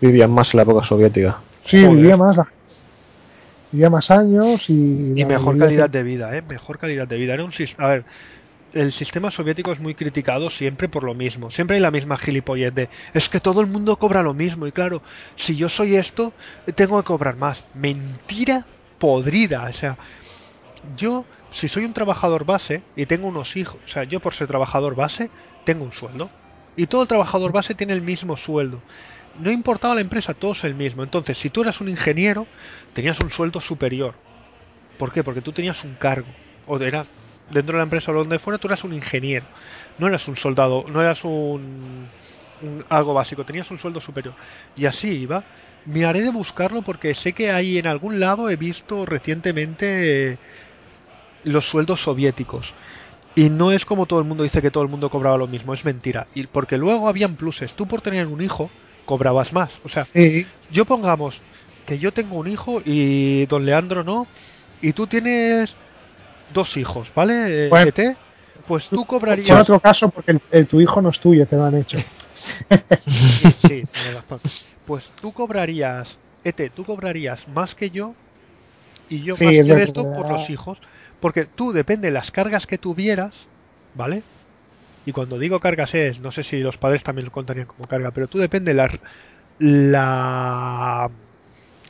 Vivían 0.00 0.30
más 0.30 0.52
en 0.52 0.58
la 0.58 0.62
época 0.64 0.84
soviética. 0.84 1.38
Sí, 1.64 1.80
Joder. 1.82 1.96
vivía 1.96 2.16
más, 2.16 2.36
la- 2.36 2.46
vivía 3.72 3.90
más 3.90 4.10
años 4.10 4.68
y, 4.68 5.12
Y 5.16 5.24
mejor 5.24 5.58
calidad 5.58 5.90
de 5.90 6.02
vida, 6.02 6.36
¿eh? 6.36 6.42
Mejor 6.42 6.78
calidad 6.78 7.06
de 7.06 7.16
vida. 7.16 7.34
Era 7.34 7.44
un 7.44 7.52
A 7.78 7.86
ver, 7.86 8.04
el 8.72 8.92
sistema 8.92 9.30
soviético 9.30 9.72
es 9.72 9.80
muy 9.80 9.94
criticado 9.94 10.50
siempre 10.50 10.88
por 10.88 11.02
lo 11.02 11.14
mismo. 11.14 11.50
Siempre 11.50 11.76
hay 11.76 11.82
la 11.82 11.90
misma 11.90 12.16
gilipollez 12.16 12.74
de 12.74 12.88
es 13.14 13.28
que 13.28 13.40
todo 13.40 13.60
el 13.60 13.66
mundo 13.66 13.96
cobra 13.96 14.22
lo 14.22 14.34
mismo. 14.34 14.66
Y 14.66 14.72
claro, 14.72 15.02
si 15.36 15.56
yo 15.56 15.68
soy 15.68 15.96
esto, 15.96 16.32
tengo 16.74 17.00
que 17.00 17.06
cobrar 17.06 17.36
más. 17.36 17.64
Mentira 17.74 18.66
podrida. 18.98 19.64
O 19.64 19.72
sea, 19.72 19.96
yo, 20.96 21.24
si 21.52 21.68
soy 21.68 21.84
un 21.84 21.92
trabajador 21.92 22.44
base 22.44 22.82
y 22.96 23.06
tengo 23.06 23.28
unos 23.28 23.56
hijos, 23.56 23.78
o 23.84 23.88
sea, 23.88 24.04
yo 24.04 24.20
por 24.20 24.34
ser 24.34 24.48
trabajador 24.48 24.94
base, 24.94 25.30
tengo 25.64 25.84
un 25.84 25.92
sueldo. 25.92 26.30
Y 26.76 26.86
todo 26.86 27.02
el 27.02 27.08
trabajador 27.08 27.52
base 27.52 27.74
tiene 27.74 27.92
el 27.92 28.02
mismo 28.02 28.36
sueldo. 28.36 28.80
No 29.40 29.50
importaba 29.50 29.94
la 29.94 30.00
empresa, 30.00 30.34
todos 30.34 30.64
el 30.64 30.74
mismo. 30.74 31.02
Entonces, 31.02 31.38
si 31.38 31.50
tú 31.50 31.62
eras 31.62 31.80
un 31.80 31.88
ingeniero, 31.88 32.46
tenías 32.92 33.18
un 33.20 33.30
sueldo 33.30 33.60
superior. 33.60 34.14
¿Por 34.98 35.12
qué? 35.12 35.22
Porque 35.22 35.40
tú 35.42 35.52
tenías 35.52 35.82
un 35.84 35.94
cargo. 35.94 36.28
O 36.66 36.78
era 36.78 37.06
dentro 37.50 37.72
de 37.74 37.78
la 37.78 37.84
empresa 37.84 38.10
o 38.10 38.14
donde 38.14 38.38
fuera, 38.38 38.58
tú 38.58 38.66
eras 38.68 38.84
un 38.84 38.92
ingeniero. 38.92 39.46
No 39.98 40.06
eras 40.08 40.26
un 40.28 40.36
soldado, 40.36 40.84
no 40.88 41.00
eras 41.00 41.24
un, 41.24 42.08
un- 42.62 42.84
algo 42.88 43.14
básico, 43.14 43.44
tenías 43.44 43.70
un 43.70 43.78
sueldo 43.78 44.00
superior. 44.00 44.34
Y 44.76 44.86
así 44.86 45.08
iba. 45.08 45.44
Miraré 45.84 46.22
de 46.22 46.30
buscarlo 46.30 46.82
porque 46.82 47.14
sé 47.14 47.32
que 47.32 47.50
hay 47.50 47.78
en 47.78 47.86
algún 47.86 48.20
lado 48.20 48.50
he 48.50 48.56
visto 48.56 49.06
recientemente 49.06 50.32
eh, 50.32 50.38
los 51.44 51.66
sueldos 51.68 52.00
soviéticos. 52.02 52.74
Y 53.34 53.50
no 53.50 53.70
es 53.70 53.84
como 53.84 54.06
todo 54.06 54.18
el 54.18 54.24
mundo 54.24 54.42
dice 54.42 54.60
que 54.60 54.70
todo 54.72 54.82
el 54.82 54.88
mundo 54.90 55.10
cobraba 55.10 55.38
lo 55.38 55.46
mismo, 55.46 55.72
es 55.72 55.84
mentira. 55.84 56.26
Y 56.34 56.46
porque 56.48 56.76
luego 56.76 57.08
habían 57.08 57.36
pluses. 57.36 57.72
Tú 57.74 57.86
por 57.86 58.00
tener 58.00 58.26
un 58.26 58.42
hijo 58.42 58.68
cobrabas 59.08 59.52
más. 59.54 59.70
O 59.84 59.88
sea, 59.88 60.06
Sí, 60.12 60.46
yo 60.70 60.84
pongamos 60.84 61.40
que 61.86 61.98
yo 61.98 62.12
tengo 62.12 62.36
un 62.36 62.46
hijo 62.46 62.82
y 62.84 63.46
don 63.46 63.64
Leandro 63.64 64.04
no, 64.04 64.26
y 64.82 64.92
tú 64.92 65.06
tienes 65.06 65.74
dos 66.52 66.76
hijos, 66.76 67.08
¿vale? 67.14 67.34
Eh, 67.66 67.68
Bueno. 67.70 67.88
ET, 67.88 68.16
pues 68.66 68.86
tú 68.90 69.00
en 69.00 69.06
cobrarías. 69.06 69.60
otro 69.62 69.80
caso 69.80 70.10
porque 70.10 70.32
el, 70.32 70.40
el- 70.50 70.66
tu 70.66 70.80
hijo 70.80 71.00
no 71.00 71.08
es 71.08 71.18
tuyo, 71.18 71.46
te 71.46 71.56
lo 71.56 71.64
han 71.64 71.76
hecho. 71.76 71.96
Sí, 73.40 73.50
sí. 73.66 73.82
Pues 74.84 75.04
tú 75.20 75.32
cobrarías, 75.32 76.18
ET, 76.44 76.70
tú 76.70 76.84
cobrarías 76.84 77.46
más 77.48 77.74
que 77.74 77.90
yo 77.90 78.12
y 79.08 79.22
yo 79.24 79.36
Sí, 79.36 79.44
más 79.44 79.54
que 79.54 79.82
esto 79.84 80.04
por 80.14 80.30
los 80.30 80.50
hijos, 80.50 80.78
porque 81.20 81.46
tú 81.46 81.72
depende 81.72 82.08
de 82.08 82.12
las 82.12 82.30
cargas 82.30 82.66
que 82.66 82.76
tuvieras, 82.78 83.32
¿vale? 83.94 84.22
Y 85.08 85.12
cuando 85.12 85.38
digo 85.38 85.58
cargas 85.58 85.94
es, 85.94 86.20
no 86.20 86.32
sé 86.32 86.44
si 86.44 86.58
los 86.58 86.76
padres 86.76 87.02
también 87.02 87.24
lo 87.24 87.32
contarían 87.32 87.64
como 87.64 87.88
carga, 87.88 88.10
pero 88.10 88.28
tú 88.28 88.36
depende 88.36 88.74
la 88.74 88.90
la 89.58 91.10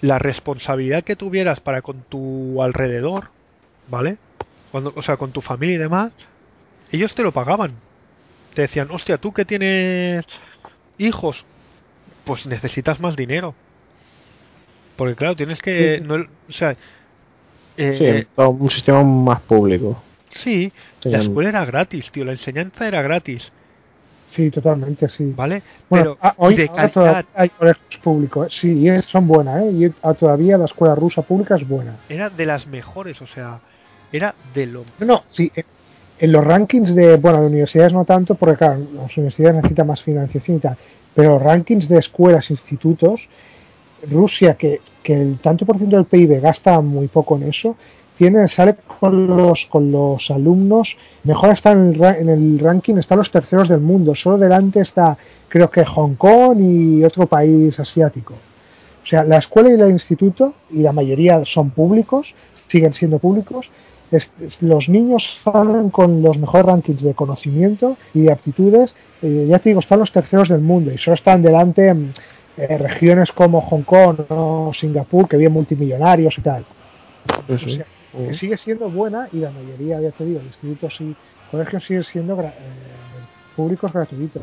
la 0.03 0.19
responsabilidad 0.21 1.03
que 1.03 1.17
tuvieras 1.17 1.59
para 1.59 1.83
con 1.83 2.03
tu 2.03 2.63
alrededor, 2.63 3.31
¿vale? 3.91 4.19
Cuando, 4.71 4.93
o 4.95 5.03
sea, 5.03 5.17
con 5.17 5.33
tu 5.33 5.41
familia 5.41 5.75
y 5.75 5.79
demás, 5.79 6.13
ellos 6.93 7.13
te 7.13 7.25
lo 7.25 7.33
pagaban. 7.33 7.73
Te 8.55 8.63
decían, 8.63 8.87
hostia, 8.89 9.19
tú 9.19 9.33
que 9.33 9.45
tienes 9.45 10.25
hijos, 10.99 11.45
pues 12.25 12.47
necesitas 12.47 13.01
más 13.01 13.17
dinero. 13.17 13.53
Porque 14.95 15.17
claro, 15.17 15.35
tienes 15.35 15.61
que... 15.61 15.99
Sí. 15.99 16.05
No, 16.07 16.25
o 16.49 16.53
sea, 16.53 16.77
eh, 17.77 17.95
Sí, 18.23 18.29
todo 18.37 18.51
un 18.51 18.71
sistema 18.71 19.03
más 19.03 19.41
público. 19.41 20.01
Sí, 20.31 20.73
la 20.75 21.01
Tenían- 21.03 21.21
escuela 21.23 21.49
era 21.51 21.65
gratis, 21.65 22.11
tío, 22.11 22.25
la 22.25 22.33
enseñanza 22.33 22.87
era 22.87 23.03
gratis, 23.03 23.51
Sí, 24.31 24.51
totalmente, 24.51 25.09
sí. 25.09 25.33
¿vale? 25.35 25.63
Bueno, 25.89 26.17
Pero 26.17 26.19
ah, 26.21 26.35
hoy 26.37 26.55
de 26.55 26.69
ahora 26.69 26.91
calidad, 26.91 27.25
hay 27.35 27.49
colegios 27.49 27.97
públicos. 28.03 28.53
Sí, 28.55 28.87
y 28.87 29.03
son 29.11 29.27
buenas, 29.27 29.63
¿eh? 29.63 29.71
Y 29.73 29.93
ah, 30.03 30.13
todavía 30.13 30.59
la 30.59 30.67
escuela 30.67 30.95
rusa 30.95 31.23
pública 31.23 31.57
es 31.57 31.67
buena. 31.67 31.97
era 32.11 32.29
de 32.29 32.45
las 32.45 32.67
mejores, 32.67 33.23
o 33.23 33.27
sea, 33.27 33.59
era 34.13 34.35
de 34.55 34.67
lo... 34.67 34.85
No, 34.99 35.07
no, 35.07 35.25
sí. 35.31 35.51
En 36.19 36.31
los 36.33 36.45
rankings 36.45 36.95
de, 36.95 37.17
bueno, 37.17 37.41
de 37.41 37.47
universidades 37.47 37.95
no 37.95 38.05
tanto, 38.05 38.35
porque 38.35 38.57
claro, 38.57 38.81
las 38.93 39.17
universidades 39.17 39.57
necesitan 39.57 39.87
más 39.87 40.03
financiación 40.03 40.59
y 40.59 40.61
tal, 40.61 40.77
pero 41.15 41.31
los 41.31 41.43
rankings 41.43 41.89
de 41.89 41.99
escuelas, 41.99 42.51
institutos, 42.51 43.27
Rusia, 44.11 44.55
que, 44.57 44.81
que 45.03 45.15
el 45.15 45.39
tanto 45.39 45.65
por 45.65 45.79
ciento 45.79 45.97
del 45.97 46.05
PIB 46.05 46.41
gasta 46.43 46.81
muy 46.83 47.09
poco 47.09 47.37
en 47.37 47.45
eso, 47.45 47.77
tiene, 48.19 48.49
sale 48.49 48.75
con 49.01 49.27
los, 49.29 49.65
con 49.67 49.91
los 49.91 50.31
alumnos, 50.31 50.97
mejor 51.25 51.51
está 51.51 51.73
en 51.73 51.95
el, 51.95 52.05
en 52.05 52.29
el 52.29 52.59
ranking, 52.59 52.97
están 52.97 53.19
los 53.19 53.31
terceros 53.31 53.69
del 53.69 53.81
mundo, 53.81 54.15
solo 54.15 54.37
delante 54.37 54.81
está, 54.81 55.17
creo 55.49 55.71
que 55.71 55.85
Hong 55.85 56.15
Kong 56.17 56.59
y 56.61 57.05
otro 57.05 57.27
país 57.27 57.79
asiático. 57.79 58.35
O 58.35 59.07
sea, 59.07 59.25
la 59.25 59.39
escuela 59.39 59.71
y 59.71 59.81
el 59.81 59.91
instituto, 59.91 60.53
y 60.71 60.83
la 60.83 60.93
mayoría 60.93 61.43
son 61.47 61.71
públicos, 61.71 62.35
siguen 62.67 62.93
siendo 62.93 63.19
públicos, 63.19 63.67
es- 64.11 64.31
es- 64.43 64.61
los 64.63 64.89
niños 64.89 65.23
salen 65.45 65.91
con 65.91 66.21
los 66.23 66.37
mejores 66.39 66.67
rankings 66.67 67.03
de 67.03 67.15
conocimiento 67.15 67.97
y 68.15 68.23
de 68.23 68.33
aptitudes, 68.33 68.95
eh, 69.23 69.47
ya 69.49 69.59
te 69.61 69.71
digo, 69.71 69.81
están 69.81 70.01
los 70.01 70.13
terceros 70.13 70.49
del 70.49 70.61
mundo 70.61 70.91
y 70.93 70.99
solo 70.99 71.15
están 71.15 71.41
delante 71.43 71.93
mm, 71.95 72.11
eh, 72.59 72.77
regiones 72.79 73.31
como 73.33 73.61
Hong 73.61 73.83
Kong 73.83 74.17
o 74.31 74.73
Singapur, 74.75 75.29
que 75.29 75.37
vienen 75.37 75.55
multimillonarios 75.55 76.37
y 76.39 76.43
tal. 76.43 76.65
O 77.49 77.59
que 78.13 78.35
sigue 78.39 78.57
siendo 78.57 78.89
buena 78.89 79.29
y 79.33 79.39
la 79.39 79.51
mayoría, 79.51 80.01
ya 80.01 80.11
te 80.11 80.25
digo, 80.25 80.41
de 80.41 80.47
institutos 80.47 81.01
y 81.01 81.15
colegios 81.51 81.85
siguen 81.85 82.05
siendo 82.05 82.41
eh, 82.41 82.53
públicos 83.57 83.93
gratuitos. 83.93 84.43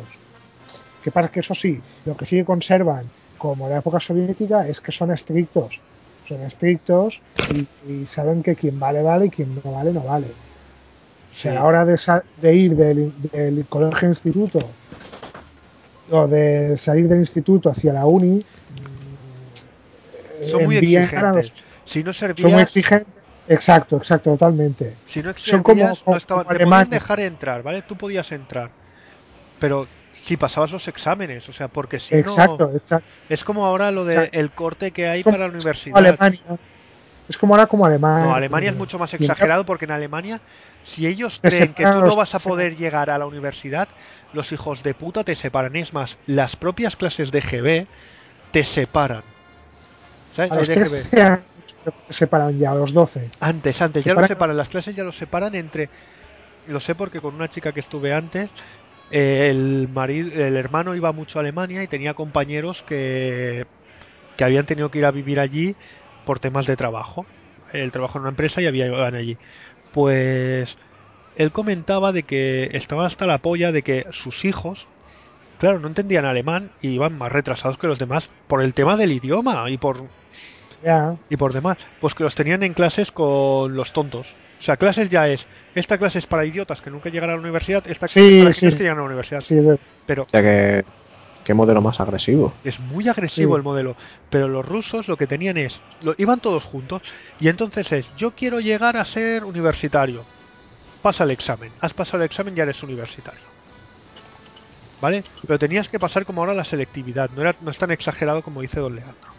Que 1.03 1.11
pasa 1.11 1.29
que 1.29 1.39
eso 1.41 1.53
sí, 1.55 1.81
lo 2.05 2.15
que 2.17 2.25
sí 2.25 2.35
que 2.37 2.45
conservan, 2.45 3.05
como 3.37 3.67
la 3.69 3.77
época 3.77 3.99
soviética, 3.99 4.67
es 4.67 4.79
que 4.81 4.91
son 4.91 5.11
estrictos. 5.11 5.79
Son 6.27 6.41
estrictos 6.41 7.19
y, 7.51 7.67
y 7.91 8.07
saben 8.07 8.41
que 8.41 8.55
quien 8.55 8.79
vale, 8.79 9.01
vale 9.03 9.27
y 9.27 9.29
quien 9.29 9.53
no 9.63 9.71
vale, 9.71 9.93
no 9.93 10.01
vale. 10.01 10.27
O 11.31 11.37
sea, 11.41 11.51
a 11.51 11.55
la 11.55 11.63
hora 11.65 11.85
de, 11.85 11.97
sa- 11.97 12.23
de 12.41 12.55
ir 12.55 12.75
del, 12.75 13.11
del 13.31 13.65
colegio 13.67 14.09
instituto 14.09 14.59
o 16.09 16.27
de 16.27 16.77
salir 16.77 17.07
del 17.07 17.19
instituto 17.19 17.69
hacia 17.69 17.93
la 17.93 18.05
uni, 18.05 18.43
Son 20.49 20.65
muy 20.65 20.77
envían 20.77 21.03
a 21.17 21.31
los- 21.33 21.45
exigentes. 21.45 21.65
Si 21.85 22.03
no 22.03 22.13
son 22.13 22.29
muy 22.53 22.61
exigentes. 22.63 23.13
Exacto, 23.47 23.97
exacto, 23.97 24.31
totalmente. 24.31 24.95
si 25.05 25.21
no 25.21 25.33
como- 25.63 25.63
como 25.63 25.95
no 26.07 26.17
estaban, 26.17 26.45
te 26.47 26.55
Alemania. 26.55 26.85
podían 26.85 26.89
dejar 26.89 27.19
entrar, 27.19 27.63
¿vale? 27.63 27.81
Tú 27.83 27.95
podías 27.95 28.31
entrar. 28.31 28.69
Pero 29.59 29.87
si 30.11 30.37
pasabas 30.37 30.71
los 30.71 30.87
exámenes, 30.87 31.47
o 31.49 31.53
sea, 31.53 31.67
porque 31.67 31.99
si 31.99 32.15
exacto, 32.15 32.69
no... 32.71 32.77
exacto. 32.77 33.07
Es 33.29 33.43
como 33.43 33.65
ahora 33.65 33.91
lo 33.91 34.05
de 34.05 34.15
Exacto. 34.15 34.39
el 34.39 34.51
corte 34.51 34.91
que 34.91 35.07
hay 35.07 35.23
Como 35.23 35.35
para 35.35 35.47
la 35.47 35.53
universidad. 35.53 35.97
Alemania. 35.97 36.41
Es 37.27 37.37
como 37.37 37.55
ahora 37.55 37.67
como 37.67 37.85
Alemania. 37.85 38.25
No, 38.25 38.35
Alemania 38.35 38.69
es 38.69 38.75
mucho 38.75 38.99
más 38.99 39.13
exagerado 39.13 39.65
porque 39.65 39.85
en 39.85 39.91
Alemania, 39.91 40.39
si 40.83 41.07
ellos 41.07 41.39
Te 41.41 41.49
creen 41.49 41.73
que 41.73 41.83
tú 41.83 42.01
no 42.01 42.15
vas 42.15 42.35
a 42.35 42.39
poder 42.39 42.77
llegar 42.77 43.09
a 43.09 43.17
la 43.17 43.25
universidad, 43.25 43.87
los 44.33 44.51
hijos 44.51 44.83
de 44.83 44.93
puta 44.93 45.23
te 45.23 45.33
separan. 45.35 45.75
Es 45.75 45.91
más, 45.93 46.17
las 46.27 46.55
propias 46.55 46.95
clases 46.95 47.31
de 47.31 47.41
GB 47.41 47.87
te 48.51 48.63
separan. 48.63 49.23
¿Sabes? 50.35 50.51
A 50.51 50.55
los 50.55 50.69
Hay 50.69 50.75
de 50.75 50.83
GB. 50.83 50.89
13 51.09 51.21
años 51.21 51.39
se 52.07 52.13
separan 52.13 52.57
ya, 52.57 52.71
a 52.71 52.75
los 52.75 52.93
12. 52.93 53.29
Antes, 53.39 53.79
antes, 53.81 54.03
ya 54.03 54.11
Separan- 54.13 54.21
lo 54.21 54.27
separan. 54.27 54.57
Las 54.57 54.69
clases 54.69 54.95
ya 54.95 55.03
los 55.03 55.15
separan 55.17 55.53
entre. 55.55 55.89
Lo 56.67 56.79
sé 56.79 56.95
porque 56.95 57.19
con 57.21 57.35
una 57.35 57.47
chica 57.47 57.71
que 57.71 57.79
estuve 57.79 58.11
antes, 58.13 58.49
eh, 59.11 59.49
el, 59.51 59.87
marido, 59.93 60.31
el 60.43 60.55
hermano 60.57 60.95
iba 60.95 61.11
mucho 61.11 61.37
a 61.37 61.41
Alemania 61.41 61.83
y 61.83 61.87
tenía 61.87 62.15
compañeros 62.15 62.83
que, 62.87 63.67
que 64.35 64.43
habían 64.43 64.65
tenido 64.65 64.89
que 64.89 64.97
ir 64.97 65.05
a 65.05 65.11
vivir 65.11 65.39
allí 65.39 65.75
por 66.25 66.39
temas 66.39 66.65
de 66.65 66.75
trabajo. 66.75 67.25
Él 67.71 67.91
trabajó 67.91 68.17
en 68.17 68.23
una 68.23 68.29
empresa 68.31 68.61
y 68.61 68.65
había 68.67 68.87
iban 68.87 69.13
allí. 69.13 69.37
Pues 69.93 70.75
él 71.35 71.51
comentaba 71.51 72.11
de 72.11 72.23
que 72.23 72.69
estaban 72.73 73.05
hasta 73.05 73.25
la 73.27 73.37
polla 73.39 73.71
de 73.71 73.83
que 73.83 74.05
sus 74.11 74.43
hijos, 74.43 74.87
claro, 75.59 75.79
no 75.79 75.87
entendían 75.87 76.25
alemán 76.25 76.71
y 76.81 76.89
iban 76.89 77.17
más 77.17 77.31
retrasados 77.31 77.77
que 77.77 77.87
los 77.87 77.99
demás 77.99 78.29
por 78.47 78.63
el 78.63 78.73
tema 78.73 78.97
del 78.97 79.11
idioma 79.11 79.69
y 79.69 79.77
por 79.77 80.03
Y 81.29 81.37
por 81.37 81.53
demás, 81.53 81.77
pues 81.99 82.13
que 82.13 82.23
los 82.23 82.35
tenían 82.35 82.63
en 82.63 82.73
clases 82.73 83.11
con 83.11 83.75
los 83.75 83.91
tontos. 83.93 84.27
O 84.59 84.63
sea, 84.63 84.77
clases 84.77 85.09
ya 85.09 85.27
es, 85.27 85.45
esta 85.75 85.97
clase 85.97 86.19
es 86.19 86.25
para 86.27 86.45
idiotas 86.45 86.81
que 86.81 86.89
nunca 86.89 87.09
llegan 87.09 87.29
a 87.29 87.33
la 87.33 87.39
universidad, 87.39 87.83
esta 87.87 88.07
clase 88.07 88.19
Sí, 88.19 88.37
es 88.39 88.43
para 88.43 88.53
sí. 88.53 88.77
que 88.77 88.83
llegan 88.83 88.97
a 88.97 89.01
la 89.01 89.05
universidad. 89.07 89.41
sí, 89.41 89.59
Pero 90.05 90.23
O 90.23 90.29
sea 90.29 90.41
que. 90.41 90.85
¿Qué 91.43 91.53
modelo 91.53 91.79
más 91.79 91.99
agresivo? 91.99 92.53
es 92.63 92.79
muy 92.79 93.07
agresivo 93.07 93.53
Sí. 93.53 93.57
el 93.57 93.63
modelo. 93.63 93.95
Pero 94.31 94.47
los 94.47 94.65
rusos 94.65 95.07
lo 95.07 95.15
que 95.15 95.27
tenían 95.27 95.57
es, 95.57 95.79
lo, 96.01 96.15
iban 96.17 96.39
todos 96.39 96.63
juntos 96.63 97.03
y 97.39 97.49
entonces 97.49 97.91
es, 97.91 98.09
yo 98.17 98.31
quiero 98.31 98.59
llegar 98.59 98.97
a 98.97 99.05
ser 99.05 99.43
universitario. 99.45 100.23
Pasa 101.03 101.23
el 101.23 101.29
examen. 101.31 101.71
Has 101.81 101.93
pasado 101.93 102.17
el 102.23 102.25
examen, 102.25 102.55
ya 102.55 102.63
eres 102.63 102.81
universitario. 102.81 103.41
¿Vale? 105.01 105.23
Pero 105.45 105.59
tenías 105.59 105.87
que 105.87 105.99
pasar 105.99 106.25
como 106.25 106.41
ahora 106.41 106.55
la 106.55 106.63
selectividad. 106.63 107.29
No, 107.35 107.41
era, 107.41 107.53
no 107.61 107.69
es 107.69 107.77
tan 107.77 107.91
exagerado 107.91 108.41
como 108.41 108.61
dice 108.61 108.79
Don 108.79 108.95
Leandro. 108.95 109.34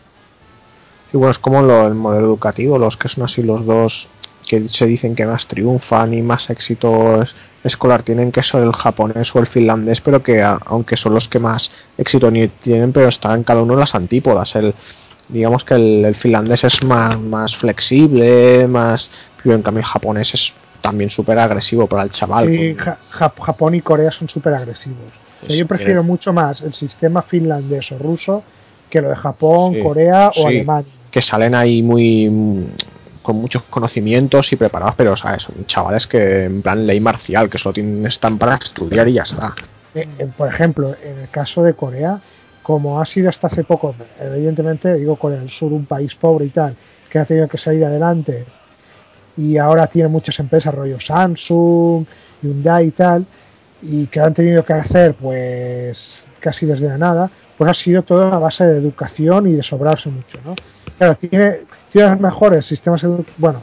Y 1.16 1.18
bueno, 1.18 1.30
es 1.30 1.38
como 1.38 1.62
lo- 1.62 1.86
el 1.86 1.94
modelo 1.94 2.26
educativo, 2.26 2.76
los 2.78 2.98
que 2.98 3.08
son 3.08 3.24
así 3.24 3.42
los 3.42 3.64
dos 3.64 4.06
que 4.46 4.68
se 4.68 4.84
dicen 4.84 5.14
que 5.16 5.24
más 5.24 5.48
triunfan 5.48 6.12
y 6.12 6.20
más 6.20 6.50
éxito 6.50 7.22
es- 7.22 7.34
escolar 7.64 8.02
tienen 8.02 8.30
que 8.30 8.42
son 8.42 8.62
el 8.62 8.72
japonés 8.74 9.34
o 9.34 9.38
el 9.38 9.46
finlandés, 9.46 10.02
pero 10.02 10.22
que 10.22 10.42
a- 10.42 10.58
aunque 10.66 10.96
son 10.98 11.14
los 11.14 11.26
que 11.28 11.38
más 11.38 11.70
éxito 11.96 12.30
tienen, 12.60 12.92
pero 12.92 13.08
están 13.08 13.44
cada 13.44 13.62
uno 13.62 13.72
en 13.72 13.80
las 13.80 13.94
antípodas. 13.94 14.54
El, 14.56 14.74
digamos 15.28 15.64
que 15.64 15.74
el, 15.74 16.04
el 16.04 16.14
finlandés 16.14 16.64
es 16.64 16.84
más, 16.84 17.18
más 17.18 17.56
flexible, 17.56 18.68
más 18.68 19.10
pero 19.42 19.54
en 19.56 19.62
cambio 19.62 19.80
el 19.80 19.86
japonés 19.86 20.34
es 20.34 20.52
también 20.82 21.08
súper 21.08 21.38
agresivo 21.38 21.86
para 21.86 22.02
el 22.02 22.10
chaval. 22.10 22.46
sí, 22.48 22.74
Ja- 22.76 22.98
Jap- 23.18 23.40
Japón 23.40 23.74
y 23.74 23.80
Corea 23.80 24.10
son 24.12 24.28
súper 24.28 24.52
agresivos. 24.54 24.98
Yo 25.48 25.66
prefiero 25.66 26.02
mucho 26.02 26.32
más 26.34 26.60
el 26.60 26.74
sistema 26.74 27.22
finlandés 27.22 27.90
o 27.92 27.98
ruso 27.98 28.42
que 28.90 29.00
lo 29.00 29.08
de 29.10 29.16
Japón, 29.16 29.74
Sí, 29.74 29.82
Corea 29.82 30.28
o 30.28 30.32
sí. 30.32 30.44
Alemania. 30.46 30.90
que 31.10 31.20
salen 31.20 31.54
ahí 31.54 31.82
muy 31.82 32.28
mm, 32.30 32.64
con 33.22 33.36
muchos 33.36 33.62
conocimientos 33.64 34.52
y 34.52 34.56
preparados, 34.56 34.94
pero 34.96 35.16
¿sabes? 35.16 35.42
son 35.42 35.66
chavales 35.66 36.06
que 36.06 36.44
en 36.44 36.62
plan 36.62 36.86
ley 36.86 37.00
marcial, 37.00 37.50
que 37.50 37.58
solo 37.58 37.72
tienen, 37.72 38.06
están 38.06 38.38
para 38.38 38.54
estudiar 38.56 39.08
y 39.08 39.14
ya 39.14 39.22
está. 39.22 39.54
Eh, 39.94 40.06
eh, 40.18 40.28
por 40.36 40.48
ejemplo, 40.48 40.94
en 41.02 41.18
el 41.20 41.28
caso 41.30 41.62
de 41.62 41.74
Corea, 41.74 42.20
como 42.62 43.00
ha 43.00 43.04
sido 43.06 43.28
hasta 43.30 43.46
hace 43.48 43.64
poco, 43.64 43.94
evidentemente, 44.20 44.94
digo 44.94 45.16
Corea 45.16 45.40
del 45.40 45.50
Sur, 45.50 45.72
un 45.72 45.86
país 45.86 46.14
pobre 46.14 46.46
y 46.46 46.50
tal, 46.50 46.76
que 47.10 47.18
ha 47.18 47.24
tenido 47.24 47.48
que 47.48 47.58
salir 47.58 47.84
adelante 47.84 48.44
y 49.36 49.56
ahora 49.58 49.86
tiene 49.88 50.08
muchas 50.08 50.38
empresas, 50.38 50.74
rollo 50.74 50.98
Samsung, 51.00 52.04
Hyundai 52.42 52.86
y 52.86 52.90
tal, 52.92 53.26
y 53.82 54.06
que 54.06 54.20
han 54.20 54.34
tenido 54.34 54.64
que 54.64 54.72
hacer 54.72 55.14
pues 55.14 56.24
casi 56.40 56.64
desde 56.66 56.88
la 56.88 56.98
nada, 56.98 57.30
pues 57.56 57.70
ha 57.70 57.74
sido 57.74 58.02
toda 58.02 58.34
a 58.34 58.38
base 58.38 58.64
de 58.64 58.78
educación 58.78 59.46
y 59.48 59.52
de 59.52 59.62
sobrarse 59.62 60.08
mucho, 60.08 60.38
¿no? 60.44 60.54
Claro, 60.98 61.16
tiene, 61.16 61.60
tiene 61.92 62.10
los 62.10 62.20
mejores 62.20 62.66
sistemas, 62.66 63.02
bueno, 63.38 63.62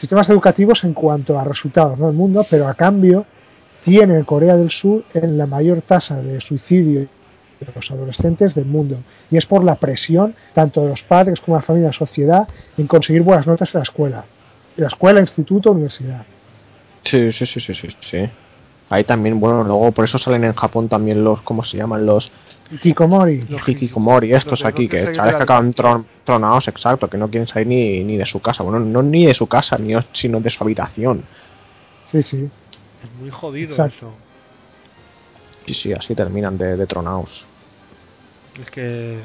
sistemas 0.00 0.28
educativos 0.28 0.84
en 0.84 0.94
cuanto 0.94 1.38
a 1.38 1.44
resultados, 1.44 1.98
¿no? 1.98 2.08
El 2.08 2.14
mundo, 2.14 2.44
pero 2.48 2.68
a 2.68 2.74
cambio 2.74 3.26
tiene 3.84 4.24
Corea 4.24 4.56
del 4.56 4.70
Sur 4.70 5.04
en 5.14 5.38
la 5.38 5.46
mayor 5.46 5.82
tasa 5.82 6.16
de 6.16 6.40
suicidio 6.40 7.00
de 7.00 7.72
los 7.74 7.90
adolescentes 7.90 8.54
del 8.54 8.66
mundo. 8.66 8.98
Y 9.30 9.36
es 9.36 9.46
por 9.46 9.64
la 9.64 9.76
presión 9.76 10.34
tanto 10.54 10.82
de 10.82 10.88
los 10.90 11.02
padres 11.02 11.40
como 11.40 11.56
de 11.56 11.62
la 11.62 11.66
familia 11.66 11.88
y 11.88 11.90
la 11.92 11.98
sociedad 11.98 12.48
en 12.76 12.86
conseguir 12.86 13.22
buenas 13.22 13.46
notas 13.46 13.74
en 13.74 13.80
la 13.80 13.82
escuela. 13.82 14.24
En 14.76 14.82
la 14.82 14.88
escuela, 14.88 15.20
instituto, 15.20 15.72
universidad. 15.72 16.24
Sí, 17.02 17.32
sí, 17.32 17.46
sí, 17.46 17.60
sí, 17.60 17.74
sí, 17.74 17.88
sí. 18.00 18.28
Ahí 18.90 19.04
también, 19.04 19.38
bueno, 19.38 19.64
luego 19.64 19.92
por 19.92 20.04
eso 20.04 20.18
salen 20.18 20.44
en 20.44 20.54
Japón 20.54 20.88
también 20.88 21.22
los, 21.22 21.42
¿cómo 21.42 21.62
se 21.62 21.76
llaman? 21.76 22.06
Los 22.06 22.32
Y 22.70 22.76
Kikomori. 22.78 23.42
Los 23.48 23.66
hikikomori, 23.66 24.34
estos 24.34 24.60
los 24.60 24.68
aquí, 24.68 24.88
que 24.88 25.10
chavales 25.12 25.36
que 25.36 25.42
acaban 25.42 25.72
tron- 25.72 26.04
tronados, 26.24 26.68
exacto, 26.68 27.08
que 27.08 27.16
no 27.16 27.28
quieren 27.30 27.46
salir 27.46 27.66
ni, 27.68 28.04
ni 28.04 28.16
de 28.18 28.26
su 28.26 28.40
casa. 28.40 28.62
Bueno, 28.62 28.78
no 28.80 29.02
ni 29.02 29.24
de 29.26 29.32
su 29.34 29.46
casa, 29.46 29.78
ni 29.78 29.94
sino 30.12 30.40
de 30.40 30.50
su 30.50 30.62
habitación. 30.62 31.24
Sí, 32.12 32.22
sí. 32.22 32.36
Es 33.02 33.10
muy 33.20 33.30
jodido 33.30 33.70
Exacto. 33.72 33.96
eso. 33.96 34.12
Y 35.66 35.74
sí, 35.74 35.92
así 35.92 36.14
terminan 36.14 36.58
de, 36.58 36.76
de 36.76 36.86
tronados. 36.86 37.44
Es 38.60 38.70
que. 38.70 39.20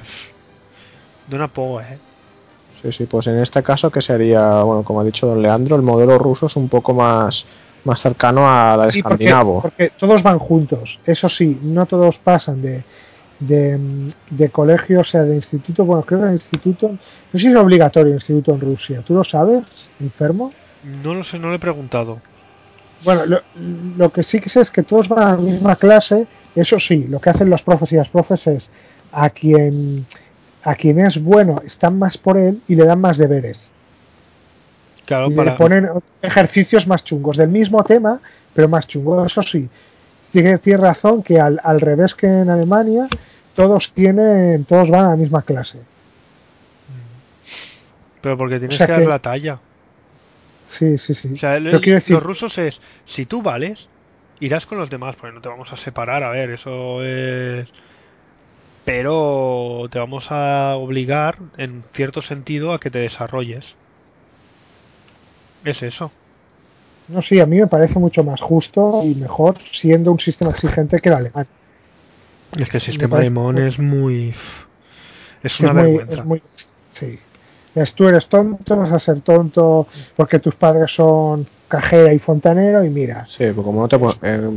De 1.27 1.35
una 1.35 1.47
poga, 1.47 1.93
¿eh? 1.93 1.99
Sí, 2.81 2.91
sí, 2.91 3.05
pues 3.05 3.27
en 3.27 3.39
este 3.39 3.63
caso 3.63 3.89
que 3.89 4.01
sería, 4.01 4.61
bueno, 4.63 4.83
como 4.83 4.99
ha 5.01 5.03
dicho 5.05 5.25
don 5.25 5.41
Leandro, 5.41 5.75
el 5.77 5.81
modelo 5.81 6.17
ruso 6.17 6.45
es 6.47 6.55
un 6.57 6.67
poco 6.67 6.93
más, 6.93 7.45
más 7.85 7.99
cercano 8.01 8.49
al 8.49 8.91
Sí, 8.91 9.01
porque, 9.01 9.23
escandinavo. 9.25 9.61
porque 9.61 9.91
todos 9.97 10.21
van 10.21 10.37
juntos. 10.39 10.99
Eso 11.05 11.29
sí, 11.29 11.59
no 11.61 11.85
todos 11.85 12.17
pasan 12.17 12.61
de, 12.61 12.83
de, 13.47 14.13
de 14.29 14.49
colegio, 14.49 15.01
o 15.01 15.03
sea, 15.03 15.23
de 15.23 15.35
instituto. 15.35 15.85
Bueno, 15.85 16.03
creo 16.03 16.21
que 16.21 16.27
el 16.27 16.33
instituto. 16.33 16.89
No 16.89 16.97
sé 17.31 17.39
si 17.39 17.47
es 17.47 17.55
obligatorio 17.55 18.09
el 18.09 18.15
instituto 18.19 18.53
en 18.53 18.61
Rusia. 18.61 19.01
¿Tú 19.05 19.13
lo 19.13 19.23
sabes, 19.23 19.63
enfermo? 19.99 20.53
No 21.03 21.13
lo 21.13 21.23
sé, 21.23 21.39
no 21.39 21.49
lo 21.49 21.55
he 21.55 21.59
preguntado. 21.59 22.19
Bueno, 23.03 23.25
lo, 23.25 23.41
lo 23.97 24.11
que 24.11 24.23
sí 24.23 24.39
que 24.39 24.49
sé 24.49 24.61
es 24.61 24.69
que 24.69 24.83
todos 24.83 25.07
van 25.07 25.23
a 25.23 25.31
la 25.31 25.37
misma 25.37 25.75
clase. 25.75 26.27
Eso 26.55 26.79
sí, 26.79 27.07
lo 27.07 27.19
que 27.19 27.29
hacen 27.29 27.49
los 27.49 27.61
profes 27.61 27.91
y 27.91 27.95
las 27.95 28.09
profes 28.09 28.45
es 28.47 28.69
a 29.11 29.29
quien, 29.29 30.05
a 30.63 30.75
quien 30.75 30.99
es 30.99 31.21
bueno 31.21 31.61
están 31.65 31.97
más 31.97 32.17
por 32.17 32.37
él 32.37 32.61
y 32.67 32.75
le 32.75 32.85
dan 32.85 33.01
más 33.01 33.17
deberes. 33.17 33.59
Claro, 35.05 35.31
y 35.31 35.35
para. 35.35 35.51
le 35.51 35.57
ponen 35.57 35.89
ejercicios 36.21 36.87
más 36.87 37.03
chungos 37.03 37.37
del 37.37 37.49
mismo 37.49 37.83
tema, 37.83 38.19
pero 38.53 38.69
más 38.69 38.87
chungos. 38.87 39.31
Eso 39.31 39.43
sí, 39.43 39.67
tiene, 40.31 40.57
tiene 40.59 40.81
razón 40.81 41.23
que 41.23 41.39
al, 41.39 41.59
al 41.63 41.81
revés 41.81 42.15
que 42.15 42.27
en 42.27 42.49
Alemania, 42.49 43.07
todos 43.55 43.91
tienen, 43.93 44.65
todos 44.65 44.89
van 44.89 45.05
a 45.05 45.09
la 45.09 45.15
misma 45.15 45.41
clase. 45.41 45.79
Pero 48.21 48.37
porque 48.37 48.59
tienes 48.59 48.75
O 48.75 48.77
sea 48.77 48.87
que 48.87 48.91
dar 48.93 49.01
que- 49.01 49.07
la 49.07 49.19
talla. 49.19 49.59
Sí, 50.79 50.97
sí, 50.97 51.13
sí. 51.13 51.33
O 51.33 51.37
sea, 51.37 51.57
el- 51.57 51.65
decir, 51.71 52.03
los 52.15 52.23
rusos 52.23 52.57
es, 52.57 52.81
si 53.05 53.25
tú 53.25 53.41
vales, 53.41 53.87
irás 54.39 54.65
con 54.65 54.77
los 54.77 54.89
demás, 54.89 55.15
porque 55.15 55.35
no 55.35 55.41
te 55.41 55.49
vamos 55.49 55.71
a 55.71 55.77
separar, 55.77 56.23
a 56.23 56.29
ver, 56.29 56.51
eso 56.51 57.03
es... 57.03 57.71
Pero 58.85 59.87
te 59.91 59.99
vamos 59.99 60.27
a 60.29 60.75
obligar, 60.75 61.37
en 61.57 61.83
cierto 61.93 62.21
sentido, 62.21 62.73
a 62.73 62.79
que 62.79 62.89
te 62.89 62.99
desarrolles. 62.99 63.65
Es 65.63 65.81
eso. 65.83 66.11
no 67.07 67.21
sí, 67.21 67.39
a 67.39 67.45
mí 67.45 67.57
me 67.57 67.67
parece 67.67 67.97
mucho 67.99 68.23
más 68.23 68.41
justo 68.41 69.01
y 69.05 69.15
mejor 69.15 69.57
siendo 69.71 70.11
un 70.11 70.19
sistema 70.19 70.51
exigente 70.51 70.99
que 70.99 71.09
el 71.09 71.15
alemán. 71.15 71.47
Es 72.57 72.69
que 72.69 72.77
el 72.77 72.81
sistema 72.83 73.17
alemán 73.17 73.55
muy- 73.55 73.63
es 73.63 73.79
muy... 73.79 74.29
Es 75.43 75.53
Es 75.53 75.59
una 75.61 75.73
muy, 75.73 75.83
vergüenza. 75.97 76.13
es 76.21 76.25
muy- 76.25 76.41
sí. 76.93 77.19
Es, 77.75 77.93
tú 77.95 78.07
eres 78.07 78.27
tonto, 78.27 78.77
vas 78.77 78.91
a 78.91 78.99
ser 78.99 79.21
tonto 79.21 79.87
porque 80.15 80.39
tus 80.39 80.55
padres 80.55 80.91
son 80.95 81.47
cajera 81.67 82.13
y 82.13 82.19
fontanero 82.19 82.83
y 82.83 82.89
mira. 82.89 83.25
Sí, 83.27 83.45
pues 83.53 83.65
como 83.65 83.81
no 83.81 83.87
te 83.87 83.97
eh, 84.21 84.49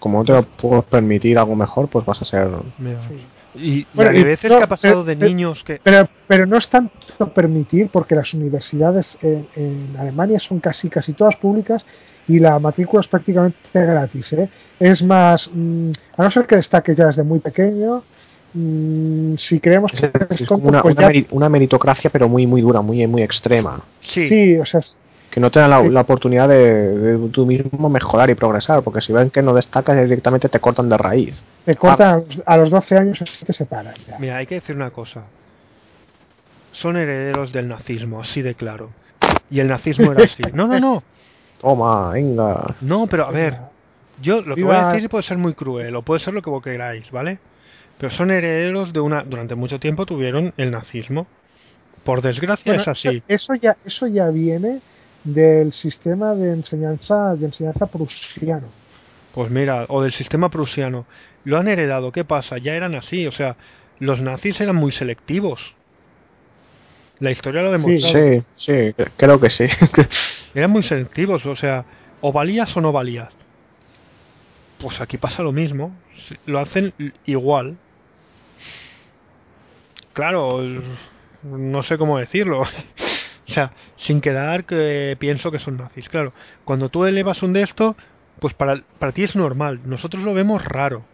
como 0.00 0.18
no 0.18 0.24
te 0.24 0.42
puedes 0.42 0.84
permitir 0.84 1.38
algo 1.38 1.54
mejor, 1.54 1.88
pues 1.88 2.04
vas 2.04 2.20
a 2.20 2.24
ser 2.24 2.48
Mira. 2.78 3.00
Sí. 3.08 3.26
Y, 3.56 3.86
Bueno, 3.94 4.10
a 4.10 4.14
y 4.16 4.24
veces 4.24 4.50
no, 4.50 4.58
que 4.58 4.64
ha 4.64 4.66
pasado 4.66 5.04
de 5.04 5.14
pero- 5.16 5.28
niños 5.28 5.62
que... 5.62 5.80
Pero, 5.84 6.08
pero 6.26 6.44
no 6.44 6.56
es 6.56 6.68
tanto 6.68 7.32
permitir 7.32 7.88
porque 7.92 8.16
las 8.16 8.34
universidades 8.34 9.06
en, 9.22 9.46
en 9.54 9.96
Alemania 9.96 10.40
son 10.40 10.58
casi 10.58 10.88
casi 10.90 11.12
todas 11.12 11.36
públicas 11.36 11.84
y 12.28 12.38
la 12.38 12.58
matrícula 12.58 13.02
es 13.02 13.08
prácticamente 13.08 13.56
gratis. 13.72 14.32
¿eh? 14.32 14.48
Es 14.80 15.02
más, 15.02 15.48
mm, 15.52 15.90
a 16.16 16.22
no 16.24 16.30
ser 16.30 16.46
que 16.46 16.56
destaques 16.56 16.96
ya 16.96 17.06
desde 17.06 17.22
muy 17.22 17.38
pequeño, 17.40 18.02
mm, 18.54 19.34
si 19.36 19.60
creemos 19.60 19.92
que 19.92 20.06
es, 20.30 20.40
es 20.40 20.48
tonto, 20.48 20.68
una, 20.68 20.80
pues 20.82 20.94
una 20.96 21.02
ya- 21.02 21.08
meri- 21.12 21.26
una 21.30 21.48
meritocracia, 21.48 22.10
pero 22.10 22.28
muy 22.28 22.46
muy 22.46 22.60
dura, 22.62 22.80
muy 22.80 23.06
muy 23.06 23.22
extrema. 23.22 23.80
Sí, 24.00 24.28
sí, 24.28 24.56
o 24.58 24.64
sea, 24.64 24.80
Que 25.30 25.40
no 25.40 25.50
te 25.50 25.58
dan 25.58 25.68
la, 25.70 25.82
Sí. 25.82 25.88
la 25.88 26.00
oportunidad 26.02 26.48
de, 26.48 26.96
de 26.96 27.28
tú 27.30 27.44
mismo 27.44 27.88
mejorar 27.90 28.30
y 28.30 28.34
progresar, 28.36 28.82
porque 28.82 29.00
si 29.00 29.12
ven 29.12 29.30
que 29.30 29.42
no 29.42 29.52
destacas, 29.52 29.96
ya 29.96 30.02
directamente 30.04 30.48
te 30.48 30.60
cortan 30.60 30.88
de 30.88 30.96
raíz. 30.96 31.42
te 31.64 31.74
cortan 31.74 32.22
a 32.46 32.56
los 32.56 32.70
12 32.70 32.96
años 32.96 33.18
y 33.42 33.44
te 33.44 33.52
separan. 33.52 33.94
Ya. 34.06 34.16
Mira, 34.20 34.36
hay 34.36 34.46
que 34.46 34.54
decir 34.56 34.76
una 34.76 34.90
cosa. 34.90 35.24
Son 36.72 36.96
herederos 36.96 37.52
del 37.52 37.66
nazismo, 37.68 38.20
así 38.20 38.42
de 38.42 38.54
claro. 38.54 38.90
y 39.50 39.58
el 39.60 39.66
nazismo 39.68 40.12
era 40.12 40.24
así. 40.24 40.42
No, 40.54 40.66
no, 40.68 40.78
no. 40.78 41.02
Toma, 41.60 42.10
venga. 42.12 42.74
No, 42.80 43.06
pero 43.06 43.26
a 43.26 43.30
ver, 43.30 43.58
yo 44.20 44.42
lo 44.42 44.54
que 44.54 44.64
voy 44.64 44.76
a 44.76 44.88
decir 44.88 45.08
puede 45.08 45.22
ser 45.24 45.38
muy 45.38 45.54
cruel 45.54 45.96
o 45.96 46.02
puede 46.02 46.20
ser 46.20 46.34
lo 46.34 46.42
que 46.42 46.50
vos 46.50 46.62
queráis, 46.62 47.10
¿vale? 47.10 47.38
Pero 47.98 48.12
son 48.12 48.30
herederos 48.30 48.92
de 48.92 49.00
una. 49.00 49.22
Durante 49.22 49.54
mucho 49.54 49.78
tiempo 49.78 50.06
tuvieron 50.06 50.52
el 50.56 50.70
nazismo. 50.70 51.26
Por 52.02 52.20
desgracia 52.20 52.72
Bueno, 52.72 52.82
es 52.82 52.88
así. 52.88 53.22
Eso 53.28 53.54
ya, 53.54 53.76
eso 53.84 54.06
ya 54.06 54.28
viene 54.28 54.80
del 55.22 55.72
sistema 55.72 56.34
de 56.34 56.52
enseñanza, 56.52 57.34
de 57.34 57.46
enseñanza 57.46 57.86
prusiano. 57.86 58.66
Pues 59.32 59.50
mira, 59.50 59.86
o 59.88 60.02
del 60.02 60.12
sistema 60.12 60.50
prusiano. 60.50 61.06
Lo 61.44 61.58
han 61.58 61.68
heredado. 61.68 62.12
¿Qué 62.12 62.24
pasa? 62.24 62.58
Ya 62.58 62.74
eran 62.74 62.94
así. 62.94 63.26
O 63.26 63.32
sea, 63.32 63.56
los 63.98 64.20
nazis 64.20 64.60
eran 64.60 64.76
muy 64.76 64.92
selectivos. 64.92 65.74
La 67.20 67.30
historia 67.30 67.62
lo 67.62 67.70
demuestra. 67.70 68.10
Sí, 68.10 68.42
sí, 68.50 69.04
creo 69.16 69.40
que 69.40 69.50
sí. 69.50 69.66
Eran 70.54 70.70
muy 70.70 70.82
selectivos. 70.82 71.46
O 71.46 71.56
sea, 71.56 71.84
o 72.20 72.32
valías 72.32 72.76
o 72.76 72.80
no 72.80 72.92
valías. 72.92 73.32
Pues 74.78 75.00
aquí 75.00 75.16
pasa 75.18 75.42
lo 75.42 75.52
mismo. 75.52 75.94
Sí, 76.28 76.34
Lo 76.46 76.58
hacen 76.58 76.92
igual. 77.26 77.76
Claro, 80.12 80.62
no 81.42 81.82
sé 81.82 81.98
cómo 81.98 82.18
decirlo. 82.18 82.62
O 83.46 83.52
sea, 83.52 83.72
sin 83.96 84.22
quedar 84.22 84.64
que 84.64 85.18
pienso 85.20 85.50
que 85.50 85.58
son 85.58 85.76
nazis. 85.76 86.08
Claro, 86.08 86.32
cuando 86.64 86.88
tú 86.88 87.04
elevas 87.04 87.42
un 87.42 87.52
de 87.52 87.60
esto, 87.60 87.94
pues 88.40 88.54
para, 88.54 88.82
para 88.98 89.12
ti 89.12 89.22
es 89.22 89.36
normal. 89.36 89.80
Nosotros 89.84 90.22
lo 90.22 90.32
vemos 90.32 90.64
raro. 90.64 91.04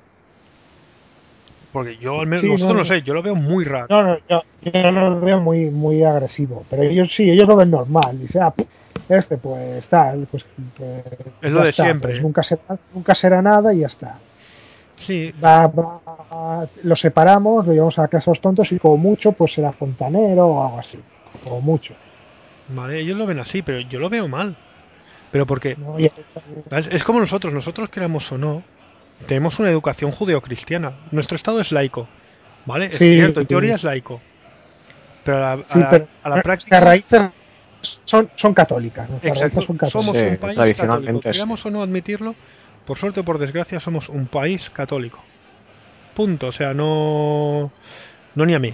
Porque 1.72 1.96
yo 1.98 2.20
al 2.20 2.26
menos, 2.26 2.42
Sí, 2.42 2.46
no, 2.48 2.52
nosotros 2.54 2.76
no, 2.76 2.82
no. 2.82 2.88
sé, 2.88 3.02
yo 3.02 3.14
lo 3.14 3.22
veo 3.22 3.34
muy 3.36 3.64
raro. 3.64 3.86
No, 3.88 4.02
no, 4.02 4.18
yo, 4.28 4.42
yo 4.62 4.90
lo 4.90 5.20
veo 5.20 5.40
muy, 5.40 5.70
muy 5.70 6.02
agresivo. 6.02 6.64
Pero 6.68 6.82
ellos 6.82 7.14
sí, 7.14 7.30
ellos 7.30 7.46
lo 7.48 7.56
ven 7.56 7.70
normal. 7.70 8.18
Dice, 8.18 8.40
ah, 8.40 8.52
este 9.08 9.36
pues 9.38 9.86
tal, 9.88 10.26
pues, 10.30 10.44
pues 10.76 11.04
Es 11.40 11.52
lo 11.52 11.62
de 11.62 11.70
está, 11.70 11.84
siempre, 11.84 12.10
pues 12.10 12.20
¿eh? 12.20 12.22
nunca 12.22 12.42
será, 12.42 12.62
nunca 12.92 13.14
será 13.14 13.42
nada 13.42 13.72
y 13.72 13.80
ya 13.80 13.86
está. 13.86 14.18
Sí, 14.96 15.32
Va, 15.42 15.66
va- 15.68 16.66
lo 16.82 16.94
separamos, 16.96 17.66
lo 17.66 17.72
llevamos 17.72 17.98
a 17.98 18.08
casos 18.08 18.40
tontos 18.40 18.70
y 18.72 18.78
como 18.78 18.96
mucho 18.98 19.32
pues 19.32 19.52
será 19.54 19.72
fontanero 19.72 20.46
o 20.46 20.64
algo 20.64 20.78
así. 20.78 20.98
Como 21.44 21.60
mucho. 21.60 21.94
vale, 22.68 23.00
ellos 23.00 23.16
lo 23.16 23.26
ven 23.26 23.38
así, 23.38 23.62
pero 23.62 23.80
yo 23.80 23.98
lo 23.98 24.10
veo 24.10 24.28
mal. 24.28 24.56
Pero 25.32 25.46
porque 25.46 25.76
¿sabes? 26.68 26.88
es 26.90 27.04
como 27.04 27.20
nosotros, 27.20 27.52
nosotros 27.54 27.88
queramos 27.88 28.30
o 28.32 28.38
no, 28.38 28.62
tenemos 29.26 29.58
una 29.58 29.70
educación 29.70 30.10
judeocristiana. 30.10 30.92
Nuestro 31.10 31.36
estado 31.36 31.60
es 31.60 31.72
laico, 31.72 32.08
¿vale? 32.66 32.86
Es 32.86 32.96
Sí, 32.98 33.14
cierto, 33.14 33.40
en 33.40 33.44
sí. 33.46 33.48
teoría 33.48 33.74
es 33.76 33.84
laico. 33.84 34.20
Pero 35.24 35.36
a 35.36 35.40
la, 35.40 35.52
a 35.52 35.78
la- 35.78 35.90
pero 35.90 36.06
a 36.22 36.28
la 36.28 36.34
nuestras 36.36 36.42
práctica... 36.42 36.80
raíces 36.80 37.22
son, 38.04 38.30
son 38.36 38.54
católicas. 38.54 39.08
Exacto, 39.22 39.40
raíces 39.40 39.64
son 39.64 39.76
católicas. 39.76 39.90
somos 40.04 40.16
Sí, 40.22 40.28
un 40.28 40.36
país 40.36 40.56
tradicionalmente 40.56 41.12
católico. 41.20 41.32
Queramos 41.32 41.66
o 41.66 41.70
no 41.70 41.82
admitirlo, 41.82 42.34
por 42.86 42.98
suerte 42.98 43.20
o 43.20 43.24
por 43.24 43.38
desgracia, 43.38 43.80
somos 43.80 44.08
un 44.08 44.26
país 44.26 44.68
católico. 44.70 45.22
Punto. 46.14 46.48
O 46.48 46.52
sea, 46.52 46.74
no. 46.74 47.70
No 48.34 48.46
ni 48.46 48.54
a 48.54 48.58
mí. 48.58 48.72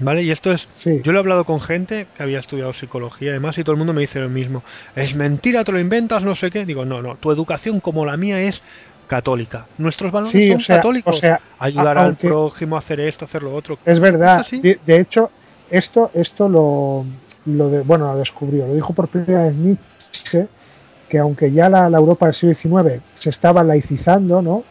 ¿Vale? 0.00 0.22
Y 0.22 0.30
esto 0.30 0.50
es. 0.50 0.66
Sí. 0.78 1.00
Yo 1.04 1.12
lo 1.12 1.18
he 1.18 1.20
hablado 1.20 1.44
con 1.44 1.60
gente 1.60 2.06
que 2.16 2.22
había 2.22 2.38
estudiado 2.40 2.72
psicología 2.72 3.30
y 3.30 3.32
demás, 3.34 3.58
y 3.58 3.62
todo 3.62 3.72
el 3.72 3.78
mundo 3.78 3.92
me 3.92 4.00
dice 4.00 4.20
lo 4.20 4.28
mismo. 4.28 4.64
Es 4.96 5.14
mentira, 5.14 5.64
te 5.64 5.72
lo 5.72 5.78
inventas, 5.78 6.22
no 6.22 6.34
sé 6.34 6.50
qué. 6.50 6.64
Digo, 6.64 6.84
no, 6.84 7.02
no. 7.02 7.16
Tu 7.16 7.30
educación 7.30 7.78
como 7.80 8.04
la 8.06 8.16
mía 8.16 8.40
es 8.40 8.60
católica. 9.06 9.66
Nuestros 9.78 10.10
valores 10.12 10.32
Sí, 10.32 10.50
son 10.52 10.60
o 10.60 10.64
sea, 10.64 10.76
católicos. 10.76 11.16
o 11.16 11.20
sea, 11.20 11.40
Ayudar 11.58 11.98
a- 11.98 12.04
al 12.04 12.16
prójimo 12.16 12.76
a 12.76 12.78
hacer 12.80 13.00
esto, 13.00 13.24
hacer 13.24 13.42
lo 13.42 13.54
otro. 13.54 13.78
Es 13.84 14.00
verdad. 14.00 14.46
De, 14.50 14.78
de 14.84 15.00
hecho, 15.00 15.30
esto, 15.70 16.10
esto 16.14 16.48
lo, 16.48 17.04
lo 17.46 17.68
de, 17.70 17.80
bueno, 17.82 18.12
lo 18.12 18.18
descubrió. 18.18 18.66
Lo 18.66 18.74
dijo 18.74 18.92
por 18.92 19.08
primera 19.08 19.44
vez 19.44 19.54
Nietzsche, 19.54 20.48
que 21.08 21.18
aunque 21.18 21.52
ya 21.52 21.68
la, 21.68 21.88
la 21.90 21.98
Europa 21.98 22.26
del 22.26 22.34
siglo 22.34 22.54
XIX 22.54 23.02
se 23.16 23.30
estaba 23.30 23.62
laicizando, 23.62 24.40
¿no? 24.42 24.64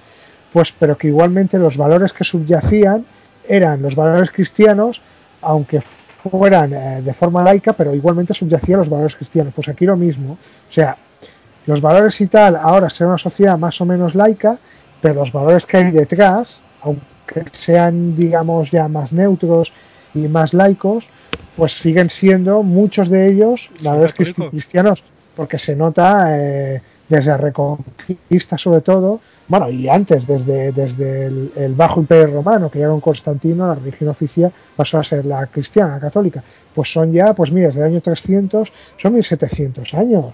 Pues, 0.52 0.74
pero 0.80 0.98
que 0.98 1.08
igualmente 1.08 1.58
los 1.58 1.78
valores 1.78 2.12
que 2.14 2.24
subyacían 2.24 3.06
eran 3.48 3.82
los 3.82 3.96
valores 3.96 4.32
cristianos, 4.32 5.02
aunque 5.42 5.82
fueran 6.30 6.74
eh, 6.74 7.02
de 7.02 7.14
forma 7.14 7.42
laica, 7.44 7.74
pero 7.74 7.96
igualmente 7.96 8.34
subyacían 8.34 8.80
los 8.80 8.90
valores 8.90 9.16
cristianos. 9.16 9.54
Pues 9.56 9.68
aquí 9.70 9.86
lo 9.86 9.96
mismo. 9.96 10.34
O 10.70 10.74
sea, 10.74 10.98
los 11.66 11.82
valores 11.82 12.20
y 12.22 12.28
tal, 12.28 12.56
ahora 12.56 12.90
ser 12.90 13.08
una 13.08 13.18
sociedad 13.18 13.58
más 13.58 13.80
o 13.82 13.86
menos 13.86 14.16
laica, 14.16 14.58
pero 15.02 15.16
los 15.16 15.32
valores 15.32 15.66
que 15.66 15.78
hay 15.78 15.92
detrás, 15.92 16.60
aunque 16.82 17.46
sean, 17.52 18.16
digamos, 18.16 18.72
ya 18.72 18.88
más 18.88 19.12
neutros 19.12 19.72
y 20.14 20.28
más 20.28 20.54
laicos, 20.54 21.06
pues 21.56 21.74
siguen 21.74 22.10
siendo 22.10 22.64
muchos 22.64 23.10
de 23.10 23.30
ellos 23.30 23.70
valores 23.82 24.14
cristianos, 24.14 25.04
porque 25.36 25.58
se 25.58 25.76
nota 25.76 26.38
eh, 26.38 26.82
desde 27.08 27.32
la 27.32 27.38
Reconquista 27.38 28.58
sobre 28.58 28.82
todo, 28.82 29.20
bueno, 29.48 29.70
y 29.70 29.90
antes, 29.90 30.26
desde, 30.26 30.72
desde 30.72 31.26
el, 31.26 31.52
el 31.58 31.76
Bajo 31.76 32.00
Imperio 32.00 32.28
Romano, 32.36 32.72
que 32.72 32.80
ya 32.80 32.88
con 32.88 33.02
Constantino, 33.02 33.68
la 33.68 33.76
religión 33.76 34.10
oficial 34.10 34.52
pasó 34.76 34.98
a 34.98 35.04
ser 35.04 35.26
la 35.26 35.46
cristiana, 35.48 35.96
la 35.96 36.00
católica, 36.00 36.42
pues 36.74 36.92
son 36.92 37.12
ya, 37.12 37.34
pues 37.34 37.52
mira, 37.52 37.68
desde 37.68 37.82
el 37.82 37.88
año 37.88 38.02
300, 38.02 38.72
son 38.98 39.14
1700 39.14 39.94
años 39.94 40.34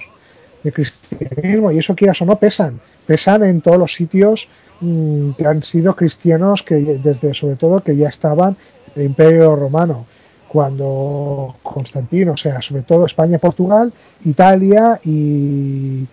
de 0.68 0.74
cristianismo 0.74 1.72
y 1.72 1.80
eso 1.80 1.95
quieras 1.95 2.22
o 2.22 2.26
no 2.26 2.38
pesan 2.38 2.80
pesan 3.05 3.43
en 3.43 3.61
todos 3.61 3.78
los 3.78 3.93
sitios 3.93 4.47
mm, 4.82 5.32
que 5.38 5.45
han 5.47 5.63
sido 5.63 5.95
cristianos 5.95 6.61
que 6.63 6.76
desde 6.76 7.34
sobre 7.34 7.55
todo 7.55 7.82
que 7.82 7.95
ya 7.95 8.09
estaban 8.09 8.55
en 8.95 9.01
el 9.01 9.07
Imperio 9.07 9.55
Romano. 9.55 10.05
Cuando 10.47 11.55
Constantino 11.61 12.34
o 12.34 12.38
sea 12.38 12.61
sobre 12.61 12.84
todo 12.84 13.05
España 13.05 13.38
Portugal 13.38 13.91
Italia 14.26 14.99
y, 15.03 16.05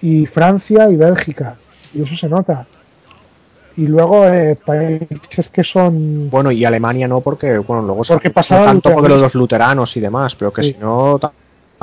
y 0.00 0.26
Francia 0.26 0.88
y 0.90 0.96
Bélgica. 0.96 1.56
Y 1.92 2.02
eso 2.02 2.16
se 2.16 2.28
nota. 2.28 2.66
Y 3.76 3.86
luego 3.88 4.26
eh, 4.28 4.56
países 4.64 5.48
que 5.52 5.64
son 5.64 6.30
Bueno, 6.30 6.52
y 6.52 6.64
Alemania 6.64 7.08
no, 7.08 7.20
porque, 7.20 7.58
bueno, 7.58 7.82
luego 7.82 8.04
se 8.04 8.12
Porque 8.14 8.30
pasaba 8.30 8.66
tanto 8.66 8.90
de 9.02 9.08
los 9.08 9.34
luteranos 9.34 9.96
y 9.96 10.00
demás, 10.00 10.36
pero 10.36 10.52
que 10.52 10.62
Sí. 10.62 10.72
si 10.74 10.78
no, 10.78 11.18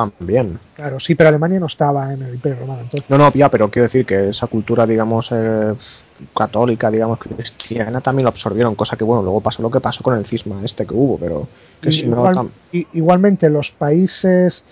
también. 0.10 0.60
claro 0.76 1.00
sí 1.00 1.16
pero 1.16 1.30
Alemania 1.30 1.60
no 1.60 1.68
estaba 1.68 2.14
en 2.14 2.22
el 2.24 2.34
Imperio 2.36 2.60
Romano 2.60 2.82
entonces 2.82 3.10
No, 3.10 3.18
no, 3.18 3.32
ya, 3.34 3.50
pero 3.50 3.70
quiero 3.70 3.88
decir 3.88 4.06
que 4.06 4.30
esa 4.30 4.48
cultura, 4.48 4.86
digamos, 4.86 5.30
eh, 5.32 5.74
católica, 6.38 6.90
digamos, 6.92 7.18
cristiana, 7.20 8.00
también 8.02 8.24
lo 8.26 8.30
absorbieron, 8.30 8.76
cosa 8.76 8.96
que, 8.96 9.04
bueno, 9.04 9.24
luego 9.24 9.42
pasó 9.42 9.62
lo 9.64 9.72
que 9.72 9.80
pasó 9.80 10.04
con 10.04 10.18
el 10.18 10.26
cisma 10.26 10.64
este 10.64 10.86
que 10.86 10.94
hubo, 10.94 11.18
pero 11.18 11.48
que 11.82 11.92
si 11.92 12.06
no, 12.06 12.18
Igual- 12.18 12.50
i- 12.72 12.88
igualmente 12.94 13.50
los 13.50 13.72
países 13.72 14.64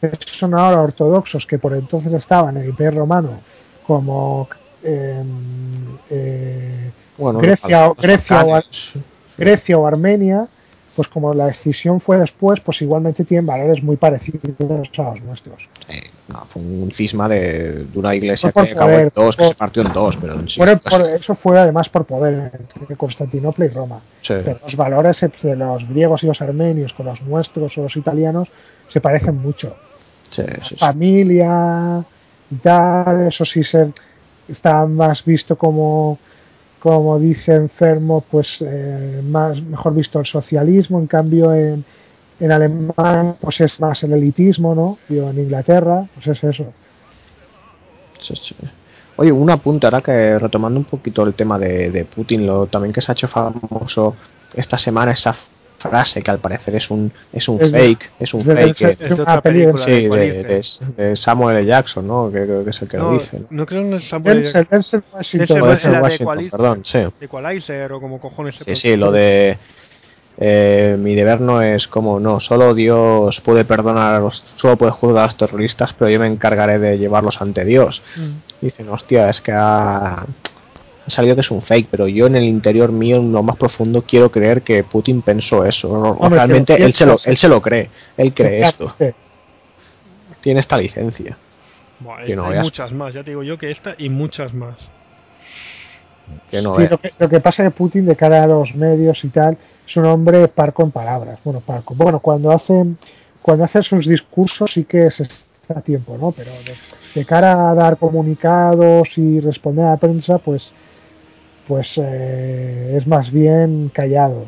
que 0.00 0.18
son 0.38 0.54
ahora 0.54 0.80
ortodoxos, 0.82 1.46
que 1.46 1.58
por 1.58 1.74
entonces 1.74 2.12
estaban 2.12 2.56
en 2.56 2.62
el 2.64 2.68
Imperio 2.70 3.00
Romano, 3.00 3.40
como 3.86 4.48
eh, 4.82 5.22
eh, 6.10 6.90
bueno, 7.18 7.38
Grecia, 7.38 7.86
o- 7.88 7.94
Grecia 9.38 9.78
o 9.78 9.86
Armenia, 9.86 10.46
pues 10.94 11.08
como 11.08 11.32
la 11.32 11.46
decisión 11.46 12.00
fue 12.00 12.18
después, 12.18 12.60
pues 12.60 12.82
igualmente 12.82 13.24
tienen 13.24 13.46
valores 13.46 13.82
muy 13.82 13.96
parecidos 13.96 14.42
a 14.98 15.02
los 15.10 15.22
nuestros. 15.22 15.62
no, 16.28 16.44
fue 16.46 16.60
un 16.62 16.90
cisma 16.90 17.28
de, 17.28 17.84
de 17.84 17.98
una 17.98 18.14
iglesia 18.14 18.52
que 18.52 18.60
acabó 18.60 18.90
en 18.90 19.12
dos, 19.14 19.36
que 19.36 19.48
se 19.48 19.54
partió 19.54 19.82
en 19.82 19.92
dos, 19.92 20.16
pero 20.18 20.34
en 20.34 20.48
sí, 20.48 20.58
Por- 20.58 20.80
por- 20.80 21.08
eso 21.08 21.34
fue 21.34 21.58
además 21.58 21.88
por 21.88 22.04
poder 22.04 22.52
entre 22.76 22.96
Constantinopla 22.96 23.64
y 23.64 23.68
Roma. 23.68 24.00
sí, 24.20 24.34
Pero 24.44 24.58
los 24.62 24.76
valores 24.76 25.18
de 25.42 25.56
los 25.56 25.88
griegos 25.88 26.22
y 26.22 26.26
los 26.26 26.40
armenios 26.42 26.92
con 26.92 27.06
los 27.06 27.20
nuestros 27.22 27.76
o 27.78 27.82
los 27.82 27.96
italianos 27.96 28.48
se 28.92 29.00
parecen 29.00 29.36
mucho. 29.36 29.74
sí, 30.28 30.42
sí, 30.60 30.68
sí. 30.70 30.76
familia 30.76 32.04
y 32.50 32.56
tal, 32.56 33.28
eso 33.28 33.44
sí 33.44 33.64
se 33.64 33.92
está 34.48 34.84
más 34.86 35.24
visto 35.24 35.56
como 35.56 36.18
como 36.82 37.16
dice 37.20 37.54
enfermo, 37.54 38.24
pues 38.28 38.58
eh, 38.60 39.22
más 39.24 39.62
mejor 39.62 39.94
visto 39.94 40.18
el 40.18 40.26
socialismo, 40.26 40.98
en 40.98 41.06
cambio 41.06 41.54
en, 41.54 41.84
en 42.40 42.50
alemán 42.50 43.36
pues 43.40 43.60
es 43.60 43.78
más 43.78 44.02
el 44.02 44.14
elitismo, 44.14 44.74
¿no? 44.74 44.98
Y 45.08 45.18
en 45.18 45.38
Inglaterra, 45.38 46.08
pues 46.14 46.26
es 46.26 46.42
eso. 46.42 46.72
Oye, 49.14 49.30
un 49.30 49.48
apunte 49.50 49.86
ahora 49.86 50.00
que 50.00 50.36
retomando 50.40 50.80
un 50.80 50.84
poquito 50.84 51.22
el 51.22 51.34
tema 51.34 51.56
de 51.56 52.04
Putin, 52.12 52.46
lo 52.46 52.66
también 52.66 52.92
que 52.92 53.00
se 53.00 53.12
ha 53.12 53.14
hecho 53.14 53.28
famoso 53.28 54.16
esta 54.54 54.76
semana 54.76 55.12
esa 55.12 55.36
frase 55.82 56.22
que 56.22 56.30
al 56.30 56.38
parecer 56.38 56.74
es 56.76 56.90
un 56.90 57.12
es 57.32 57.48
un 57.48 57.60
Es 57.60 57.70
de- 57.72 57.78
fake, 57.78 58.12
es 58.20 58.32
un 58.34 58.44
de- 58.44 58.54
fake, 58.54 58.68
es 58.70 58.76
que- 58.76 58.92
Es 58.92 58.98
de 59.10 59.14
una 59.14 59.22
otra 59.24 59.40
peli 59.42 59.58
de- 59.58 59.64
película. 59.66 59.84
sí, 59.84 59.90
de 59.90 60.00
de, 60.02 60.08
Qualice. 60.08 60.84
de- 60.96 61.04
de 61.08 61.16
Samuel 61.16 61.56
L. 61.58 61.66
Jackson, 61.66 62.06
¿no? 62.06 62.30
Que 62.32 62.44
creo 62.44 62.64
que 62.64 62.70
es 62.70 62.82
el 62.82 62.88
que 62.88 62.96
lo 62.96 63.12
dice. 63.12 63.38
¿no? 63.40 63.46
no 63.50 63.66
creo 63.66 63.80
en 63.82 63.92
el 63.92 64.02
Samuel 64.02 64.42
Denzel, 64.42 64.66
Denzel 64.70 65.02
Washington. 65.12 65.62
Washington. 65.62 66.02
Washington, 66.02 66.48
perdón, 66.50 66.80
sí. 66.84 66.98
Equalizer 67.20 67.92
o 67.92 68.00
como 68.00 68.18
cojones 68.20 68.54
se 68.56 68.64
Sí, 68.64 68.76
sí, 68.76 68.96
lo 68.96 69.12
de 69.12 69.58
eh, 70.38 70.96
mi 70.98 71.14
deber 71.14 71.40
no 71.42 71.60
es 71.60 71.86
como 71.88 72.18
no, 72.18 72.40
solo 72.40 72.74
Dios 72.74 73.40
puede 73.42 73.64
perdonar, 73.66 74.14
a 74.14 74.18
los, 74.18 74.42
solo 74.56 74.76
puede 74.76 74.90
juzgar 74.92 75.24
a 75.24 75.26
los 75.26 75.36
terroristas, 75.36 75.92
pero 75.92 76.10
yo 76.10 76.18
me 76.18 76.26
encargaré 76.26 76.78
de 76.78 76.96
llevarlos 76.98 77.40
ante 77.42 77.64
Dios. 77.66 78.02
Mm. 78.16 78.30
Dicen, 78.62 78.88
hostia, 78.88 79.28
es 79.28 79.40
que 79.42 79.52
ha, 79.52 80.24
ha 81.06 81.10
salido 81.10 81.34
que 81.34 81.40
es 81.40 81.50
un 81.50 81.62
fake, 81.62 81.88
pero 81.90 82.06
yo 82.08 82.26
en 82.26 82.36
el 82.36 82.44
interior 82.44 82.92
mío, 82.92 83.16
en 83.16 83.32
lo 83.32 83.42
más 83.42 83.56
profundo, 83.56 84.02
quiero 84.06 84.30
creer 84.30 84.62
que 84.62 84.84
Putin 84.84 85.22
pensó 85.22 85.64
eso. 85.64 85.90
Hombre, 85.90 86.38
Realmente 86.38 86.74
él 86.74 86.92
se, 86.92 87.06
lo, 87.06 87.16
él 87.24 87.36
se 87.36 87.48
lo 87.48 87.60
cree, 87.60 87.90
él 88.16 88.32
cree 88.32 88.62
esto, 88.62 88.94
tiene 90.40 90.60
esta 90.60 90.76
licencia. 90.76 91.36
Buah, 92.00 92.24
Que 92.24 92.32
esta 92.32 92.42
no 92.42 92.48
y 92.48 92.52
veas. 92.52 92.64
muchas 92.64 92.92
más, 92.92 93.14
ya 93.14 93.22
te 93.22 93.30
digo 93.30 93.42
yo 93.42 93.58
que 93.58 93.70
esta 93.70 93.94
y 93.98 94.08
muchas 94.08 94.52
más. 94.54 94.76
Que 96.50 96.62
no 96.62 96.76
Sí, 96.76 96.86
lo, 96.88 96.98
que, 96.98 97.12
lo 97.18 97.28
que 97.28 97.40
pasa 97.40 97.62
que 97.64 97.70
Putin, 97.70 98.06
de 98.06 98.16
cara 98.16 98.44
a 98.44 98.46
los 98.46 98.74
medios 98.74 99.22
y 99.24 99.28
tal, 99.28 99.56
es 99.86 99.96
un 99.96 100.06
hombre 100.06 100.48
parco 100.48 100.82
en 100.82 100.90
palabras. 100.90 101.38
Bueno, 101.44 101.60
parco. 101.60 101.94
Bueno, 101.94 102.20
cuando 102.20 102.50
hace, 102.52 102.84
cuando 103.42 103.64
hace 103.64 103.82
sus 103.82 104.06
discursos 104.06 104.70
sí 104.72 104.84
que 104.84 105.10
se 105.10 105.24
está 105.24 105.78
a 105.78 105.82
tiempo, 105.82 106.16
¿no? 106.18 106.32
Pero 106.32 106.52
de, 106.52 106.74
de 107.14 107.24
cara 107.26 107.70
a 107.70 107.74
dar 107.74 107.96
comunicados 107.98 109.08
y 109.16 109.40
responder 109.40 109.84
a 109.84 109.90
la 109.90 109.96
prensa, 109.96 110.38
pues, 110.38 110.72
pues 111.68 111.94
eh, 111.96 112.94
es 112.96 113.06
más 113.06 113.30
bien 113.30 113.90
callado. 113.92 114.46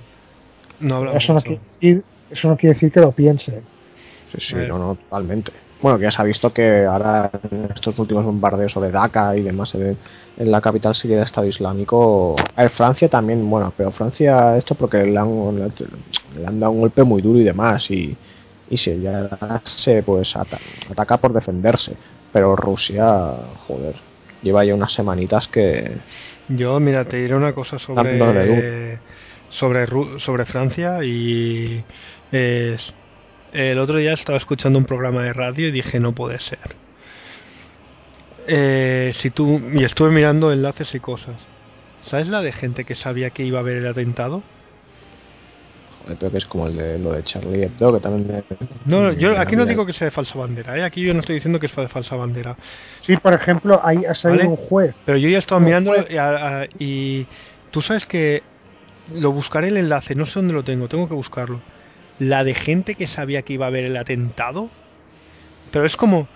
No 0.80 1.12
Eso 1.12 1.32
no, 1.34 1.40
quiere 1.40 1.60
decir, 1.80 2.04
eso 2.30 2.48
no 2.48 2.56
quiere 2.56 2.74
decir 2.74 2.92
que 2.92 3.00
lo 3.00 3.12
piense. 3.12 3.62
Sí, 4.32 4.40
sí, 4.40 4.54
no, 4.68 4.78
no, 4.78 4.94
totalmente. 4.96 5.52
Bueno, 5.80 5.98
que 5.98 6.04
ya 6.04 6.10
se 6.10 6.20
ha 6.22 6.24
visto 6.24 6.52
que 6.52 6.84
ahora 6.84 7.30
en 7.50 7.68
estos 7.74 7.98
últimos 7.98 8.24
bombardeos 8.24 8.72
sobre 8.72 8.90
Dhaka 8.90 9.36
y 9.36 9.42
demás 9.42 9.74
en, 9.74 9.96
en 10.38 10.50
la 10.50 10.60
capital 10.60 10.94
siria 10.94 11.16
del 11.16 11.26
Estado 11.26 11.46
Islámico. 11.46 12.34
Francia 12.70 13.08
también, 13.08 13.48
bueno, 13.48 13.72
pero 13.76 13.90
Francia 13.92 14.56
esto 14.56 14.74
porque 14.74 15.04
le 15.04 15.18
han, 15.18 15.56
le 15.56 16.46
han 16.46 16.58
dado 16.60 16.72
un 16.72 16.80
golpe 16.80 17.02
muy 17.04 17.20
duro 17.22 17.38
y 17.38 17.44
demás 17.44 17.90
y, 17.90 18.16
y 18.70 18.76
se, 18.76 18.98
ya 19.00 19.60
se 19.64 20.02
pues 20.02 20.34
ata- 20.36 20.58
ataca 20.90 21.18
por 21.18 21.32
defenderse. 21.32 21.94
Pero 22.32 22.56
Rusia, 22.56 23.32
joder, 23.68 23.94
lleva 24.44 24.64
ya 24.64 24.74
unas 24.74 24.92
semanitas 24.92 25.48
que... 25.48 25.90
Yo, 26.48 26.78
mira, 26.78 27.04
te 27.06 27.16
diré 27.16 27.34
una 27.34 27.52
cosa 27.54 27.78
sobre 27.80 29.00
sobre 29.50 29.86
sobre 30.20 30.44
Francia 30.44 31.02
y 31.02 31.82
es- 32.30 32.92
el 33.52 33.78
otro 33.78 33.96
día 33.98 34.12
estaba 34.12 34.38
escuchando 34.38 34.78
un 34.78 34.84
programa 34.84 35.22
de 35.22 35.32
radio 35.32 35.68
y 35.68 35.72
dije 35.72 35.98
no 36.00 36.12
puede 36.12 36.38
ser. 36.40 36.76
Eh, 38.46 39.12
si 39.14 39.30
tú 39.30 39.60
y 39.72 39.84
estuve 39.84 40.10
mirando 40.10 40.52
enlaces 40.52 40.94
y 40.94 41.00
cosas. 41.00 41.36
¿Sabes 42.02 42.28
la 42.28 42.42
de 42.42 42.52
gente 42.52 42.84
que 42.84 42.94
sabía 42.94 43.30
que 43.30 43.44
iba 43.44 43.58
a 43.58 43.62
haber 43.62 43.76
el 43.78 43.86
atentado? 43.86 44.42
Creo 46.18 46.30
que 46.30 46.38
es 46.38 46.46
como 46.46 46.66
el 46.66 46.76
de, 46.76 46.98
lo 46.98 47.12
de 47.12 47.22
Charlie 47.22 47.62
Hebdo, 47.64 47.94
que 47.94 48.00
también... 48.00 48.26
de- 48.28 48.44
No, 48.84 49.00
no, 49.02 49.12
yo 49.12 49.38
aquí 49.38 49.56
no 49.56 49.64
digo 49.64 49.86
que 49.86 49.92
sea 49.92 50.06
de 50.06 50.10
falsa 50.10 50.38
bandera, 50.38 50.76
¿eh? 50.78 50.82
aquí 50.82 51.02
yo 51.02 51.14
no 51.14 51.20
estoy 51.20 51.36
diciendo 51.36 51.58
que 51.58 51.66
es 51.66 51.74
de 51.74 51.88
falsa 51.88 52.14
bandera. 52.16 52.56
Sí, 53.02 53.16
por 53.16 53.32
ejemplo, 53.32 53.80
ahí 53.82 54.04
ha 54.04 54.14
salido 54.14 54.38
¿Vale? 54.44 54.50
un 54.50 54.56
juez. 54.56 54.94
Pero 55.06 55.16
yo 55.18 55.28
ya 55.28 55.36
he 55.36 55.38
estado 55.38 55.60
pues- 55.62 56.06
y, 56.10 56.16
a- 56.18 56.60
a- 56.62 56.66
y 56.78 57.26
tú 57.70 57.80
sabes 57.80 58.06
que 58.06 58.42
lo 59.14 59.32
buscaré 59.32 59.68
el 59.68 59.76
enlace, 59.78 60.14
no 60.14 60.26
sé 60.26 60.34
dónde 60.38 60.54
lo 60.54 60.62
tengo, 60.62 60.88
tengo 60.88 61.08
que 61.08 61.14
buscarlo. 61.14 61.60
La 62.18 62.44
de 62.44 62.54
gente 62.54 62.94
que 62.94 63.06
sabía 63.06 63.42
que 63.42 63.54
iba 63.54 63.64
a 63.66 63.68
haber 63.68 63.84
el 63.84 63.96
atentado. 63.96 64.68
Pero 65.72 65.86
es 65.86 65.96
como... 65.96 66.28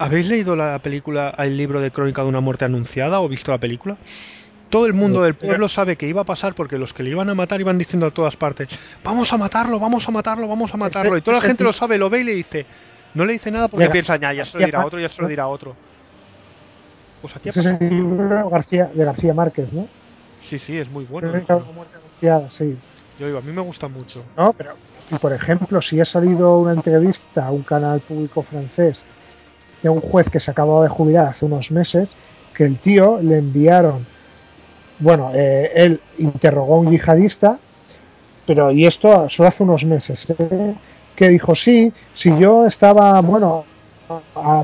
¿Habéis 0.00 0.28
leído 0.28 0.54
la 0.54 0.78
película, 0.78 1.34
el 1.38 1.56
libro 1.56 1.80
de 1.80 1.90
Crónica 1.90 2.22
de 2.22 2.28
una 2.28 2.38
muerte 2.40 2.64
anunciada 2.64 3.20
o 3.20 3.28
visto 3.28 3.50
la 3.50 3.58
película? 3.58 3.96
Todo 4.70 4.86
el 4.86 4.92
mundo 4.92 5.22
del 5.22 5.34
pueblo 5.34 5.68
sabe 5.68 5.96
que 5.96 6.06
iba 6.06 6.22
a 6.22 6.24
pasar 6.24 6.54
porque 6.54 6.78
los 6.78 6.92
que 6.92 7.02
le 7.02 7.10
iban 7.10 7.28
a 7.30 7.34
matar 7.34 7.60
iban 7.60 7.78
diciendo 7.78 8.06
a 8.06 8.10
todas 8.10 8.36
partes, 8.36 8.68
vamos 9.02 9.32
a 9.32 9.38
matarlo, 9.38 9.80
vamos 9.80 10.06
a 10.06 10.10
matarlo, 10.10 10.46
vamos 10.46 10.72
a 10.72 10.76
matarlo. 10.76 11.16
Y 11.16 11.22
toda 11.22 11.38
la 11.38 11.42
gente 11.42 11.64
lo 11.64 11.72
sabe, 11.72 11.96
lo 11.96 12.10
ve 12.10 12.20
y 12.20 12.24
le 12.24 12.34
dice, 12.34 12.66
no 13.14 13.24
le 13.24 13.34
dice 13.34 13.50
nada 13.50 13.68
porque 13.68 13.88
piensa, 13.90 14.16
ya, 14.16 14.32
ya 14.32 14.44
se 14.44 14.58
lo 14.58 14.66
dirá 14.66 14.84
otro, 14.84 15.00
ya 15.00 15.08
se 15.08 15.22
lo 15.22 15.28
dirá 15.28 15.48
otro. 15.48 15.74
Pues 17.22 17.34
aquí 17.34 17.48
Ese 17.48 17.60
es 17.60 17.66
el 17.66 17.78
libro 17.80 18.48
García, 18.48 18.90
de 18.94 19.04
García 19.04 19.34
Márquez, 19.34 19.72
¿no? 19.72 19.88
Sí, 20.42 20.58
sí, 20.58 20.76
es 20.78 20.88
muy 20.88 21.04
bueno. 21.04 21.32
Sí. 22.20 22.78
Yo 23.18 23.26
digo, 23.26 23.38
a 23.38 23.42
mí 23.42 23.52
me 23.52 23.62
gusta 23.62 23.88
mucho. 23.88 24.24
No, 24.36 24.52
pero, 24.52 24.74
y 25.10 25.16
por 25.16 25.32
ejemplo, 25.32 25.82
si 25.82 26.00
ha 26.00 26.04
salido 26.04 26.58
una 26.58 26.72
entrevista 26.72 27.46
a 27.46 27.50
un 27.50 27.62
canal 27.62 28.00
público 28.00 28.42
francés 28.42 28.96
de 29.82 29.88
un 29.88 30.00
juez 30.00 30.28
que 30.30 30.40
se 30.40 30.50
acababa 30.50 30.82
de 30.82 30.88
jubilar 30.88 31.28
hace 31.28 31.44
unos 31.44 31.70
meses, 31.70 32.08
que 32.54 32.64
el 32.64 32.78
tío 32.78 33.20
le 33.20 33.38
enviaron, 33.38 34.06
bueno, 35.00 35.30
eh, 35.34 35.70
él 35.74 36.00
interrogó 36.18 36.76
a 36.76 36.78
un 36.80 36.90
yihadista, 36.90 37.58
pero 38.46 38.70
y 38.70 38.86
esto 38.86 39.28
solo 39.28 39.48
hace 39.48 39.62
unos 39.62 39.84
meses, 39.84 40.26
¿eh? 40.30 40.74
que 41.14 41.28
dijo, 41.28 41.54
sí, 41.54 41.92
si 42.14 42.36
yo 42.38 42.66
estaba, 42.66 43.20
bueno, 43.20 43.64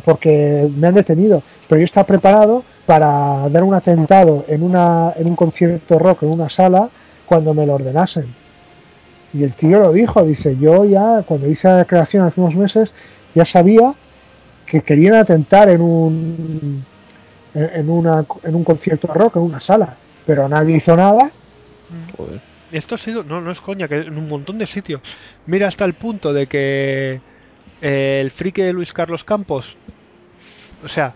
porque 0.05 0.69
me 0.75 0.89
han 0.89 0.95
detenido, 0.95 1.43
pero 1.69 1.81
yo 1.81 1.85
estaba 1.85 2.07
preparado 2.07 2.65
para 2.87 3.49
dar 3.49 3.63
un 3.65 3.75
atentado 3.75 4.45
en, 4.49 4.63
una, 4.63 5.13
en 5.17 5.27
un 5.27 5.37
concierto 5.37 5.99
rock, 5.99 6.23
en 6.23 6.31
una 6.31 6.49
sala, 6.49 6.89
cuando 7.27 7.55
me 7.55 7.67
lo 7.67 7.75
ordenasen. 7.75 8.27
Y 9.33 9.43
el 9.43 9.55
tío 9.55 9.81
lo 9.81 9.93
dijo, 9.93 10.23
dice, 10.23 10.57
yo 10.57 10.85
ya 10.85 11.23
cuando 11.27 11.49
hice 11.49 11.67
la 11.69 11.79
declaración 11.79 12.25
hace 12.25 12.41
unos 12.41 12.55
meses, 12.55 12.93
ya 13.35 13.45
sabía 13.45 13.95
que 14.67 14.81
querían 14.83 15.17
atentar 15.17 15.69
en 15.69 15.81
un 15.81 16.85
en, 17.55 17.89
una, 17.89 18.25
en 18.43 18.55
un 18.55 18.65
concierto 18.65 19.09
rock, 19.13 19.37
en 19.37 19.43
una 19.43 19.61
sala, 19.61 19.97
pero 20.27 20.49
nadie 20.49 20.77
hizo 20.77 20.97
nada. 20.97 21.31
Joder. 22.17 22.41
Esto 22.73 22.97
ha 22.97 22.99
sido, 22.99 23.23
no, 23.23 23.41
no 23.41 23.53
es 23.53 23.61
coña, 23.61 23.87
que 23.87 23.97
en 23.97 24.19
un 24.19 24.29
montón 24.29 24.59
de 24.59 24.67
sitios. 24.67 25.01
Mira 25.47 25.69
hasta 25.69 25.85
el 25.85 25.95
punto 25.95 26.33
de 26.33 26.47
que 26.47 27.21
eh, 27.81 28.19
el 28.21 28.31
friki 28.33 28.63
de 28.63 28.73
Luis 28.73 28.93
Carlos 28.93 29.23
Campos, 29.23 29.77
o 30.83 30.89
sea, 30.89 31.15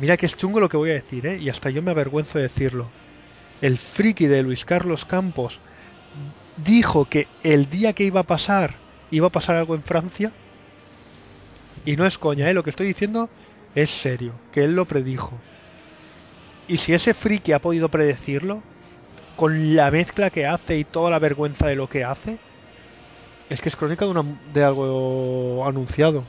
mira 0.00 0.16
que 0.16 0.26
es 0.26 0.36
chungo 0.36 0.60
lo 0.60 0.68
que 0.68 0.76
voy 0.76 0.90
a 0.90 0.94
decir, 0.94 1.26
¿eh? 1.26 1.38
y 1.38 1.48
hasta 1.48 1.70
yo 1.70 1.82
me 1.82 1.92
avergüenzo 1.92 2.38
de 2.38 2.44
decirlo. 2.44 2.88
El 3.60 3.78
friki 3.78 4.26
de 4.26 4.42
Luis 4.42 4.64
Carlos 4.64 5.04
Campos 5.04 5.58
dijo 6.58 7.06
que 7.06 7.26
el 7.42 7.70
día 7.70 7.92
que 7.92 8.04
iba 8.04 8.20
a 8.20 8.24
pasar, 8.24 8.74
iba 9.10 9.28
a 9.28 9.30
pasar 9.30 9.56
algo 9.56 9.74
en 9.74 9.82
Francia, 9.82 10.32
y 11.84 11.96
no 11.96 12.06
es 12.06 12.18
coña, 12.18 12.50
¿eh? 12.50 12.54
lo 12.54 12.62
que 12.62 12.70
estoy 12.70 12.86
diciendo 12.88 13.30
es 13.74 13.88
serio, 14.02 14.34
que 14.52 14.64
él 14.64 14.74
lo 14.74 14.84
predijo. 14.84 15.40
Y 16.68 16.76
si 16.78 16.92
ese 16.94 17.14
friki 17.14 17.52
ha 17.52 17.58
podido 17.58 17.88
predecirlo, 17.88 18.62
con 19.36 19.74
la 19.74 19.90
mezcla 19.90 20.30
que 20.30 20.46
hace 20.46 20.76
y 20.78 20.84
toda 20.84 21.10
la 21.10 21.18
vergüenza 21.18 21.66
de 21.66 21.74
lo 21.76 21.88
que 21.88 22.04
hace, 22.04 22.38
es 23.50 23.60
que 23.60 23.68
es 23.68 23.76
crónica 23.76 24.04
de, 24.04 24.10
una, 24.12 24.24
de 24.54 24.64
algo 24.64 25.66
anunciado. 25.66 26.22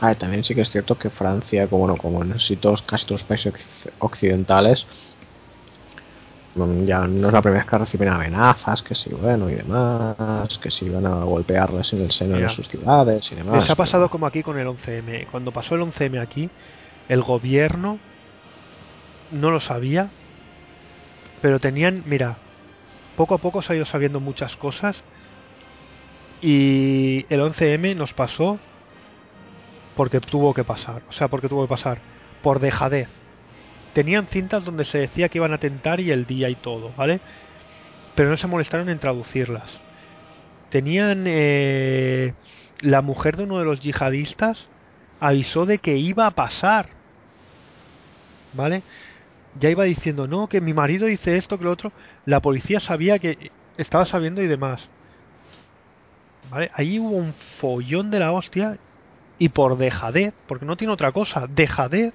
A 0.00 0.08
ver, 0.08 0.16
también 0.16 0.44
sí 0.44 0.54
que 0.54 0.60
es 0.60 0.70
cierto 0.70 0.96
que 0.96 1.10
Francia, 1.10 1.66
como, 1.66 1.86
bueno, 1.86 1.96
como 1.96 2.22
en 2.22 2.34
todos, 2.60 2.82
casi 2.82 3.06
todos 3.06 3.22
los 3.22 3.24
países 3.28 3.52
occ- 3.52 3.90
occidentales, 4.00 4.86
mm, 6.54 6.84
ya 6.84 7.00
no 7.06 7.28
es 7.28 7.32
la 7.32 7.42
primera 7.42 7.62
vez 7.64 7.70
que 7.70 7.78
reciben 7.78 8.08
amenazas, 8.08 8.82
que 8.82 8.94
si 8.94 9.10
bueno 9.10 9.50
y 9.50 9.54
demás, 9.54 10.58
que 10.58 10.70
si 10.70 10.88
van 10.88 11.06
a 11.06 11.24
golpearles 11.24 11.92
en 11.92 12.02
el 12.02 12.12
seno 12.12 12.36
Mira. 12.36 12.48
de 12.48 12.54
sus 12.54 12.68
ciudades 12.68 13.32
y 13.32 13.34
demás. 13.34 13.56
Les 13.62 13.70
ha 13.70 13.74
pasado 13.74 14.08
como 14.08 14.26
aquí 14.26 14.42
con 14.42 14.58
el 14.58 14.66
11M. 14.68 15.26
Cuando 15.30 15.50
pasó 15.50 15.74
el 15.74 15.82
11M 15.82 16.20
aquí, 16.22 16.48
el 17.08 17.22
gobierno 17.22 17.98
no 19.30 19.50
lo 19.50 19.60
sabía, 19.60 20.10
pero 21.40 21.60
tenían, 21.60 22.02
mira, 22.06 22.36
poco 23.16 23.34
a 23.34 23.38
poco 23.38 23.62
se 23.62 23.72
ha 23.72 23.76
ido 23.76 23.84
sabiendo 23.84 24.20
muchas 24.20 24.56
cosas 24.56 24.96
y 26.40 27.26
el 27.28 27.40
11M 27.40 27.96
nos 27.96 28.14
pasó 28.14 28.58
porque 29.96 30.20
tuvo 30.20 30.54
que 30.54 30.64
pasar, 30.64 31.02
o 31.08 31.12
sea, 31.12 31.28
porque 31.28 31.48
tuvo 31.48 31.62
que 31.62 31.70
pasar, 31.70 31.98
por 32.42 32.60
dejadez. 32.60 33.08
Tenían 33.94 34.28
cintas 34.28 34.64
donde 34.64 34.84
se 34.84 34.98
decía 34.98 35.28
que 35.28 35.38
iban 35.38 35.50
a 35.50 35.56
atentar 35.56 35.98
y 35.98 36.12
el 36.12 36.26
día 36.26 36.48
y 36.48 36.54
todo, 36.54 36.92
¿vale? 36.96 37.20
Pero 38.14 38.30
no 38.30 38.36
se 38.36 38.46
molestaron 38.46 38.88
en 38.88 39.00
traducirlas. 39.00 39.68
Tenían 40.70 41.24
eh, 41.26 42.34
la 42.80 43.02
mujer 43.02 43.36
de 43.36 43.44
uno 43.44 43.58
de 43.58 43.64
los 43.64 43.80
yihadistas 43.80 44.68
avisó 45.18 45.66
de 45.66 45.78
que 45.78 45.96
iba 45.96 46.26
a 46.26 46.30
pasar, 46.30 46.90
¿vale? 48.52 48.82
Ya 49.60 49.70
iba 49.70 49.84
diciendo, 49.84 50.26
no, 50.26 50.48
que 50.48 50.60
mi 50.60 50.72
marido 50.72 51.06
dice 51.06 51.36
esto, 51.36 51.58
que 51.58 51.64
lo 51.64 51.72
otro. 51.72 51.92
La 52.26 52.40
policía 52.40 52.80
sabía 52.80 53.18
que 53.18 53.50
estaba 53.76 54.06
sabiendo 54.06 54.42
y 54.42 54.46
demás. 54.46 54.88
¿Vale? 56.50 56.70
Ahí 56.74 56.98
hubo 56.98 57.16
un 57.16 57.34
follón 57.60 58.10
de 58.10 58.20
la 58.20 58.32
hostia 58.32 58.78
y 59.38 59.50
por 59.50 59.76
dejadez, 59.76 60.34
porque 60.46 60.66
no 60.66 60.76
tiene 60.76 60.92
otra 60.92 61.12
cosa, 61.12 61.46
dejadez 61.48 62.14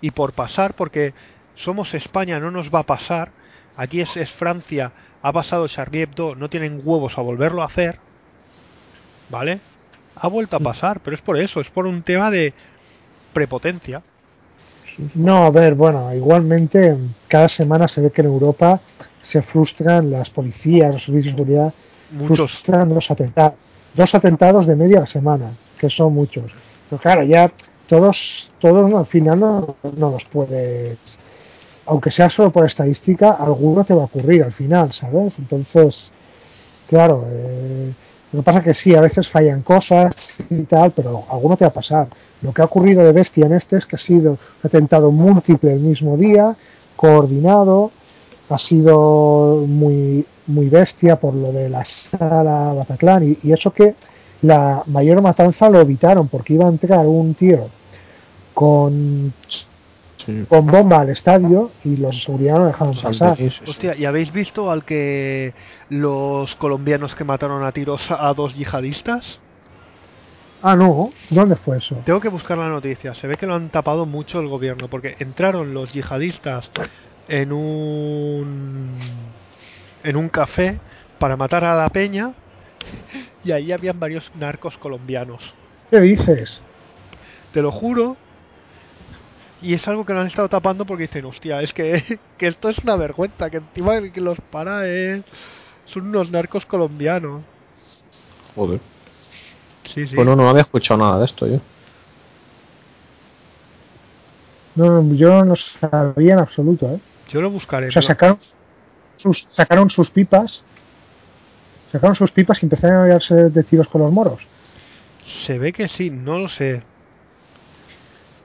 y 0.00 0.10
por 0.10 0.32
pasar, 0.32 0.74
porque 0.74 1.14
somos 1.54 1.94
España, 1.94 2.38
no 2.38 2.50
nos 2.50 2.70
va 2.70 2.80
a 2.80 2.86
pasar. 2.86 3.30
Aquí 3.76 4.00
es, 4.00 4.16
es 4.16 4.30
Francia, 4.32 4.92
ha 5.22 5.32
pasado 5.32 5.66
Charlie 5.68 6.02
Hebdo, 6.02 6.34
no 6.34 6.50
tienen 6.50 6.80
huevos 6.84 7.16
a 7.16 7.22
volverlo 7.22 7.62
a 7.62 7.66
hacer. 7.66 7.98
¿Vale? 9.30 9.60
Ha 10.16 10.28
vuelto 10.28 10.56
a 10.56 10.60
pasar, 10.60 11.00
pero 11.00 11.16
es 11.16 11.22
por 11.22 11.38
eso, 11.38 11.60
es 11.60 11.70
por 11.70 11.86
un 11.86 12.02
tema 12.02 12.30
de 12.30 12.52
prepotencia. 13.32 14.02
No, 15.14 15.44
a 15.44 15.50
ver, 15.50 15.74
bueno, 15.74 16.14
igualmente 16.14 16.96
cada 17.28 17.48
semana 17.48 17.88
se 17.88 18.00
ve 18.00 18.10
que 18.10 18.20
en 18.20 18.28
Europa 18.28 18.80
se 19.24 19.42
frustran 19.42 20.10
las 20.10 20.30
policías, 20.30 20.92
los 20.92 21.04
servicios 21.04 21.34
de 21.34 21.42
seguridad, 21.42 21.74
Muchos. 22.10 22.36
frustran 22.36 22.88
dos 22.88 23.10
atentados, 23.10 23.54
dos 23.94 24.14
atentados 24.14 24.66
de 24.66 24.76
media 24.76 25.06
semana, 25.06 25.52
que 25.78 25.88
son 25.88 26.14
muchos. 26.14 26.50
Pero 26.90 27.00
claro, 27.00 27.22
ya 27.22 27.50
todos, 27.88 28.50
todos 28.60 28.92
al 28.92 29.06
final 29.06 29.40
no, 29.40 29.76
no 29.96 30.10
los 30.10 30.24
puedes 30.24 30.98
aunque 31.86 32.10
sea 32.10 32.30
solo 32.30 32.50
por 32.50 32.64
estadística, 32.66 33.32
alguno 33.32 33.84
te 33.84 33.94
va 33.94 34.02
a 34.02 34.06
ocurrir 34.06 34.44
al 34.44 34.52
final, 34.52 34.92
¿sabes? 34.92 35.34
Entonces, 35.38 36.10
claro, 36.88 37.24
eh, 37.28 37.92
lo 38.32 38.40
que 38.40 38.44
pasa 38.44 38.58
es 38.58 38.64
que 38.64 38.74
sí, 38.74 38.94
a 38.94 39.00
veces 39.00 39.28
fallan 39.28 39.62
cosas 39.62 40.14
y 40.48 40.62
tal, 40.62 40.92
pero 40.92 41.24
alguno 41.30 41.56
te 41.56 41.64
va 41.64 41.70
a 41.70 41.74
pasar. 41.74 42.08
Lo 42.40 42.52
que 42.52 42.62
ha 42.62 42.64
ocurrido 42.64 43.04
de 43.04 43.12
bestia 43.12 43.46
en 43.46 43.52
este 43.52 43.76
es 43.76 43.86
que 43.86 43.96
ha 43.96 43.98
sido 43.98 44.32
un 44.32 44.38
atentado 44.62 45.10
múltiple 45.10 45.74
el 45.74 45.80
mismo 45.80 46.16
día, 46.16 46.56
coordinado, 46.96 47.90
ha 48.48 48.58
sido 48.58 49.64
muy 49.66 50.26
muy 50.46 50.68
bestia 50.68 51.16
por 51.16 51.34
lo 51.34 51.52
de 51.52 51.68
la 51.68 51.84
sala 51.84 52.72
Bataclan 52.74 53.22
y, 53.22 53.38
y 53.44 53.52
eso 53.52 53.70
que 53.70 53.94
la 54.42 54.82
mayor 54.86 55.22
matanza 55.22 55.70
lo 55.70 55.80
evitaron 55.80 56.28
porque 56.28 56.54
iba 56.54 56.66
a 56.66 56.68
entrar 56.68 57.06
un 57.06 57.34
tío 57.34 57.68
con 58.52 59.32
Sí. 60.24 60.44
con 60.48 60.66
bomba 60.66 61.00
al 61.00 61.10
estadio 61.10 61.72
y 61.84 61.96
los 61.96 62.12
de 62.12 62.20
seguridad 62.20 62.58
no 62.58 62.66
dejaron 62.66 62.94
San 62.94 63.12
pasar. 63.12 63.36
Denis, 63.36 63.54
sí, 63.54 63.60
sí. 63.64 63.70
Hostia, 63.70 63.96
¿y 63.96 64.04
habéis 64.04 64.32
visto 64.32 64.70
al 64.70 64.84
que 64.84 65.54
los 65.88 66.54
colombianos 66.56 67.14
que 67.14 67.24
mataron 67.24 67.64
a 67.64 67.72
tiros 67.72 68.10
a 68.10 68.32
dos 68.34 68.54
yihadistas? 68.54 69.40
Ah, 70.62 70.76
no, 70.76 71.10
¿dónde 71.30 71.56
fue 71.56 71.78
eso? 71.78 71.96
Tengo 72.04 72.20
que 72.20 72.28
buscar 72.28 72.56
la 72.56 72.68
noticia. 72.68 73.14
Se 73.14 73.26
ve 73.26 73.36
que 73.36 73.46
lo 73.46 73.54
han 73.56 73.70
tapado 73.70 74.06
mucho 74.06 74.38
el 74.38 74.46
gobierno 74.46 74.88
porque 74.88 75.16
entraron 75.18 75.74
los 75.74 75.92
yihadistas 75.92 76.70
en 77.28 77.52
un 77.52 78.96
en 80.04 80.16
un 80.16 80.28
café 80.28 80.78
para 81.18 81.36
matar 81.36 81.64
a 81.64 81.74
la 81.76 81.88
peña 81.88 82.32
y 83.44 83.52
ahí 83.52 83.72
habían 83.72 83.98
varios 83.98 84.30
narcos 84.36 84.78
colombianos. 84.78 85.54
¿Qué 85.90 86.00
dices? 86.00 86.60
Te 87.52 87.62
lo 87.62 87.70
juro. 87.72 88.16
Y 89.62 89.74
es 89.74 89.86
algo 89.86 90.04
que 90.04 90.12
lo 90.12 90.20
han 90.20 90.26
estado 90.26 90.48
tapando 90.48 90.84
porque 90.84 91.02
dicen, 91.02 91.24
hostia, 91.24 91.62
es 91.62 91.72
que, 91.72 92.18
que 92.38 92.48
esto 92.48 92.68
es 92.68 92.78
una 92.78 92.96
vergüenza, 92.96 93.48
que 93.48 93.58
encima 93.58 93.96
el 93.96 94.12
que 94.12 94.20
los 94.20 94.40
para 94.50 94.86
es... 94.86 95.22
Son 95.86 96.06
unos 96.06 96.30
narcos 96.30 96.64
colombianos. 96.64 97.42
Joder. 98.54 98.80
Sí, 99.84 100.06
sí. 100.06 100.14
Bueno, 100.14 100.36
no 100.36 100.48
había 100.48 100.62
escuchado 100.62 101.00
nada 101.00 101.18
de 101.18 101.24
esto 101.24 101.46
yo. 101.46 101.60
No, 104.74 105.14
yo 105.14 105.44
no 105.44 105.54
sabía 105.56 106.34
en 106.34 106.38
absoluto, 106.38 106.90
¿eh? 106.92 107.00
Yo 107.28 107.40
lo 107.40 107.50
buscaré. 107.50 107.88
O 107.88 107.92
sea, 107.92 108.02
sacaron 108.02 108.38
sus, 109.16 109.42
sacaron 109.50 109.90
sus 109.90 110.10
pipas, 110.10 110.62
sacaron 111.90 112.16
sus 112.16 112.30
pipas 112.30 112.62
y 112.62 112.66
empezaron 112.66 113.04
a 113.04 113.06
darse 113.06 113.34
de 113.34 113.62
tiros 113.64 113.88
con 113.88 114.02
los 114.02 114.12
moros. 114.12 114.40
Se 115.44 115.58
ve 115.58 115.72
que 115.72 115.88
sí, 115.88 116.10
no 116.10 116.38
lo 116.38 116.48
sé. 116.48 116.82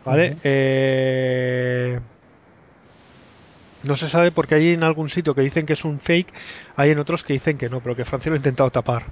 Vale, 0.08 0.38
eh... 0.42 2.00
No 3.84 3.98
se 3.98 4.08
sabe 4.10 4.32
porque 4.32 4.56
hay 4.56 4.70
en 4.70 4.84
algún 4.84 5.10
sitio 5.10 5.36
que 5.36 5.42
dicen 5.42 5.66
que 5.66 5.74
es 5.74 5.84
un 5.84 6.00
fake, 6.00 6.34
hay 6.78 6.92
en 6.92 7.00
otros 7.00 7.24
que 7.24 7.34
dicen 7.34 7.58
que 7.58 7.70
no, 7.70 7.82
pero 7.82 7.94
que 7.96 8.06
Francia 8.06 8.30
lo 8.30 8.36
ha 8.36 8.38
intentado 8.38 8.72
tapar. 8.72 9.04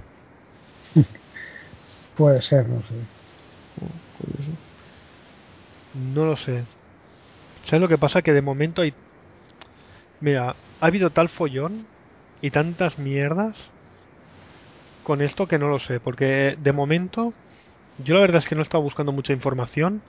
Puede 2.16 2.40
ser, 2.40 2.66
no 2.66 2.80
sé. 2.80 2.94
No 6.14 6.24
lo 6.24 6.36
sé. 6.38 6.64
¿Sabes 7.64 7.82
lo 7.82 7.88
que 7.88 7.98
pasa? 7.98 8.22
Que 8.22 8.32
de 8.32 8.42
momento 8.42 8.80
hay... 8.80 8.94
Mira, 10.20 10.56
ha 10.80 10.86
habido 10.86 11.10
tal 11.10 11.28
follón 11.28 11.86
y 12.40 12.50
tantas 12.50 12.98
mierdas 12.98 13.54
con 15.04 15.20
esto 15.20 15.46
que 15.46 15.58
no 15.58 15.68
lo 15.68 15.78
sé, 15.78 16.00
porque 16.00 16.56
de 16.58 16.72
momento 16.72 17.34
yo 17.98 18.14
la 18.14 18.22
verdad 18.22 18.42
es 18.42 18.48
que 18.48 18.54
no 18.54 18.62
he 18.62 18.64
estado 18.64 18.82
buscando 18.82 19.12
mucha 19.12 19.34
información. 19.34 20.00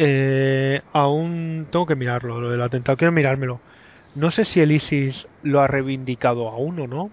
Eh, 0.00 0.80
aún 0.92 1.66
tengo 1.72 1.84
que 1.84 1.96
mirarlo, 1.96 2.40
lo 2.40 2.50
del 2.50 2.62
atentado, 2.62 2.96
quiero 2.96 3.10
mirármelo. 3.10 3.58
No 4.14 4.30
sé 4.30 4.44
si 4.44 4.60
el 4.60 4.70
ISIS 4.70 5.26
lo 5.42 5.60
ha 5.60 5.66
reivindicado 5.66 6.48
aún 6.48 6.78
o 6.78 6.86
no. 6.86 7.10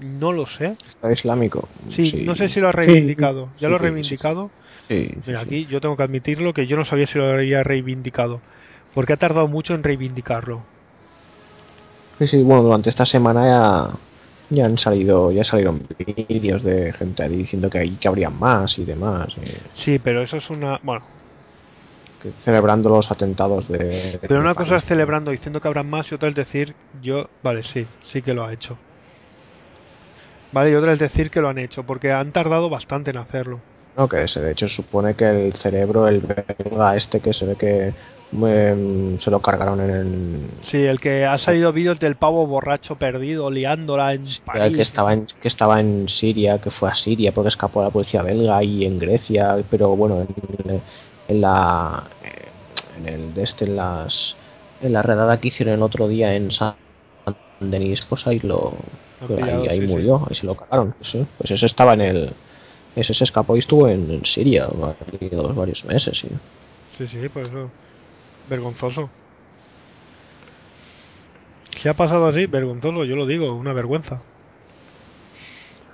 No 0.00 0.32
lo 0.32 0.46
sé. 0.46 0.76
Está 0.88 1.12
islámico. 1.12 1.68
Sí, 1.90 2.24
no 2.26 2.34
sé 2.34 2.48
si 2.48 2.60
lo 2.60 2.68
ha 2.68 2.72
reivindicado. 2.72 3.48
¿Ya 3.58 3.68
sí, 3.68 3.70
lo 3.70 3.76
ha 3.76 3.78
reivindicado? 3.78 4.50
Sí, 4.88 5.08
sí, 5.08 5.18
Mira, 5.24 5.40
sí. 5.40 5.46
aquí 5.46 5.66
yo 5.66 5.80
tengo 5.80 5.96
que 5.96 6.02
admitirlo 6.02 6.52
que 6.52 6.66
yo 6.66 6.76
no 6.76 6.84
sabía 6.84 7.06
si 7.06 7.16
lo 7.16 7.30
había 7.30 7.62
reivindicado. 7.62 8.40
Porque 8.92 9.12
ha 9.12 9.16
tardado 9.16 9.46
mucho 9.46 9.74
en 9.74 9.84
reivindicarlo. 9.84 10.62
Sí, 12.18 12.26
sí, 12.26 12.42
bueno, 12.42 12.64
durante 12.64 12.90
esta 12.90 13.06
semana 13.06 13.46
ya, 13.46 14.56
ya 14.56 14.66
han 14.66 14.78
salido, 14.78 15.30
ya 15.30 15.44
salieron 15.44 15.82
vídeos 16.28 16.62
de 16.64 16.92
gente 16.92 17.22
ahí 17.22 17.36
diciendo 17.36 17.70
que, 17.70 17.78
hay, 17.78 17.90
que 17.90 18.08
habrían 18.08 18.38
más 18.38 18.78
y 18.78 18.84
demás, 18.84 19.28
eh, 19.42 19.58
Sí, 19.74 19.98
pero 19.98 20.22
eso 20.22 20.38
es 20.38 20.50
una. 20.50 20.80
Bueno, 20.82 21.04
celebrando 22.44 22.88
los 22.90 23.10
atentados 23.10 23.68
de. 23.68 23.78
de 23.78 24.18
pero 24.20 24.40
una 24.40 24.54
cosa 24.54 24.76
es 24.76 24.84
celebrando 24.84 25.30
diciendo 25.30 25.60
que 25.60 25.68
habrá 25.68 25.82
más 25.82 26.10
y 26.10 26.14
otra 26.14 26.28
es 26.28 26.34
decir, 26.34 26.74
yo. 27.02 27.28
Vale, 27.42 27.62
sí, 27.62 27.86
sí 28.02 28.22
que 28.22 28.34
lo 28.34 28.44
ha 28.44 28.52
hecho. 28.52 28.76
Vale, 30.52 30.70
y 30.70 30.74
otra 30.74 30.92
es 30.92 30.98
decir 30.98 31.30
que 31.30 31.40
lo 31.40 31.48
han 31.48 31.58
hecho, 31.58 31.82
porque 31.82 32.12
han 32.12 32.32
tardado 32.32 32.70
bastante 32.70 33.10
en 33.10 33.18
hacerlo. 33.18 33.60
No, 33.96 34.08
que 34.08 34.28
se, 34.28 34.40
de 34.40 34.52
hecho 34.52 34.68
supone 34.68 35.14
que 35.14 35.46
el 35.46 35.52
cerebro, 35.54 36.06
el 36.06 36.20
belga 36.20 36.96
este 36.96 37.20
que 37.20 37.32
se 37.32 37.46
ve 37.46 37.56
que 37.56 37.94
em, 38.42 39.18
se 39.18 39.30
lo 39.30 39.40
cargaron 39.40 39.80
en 39.80 39.90
el, 39.90 40.40
Sí, 40.62 40.84
el 40.84 41.00
que 41.00 41.24
ha 41.24 41.38
salido 41.38 41.72
vídeos 41.72 41.98
del 41.98 42.16
pavo 42.16 42.46
borracho 42.46 42.96
perdido, 42.96 43.50
liándola 43.50 44.12
en 44.12 44.24
París. 44.44 44.64
el 44.64 44.76
que 44.76 44.82
estaba 44.82 45.14
en 45.14 45.26
que 45.40 45.48
estaba 45.48 45.80
en 45.80 46.08
Siria, 46.10 46.58
que 46.60 46.70
fue 46.70 46.90
a 46.90 46.94
Siria 46.94 47.32
porque 47.32 47.48
escapó 47.48 47.80
a 47.80 47.84
la 47.84 47.90
policía 47.90 48.22
belga 48.22 48.62
y 48.62 48.84
en 48.84 48.98
Grecia, 48.98 49.56
pero 49.70 49.96
bueno, 49.96 50.26
en, 50.66 50.82
en 51.28 51.40
la 51.40 52.04
en 52.96 53.08
el 53.08 53.34
de 53.34 53.42
este 53.42 53.64
en 53.64 53.76
las 53.76 54.36
en 54.80 54.92
la 54.92 55.02
redada 55.02 55.40
que 55.40 55.48
hicieron 55.48 55.74
el 55.74 55.82
otro 55.82 56.08
día 56.08 56.34
en 56.34 56.50
San 56.50 56.74
Denis, 57.60 58.04
pues 58.06 58.26
ahí 58.26 58.40
lo 58.40 58.74
ahí, 59.20 59.36
pillado, 59.36 59.62
ahí 59.70 59.80
sí, 59.80 59.86
sí. 59.86 59.92
murió, 59.92 60.26
ahí 60.28 60.34
se 60.34 60.46
lo 60.46 60.54
cagaron, 60.54 60.94
sí. 61.00 61.26
Pues 61.38 61.50
ese 61.50 61.66
estaba 61.66 61.94
en 61.94 62.00
el 62.00 62.32
ese 62.96 63.12
se 63.12 63.24
escapó 63.24 63.56
y 63.56 63.58
estuvo 63.58 63.88
en, 63.88 64.10
en 64.10 64.24
Siria 64.24 64.68
varios, 64.68 65.54
varios 65.54 65.84
meses, 65.84 66.18
sí. 66.18 66.28
Sí, 66.96 67.06
sí, 67.06 67.28
por 67.28 67.42
eso. 67.42 67.70
Vergonzoso. 68.48 69.10
¿Qué 71.70 71.90
ha 71.90 71.94
pasado 71.94 72.26
así? 72.26 72.46
Vergonzoso, 72.46 73.04
yo 73.04 73.16
lo 73.16 73.26
digo, 73.26 73.52
una 73.52 73.74
vergüenza. 73.74 74.22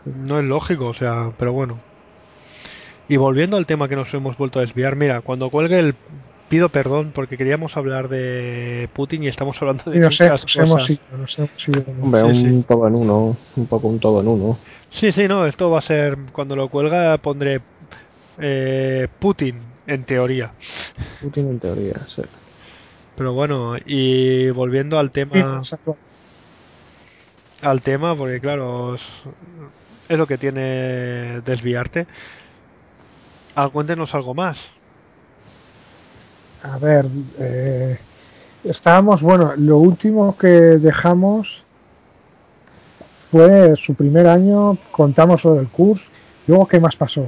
No 0.04 0.38
es 0.38 0.44
lógico, 0.44 0.86
o 0.86 0.94
sea, 0.94 1.32
pero 1.38 1.52
bueno. 1.52 1.80
Y 3.08 3.16
volviendo 3.16 3.56
al 3.56 3.66
tema 3.66 3.88
que 3.88 3.96
nos 3.96 4.12
hemos 4.14 4.36
vuelto 4.36 4.58
a 4.58 4.62
desviar, 4.62 4.96
mira, 4.96 5.20
cuando 5.22 5.50
cuelgue 5.50 5.78
el. 5.78 5.94
Pido 6.52 6.68
perdón 6.68 7.12
porque 7.14 7.38
queríamos 7.38 7.78
hablar 7.78 8.10
de 8.10 8.86
Putin 8.92 9.22
y 9.22 9.28
estamos 9.28 9.56
hablando 9.62 9.84
de 9.90 10.10
sé, 10.10 10.24
muchas 10.24 10.42
nos 10.42 10.56
hemos 10.56 10.70
cosas. 10.82 10.90
ido, 10.90 11.16
nos 11.18 11.38
hemos 11.38 11.68
ido. 11.68 11.84
Hombre, 12.02 12.20
Sí, 12.34 12.44
un 12.44 12.60
sí. 12.60 12.64
todo 12.68 12.88
en 12.88 12.94
uno, 12.94 13.36
un 13.56 13.66
poco 13.68 13.88
un 13.88 13.98
todo 13.98 14.20
en 14.20 14.28
uno. 14.28 14.58
Sí, 14.90 15.12
sí, 15.12 15.26
no, 15.26 15.46
esto 15.46 15.70
va 15.70 15.78
a 15.78 15.80
ser. 15.80 16.18
Cuando 16.30 16.54
lo 16.54 16.68
cuelga 16.68 17.16
pondré 17.16 17.62
eh, 18.38 19.08
Putin, 19.18 19.60
en 19.86 20.04
teoría. 20.04 20.52
Putin 21.22 21.48
en 21.48 21.58
teoría, 21.58 22.02
sí. 22.06 22.20
Pero 23.16 23.32
bueno, 23.32 23.74
y 23.86 24.50
volviendo 24.50 24.98
al 24.98 25.10
tema. 25.10 25.62
al 27.62 27.80
tema, 27.80 28.14
porque 28.14 28.40
claro, 28.40 28.96
es, 28.96 29.02
es 30.06 30.18
lo 30.18 30.26
que 30.26 30.36
tiene 30.36 31.40
desviarte. 31.46 32.06
Ah, 33.54 33.70
cuéntenos 33.70 34.14
algo 34.14 34.34
más. 34.34 34.58
A 36.62 36.78
ver, 36.78 37.06
eh, 37.39 37.98
estábamos, 38.64 39.20
bueno, 39.20 39.52
lo 39.56 39.78
último 39.78 40.36
que 40.36 40.47
dejamos 40.48 41.48
fue 43.30 43.74
su 43.76 43.94
primer 43.94 44.26
año, 44.28 44.76
contamos 44.90 45.43
lo 45.44 45.55
del 45.55 45.68
curso, 45.68 46.05
luego 46.47 46.66
qué 46.68 46.78
más 46.78 46.94
pasó. 46.97 47.24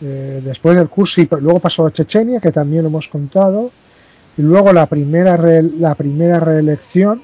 Eh, 0.00 0.40
después 0.44 0.76
del 0.76 0.88
curso, 0.88 1.22
pero 1.30 1.40
luego 1.40 1.60
pasó 1.60 1.86
a 1.86 1.92
Chechenia, 1.92 2.40
que 2.40 2.50
también 2.50 2.82
lo 2.82 2.88
hemos 2.88 3.06
contado, 3.06 3.70
y 4.36 4.42
luego 4.42 4.72
la 4.72 4.86
primera 4.86 5.36
re- 5.36 5.62
la 5.62 5.94
primera 5.94 6.40
reelección, 6.40 7.22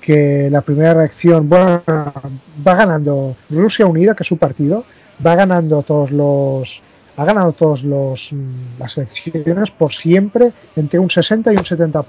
que 0.00 0.50
la 0.50 0.60
primera 0.60 0.92
reelección, 0.94 1.48
bueno, 1.48 1.80
va 1.86 2.74
ganando 2.74 3.36
Rusia 3.48 3.86
Unida, 3.86 4.14
que 4.14 4.24
es 4.24 4.28
su 4.28 4.36
partido, 4.36 4.84
va 5.24 5.36
ganando 5.36 5.82
todos 5.84 6.10
los 6.10 6.68
ha 7.16 7.24
ganado 7.24 7.52
todos 7.52 7.82
los 7.82 8.28
mm, 8.32 8.78
las 8.78 8.96
elecciones 8.98 9.70
por 9.70 9.92
siempre 9.92 10.52
entre 10.76 10.98
un 10.98 11.10
60 11.10 11.52
y 11.52 11.56
un 11.56 11.64
70%. 11.64 12.04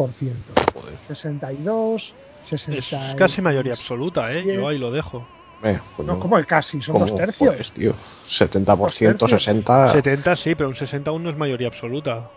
62, 1.08 2.14
Es 2.52 2.62
60. 2.62 3.16
casi 3.16 3.42
mayoría 3.42 3.74
absoluta, 3.74 4.32
¿eh? 4.34 4.44
Yo 4.56 4.68
ahí 4.68 4.78
lo 4.78 4.92
dejo. 4.92 5.26
Eh, 5.64 5.80
pues 5.96 6.06
No, 6.08 6.20
como 6.20 6.38
el 6.38 6.46
casi, 6.46 6.82
son 6.82 7.00
dos 7.00 7.16
tercios. 7.16 7.50
Joder, 7.52 7.70
tío. 7.72 7.94
70%, 8.28 8.76
Dos 9.18 9.30
tercios. 9.32 9.44
60. 9.44 9.94
70 9.94 10.36
sí, 10.36 10.56
pero 10.56 10.70
un 10.70 10.76
61 10.76 11.24
no 11.24 11.30
es 11.30 11.38
mayoría 11.38 11.68
absoluta. 11.68 12.30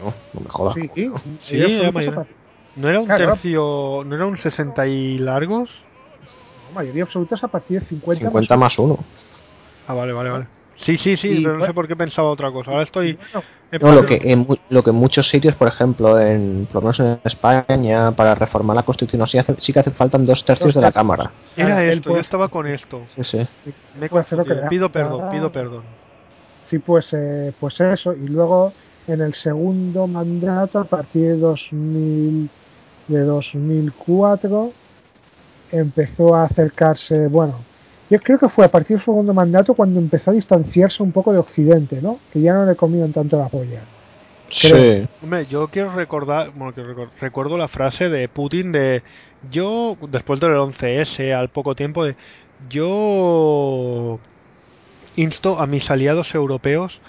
No, 0.00 0.12
no 0.34 0.40
me 0.40 0.48
jodas. 0.48 0.74
Sí. 0.74 0.90
Sí, 0.94 1.56
mayoría 1.56 1.78
era 1.78 1.88
es 1.88 1.94
partir- 1.94 2.26
¿No 2.76 2.88
era 2.88 2.98
un 3.00 3.06
Claro. 3.06 3.26
tercio, 3.32 4.02
no 4.04 4.14
era 4.16 4.26
un 4.26 4.36
60 4.36 4.86
y 4.88 5.18
largos? 5.18 5.70
no, 6.68 6.74
mayoría 6.74 7.04
absoluta 7.04 7.36
es 7.36 7.44
a 7.44 7.48
partir 7.48 7.80
de 7.80 7.86
50, 7.86 8.24
50 8.24 8.56
más 8.56 8.78
1. 8.78 8.98
Ah, 9.86 9.94
vale, 9.94 10.12
vale, 10.12 10.30
vale. 10.30 10.46
Sí, 10.76 10.96
sí, 10.96 11.16
sí, 11.16 11.28
Y, 11.28 11.36
pero 11.42 11.52
no 11.52 11.58
bueno- 11.60 11.66
sé 11.66 11.74
por 11.74 11.86
qué 11.88 11.96
pensaba 11.96 12.30
otra 12.30 12.50
cosa. 12.50 12.70
Ahora 12.72 12.82
estoy. 12.82 13.18
No, 13.80 13.92
lo 13.92 14.06
que, 14.06 14.20
en, 14.22 14.46
lo 14.68 14.82
que 14.84 14.90
en 14.90 14.96
muchos 14.96 15.26
sitios, 15.28 15.54
por 15.56 15.66
ejemplo, 15.68 16.20
en, 16.20 16.66
por 16.66 16.76
lo 16.76 16.80
menos 16.82 17.00
en 17.00 17.18
España, 17.24 18.12
para 18.12 18.34
reformar 18.34 18.76
la 18.76 18.82
Constitución, 18.84 19.22
así 19.22 19.38
hace- 19.38 19.56
sí 19.58 19.72
que 19.72 19.80
hacen 19.80 19.94
falta 19.94 20.16
dos 20.18 20.44
tercios 20.44 20.74
de 20.74 20.80
la. 20.80 20.92
Cámara. 20.92 21.30
Era 21.56 21.82
Él 21.82 21.90
esto, 21.98 22.10
yo 22.14 22.20
estaba 22.20 22.48
con 22.48 22.66
esto. 22.66 23.02
Sí, 23.16 23.24
sí. 23.24 23.46
Me 23.98 24.06
hacer 24.20 24.38
lo 24.38 24.44
que 24.44 24.54
Pido 24.68 24.90
perdón, 24.90 25.30
pido 25.30 25.50
perdón. 25.50 25.82
Sí, 26.70 26.78
pues, 26.78 27.12
eh, 27.12 27.52
pues 27.58 27.80
eso. 27.80 28.12
Y 28.14 28.28
luego 28.28 28.72
en 29.06 29.20
el 29.20 29.34
segundo 29.34 30.06
mandato, 30.06 30.78
a 30.78 30.84
partir 30.84 31.22
de 31.32 31.36
2000, 31.36 32.48
de 33.08 33.20
2004, 33.20 34.72
empezó 35.72 36.34
a 36.34 36.44
acercarse, 36.44 37.26
bueno, 37.26 37.54
yo 38.14 38.20
creo 38.20 38.38
que 38.38 38.48
fue 38.48 38.64
a 38.64 38.70
partir 38.70 38.96
del 38.96 39.04
segundo 39.04 39.34
mandato 39.34 39.74
cuando 39.74 39.98
empezó 39.98 40.30
a 40.30 40.34
distanciarse 40.34 41.02
un 41.02 41.10
poco 41.10 41.32
de 41.32 41.38
Occidente, 41.38 42.00
¿no? 42.00 42.20
Que 42.32 42.40
ya 42.40 42.54
no 42.54 42.64
le 42.64 42.76
comían 42.76 43.12
tanto 43.12 43.36
la 43.36 43.48
polla. 43.48 43.80
Creo. 44.60 45.02
Sí. 45.02 45.08
Hombre, 45.20 45.46
yo 45.46 45.66
quiero 45.66 45.90
recordar, 45.90 46.52
bueno, 46.54 46.72
que 46.72 46.84
recuerdo 47.20 47.58
la 47.58 47.66
frase 47.66 48.08
de 48.08 48.28
Putin 48.28 48.70
de 48.70 49.02
yo, 49.50 49.96
después 50.08 50.38
del 50.38 50.52
11S, 50.52 51.34
al 51.34 51.48
poco 51.48 51.74
tiempo, 51.74 52.04
de 52.04 52.14
yo 52.68 54.20
insto 55.16 55.58
a 55.58 55.66
mis 55.66 55.90
aliados 55.90 56.32
europeos 56.36 57.00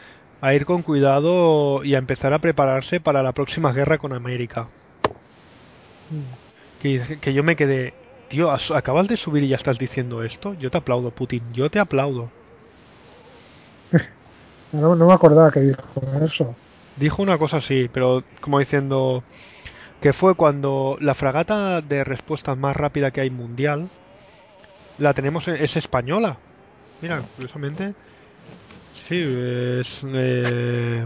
a 0.41 0.56
ir 0.56 0.65
con 0.65 0.82
cuidado 0.82 1.84
y 1.84 1.94
a 1.94 1.99
empezar 1.99 2.34
a 2.34 2.40
prepararse 2.40 2.99
para 2.99 3.22
la 3.22 3.34
próxima 3.34 3.73
guerra 3.73 3.99
con 3.99 4.11
América. 4.11 4.69
Mm. 6.10 6.82
Que, 6.82 7.19
que 7.22 7.34
yo 7.36 7.44
me 7.44 7.56
quedé, 7.56 7.94
tío, 8.36 8.52
as- 8.52 8.70
acabas 8.72 9.07
de 9.07 9.16
subir 9.16 9.44
y 9.44 9.48
ya 9.48 9.56
estás 9.56 9.78
diciendo 9.78 10.22
esto. 10.22 10.53
Yo 10.56 10.70
te 10.70 10.78
aplaudo, 10.78 11.10
Putin, 11.12 11.41
yo 11.53 11.70
te 11.70 11.80
aplaudo. 11.80 12.30
No, 14.74 14.94
no 14.94 15.07
me 15.07 15.14
acordaba 15.14 15.52
que 15.52 15.62
dijo 15.62 15.82
eso. 16.22 16.53
Dijo 16.98 17.22
una 17.22 17.38
cosa 17.38 17.57
así, 17.57 17.88
pero 17.94 18.24
como 18.41 18.60
diciendo 18.60 19.24
que 20.02 20.12
fue 20.12 20.36
cuando 20.36 20.98
la 20.99 21.14
fragata 21.14 21.80
de 21.80 22.03
respuesta 22.03 22.56
más 22.56 22.76
rápida 22.76 23.12
que 23.12 23.22
hay 23.22 23.30
mundial 23.30 23.88
la 24.98 25.14
tenemos 25.14 25.48
es 25.48 25.78
española. 25.78 26.36
Mira, 27.02 27.22
curiosamente, 27.38 27.94
sí, 29.07 29.16
es 29.80 30.02
eh, 30.03 31.06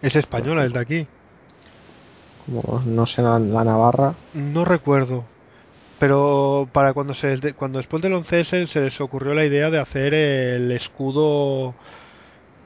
es 0.00 0.16
española, 0.16 0.64
es 0.64 0.72
de 0.72 0.80
aquí. 0.80 1.06
Como 2.46 2.82
no 2.84 3.06
sé, 3.06 3.22
la, 3.22 3.38
la 3.38 3.64
Navarra. 3.64 4.14
No 4.34 4.64
recuerdo. 4.64 5.24
Pero 5.98 6.68
para 6.72 6.92
cuando 6.92 7.14
se 7.14 7.54
cuando 7.54 7.78
después 7.78 8.02
del 8.02 8.14
11S 8.14 8.66
se 8.66 8.80
les 8.80 9.00
ocurrió 9.00 9.32
la 9.32 9.44
idea 9.44 9.70
de 9.70 9.78
hacer 9.78 10.12
el 10.12 10.70
escudo 10.72 11.74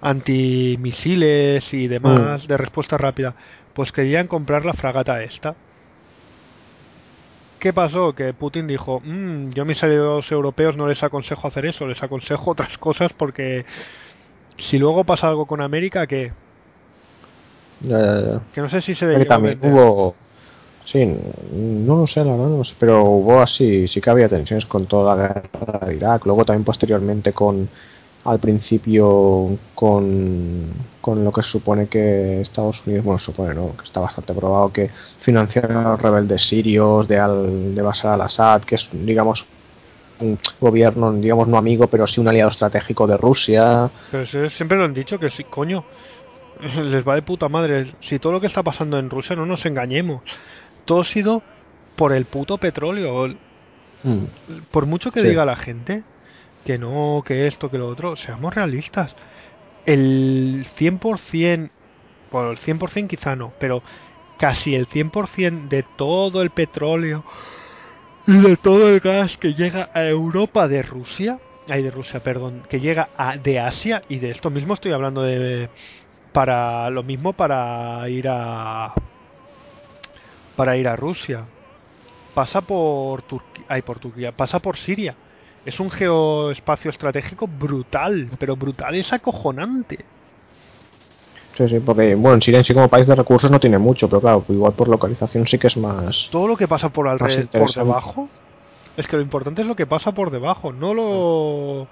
antimisiles 0.01 1.73
y 1.75 1.89
demás 1.89 2.47
de 2.47 2.57
respuesta 2.57 2.97
rápida, 2.97 3.35
pues 3.75 3.93
querían 3.93 4.27
comprar 4.29 4.65
la 4.65 4.73
fragata 4.73 5.23
esta. 5.23 5.55
¿Qué 7.59 7.73
pasó? 7.73 8.15
Que 8.15 8.33
Putin 8.33 8.67
dijo, 8.69 9.01
"Mm, 9.05 9.51
yo 9.51 9.63
a 9.65 9.67
mis 9.67 9.83
aliados 9.83 10.31
europeos 10.31 10.77
no 10.77 10.87
les 10.87 11.03
aconsejo 11.03 11.49
hacer 11.49 11.67
eso, 11.67 11.87
les 11.87 12.03
aconsejo 12.03 12.53
otras 12.53 12.79
cosas 12.79 13.13
porque 13.13 13.67
si 14.57 14.79
luego 14.79 15.05
pasa 15.05 15.29
algo 15.29 15.47
con 15.47 15.61
América, 15.61 16.07
que 16.07 16.33
Ya, 17.81 17.99
ya, 17.99 18.21
ya. 18.21 18.41
que 18.53 18.61
no 18.61 18.69
sé 18.69 18.81
si 18.81 18.95
se 18.95 19.05
a 19.07 19.25
también 19.27 19.59
hubo. 19.63 20.15
Sí, 20.85 21.05
no 21.53 21.97
lo 21.99 22.07
sé, 22.07 22.25
la 22.25 22.33
verdad, 22.33 22.49
no 22.49 22.65
sé, 22.65 22.75
pero 22.79 23.05
hubo 23.05 23.41
así, 23.41 23.87
sí 23.87 24.01
que 24.01 24.09
había 24.09 24.29
tensiones 24.29 24.65
con 24.65 24.87
toda 24.87 25.15
la 25.15 25.23
guerra 25.35 25.87
de 25.87 25.97
Irak, 25.97 26.25
luego 26.25 26.47
también 26.47 26.65
posteriormente 26.65 27.35
con, 27.35 27.69
al 28.25 28.39
principio, 28.39 29.59
con, 29.75 30.73
con 31.03 31.25
lo 31.25 31.31
que 31.31 31.43
se 31.43 31.51
supone 31.51 31.89
que 31.89 32.41
Estados 32.41 32.83
Unidos, 32.87 33.05
bueno, 33.05 33.19
supone, 33.19 33.55
¿no? 33.55 33.77
Que 33.77 33.85
está 33.85 34.01
bastante 34.01 34.33
probado 34.33 34.73
que 34.73 34.89
financiaron 35.21 35.77
a 35.77 35.91
los 35.91 36.01
rebeldes 36.01 36.43
sirios 36.49 37.07
de, 37.07 37.19
al, 37.19 37.75
de 37.75 37.83
Bashar 37.83 38.15
al-Assad, 38.15 38.63
que 38.63 38.77
es, 38.77 38.89
digamos, 38.93 39.45
un 40.21 40.39
gobierno, 40.61 41.13
digamos, 41.13 41.47
no 41.49 41.59
amigo, 41.59 41.87
pero 41.87 42.07
sí 42.07 42.21
un 42.21 42.29
aliado 42.29 42.51
estratégico 42.51 43.07
de 43.07 43.17
Rusia. 43.17 43.91
Pero 44.11 44.27
si- 44.27 44.51
siempre 44.57 44.77
lo 44.79 44.85
han 44.85 44.95
dicho 44.95 45.19
que 45.19 45.31
sí, 45.31 45.45
coño. 45.45 45.85
Les 46.85 47.07
va 47.07 47.15
de 47.15 47.23
puta 47.23 47.49
madre. 47.49 47.87
Si 48.01 48.19
todo 48.19 48.33
lo 48.33 48.41
que 48.41 48.47
está 48.47 48.63
pasando 48.63 48.99
en 48.99 49.11
Rusia, 49.11 49.37
no 49.37 49.47
nos 49.47 49.65
engañemos. 49.67 50.23
Todo 50.85 51.01
ha 51.01 51.05
sido 51.05 51.43
por 51.97 52.13
el 52.13 52.25
puto 52.27 52.59
petróleo. 52.59 53.29
Mm, 54.03 54.25
Por 54.71 54.87
mucho 54.87 55.11
que 55.11 55.21
Sí. 55.21 55.29
diga 55.29 55.45
la 55.45 55.57
gente 55.57 56.03
que 56.65 56.79
no, 56.79 57.23
que 57.25 57.47
esto, 57.47 57.71
que 57.71 57.79
lo 57.79 57.89
otro, 57.89 58.17
seamos 58.17 58.55
realistas. 58.55 59.15
El 59.87 60.67
100%, 60.77 61.71
bueno, 62.31 62.51
el 62.51 62.59
100% 62.59 63.09
quizá 63.09 63.35
no, 63.37 63.53
pero 63.59 63.83
casi 64.39 64.75
el 64.75 64.87
100% 64.87 65.69
de 65.69 65.85
todo 65.97 66.43
el 66.43 66.51
petróleo 66.51 67.25
y 68.27 68.37
de 68.39 68.57
todo 68.59 68.89
el 68.91 69.01
gas 69.01 69.37
que 69.39 69.55
llega 69.55 69.89
a 69.95 70.05
Europa 70.05 70.69
de 70.69 70.83
Rusia, 70.83 71.39
ay 71.69 71.83
de 71.83 71.91
Rusia, 71.91 72.21
perdón, 72.23 72.63
que 72.69 72.81
llega 72.81 73.09
a, 73.17 73.37
de 73.39 73.59
Asia 73.61 74.03
y 74.09 74.19
de 74.19 74.31
esto 74.31 74.51
mismo 74.51 74.75
estoy 74.75 74.93
hablando 74.93 75.23
de 75.23 75.71
para 76.33 76.89
lo 76.91 77.03
mismo 77.03 77.33
para 77.33 78.09
ir 78.09 78.27
a 78.29 78.93
para 80.57 80.77
ir 80.77 80.89
a 80.89 80.97
Rusia. 80.97 81.45
Pasa 82.35 82.61
por 82.61 83.23
Turquía, 83.23 83.65
ay 83.69 83.83
por 83.83 83.99
Turquía, 83.99 84.33
pasa 84.33 84.59
por 84.59 84.77
Siria. 84.77 85.15
Es 85.65 85.81
un 85.81 85.91
geoespacio 85.91 86.91
estratégico 86.91 87.47
brutal, 87.47 88.31
pero 88.39 88.57
brutal 88.57 88.95
es 88.95 89.13
acojonante. 89.13 90.05
Sí, 91.57 91.69
sí, 91.69 91.81
porque, 91.81 92.15
bueno, 92.15 92.35
en 92.35 92.43
Siria 92.43 92.59
en 92.59 92.65
sí 92.65 92.73
como 92.73 92.89
país 92.89 93.07
de 93.07 93.17
recursos 93.17 93.51
no 93.51 93.59
tiene 93.59 93.79
mucho, 93.79 94.09
pero 94.09 94.21
claro, 94.21 94.45
igual 94.49 94.73
por 94.75 94.89
localización 94.89 95.47
sí 95.47 95.59
que 95.59 95.67
es 95.67 95.77
más... 95.77 96.29
Todo 96.31 96.47
lo 96.47 96.57
que 96.57 96.69
pasa 96.69 96.89
por 96.89 97.09
alrededor, 97.09 97.49
por 97.51 97.73
debajo, 97.73 98.29
es 98.97 99.07
que 99.09 99.17
lo 99.17 99.23
importante 99.23 99.63
es 99.63 99.69
lo 99.69 99.75
que 99.75 99.87
pasa 99.87 100.13
por 100.13 100.31
debajo, 100.31 100.73
no 100.73 100.95
lo 100.95 101.89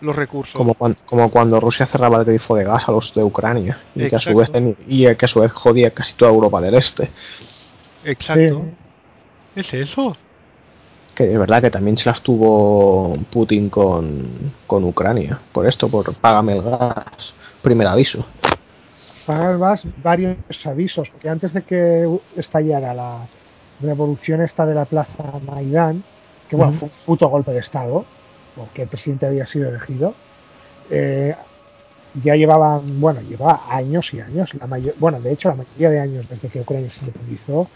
los 0.00 0.14
recursos. 0.16 0.54
Como, 0.56 0.74
cuan- 0.74 0.96
como 1.06 1.30
cuando 1.30 1.58
Rusia 1.60 1.86
cerraba 1.86 2.18
el 2.18 2.24
grifo 2.24 2.54
de 2.56 2.64
gas 2.64 2.88
a 2.88 2.92
los 2.92 3.14
de 3.14 3.22
Ucrania 3.22 3.78
y 3.94 4.08
que, 4.08 4.16
a 4.16 4.20
su 4.20 4.34
vez 4.34 4.50
y 4.86 5.14
que 5.14 5.24
a 5.24 5.28
su 5.28 5.40
vez 5.40 5.52
jodía 5.52 5.90
casi 5.90 6.14
toda 6.14 6.30
Europa 6.30 6.60
del 6.60 6.74
Este. 6.74 7.10
Exacto. 8.04 8.62
Sí. 9.54 9.60
Es 9.60 9.74
eso. 9.74 10.16
Que 11.14 11.32
es 11.32 11.38
verdad 11.38 11.62
que 11.62 11.70
también 11.70 11.96
se 11.96 12.08
las 12.08 12.20
tuvo 12.20 13.16
Putin 13.30 13.70
con, 13.70 14.52
con 14.66 14.82
Ucrania. 14.84 15.38
Por 15.52 15.66
esto, 15.66 15.88
por 15.88 16.12
págame 16.16 16.54
el 16.56 16.62
gas. 16.62 17.04
Primer 17.62 17.86
aviso. 17.86 18.26
Pagar 19.24 19.56
vas 19.56 19.86
varios 20.02 20.36
avisos, 20.66 21.08
porque 21.08 21.28
antes 21.30 21.54
de 21.54 21.62
que 21.62 22.18
estallara 22.36 22.92
la 22.92 23.20
revolución 23.80 24.42
esta 24.42 24.66
de 24.66 24.74
la 24.74 24.84
plaza 24.84 25.40
Maidán, 25.46 26.02
que 26.50 26.56
bueno, 26.56 26.72
fue 26.74 26.88
un 26.88 26.94
puto 27.06 27.28
golpe 27.28 27.52
de 27.52 27.60
Estado, 27.60 28.04
porque 28.56 28.82
el 28.82 28.88
presidente 28.88 29.26
había 29.26 29.46
sido 29.46 29.68
elegido, 29.68 30.14
eh, 30.90 31.34
ya 32.22 32.36
llevaban, 32.36 33.00
bueno, 33.00 33.20
llevaba 33.22 33.62
años 33.68 34.12
y 34.14 34.20
años, 34.20 34.52
la 34.54 34.66
mayor, 34.66 34.94
bueno, 34.98 35.20
de 35.20 35.32
hecho 35.32 35.48
la 35.48 35.56
mayoría 35.56 35.90
de 35.90 36.00
años 36.00 36.28
desde 36.28 36.48
que 36.48 36.60
Ucrania 36.60 36.90
se 36.90 37.00
independizó, 37.00 37.68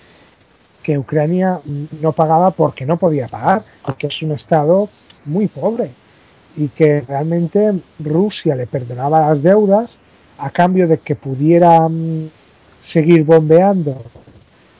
que 0.83 0.97
Ucrania 0.97 1.61
no 2.01 2.13
pagaba 2.13 2.53
porque 2.53 2.87
no 2.87 2.97
podía 2.97 3.29
pagar, 3.29 3.65
porque 3.85 4.07
es 4.07 4.23
un 4.23 4.33
Estado 4.33 4.89
muy 5.25 5.49
pobre 5.49 5.91
y 6.57 6.69
que 6.69 7.01
realmente 7.03 7.81
Rusia 7.99 8.55
le 8.55 8.67
perdonaba 8.67 9.29
las 9.29 9.43
deudas 9.43 9.91
a 10.39 10.51
cambio 10.51 10.87
de 10.87 10.99
que 10.99 11.17
pudiera 11.17 11.89
mm, 11.89 12.31
seguir 12.83 13.25
bombeando 13.25 14.05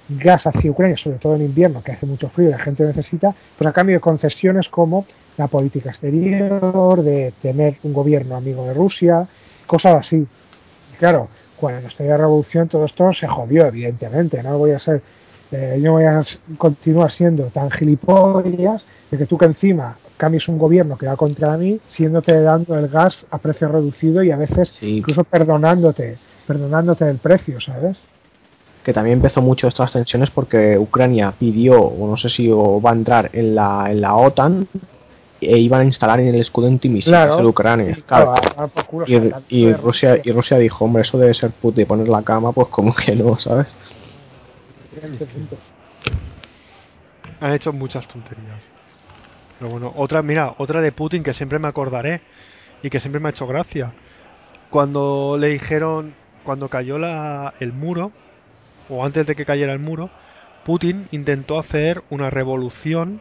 gas 0.09 0.47
hacia 0.47 0.71
Ucrania, 0.71 0.97
sobre 0.97 1.19
todo 1.19 1.35
en 1.37 1.43
invierno, 1.43 1.83
que 1.83 1.93
hace 1.93 2.07
mucho 2.07 2.29
frío 2.31 2.49
y 2.49 2.53
la 2.53 2.59
gente 2.59 2.85
necesita, 2.85 3.35
pues 3.57 3.69
a 3.69 3.73
cambio 3.73 3.97
de 3.97 4.01
concesiones 4.01 4.69
como 4.69 5.05
la 5.39 5.47
política 5.47 5.91
exterior, 5.91 7.03
de 7.03 7.33
tener 7.41 7.77
un 7.85 7.93
gobierno 7.95 8.37
amigo 8.37 8.67
de 8.67 8.75
Rusia, 8.75 9.27
cosas 9.67 10.01
así. 10.01 10.17
Y 10.17 10.97
claro, 10.99 11.29
cuando 11.57 11.89
estalló 11.89 12.11
la 12.11 12.17
revolución 12.19 12.69
todo 12.69 12.85
esto 12.85 13.13
se 13.13 13.27
jodió, 13.27 13.67
evidentemente, 13.67 14.43
no 14.43 14.59
voy 14.59 14.73
a 14.73 14.79
ser, 14.79 15.01
eh, 15.53 15.79
yo 15.83 15.93
voy 15.93 16.05
a 16.05 16.23
continuar 16.59 17.11
siendo 17.13 17.45
tan 17.45 17.71
gilipollas 17.71 18.83
de 19.11 19.17
que 19.17 19.27
tú 19.27 19.39
que 19.39 19.47
encima 19.47 19.97
cambies 20.17 20.49
un 20.49 20.59
gobierno 20.59 20.99
que 20.99 21.07
va 21.07 21.17
contra 21.17 21.57
mí, 21.57 21.81
siéndote 21.91 22.41
dando 22.43 22.77
el 22.77 22.89
gas 22.89 23.25
a 23.31 23.39
precio 23.39 23.69
reducido 23.69 24.23
y 24.25 24.33
a 24.33 24.37
veces 24.37 24.71
Sí. 24.71 24.99
incluso 24.99 25.23
perdonándote, 25.23 26.19
perdonándote 26.47 27.09
el 27.09 27.19
precio, 27.19 27.61
¿sabes? 27.61 27.97
Que 28.83 28.93
también 28.93 29.19
empezó 29.19 29.43
mucho 29.43 29.69
estas 29.69 29.93
tensiones 29.93 30.31
porque 30.31 30.77
Ucrania 30.79 31.33
pidió, 31.39 31.81
o 31.81 32.09
no 32.09 32.17
sé 32.17 32.29
si 32.29 32.51
o 32.51 32.81
va 32.81 32.91
a 32.91 32.95
entrar 32.95 33.31
en 33.33 33.55
la, 33.55 33.87
en 33.89 34.01
la 34.01 34.17
OTAN, 34.17 34.67
e 35.41 35.59
iban 35.59 35.83
a 35.83 35.85
instalar 35.85 36.21
en 36.21 36.29
el 36.29 36.35
escudo 36.37 36.67
antimisiles 36.67 37.19
Claro. 37.19 37.41
en 37.41 37.47
Ucrania. 37.47 37.91
Y, 37.99 38.03
Claro. 38.03 38.33
claro, 38.33 38.35
a 38.35 38.41
tomar 38.41 38.69
por 38.71 38.85
culo, 38.87 39.05
Y, 39.07 39.17
o 39.17 39.21
sea, 39.21 39.31
tanto 39.31 39.47
y 39.49 39.65
de 39.67 39.77
Rusia 39.77 40.21
y 40.23 40.33
Rusia 40.33 40.59
dijo, 40.59 40.85
hombre, 40.85 41.03
eso 41.03 41.19
debe 41.19 41.35
ser 41.35 41.51
puto 41.51 41.81
y 41.81 41.85
poner 41.85 42.09
la 42.09 42.23
cama, 42.23 42.53
pues 42.53 42.69
como 42.69 42.95
que 42.95 43.15
no, 43.15 43.37
¿sabes? 43.37 43.67
Han 47.41 47.53
hecho 47.53 47.73
muchas 47.73 48.07
tonterías. 48.09 48.61
Pero 49.59 49.71
bueno, 49.71 49.93
otra, 49.97 50.23
mira, 50.23 50.55
otra 50.59 50.81
de 50.81 50.93
Putin 50.93 51.23
que 51.23 51.35
siempre 51.35 51.59
me 51.59 51.69
acordaré 51.69 52.21
y 52.83 52.91
que 52.91 53.01
siempre 53.01 53.21
me 53.21 53.29
ha 53.29 53.31
hecho 53.31 53.47
gracia. 53.47 53.93
Cuando 54.71 55.37
le 55.39 55.49
dijeron, 55.49 56.15
cuando 56.45 56.69
cayó 56.69 56.99
la, 56.99 57.55
el 57.61 57.73
muro, 57.73 58.13
o 58.89 59.05
antes 59.05 59.27
de 59.27 59.35
que 59.35 59.45
cayera 59.45 59.73
el 59.73 59.79
muro, 59.79 60.11
Putin 60.65 61.09
intentó 61.11 61.59
hacer 61.59 62.03
una 62.11 62.31
revolución. 62.31 63.21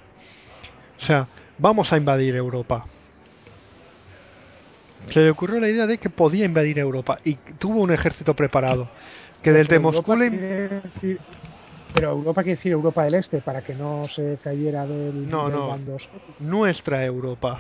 O 1.02 1.06
sea, 1.06 1.28
vamos 1.58 1.92
a 1.92 1.98
invadir 1.98 2.36
Europa. 2.36 2.86
Se 5.10 5.22
le 5.22 5.30
ocurrió 5.30 5.60
la 5.60 5.70
idea 5.70 5.88
de 5.88 5.98
que 5.98 6.10
podía 6.10 6.46
invadir 6.46 6.80
Europa 6.80 7.18
y 7.24 7.36
tuvo 7.60 7.82
un 7.82 7.92
ejército 7.92 8.34
preparado. 8.34 8.88
Que 9.42 9.52
desde 9.52 9.70
Pero 9.70 9.82
Moscú 9.82 10.14
Europa 10.14 10.16
le... 10.16 10.82
decir- 10.82 11.20
pero 11.94 12.12
Europa 12.12 12.44
quiere 12.44 12.58
decir 12.58 12.72
Europa 12.74 13.04
del 13.06 13.14
Este 13.16 13.42
para 13.42 13.62
que 13.62 13.74
no 13.74 14.06
se 14.14 14.38
cayera 14.44 14.86
del, 14.86 15.30
No, 15.30 15.46
del 15.50 15.54
no. 15.58 15.68
bando. 15.70 15.98
Nuestra 16.40 17.04
Europa. 17.06 17.60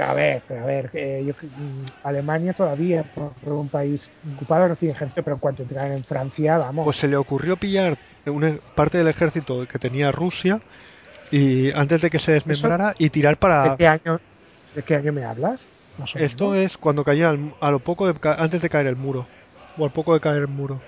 A 0.00 0.14
ver, 0.14 0.42
a 0.48 0.64
ver, 0.64 0.90
eh, 0.94 1.22
yo, 1.26 1.34
mm, 1.34 1.84
Alemania 2.04 2.54
todavía 2.54 3.02
por, 3.02 3.32
por 3.34 3.52
un 3.52 3.68
país 3.68 4.00
ocupado 4.34 4.68
no 4.68 4.76
tiene 4.76 4.94
ejército, 4.94 5.22
pero 5.22 5.36
en 5.36 5.40
cuanto 5.40 5.62
entran 5.62 5.92
en 5.92 6.04
Francia, 6.04 6.56
vamos. 6.56 6.84
Pues 6.86 6.96
se 6.96 7.08
le 7.08 7.16
ocurrió 7.16 7.56
pillar 7.58 7.98
una 8.26 8.56
parte 8.74 8.96
del 8.98 9.08
ejército 9.08 9.66
que 9.66 9.78
tenía 9.78 10.10
Rusia 10.12 10.60
y 11.32 11.72
antes 11.72 12.00
de 12.00 12.10
que 12.10 12.18
se 12.20 12.32
desmembrara 12.32 12.94
y 12.98 13.10
tirar 13.10 13.34
¿De 13.34 13.40
para 13.40 13.76
qué 13.76 13.88
año, 13.88 14.20
de 14.76 14.82
qué 14.82 14.94
año 14.94 15.12
me 15.12 15.24
hablas? 15.24 15.58
Esto 16.14 16.54
es 16.54 16.76
cuando 16.76 17.02
caía 17.04 17.30
al- 17.30 17.54
a 17.60 17.70
lo 17.70 17.80
poco 17.80 18.06
de 18.06 18.14
antes 18.38 18.62
de 18.62 18.70
caer 18.70 18.86
el 18.86 18.96
muro 18.96 19.26
o 19.76 19.84
al 19.84 19.90
poco 19.90 20.14
de 20.14 20.20
caer 20.20 20.38
el 20.38 20.48
muro 20.48 20.80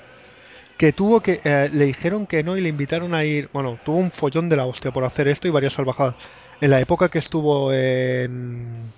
que 0.79 0.93
tuvo 0.93 1.21
que 1.21 1.41
eh, 1.45 1.71
le 1.73 1.87
dijeron 1.87 2.27
que 2.27 2.43
no 2.43 2.57
y 2.57 2.61
le 2.61 2.69
invitaron 2.69 3.15
a 3.15 3.25
ir 3.25 3.49
bueno 3.53 3.79
tuvo 3.85 3.97
un 3.99 4.11
follón 4.12 4.49
de 4.49 4.57
la 4.57 4.66
hostia 4.66 4.91
por 4.93 5.05
hacer 5.05 5.29
esto 5.29 5.49
y 5.49 5.51
varias 5.51 5.73
salvajadas. 5.73 6.15
En 6.61 6.71
la 6.71 6.81
época 6.81 7.09
que 7.09 7.19
estuvo 7.19 7.73
en 7.73 8.93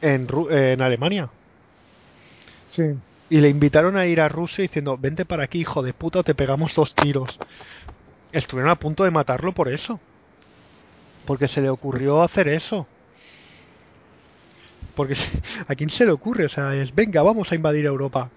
en, 0.00 0.28
en 0.50 0.82
Alemania. 0.82 1.28
Sí. 2.74 2.82
y 3.30 3.40
le 3.40 3.48
invitaron 3.48 3.96
a 3.96 4.06
ir 4.06 4.20
a 4.20 4.28
Rusia 4.28 4.62
diciendo 4.62 4.96
vente 4.98 5.24
para 5.24 5.44
aquí 5.44 5.60
hijo 5.60 5.82
de 5.82 5.92
puta 5.92 6.22
te 6.22 6.34
pegamos 6.34 6.74
dos 6.74 6.94
tiros 6.94 7.38
estuvieron 8.32 8.70
a 8.70 8.76
punto 8.76 9.04
de 9.04 9.10
matarlo 9.10 9.52
por 9.52 9.68
eso 9.68 9.98
porque 11.28 11.46
se 11.46 11.60
le 11.60 11.68
ocurrió 11.68 12.22
hacer 12.22 12.48
eso. 12.48 12.86
Porque 14.96 15.14
a 15.68 15.74
quién 15.74 15.90
se 15.90 16.06
le 16.06 16.10
ocurre 16.10 16.46
o 16.46 16.48
sea 16.48 16.74
es 16.74 16.92
venga 16.94 17.22
vamos 17.22 17.52
a 17.52 17.54
invadir 17.54 17.84
Europa 17.84 18.30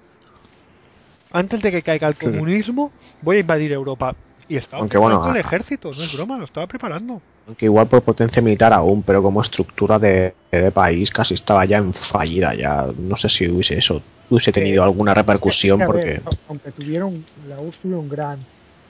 antes 1.32 1.62
de 1.62 1.72
que 1.72 1.82
caiga 1.82 2.10
el 2.10 2.16
comunismo 2.16 2.92
voy 3.22 3.38
a 3.38 3.40
invadir 3.40 3.72
Europa. 3.72 4.14
Y 4.50 4.58
estaba 4.58 4.82
Aunque 4.82 4.98
bueno, 4.98 5.26
el 5.32 5.38
ejército 5.38 5.92
no 5.98 6.04
es 6.04 6.14
broma 6.14 6.38
lo 6.38 6.44
estaba 6.44 6.68
preparando. 6.68 7.22
Aunque 7.48 7.64
igual 7.66 7.88
por 7.88 8.02
potencia 8.02 8.42
militar 8.42 8.74
aún, 8.74 9.02
pero 9.04 9.24
como 9.24 9.42
estructura 9.42 9.98
de, 9.98 10.34
de 10.52 10.72
país 10.72 11.10
casi 11.12 11.36
estaba 11.36 11.64
ya 11.64 11.78
en 11.78 11.94
fallida. 11.94 12.54
Ya 12.54 12.88
no 12.98 13.16
sé 13.16 13.30
si 13.30 13.50
hubiese 13.50 13.78
eso 13.78 14.02
hubiese 14.30 14.52
tenido 14.52 14.84
alguna 14.84 15.14
repercusión 15.14 15.82
A 15.82 15.86
ver, 15.86 16.22
porque 16.26 16.38
aunque 16.50 16.72
tuvieron, 16.72 17.24
la 17.48 17.62
URSS 17.62 17.80
tuvo 17.80 18.00
un 18.00 18.10
gran 18.10 18.40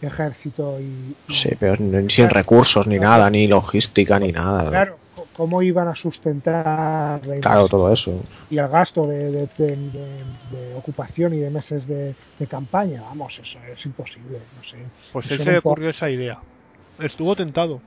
ejército 0.02 0.80
y, 0.80 1.16
y- 1.28 1.34
sí, 1.34 1.50
pero 1.60 1.76
ni- 1.78 2.10
sin 2.10 2.30
recursos 2.30 2.88
ni 2.88 3.00
nada, 3.00 3.30
ni 3.30 3.48
logística 3.48 4.20
ni 4.20 4.32
nada. 4.32 4.70
claro, 4.70 4.98
¿cómo 5.34 5.62
iban 5.62 5.88
a 5.88 5.96
sustentar 5.96 7.26
la 7.26 7.40
Claro, 7.40 7.68
todo 7.68 7.92
eso. 7.94 8.24
y 8.50 8.58
el 8.58 8.68
gasto 8.68 9.08
de, 9.08 9.32
de- 9.32 9.50
de- 9.58 9.76
de- 9.76 10.26
de 10.58 10.74
ocupación 10.76 11.34
y 11.34 11.40
de 11.40 11.50
meses 11.50 11.88
de, 11.88 12.16
de 12.40 12.48
campaña? 12.48 13.02
Vamos, 13.02 13.38
eso 13.40 13.60
es 13.72 13.86
imposible, 13.86 14.40
no 14.56 14.64
sé. 14.64 14.78
pues 15.14 15.30
él 15.32 15.38
se 15.38 15.52
le 15.52 15.58
ocurrió 15.60 15.90
esa 15.90 16.10
idea 16.10 16.40
estuvo 17.00 17.36
tentado 17.36 17.82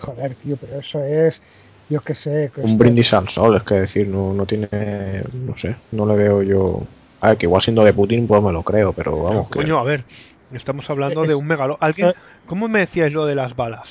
Joder, 0.00 0.34
tío, 0.36 0.56
pero 0.56 0.78
eso 0.78 1.02
es, 1.02 1.40
yo 1.88 2.00
qué 2.00 2.14
sé. 2.14 2.50
que 2.54 2.60
Un 2.60 2.78
brindis 2.78 3.12
al 3.12 3.28
sol, 3.28 3.56
es 3.56 3.62
que 3.64 3.74
decir, 3.74 4.06
no, 4.06 4.32
no 4.32 4.46
tiene, 4.46 5.24
no 5.32 5.56
sé, 5.56 5.74
no 5.92 6.06
le 6.06 6.14
veo 6.14 6.42
yo. 6.42 6.82
A 7.20 7.28
ver, 7.28 7.38
que 7.38 7.46
igual 7.46 7.62
siendo 7.62 7.84
de 7.84 7.92
Putin, 7.92 8.26
pues 8.26 8.42
me 8.42 8.52
lo 8.52 8.62
creo, 8.62 8.92
pero 8.92 9.22
vamos, 9.22 9.48
Pero, 9.48 9.50
que 9.50 9.58
coño, 9.58 9.78
a 9.78 9.84
ver, 9.84 10.04
estamos 10.52 10.88
hablando 10.88 11.22
de 11.22 11.34
un 11.34 11.46
megalo. 11.46 11.76
¿Alguien, 11.80 12.08
eh. 12.08 12.14
¿Cómo 12.46 12.68
me 12.68 12.80
decíais 12.80 13.12
lo 13.12 13.26
de 13.26 13.34
las 13.34 13.54
balas? 13.56 13.86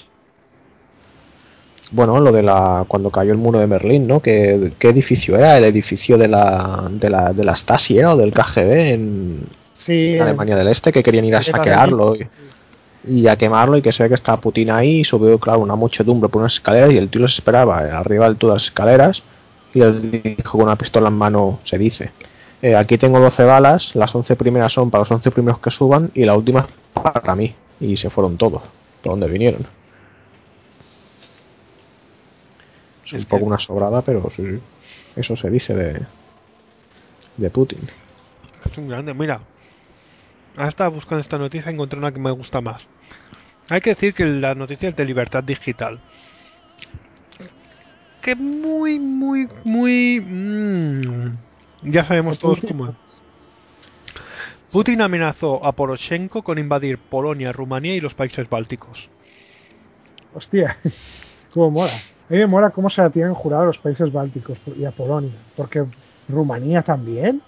Bueno, 1.92 2.20
lo 2.20 2.32
de 2.32 2.44
la 2.44 2.86
cuando 2.88 3.10
cayó 3.10 3.32
el 3.32 3.38
muro 3.38 3.60
de 3.60 3.66
Berlín, 3.66 4.08
¿no? 4.08 4.20
¿Qué, 4.20 4.74
qué 4.78 4.90
edificio 4.90 5.38
era? 5.38 5.58
El 5.58 5.64
edificio 5.66 6.18
de 6.18 6.28
la, 6.28 6.90
de 6.92 7.10
la, 7.10 7.32
de 7.32 7.44
la 7.44 7.56
Stasi, 7.56 7.98
¿era? 7.98 8.14
O 8.14 8.18
del 8.18 8.34
KGB 8.34 8.72
en 8.72 9.44
sí, 9.78 10.20
Alemania 10.20 10.56
del 10.58 10.68
Este, 10.68 10.92
que 10.92 11.02
querían 11.02 11.26
ir 11.26 11.36
a 11.36 11.42
saquearlo 11.42 12.16
y, 12.16 12.28
y 13.08 13.28
a 13.28 13.38
quemarlo 13.38 13.78
y 13.78 13.82
que 13.82 13.94
se 13.94 14.04
ve 14.04 14.10
que 14.10 14.16
estaba 14.16 14.42
Putin 14.42 14.72
ahí 14.72 15.00
y 15.00 15.04
subió, 15.04 15.40
claro, 15.40 15.60
una 15.60 15.76
muchedumbre 15.76 16.30
por 16.30 16.42
unas 16.42 16.54
escaleras 16.54 16.92
y 16.92 16.98
el 16.98 17.10
tío 17.10 17.22
los 17.22 17.36
esperaba 17.36 17.88
eh, 17.88 17.92
arriba 17.92 18.30
de 18.30 18.36
todas 18.36 18.56
las 18.56 18.64
escaleras 18.66 19.24
y 19.74 19.80
les 19.80 20.12
dijo 20.12 20.58
con 20.58 20.64
una 20.64 20.76
pistola 20.76 21.08
en 21.08 21.16
mano, 21.16 21.60
se 21.64 21.78
dice, 21.78 22.12
eh, 22.62 22.76
aquí 22.76 22.98
tengo 22.98 23.20
12 23.20 23.44
balas, 23.44 23.96
las 23.96 24.14
11 24.14 24.36
primeras 24.36 24.74
son 24.74 24.90
para 24.90 25.02
los 25.02 25.12
11 25.12 25.32
primeros 25.32 25.60
que 25.60 25.70
suban 25.70 26.12
y 26.14 26.26
la 26.26 26.36
última 26.36 26.68
para 26.94 27.36
mí. 27.36 27.54
Y 27.80 27.96
se 27.98 28.10
fueron 28.10 28.38
todos, 28.38 28.64
por 29.04 29.12
donde 29.12 29.28
vinieron. 29.28 29.68
Es 33.06 33.14
un 33.14 33.26
poco 33.26 33.46
una 33.46 33.60
sobrada, 33.60 34.02
pero 34.02 34.30
sí, 34.30 34.44
sí. 34.44 34.60
eso 35.16 35.36
se 35.38 35.50
dice 35.50 35.74
de, 35.74 36.02
de 37.38 37.50
Putin. 37.50 37.90
Es 38.70 38.78
un 38.78 38.90
grande. 38.90 39.14
Mira, 39.14 39.40
estaba 40.58 40.90
buscando 40.90 41.22
esta 41.22 41.38
noticia 41.38 41.72
encontré 41.72 42.00
una 42.00 42.12
que 42.12 42.20
me 42.20 42.32
gusta 42.32 42.60
más. 42.60 42.82
Hay 43.70 43.82
que 43.82 43.92
decir 43.92 44.14
que 44.14 44.26
la 44.26 44.56
noticia 44.56 44.90
es 44.90 44.96
de 44.96 45.06
libertad 45.06 45.44
digital. 45.44 46.00
Que 48.22 48.36
muy, 48.36 49.00
muy, 49.00 49.48
muy... 49.64 50.20
mm, 50.20 51.38
ya 51.84 52.06
sabemos 52.06 52.40
todos 52.40 52.60
cómo 52.68 52.88
es. 52.90 52.96
Putin 54.72 55.02
amenazó 55.02 55.66
a 55.66 55.72
Poroshenko 55.72 56.42
con 56.44 56.58
invadir 56.58 56.98
Polonia, 56.98 57.52
Rumanía 57.54 57.96
y 57.96 58.02
los 58.02 58.14
países 58.14 58.50
bálticos. 58.50 59.10
Hostia, 60.34 60.78
cómo 61.54 61.72
mola. 61.72 61.92
A 61.94 62.34
mí 62.34 62.40
me 62.40 62.48
mola 62.48 62.72
cómo 62.72 62.90
se 62.90 63.02
la 63.02 63.10
tienen 63.10 63.34
jurado 63.34 63.64
a 63.64 63.68
los 63.68 63.78
países 63.78 64.12
bálticos 64.12 64.58
y 64.78 64.84
a 64.84 64.92
Polonia. 64.92 65.32
Porque 65.56 65.86
Rumanía 66.28 66.82
también. 66.82 67.42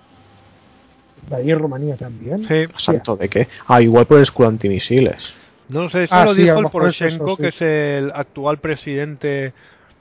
Invadir 1.24 1.58
Rumanía 1.58 1.98
también. 1.98 2.46
Sí, 2.48 2.64
Hostia, 2.74 2.78
¿Santo 2.94 3.18
de 3.18 3.28
qué? 3.28 3.48
Ah, 3.68 3.82
igual 3.82 4.06
por 4.06 4.18
el 4.18 4.24
escudo 4.24 4.48
antimisiles. 4.48 5.34
No 5.68 5.84
lo 5.84 5.90
sé, 5.90 6.06
eso 6.06 6.16
Ah, 6.16 6.24
lo 6.26 6.34
sí, 6.34 6.44
dijo 6.44 6.58
el 6.60 6.70
Poroshenko, 6.70 7.26
eso, 7.26 7.36
sí. 7.36 7.42
que 7.44 7.48
es 7.50 7.62
el 7.62 8.12
actual 8.16 8.58
presidente, 8.60 9.54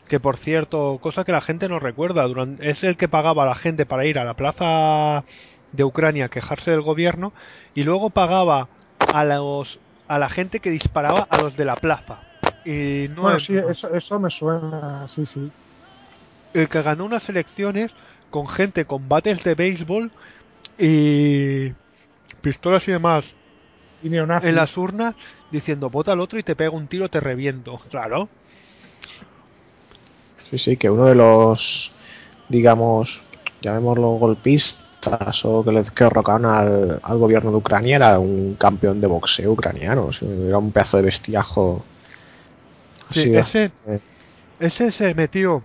que 0.08 0.20
por 0.20 0.38
cierto, 0.38 0.98
cosa 1.00 1.24
que 1.24 1.32
la 1.32 1.40
gente 1.42 1.68
no 1.68 1.78
recuerda, 1.80 2.24
durante, 2.24 2.70
es 2.70 2.82
el 2.84 2.96
que 2.96 3.08
pagaba 3.08 3.44
a 3.44 3.46
la 3.46 3.54
gente 3.56 3.86
para 3.86 4.06
ir 4.06 4.18
a 4.18 4.24
la 4.24 4.34
plaza 4.34 5.24
de 5.72 5.84
Ucrania 5.84 6.26
a 6.26 6.28
quejarse 6.30 6.70
del 6.70 6.82
gobierno 6.82 7.34
y 7.74 7.84
luego 7.84 8.10
pagaba 8.10 8.70
a 8.98 9.24
los 9.24 9.80
a 10.06 10.18
la 10.18 10.30
gente 10.30 10.60
que 10.60 10.70
disparaba 10.70 11.26
a 11.30 11.38
los 11.38 11.56
de 11.56 11.64
la 11.66 11.76
plaza. 11.76 12.24
Y 12.64 13.08
no 13.10 13.30
bueno, 13.30 13.38
es- 13.38 13.46
sí, 13.46 13.54
eso, 13.54 13.92
eso 13.94 14.18
me 14.20 14.30
suena, 14.30 15.06
sí, 15.08 15.24
sí. 15.26 15.52
el 16.52 16.68
que 16.68 16.82
ganó 16.82 17.04
unas 17.04 17.28
elecciones 17.28 17.92
con 18.30 18.48
gente 18.48 18.84
con 18.86 19.08
bates 19.08 19.42
de 19.44 19.54
béisbol 19.54 20.12
y 20.78 21.74
pistolas 22.42 22.88
y 22.88 22.92
demás 22.92 23.26
Y 24.00 24.08
en 24.40 24.54
las 24.56 24.76
urnas 24.76 25.14
diciendo 25.50 25.90
vota 25.90 26.12
al 26.12 26.20
otro 26.20 26.38
y 26.38 26.42
te 26.42 26.56
pego 26.56 26.76
un 26.76 26.88
tiro 26.88 27.08
te 27.08 27.20
reviento 27.20 27.78
claro 27.90 28.30
Sí, 30.50 30.58
sí, 30.58 30.76
que 30.76 30.88
uno 30.90 31.06
de 31.06 31.14
los, 31.14 31.90
digamos, 32.48 33.22
llamémoslo 33.60 34.08
golpistas 34.12 35.44
o 35.44 35.64
que 35.64 35.72
le 35.72 35.84
que 35.84 36.04
derrocaron 36.04 36.46
al, 36.46 37.00
al 37.02 37.18
gobierno 37.18 37.50
de 37.50 37.56
Ucrania 37.58 37.96
era 37.96 38.18
un 38.18 38.54
campeón 38.54 39.00
de 39.00 39.06
boxeo 39.06 39.52
ucraniano. 39.52 40.10
era 40.46 40.58
un 40.58 40.72
pedazo 40.72 40.96
de 40.96 41.02
bestiajo. 41.04 41.84
Sí, 43.10 43.34
ese, 43.34 43.72
ese 44.60 44.92
se 44.92 45.14
metió. 45.14 45.62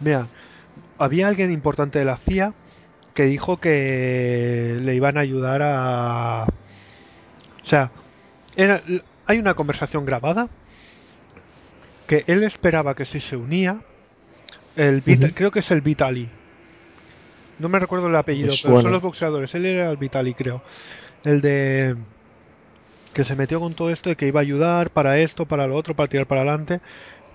Mira, 0.00 0.26
había 0.98 1.28
alguien 1.28 1.52
importante 1.52 1.98
de 1.98 2.04
la 2.04 2.16
CIA 2.16 2.54
que 3.14 3.24
dijo 3.24 3.58
que 3.58 4.78
le 4.80 4.94
iban 4.94 5.16
a 5.16 5.20
ayudar 5.20 5.62
a. 5.62 6.46
O 7.64 7.68
sea, 7.68 7.90
era, 8.56 8.82
hay 9.26 9.38
una 9.38 9.54
conversación 9.54 10.04
grabada 10.04 10.48
que 12.06 12.24
él 12.26 12.42
esperaba 12.44 12.94
que 12.94 13.04
si 13.06 13.20
se 13.20 13.36
unía, 13.36 13.80
el 14.76 15.00
Vita- 15.00 15.28
creo 15.34 15.50
que 15.50 15.60
es 15.60 15.70
el 15.70 15.80
Vitali. 15.80 16.28
No 17.58 17.68
me 17.68 17.78
recuerdo 17.78 18.08
el 18.08 18.16
apellido, 18.16 18.48
pero 18.62 18.74
son 18.82 18.92
los 18.92 19.02
boxeadores. 19.02 19.54
Él 19.54 19.66
era 19.66 19.90
el 19.90 19.96
Vitali, 19.96 20.34
creo. 20.34 20.62
El 21.24 21.40
de 21.40 21.96
que 23.12 23.24
se 23.24 23.36
metió 23.36 23.60
con 23.60 23.74
todo 23.74 23.90
esto 23.90 24.08
de 24.08 24.16
que 24.16 24.26
iba 24.26 24.40
a 24.40 24.42
ayudar 24.42 24.90
para 24.90 25.18
esto, 25.18 25.44
para 25.46 25.66
lo 25.66 25.76
otro, 25.76 25.94
para 25.94 26.08
tirar 26.08 26.26
para 26.26 26.40
adelante. 26.40 26.80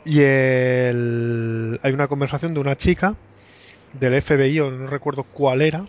Y 0.05 0.19
el... 0.21 1.79
hay 1.83 1.93
una 1.93 2.07
conversación 2.07 2.53
de 2.53 2.59
una 2.59 2.75
chica 2.77 3.15
del 3.93 4.21
FBI, 4.21 4.59
o 4.59 4.71
no 4.71 4.87
recuerdo 4.87 5.23
cuál 5.23 5.61
era, 5.61 5.85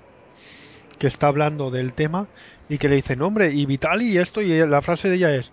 que 0.98 1.06
está 1.06 1.28
hablando 1.28 1.70
del 1.70 1.94
tema 1.94 2.26
y 2.68 2.78
que 2.78 2.88
le 2.88 2.96
dice, 2.96 3.16
no, 3.16 3.26
hombre, 3.26 3.52
y 3.52 3.64
Vitali 3.66 4.12
y 4.12 4.18
esto, 4.18 4.42
y 4.42 4.66
la 4.66 4.82
frase 4.82 5.09
de 5.09 5.16
ella 5.16 5.34
es, 5.34 5.50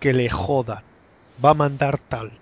que 0.00 0.12
le 0.12 0.28
jodan. 0.30 0.82
va 1.44 1.50
a 1.50 1.54
mandar 1.54 1.98
tal. 1.98 2.32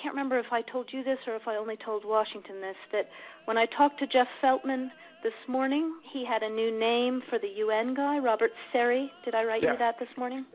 I 0.00 0.02
can't 0.02 0.14
remember 0.14 0.38
if 0.38 0.50
I 0.50 0.62
told 0.62 0.90
you 0.92 1.04
this 1.04 1.18
or 1.26 1.36
if 1.36 1.46
I 1.46 1.56
only 1.56 1.76
told 1.76 2.06
Washington 2.06 2.58
this, 2.62 2.76
that 2.90 3.10
when 3.44 3.58
I 3.58 3.66
talked 3.66 3.98
to 3.98 4.06
Jeff 4.06 4.28
Feltman 4.42 4.90
this 5.22 5.34
morning, 5.46 5.92
he 6.10 6.24
had 6.24 6.42
a 6.42 6.48
new 6.48 6.70
name 6.78 7.22
for 7.28 7.38
the 7.38 7.48
UN 7.58 7.92
guy, 7.92 8.18
Robert 8.18 8.52
Seri. 8.72 9.12
Did 9.26 9.34
I 9.34 9.44
write 9.44 9.62
Yeah. 9.62 9.72
you 9.72 9.78
that 9.78 9.98
this 9.98 10.08
morning? 10.16 10.46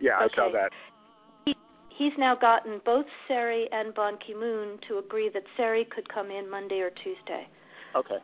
Yeah, 0.00 0.18
I 0.18 0.28
saw 0.28 0.44
Okay. 0.44 0.68
that. 1.44 1.56
He's 1.90 2.16
now 2.16 2.34
gotten 2.34 2.78
both 2.78 3.06
Seri 3.28 3.70
and 3.72 3.92
Ban 3.94 4.16
Ki-moon 4.16 4.78
to 4.88 4.96
agree 4.98 5.28
that 5.28 5.44
Seri 5.54 5.84
could 5.84 6.08
come 6.08 6.30
in 6.30 6.48
Monday 6.48 6.80
or 6.80 6.88
Tuesday. 6.90 7.46
Okay. 7.94 8.20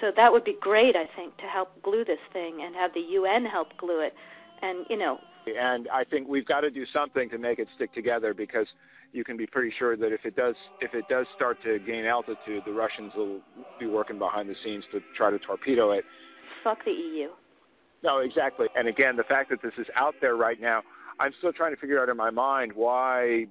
So 0.00 0.10
that 0.12 0.32
would 0.32 0.44
be 0.44 0.54
great, 0.54 0.96
I 0.96 1.04
think, 1.04 1.36
to 1.36 1.46
help 1.46 1.82
glue 1.82 2.04
this 2.04 2.18
thing 2.32 2.62
and 2.62 2.74
have 2.74 2.94
the 2.94 3.00
UN 3.20 3.44
help 3.44 3.76
glue 3.76 4.00
it. 4.00 4.14
And, 4.62 4.86
you 4.88 4.96
know, 4.96 5.20
And 5.46 5.88
I 5.90 6.04
think 6.04 6.26
we've 6.26 6.46
got 6.46 6.62
to 6.62 6.70
do 6.70 6.86
something 6.86 7.28
to 7.28 7.36
make 7.36 7.58
it 7.58 7.68
stick 7.74 7.92
together 7.92 8.32
because 8.32 8.66
you 9.14 9.22
can 9.22 9.36
be 9.36 9.46
pretty 9.46 9.72
sure 9.78 9.96
that 9.96 10.12
if 10.12 10.24
it 10.24 10.34
does 10.34 10.56
if 10.80 10.92
it 10.92 11.08
does 11.08 11.26
start 11.36 11.62
to 11.62 11.78
gain 11.78 12.04
altitude, 12.04 12.64
the 12.66 12.72
Russians 12.72 13.12
will 13.16 13.40
be 13.78 13.86
working 13.86 14.18
behind 14.18 14.50
the 14.50 14.56
scenes 14.62 14.84
to 14.92 15.00
try 15.16 15.30
to 15.30 15.38
torpedo 15.38 15.92
it. 15.92 16.04
fuck 16.64 16.84
the 16.84 16.90
EU. 16.90 17.28
No, 18.02 18.18
exactly. 18.18 18.66
And 18.76 18.88
again, 18.88 19.16
the 19.16 19.22
fact 19.22 19.48
that 19.50 19.62
this 19.62 19.72
is 19.78 19.86
out 19.96 20.14
there 20.20 20.36
right 20.36 20.60
now, 20.60 20.82
I'm 21.20 21.32
still 21.38 21.52
trying 21.52 21.74
to 21.74 21.80
figure 21.80 22.02
out 22.02 22.08
in 22.08 22.16
my 22.16 22.30
mind 22.30 22.72
why 22.74 23.46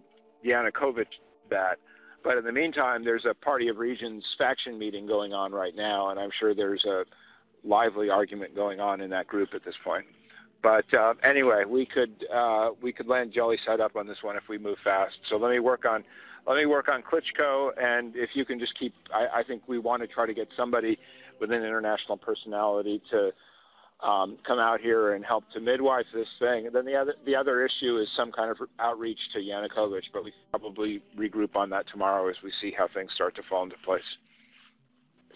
Yanukovych 0.46 0.96
did 0.96 1.08
that. 1.50 1.80
But 2.24 2.38
in 2.38 2.44
the 2.44 2.52
meantime, 2.52 3.04
there's 3.04 3.26
a 3.26 3.34
Party 3.34 3.70
of 3.70 3.78
Regions 3.78 4.24
faction 4.38 4.78
meeting 4.78 5.08
going 5.08 5.34
on 5.34 5.52
right 5.52 5.76
now, 5.76 6.10
and 6.10 6.20
I'm 6.20 6.30
sure 6.40 6.54
there's 6.54 6.86
a 6.86 7.04
lively 7.64 8.10
argument 8.10 8.54
going 8.56 8.80
on 8.80 9.02
in 9.02 9.10
that 9.10 9.28
group 9.28 9.50
at 9.54 9.66
this 9.66 9.76
point. 9.84 10.06
But 10.64 10.92
uh, 10.94 11.14
anyway, 11.24 11.66
we 11.68 11.86
could 11.86 12.26
uh, 12.34 12.70
we 12.82 12.94
could 12.94 13.08
land 13.08 13.34
jelly 13.34 13.58
side 13.66 13.82
up 13.82 13.96
on 13.98 14.08
this 14.08 14.18
one 14.22 14.38
if 14.38 14.44
we 14.50 14.58
move 14.58 14.78
fast. 14.84 15.16
So 15.30 15.36
let 15.36 15.52
me 15.52 15.60
work 15.60 15.86
on 15.86 16.04
let 16.48 16.58
me 16.58 16.66
work 16.66 16.88
on 16.90 17.04
Klitschko, 17.04 17.72
and 17.82 18.16
if 18.16 18.32
you 18.34 18.46
can 18.46 18.60
just 18.60 18.78
keep, 18.78 18.94
I, 19.14 19.40
I 19.40 19.44
think 19.44 19.64
we 19.68 19.80
want 19.80 20.02
to 20.02 20.08
try 20.08 20.26
to 20.26 20.34
get 20.34 20.48
somebody 20.58 20.98
with 21.40 21.52
an 21.52 21.64
international 21.64 22.18
personality 22.18 23.02
to 23.12 23.32
um, 24.06 24.38
come 24.46 24.60
out 24.60 24.82
here 24.82 25.14
and 25.14 25.24
help 25.24 25.46
to 25.54 25.62
midwife 25.62 26.06
this 26.14 26.28
thing. 26.40 26.66
And 26.66 26.76
then 26.76 26.86
the 26.86 26.96
other 26.96 27.16
the 27.26 27.36
other 27.36 27.66
issue 27.66 27.98
is 27.98 28.10
some 28.16 28.32
kind 28.32 28.50
of 28.50 28.58
outreach 28.80 29.20
to 29.34 29.40
Yanukovych, 29.40 30.04
but 30.14 30.24
we 30.24 30.34
probably 30.50 31.02
regroup 31.18 31.56
on 31.56 31.70
that 31.72 31.88
tomorrow 31.92 32.30
as 32.30 32.36
we 32.44 32.52
see 32.62 32.74
how 32.78 32.88
things 32.94 33.12
start 33.16 33.36
to 33.36 33.42
fall 33.50 33.64
into 33.64 33.78
place. 33.86 34.02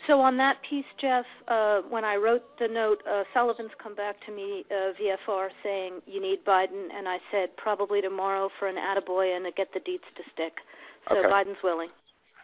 So 0.05 0.21
on 0.21 0.37
that 0.37 0.57
piece, 0.69 0.85
Jeff, 1.01 1.25
uh, 1.47 1.81
when 1.89 2.05
I 2.05 2.15
wrote 2.15 2.43
the 2.59 2.67
note, 2.67 3.01
uh, 3.09 3.23
Sullivan's 3.33 3.71
come 3.81 3.95
back 3.95 4.15
to 4.25 4.31
me 4.31 4.63
uh, 4.69 4.93
VFR 4.93 5.49
saying 5.63 6.01
you 6.05 6.21
need 6.21 6.45
Biden, 6.45 6.87
and 6.95 7.09
I 7.09 7.17
said 7.31 7.55
probably 7.57 8.01
tomorrow 8.01 8.49
for 8.59 8.67
an 8.67 8.75
attaboy 8.75 9.35
and 9.35 9.45
to 9.45 9.51
get 9.51 9.73
the 9.73 9.79
deets 9.79 10.07
to 10.15 10.23
stick. 10.33 10.53
So 11.09 11.17
Okay. 11.17 11.27
Biden's 11.27 11.63
willing. 11.63 11.89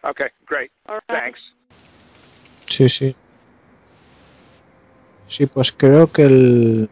Okay, 0.04 0.30
great. 0.46 0.70
All 0.88 0.98
right. 1.08 1.22
Thanks. 1.22 1.40
Sí, 2.66 2.88
sí. 2.88 3.14
Sí, 5.28 5.46
pues 5.46 5.72
creo 5.72 6.12
que 6.12 6.22
el, 6.22 6.88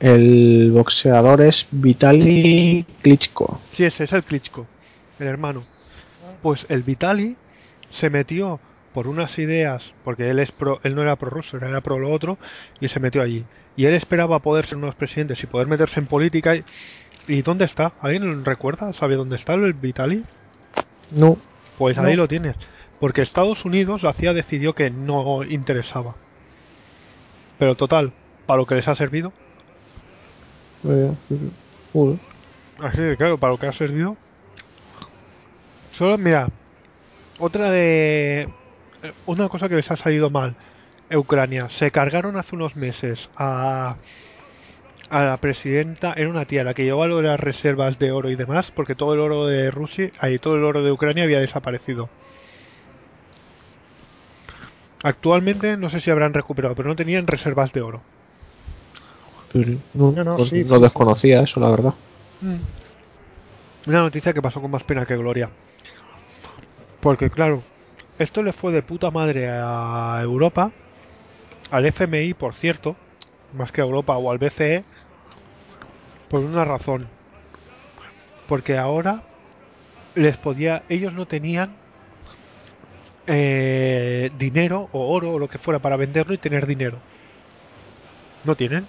el 0.00 0.70
boxeador 0.72 1.42
es 1.42 1.66
Vitaly 1.70 2.86
Klitschko. 3.02 3.60
Sí, 3.72 3.84
ese 3.84 4.04
es 4.04 4.12
el 4.12 4.24
Klitschko, 4.24 4.66
el 5.18 5.26
hermano. 5.26 5.64
Pues 6.42 6.64
el 6.68 6.82
Vitali 6.82 7.36
se 7.98 8.10
metió 8.10 8.60
por 8.96 9.08
unas 9.08 9.38
ideas, 9.38 9.82
porque 10.04 10.30
él 10.30 10.38
es 10.38 10.50
pro, 10.52 10.80
él 10.82 10.94
no 10.94 11.02
era 11.02 11.16
pro 11.16 11.28
ruso, 11.28 11.58
era 11.58 11.82
pro 11.82 11.98
lo 11.98 12.10
otro, 12.10 12.38
y 12.80 12.88
se 12.88 12.98
metió 12.98 13.20
allí. 13.20 13.44
Y 13.76 13.84
él 13.84 13.92
esperaba 13.92 14.38
poder 14.38 14.64
ser 14.64 14.78
uno 14.78 14.86
de 14.86 14.92
los 14.92 14.96
presidentes 14.96 15.42
y 15.42 15.46
poder 15.46 15.66
meterse 15.66 16.00
en 16.00 16.06
política. 16.06 16.56
¿Y, 16.56 16.64
¿y 17.28 17.42
dónde 17.42 17.66
está? 17.66 17.92
¿Alguien 18.00 18.42
recuerda? 18.42 18.94
¿Sabe 18.94 19.16
dónde 19.16 19.36
está 19.36 19.52
el 19.52 19.74
Vitali? 19.74 20.22
No, 21.10 21.36
Pues 21.76 21.98
ahí 21.98 22.12
No. 22.16 22.22
lo 22.22 22.26
tienes. 22.28 22.56
Porque 22.98 23.20
Estados 23.20 23.66
Unidos, 23.66 24.02
la 24.02 24.14
CIA 24.14 24.32
decidió 24.32 24.72
que 24.72 24.88
no 24.88 25.44
interesaba. 25.44 26.14
Pero 27.58 27.74
total, 27.74 28.14
para 28.46 28.56
lo 28.56 28.64
que 28.66 28.76
les 28.76 28.88
ha 28.88 28.96
servido. 28.96 29.30
eh, 30.88 31.10
joder. 31.92 32.18
Así 32.78 33.02
de 33.02 33.14
claro, 33.18 33.36
para 33.36 33.52
lo 33.52 33.58
que 33.58 33.66
ha 33.66 33.72
servido. 33.74 34.16
Solo, 35.92 36.16
mira, 36.16 36.48
otra 37.38 37.70
de. 37.70 38.48
Una 39.26 39.48
cosa 39.48 39.68
que 39.68 39.76
les 39.76 39.90
ha 39.90 39.96
salido 39.96 40.30
mal. 40.30 40.54
Ucrania. 41.14 41.68
Se 41.70 41.90
cargaron 41.90 42.36
hace 42.36 42.54
unos 42.54 42.76
meses 42.76 43.28
a. 43.36 43.96
A 45.08 45.22
la 45.22 45.36
presidenta, 45.36 46.14
era 46.14 46.28
una 46.28 46.46
tía 46.46 46.64
la 46.64 46.74
que 46.74 46.82
llevaba 46.82 47.06
lo 47.06 47.18
de 47.18 47.22
las 47.22 47.38
reservas 47.38 47.96
de 48.00 48.10
oro 48.10 48.28
y 48.28 48.34
demás, 48.34 48.72
porque 48.74 48.96
todo 48.96 49.14
el 49.14 49.20
oro 49.20 49.46
de 49.46 49.70
Rusia, 49.70 50.10
ahí 50.18 50.40
todo 50.40 50.56
el 50.56 50.64
oro 50.64 50.82
de 50.82 50.90
Ucrania 50.90 51.22
había 51.22 51.38
desaparecido. 51.38 52.08
Actualmente 55.04 55.76
no 55.76 55.90
sé 55.90 56.00
si 56.00 56.10
habrán 56.10 56.34
recuperado, 56.34 56.74
pero 56.74 56.88
no 56.88 56.96
tenían 56.96 57.28
reservas 57.28 57.72
de 57.72 57.82
oro. 57.82 58.02
No, 59.94 60.12
No, 60.12 60.24
no, 60.24 60.44
sí, 60.46 60.64
no 60.64 60.76
sí, 60.76 60.82
desconocía 60.82 61.42
eso, 61.42 61.60
la 61.60 61.70
verdad. 61.70 61.94
Una 63.86 64.00
noticia 64.00 64.32
que 64.32 64.42
pasó 64.42 64.60
con 64.60 64.70
más 64.70 64.82
pena 64.82 65.06
que 65.06 65.16
gloria. 65.16 65.50
Porque 67.00 67.30
claro, 67.30 67.62
esto 68.18 68.42
le 68.42 68.52
fue 68.52 68.72
de 68.72 68.82
puta 68.82 69.10
madre 69.10 69.48
a 69.50 70.18
Europa, 70.22 70.72
al 71.70 71.86
FMI, 71.86 72.34
por 72.34 72.54
cierto, 72.54 72.96
más 73.52 73.72
que 73.72 73.80
a 73.80 73.84
Europa 73.84 74.16
o 74.16 74.30
al 74.30 74.38
BCE, 74.38 74.84
por 76.30 76.40
una 76.40 76.64
razón. 76.64 77.08
Porque 78.48 78.78
ahora 78.78 79.22
les 80.14 80.36
podía, 80.38 80.84
ellos 80.88 81.12
no 81.12 81.26
tenían 81.26 81.76
eh, 83.26 84.30
dinero 84.38 84.88
o 84.92 85.12
oro 85.14 85.32
o 85.32 85.38
lo 85.38 85.48
que 85.48 85.58
fuera 85.58 85.80
para 85.80 85.96
venderlo 85.96 86.32
y 86.32 86.38
tener 86.38 86.66
dinero. 86.66 86.98
No 88.44 88.54
tienen. 88.54 88.86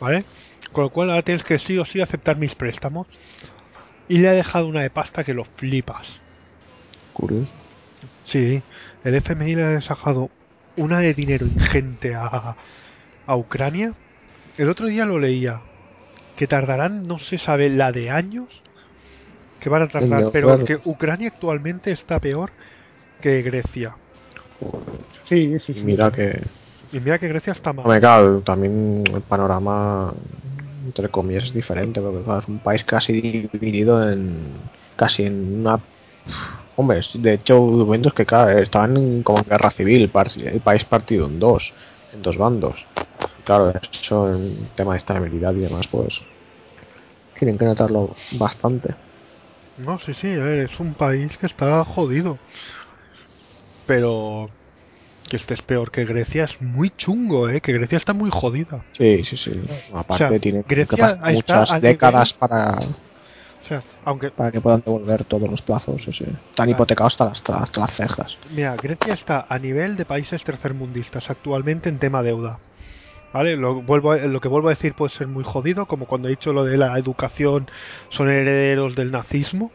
¿Vale? 0.00 0.24
Con 0.72 0.84
lo 0.84 0.90
cual 0.90 1.10
ahora 1.10 1.22
tienes 1.22 1.44
que 1.44 1.58
sí 1.58 1.78
o 1.78 1.84
sí 1.84 2.00
aceptar 2.00 2.36
mis 2.36 2.54
préstamos. 2.54 3.06
Y 4.08 4.18
le 4.18 4.28
ha 4.28 4.32
dejado 4.32 4.66
una 4.66 4.82
de 4.82 4.90
pasta 4.90 5.24
que 5.24 5.32
lo 5.32 5.44
flipas. 5.44 6.06
Curioso. 7.12 7.63
Sí, 8.26 8.62
el 9.04 9.14
FMI 9.14 9.54
le 9.54 9.64
ha 9.64 9.68
dejado 9.70 10.30
una 10.76 11.00
de 11.00 11.14
dinero 11.14 11.46
ingente 11.46 12.14
a, 12.14 12.56
a 13.26 13.36
Ucrania. 13.36 13.92
El 14.58 14.68
otro 14.68 14.86
día 14.86 15.04
lo 15.04 15.18
leía. 15.18 15.60
Que 16.36 16.46
tardarán, 16.46 17.06
no 17.06 17.18
se 17.18 17.38
sabe, 17.38 17.68
la 17.68 17.92
de 17.92 18.10
años 18.10 18.48
que 19.64 19.70
van 19.70 19.82
a 19.82 19.88
tardar. 19.88 20.30
Pero 20.30 20.64
que 20.64 20.78
Ucrania 20.84 21.28
actualmente 21.28 21.90
está 21.90 22.20
peor 22.20 22.50
que 23.22 23.40
Grecia. 23.40 23.96
Sí, 25.26 25.58
sí, 25.60 25.72
Y 25.72 25.74
sí. 25.76 25.80
mira 25.80 26.10
que. 26.10 26.42
Y 26.92 27.00
mira 27.00 27.18
que 27.18 27.28
Grecia 27.28 27.54
está 27.54 27.72
mal. 27.72 27.98
Claro, 27.98 28.40
también 28.40 29.04
el 29.12 29.22
panorama, 29.22 30.12
entre 30.84 31.08
comillas, 31.08 31.44
es 31.44 31.54
diferente, 31.54 32.00
porque 32.00 32.22
claro, 32.22 32.40
es 32.40 32.48
un 32.48 32.58
país 32.58 32.84
casi 32.84 33.48
dividido 33.52 34.12
en. 34.12 34.36
casi 34.96 35.24
en 35.24 35.60
una. 35.60 35.80
Hombre, 36.76 37.00
de 37.14 37.34
hecho, 37.34 37.60
hubo 37.60 37.84
momentos 37.84 38.12
que 38.14 38.26
estaban 38.62 39.22
como 39.22 39.38
en 39.38 39.44
guerra 39.44 39.70
civil, 39.70 40.10
el 40.44 40.60
país 40.60 40.84
partido 40.84 41.26
en 41.26 41.38
dos, 41.38 41.72
en 42.12 42.22
dos 42.22 42.36
bandos. 42.36 42.84
Claro, 43.44 43.72
eso 43.92 44.34
en 44.34 44.68
tema 44.74 44.92
de 44.92 44.98
estabilidad 44.98 45.54
y 45.54 45.60
demás, 45.60 45.86
pues. 45.88 46.22
tienen 47.38 47.58
que 47.58 47.64
notarlo 47.64 48.16
bastante. 48.32 48.94
No, 49.76 49.98
sí, 50.00 50.14
sí, 50.14 50.32
a 50.32 50.38
ver, 50.38 50.70
es 50.70 50.80
un 50.80 50.94
país 50.94 51.36
que 51.36 51.46
está 51.46 51.84
jodido. 51.84 52.38
Pero 53.86 54.48
que 55.28 55.36
este 55.36 55.54
es 55.54 55.62
peor 55.62 55.90
que 55.90 56.04
Grecia 56.04 56.44
es 56.44 56.60
muy 56.60 56.90
chungo, 56.90 57.48
¿eh? 57.48 57.60
Que 57.60 57.72
Grecia 57.72 57.98
está 57.98 58.14
muy 58.14 58.30
jodida. 58.30 58.84
Sí, 58.92 59.24
sí, 59.24 59.36
sí. 59.36 59.52
Aparte, 59.92 60.24
O 60.24 60.28
sea, 60.30 60.38
tiene 60.38 60.64
Grecia 60.66 61.18
muchas 61.22 61.80
décadas 61.80 62.32
para, 62.32 62.78
Aunque, 64.04 64.30
para 64.30 64.50
que 64.52 64.60
puedan 64.60 64.80
devolver 64.84 65.24
todos 65.24 65.48
los 65.50 65.62
plazos. 65.62 66.02
sí, 66.02 66.12
sí. 66.12 66.24
Están 66.50 66.70
hipotecados 66.70 67.14
hasta 67.20 67.24
las, 67.52 67.62
hasta, 67.62 67.80
las 67.80 67.90
cejas. 67.96 68.38
mira, 68.50 68.76
Grecia 68.76 69.14
está 69.14 69.46
a 69.48 69.58
nivel 69.58 69.96
de 69.96 70.04
países 70.04 70.42
tercermundistas 70.44 71.30
actualmente 71.30 71.88
en 71.88 71.98
tema 71.98 72.22
deuda. 72.22 72.58
¿Vale? 73.32 73.56
Lo, 73.56 73.82
vuelvo 73.82 74.12
a- 74.12 74.18
lo 74.18 74.40
que 74.40 74.46
vuelvo 74.48 74.68
a 74.68 74.72
decir 74.72 74.94
puede 74.94 75.12
ser 75.12 75.26
muy 75.26 75.42
jodido, 75.42 75.86
como 75.86 76.06
cuando 76.06 76.28
he 76.28 76.30
dicho 76.30 76.52
lo 76.52 76.64
de 76.64 76.76
la 76.76 76.96
educación, 76.98 77.68
son 78.10 78.28
herederos 78.30 78.94
del 78.94 79.10
nazismo, 79.10 79.72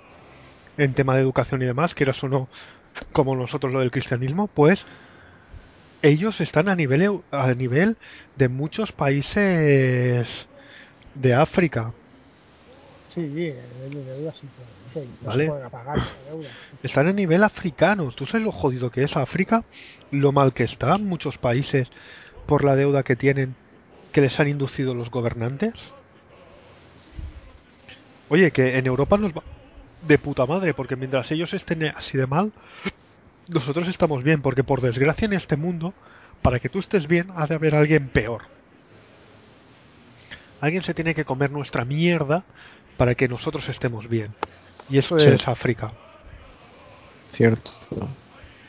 en 0.78 0.94
tema 0.94 1.16
de 1.16 1.22
educación 1.22 1.62
y 1.62 1.66
demás, 1.66 1.94
que 1.94 2.06
era 2.06 2.16
o 2.22 2.28
no, 2.30 2.48
como 3.12 3.36
nosotros 3.36 3.74
lo 3.74 3.82
del 3.82 3.92
cristianismo, 3.92 4.48
pues 4.48 4.86
ellos 6.02 6.40
están 6.40 6.70
a 6.70 6.76
nivel, 6.76 7.20
a 7.32 7.54
nivel 7.54 7.98
de 8.38 8.48
muchos 8.48 8.94
países 8.94 10.28
de 11.16 11.34
África. 11.34 11.92
Sí, 13.20 13.54
el 13.86 13.94
de 13.94 14.04
deuda 14.04 14.34
sí, 14.40 14.48
pero 14.94 15.06
no 15.22 15.28
Vale. 15.28 15.44
se 15.46 15.50
pueden 15.52 15.70
pagar 15.70 15.98
esa 15.98 16.30
deuda. 16.30 16.50
Están 16.84 17.08
a 17.08 17.14
nivel 17.14 17.44
africano. 17.44 18.12
¿Tú 18.12 18.26
sabes 18.26 18.44
lo 18.44 18.52
jodido 18.52 18.90
que 18.90 19.04
es 19.04 19.18
África? 19.18 19.64
Lo 20.12 20.32
mal 20.32 20.54
que 20.54 20.64
están 20.64 21.06
muchos 21.06 21.38
países 21.38 21.90
por 22.46 22.64
la 22.64 22.76
deuda 22.76 23.04
que 23.04 23.16
tienen 23.16 23.56
que 24.12 24.22
les 24.22 24.40
han 24.40 24.48
inducido 24.48 24.94
los 24.94 25.12
gobernantes. 25.12 25.74
Oye, 28.30 28.52
que 28.52 28.78
en 28.78 28.86
Europa 28.86 29.18
nos 29.18 29.34
va 29.34 29.44
de 30.08 30.18
puta 30.18 30.46
madre, 30.46 30.74
porque 30.74 30.96
mientras 30.96 31.30
ellos 31.32 31.54
estén 31.54 31.84
así 31.84 32.18
de 32.18 32.26
mal, 32.26 32.54
nosotros 33.50 33.88
estamos 33.88 34.24
bien, 34.24 34.42
porque 34.42 34.64
por 34.64 34.82
desgracia 34.82 35.26
en 35.26 35.34
este 35.34 35.58
mundo, 35.58 35.94
para 36.42 36.60
que 36.60 36.70
tú 36.70 36.80
estés 36.80 37.08
bien, 37.08 37.28
ha 37.36 37.48
de 37.48 37.56
haber 37.56 37.76
alguien 37.76 38.08
peor. 38.08 38.44
Alguien 40.62 40.84
se 40.84 40.94
tiene 40.94 41.16
que 41.16 41.26
comer 41.26 41.52
nuestra 41.52 41.86
mierda 41.86 42.44
para 43.00 43.16
que 43.16 43.30
nosotros 43.30 43.68
estemos 43.70 44.10
bien. 44.10 44.36
Y 44.90 44.98
eso 44.98 45.18
Sí. 45.18 45.30
es 45.30 45.48
África. 45.48 45.90
Cierto. 47.32 47.72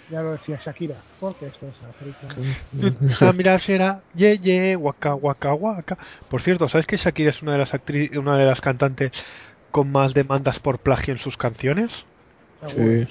Ya 0.09 0.23
lo 0.23 0.32
decía 0.32 0.57
Shakira, 0.65 0.94
porque 1.19 1.47
esto 1.47 1.66
es 1.66 1.74
África. 1.82 2.28
Ah, 3.28 3.32
mira, 3.32 3.59
será 3.59 4.02
ye 4.15 4.39
ye 4.39 4.77
waka 4.77 5.15
waka 5.16 5.52
waka. 5.55 5.98
Por 6.28 6.43
cierto, 6.43 6.69
¿sabes 6.69 6.86
que 6.86 6.97
Shakira 6.97 7.31
es 7.31 7.43
una 7.43 7.52
de 7.52 7.59
las 7.59 7.73
actri- 7.74 8.16
una 8.16 8.36
de 8.39 8.47
las 8.47 8.61
cantantes 8.61 9.11
con 9.73 9.90
más 9.90 10.15
demandas 10.15 10.59
por 10.61 10.78
plagio 10.78 11.12
en 11.15 11.20
sus 11.20 11.36
canciones? 11.36 11.90
Sí, 12.69 13.07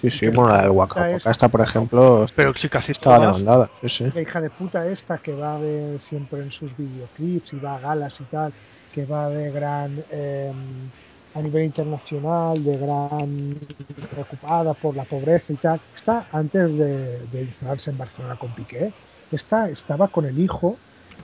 sí, 0.00 0.10
sí. 0.10 0.28
Bueno, 0.28 0.52
la 0.52 0.62
del 0.62 0.70
Waka 0.70 1.10
Esta 1.10 1.48
por 1.48 1.60
ejemplo, 1.60 2.26
Pero 2.34 2.54
sí, 2.54 2.68
casi 2.68 2.92
estaba 2.92 3.18
demandada. 3.18 3.70
Sí, 3.82 3.88
sí. 3.88 4.12
La 4.14 4.22
hija 4.22 4.40
de 4.40 4.50
puta 4.50 4.86
esta 4.86 5.18
que 5.18 5.34
va 5.34 5.58
de 5.58 5.98
siempre 6.08 6.40
en 6.40 6.50
sus 6.50 6.76
videoclips 6.76 7.52
y 7.52 7.56
va 7.58 7.76
a 7.76 7.80
galas 7.80 8.14
y 8.20 8.24
tal, 8.24 8.52
que 8.94 9.04
va 9.06 9.28
de 9.28 9.50
gran 9.50 10.04
eh, 10.10 10.52
a 11.34 11.40
nivel 11.40 11.64
internacional, 11.64 12.62
de 12.62 12.76
gran 12.76 13.56
preocupada 14.10 14.74
por 14.74 14.96
la 14.96 15.04
pobreza 15.04 15.52
y 15.52 15.56
tal. 15.56 15.80
Está 15.96 16.26
antes 16.32 16.76
de, 16.76 17.20
de 17.26 17.42
instalarse 17.42 17.90
en 17.90 17.98
Barcelona 17.98 18.36
con 18.36 18.54
Piqué, 18.54 18.92
esta 19.30 19.68
estaba 19.68 20.08
con 20.08 20.24
el 20.24 20.38
hijo 20.38 20.76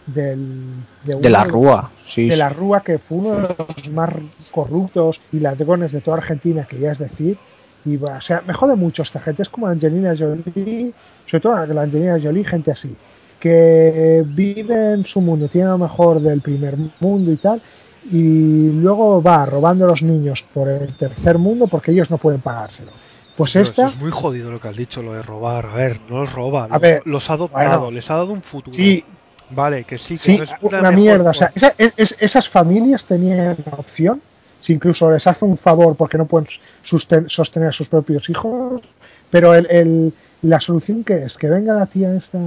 del, 0.06 0.84
De 1.04 1.16
uno 1.16 1.28
la 1.28 1.44
Rúa, 1.44 1.90
sí. 2.06 2.26
de 2.26 2.34
sí. 2.34 2.38
la 2.38 2.48
Rúa, 2.48 2.82
que 2.82 2.98
fue 2.98 3.18
uno 3.18 3.36
de 3.36 3.56
los 3.58 3.88
más 3.92 4.10
corruptos 4.52 5.20
y 5.32 5.40
ladrones 5.40 5.92
de 5.92 6.00
toda 6.00 6.18
Argentina, 6.18 6.66
que 6.68 6.78
ya 6.78 6.92
es 6.92 6.98
decir, 6.98 7.38
y 7.86 7.96
va, 7.96 8.16
o 8.18 8.20
sea, 8.20 8.42
me 8.46 8.52
jode 8.52 8.74
mucho 8.76 9.02
esta 9.02 9.20
gente, 9.20 9.42
es 9.42 9.48
como 9.48 9.66
Angelina 9.68 10.14
Jolie, 10.18 10.92
sobre 11.30 11.40
todo 11.40 11.66
la 11.66 11.82
Angelina 11.82 12.18
Jolie, 12.22 12.44
gente 12.44 12.72
así, 12.72 12.94
que 13.40 14.24
vive 14.26 14.94
en 14.94 15.06
su 15.06 15.20
mundo, 15.20 15.48
tiene 15.48 15.68
lo 15.68 15.78
mejor 15.78 16.20
del 16.20 16.40
primer 16.40 16.74
mundo 17.00 17.30
y 17.32 17.36
tal, 17.36 17.62
y 18.10 18.70
luego 18.72 19.22
va 19.22 19.46
robando 19.46 19.84
a 19.84 19.88
los 19.88 20.02
niños 20.02 20.44
por 20.54 20.68
el 20.68 20.94
tercer 20.96 21.38
mundo 21.38 21.66
porque 21.66 21.90
ellos 21.92 22.10
no 22.10 22.18
pueden 22.18 22.40
pagárselo. 22.40 22.90
Pues 23.36 23.52
Pero 23.52 23.64
eso 23.66 23.86
es 23.88 23.96
muy 23.96 24.10
jodido 24.10 24.50
lo 24.50 24.60
que 24.60 24.68
has 24.68 24.76
dicho, 24.76 25.02
lo 25.02 25.12
de 25.12 25.22
robar. 25.22 25.66
A 25.66 25.74
ver, 25.74 26.00
no 26.08 26.20
los 26.22 26.32
roba. 26.32 26.64
A 26.64 26.68
los, 26.68 26.80
ver, 26.80 27.02
los 27.04 27.28
ha 27.28 27.34
adoptado, 27.34 27.80
bueno. 27.80 27.90
les 27.90 28.10
ha 28.10 28.14
dado 28.14 28.32
un 28.32 28.42
futuro. 28.42 28.74
sí, 28.76 29.04
Vale, 29.50 29.84
que 29.84 29.98
sí, 29.98 30.16
que 30.18 30.24
Sí, 30.24 30.36
no 30.38 30.42
es 30.44 30.50
la 30.50 30.58
una 30.62 30.78
mejor 30.90 30.94
mierda. 30.94 31.30
O 31.30 31.34
sea, 31.34 31.52
esa- 31.54 31.74
es- 31.78 32.16
esas 32.18 32.48
familias 32.48 33.04
tenían 33.04 33.56
opción, 33.76 34.20
si 34.60 34.72
incluso 34.72 35.10
les 35.10 35.26
hace 35.26 35.44
un 35.44 35.58
favor 35.58 35.96
porque 35.96 36.18
no 36.18 36.26
pueden 36.26 36.48
sostener 36.84 37.68
a 37.68 37.72
sus 37.72 37.88
propios 37.88 38.28
hijos, 38.28 38.82
pero 39.30 39.54
el, 39.54 39.66
el- 39.70 40.12
la 40.42 40.60
solución 40.60 41.02
que 41.02 41.24
es 41.24 41.36
que 41.38 41.48
venga 41.48 41.72
la 41.74 41.86
tía 41.86 42.14
esta. 42.14 42.38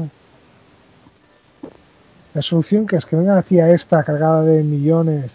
La 2.33 2.41
solución 2.41 2.85
que 2.85 2.95
es 2.97 3.05
que 3.05 3.15
venga 3.15 3.35
la 3.35 3.41
tía 3.41 3.71
esta 3.71 4.03
cargada 4.03 4.43
de 4.43 4.63
millones 4.63 5.31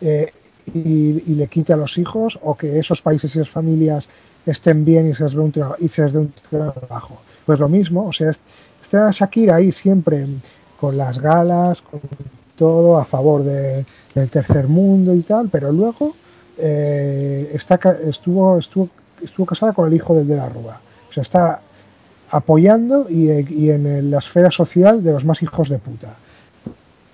eh, 0.00 0.32
y, 0.72 0.80
y 1.26 1.34
le 1.34 1.48
quite 1.48 1.72
a 1.72 1.76
los 1.76 1.98
hijos, 1.98 2.38
o 2.42 2.56
que 2.56 2.78
esos 2.78 3.00
países 3.02 3.34
y 3.34 3.40
esas 3.40 3.50
familias 3.52 4.04
estén 4.46 4.84
bien 4.84 5.10
y 5.10 5.14
se 5.14 5.24
les 5.24 5.32
dé 5.32 5.38
un, 5.40 5.52
y 5.80 5.88
se 5.88 6.02
les 6.02 6.12
dé 6.12 6.18
un 6.20 6.32
trabajo. 6.50 7.20
Pues 7.44 7.58
lo 7.58 7.68
mismo, 7.68 8.06
o 8.06 8.12
sea, 8.12 8.30
está 8.82 9.10
Shakira 9.10 9.56
ahí 9.56 9.72
siempre 9.72 10.26
con 10.80 10.96
las 10.96 11.18
galas, 11.18 11.80
con 11.82 12.00
todo 12.56 12.98
a 12.98 13.04
favor 13.04 13.42
de- 13.44 13.84
del 14.14 14.28
tercer 14.30 14.66
mundo 14.68 15.14
y 15.14 15.22
tal, 15.22 15.48
pero 15.50 15.70
luego 15.72 16.14
eh, 16.58 17.50
está, 17.54 17.78
estuvo, 18.08 18.58
estuvo, 18.58 18.88
estuvo 19.22 19.46
casada 19.46 19.72
con 19.72 19.88
el 19.88 19.94
hijo 19.94 20.14
del 20.14 20.26
de 20.26 20.36
la 20.36 20.48
Rúa. 20.48 20.80
O 21.10 21.12
sea, 21.12 21.22
está 21.22 21.60
apoyando 22.30 23.06
y, 23.08 23.30
y 23.30 23.70
en 23.70 24.10
la 24.10 24.18
esfera 24.18 24.50
social 24.50 25.02
de 25.04 25.12
los 25.12 25.24
más 25.24 25.42
hijos 25.42 25.68
de 25.68 25.78
puta. 25.78 26.16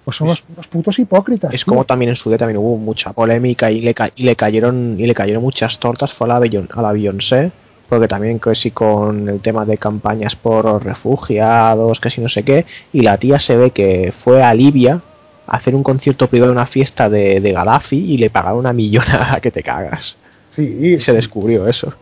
Pues 0.05 0.17
son 0.17 0.29
unos, 0.29 0.43
unos 0.55 0.67
putos 0.69 0.99
hipócritas. 0.99 1.53
Es 1.55 1.65
tío. 1.65 1.71
como 1.73 1.85
también 1.85 2.09
en 2.11 2.17
su 2.17 2.29
día 2.29 2.39
también 2.39 2.57
hubo 2.59 2.77
mucha 2.77 3.13
polémica 3.13 3.71
y 3.71 3.81
le, 3.81 3.95
ca- 3.95 4.11
y 4.17 4.25
le 4.25 4.35
cayeron 4.37 4.97
y 4.99 5.07
le 5.07 5.15
cayeron 5.15 5.43
muchas 5.43 5.79
tortas 5.79 6.13
fue 6.13 6.27
a 6.27 6.35
la, 6.35 6.41
Beyon- 6.41 6.69
a 6.75 6.83
la 6.83 6.93
Beyoncé 6.93 7.53
porque 7.89 8.09
también 8.09 8.41
que 8.41 8.55
sí 8.55 8.71
con 8.71 9.29
el 9.29 9.41
tema 9.41 9.65
de 9.65 9.77
campañas 9.79 10.35
por 10.35 10.83
refugiados 10.85 12.01
que 12.01 12.11
si 12.11 12.21
no 12.21 12.29
sé 12.29 12.43
qué 12.43 12.65
y 12.93 13.03
la 13.03 13.19
tía 13.19 13.39
se 13.39 13.57
ve 13.57 13.71
que 13.71 14.13
fue 14.19 14.43
a 14.43 14.53
Libia 14.55 15.03
hacer 15.53 15.75
un 15.75 15.83
concierto 15.83 16.29
privado 16.29 16.51
en 16.51 16.59
una 16.59 16.67
fiesta 16.67 17.09
de, 17.09 17.41
de 17.41 17.53
Gaddafi 17.53 17.97
y 17.97 18.17
le 18.19 18.31
pagaron 18.31 18.59
una 18.61 18.73
millonada 18.73 19.41
que 19.43 19.51
te 19.51 19.63
cagas 19.63 20.17
Sí, 20.57 20.63
y 20.63 21.01
se 21.01 21.13
descubrió 21.13 21.67
eso 21.67 21.95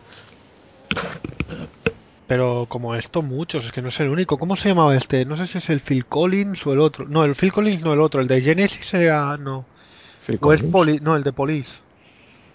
Pero 2.27 2.65
como 2.69 2.95
esto, 2.95 3.21
muchos, 3.21 3.65
es 3.65 3.71
que 3.71 3.81
no 3.81 3.89
es 3.89 3.99
el 3.99 4.07
único. 4.09 4.37
¿Cómo 4.37 4.55
se 4.55 4.69
llamaba 4.69 4.95
este? 4.95 5.25
No 5.25 5.35
sé 5.35 5.47
si 5.47 5.57
es 5.57 5.69
el 5.69 5.81
Phil 5.81 6.05
Collins 6.05 6.65
o 6.65 6.71
el 6.73 6.79
otro. 6.79 7.05
No, 7.05 7.25
el 7.25 7.35
Phil 7.35 7.51
Collins 7.51 7.81
no 7.81 7.91
el 7.93 7.99
otro. 7.99 8.21
El 8.21 8.27
de 8.27 8.41
Genesis 8.41 8.93
era. 8.93 9.37
No. 9.37 9.65
Phil 10.25 10.39
O 10.41 10.53
es 10.53 10.59
Collins, 10.61 10.71
Poli. 10.71 10.99
No, 11.01 11.15
el 11.17 11.23
de 11.23 11.33
Police. 11.33 11.69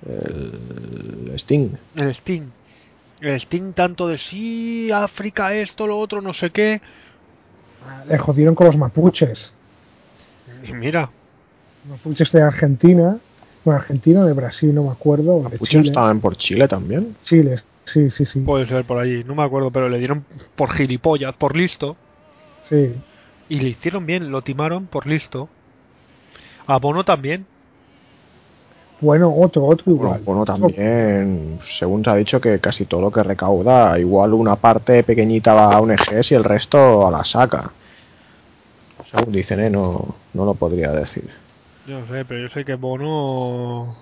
el 0.08 1.32
Sting 1.36 1.70
El 1.94 2.08
Sting. 2.14 2.42
El 3.20 3.34
Sting 3.40 3.72
tanto 3.74 4.08
de 4.08 4.18
sí, 4.18 4.90
África, 4.92 5.54
esto, 5.54 5.86
lo 5.86 5.98
otro, 5.98 6.20
no 6.22 6.32
sé 6.32 6.50
qué. 6.50 6.80
le 8.08 8.18
jodieron 8.18 8.54
con 8.54 8.66
los 8.66 8.76
mapuches. 8.76 9.50
Y 10.68 10.72
mira, 10.72 11.10
Mapuches 11.88 12.32
de 12.32 12.42
Argentina, 12.42 13.18
bueno, 13.64 13.80
Argentina, 13.80 14.24
de 14.24 14.32
Brasil, 14.32 14.74
no 14.74 14.84
me 14.84 14.90
acuerdo, 14.90 15.48
Chile. 15.64 15.82
estaban 15.82 16.20
por 16.20 16.36
Chile 16.36 16.66
también 16.68 17.16
Chile, 17.24 17.62
sí, 17.84 18.10
sí, 18.10 18.24
sí. 18.26 18.40
puede 18.40 18.66
ser 18.66 18.84
por 18.84 18.98
allí, 18.98 19.22
no 19.24 19.34
me 19.34 19.42
acuerdo, 19.42 19.70
pero 19.70 19.88
le 19.88 19.98
dieron 19.98 20.24
por 20.56 20.70
gilipollas, 20.72 21.34
por 21.34 21.56
listo. 21.56 21.96
sí. 22.68 22.94
Y 23.48 23.60
le 23.60 23.68
hicieron 23.68 24.06
bien, 24.06 24.32
lo 24.32 24.42
timaron 24.42 24.86
por 24.86 25.06
listo. 25.06 25.48
A 26.66 26.78
Bono 26.78 27.04
también. 27.04 27.46
Bueno, 29.00 29.32
otro, 29.32 29.64
otro 29.66 29.84
Bueno, 29.86 30.16
igual. 30.16 30.22
bueno, 30.24 30.44
también, 30.44 31.58
según 31.60 32.02
se 32.02 32.10
ha 32.10 32.16
dicho, 32.16 32.40
que 32.40 32.58
casi 32.58 32.86
todo 32.86 33.02
lo 33.02 33.12
que 33.12 33.22
recauda, 33.22 33.96
igual 34.00 34.34
una 34.34 34.56
parte 34.56 35.04
pequeñita 35.04 35.54
va 35.54 35.76
a 35.76 35.80
ONGs 35.80 36.32
y 36.32 36.34
el 36.34 36.42
resto 36.42 37.06
a 37.06 37.10
la 37.12 37.22
saca. 37.22 37.70
Según 39.10 39.32
dicen, 39.32 39.60
¿eh? 39.60 39.70
no, 39.70 40.14
no 40.34 40.44
lo 40.44 40.54
podría 40.54 40.90
decir. 40.92 41.28
Yo 41.86 42.00
no 42.00 42.06
sé, 42.08 42.24
pero 42.24 42.40
yo 42.40 42.48
sé 42.48 42.64
que 42.64 42.74
Bono. 42.74 43.96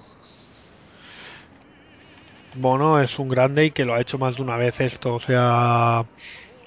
Bono 2.55 3.01
es 3.01 3.18
un 3.18 3.28
grande 3.28 3.66
y 3.66 3.70
que 3.72 3.85
lo 3.85 3.94
ha 3.94 4.01
hecho 4.01 4.18
más 4.18 4.36
de 4.36 4.43
una 4.43 4.56
vez 4.56 4.81
esto. 4.81 5.14
O 5.14 5.20
sea, 5.20 6.05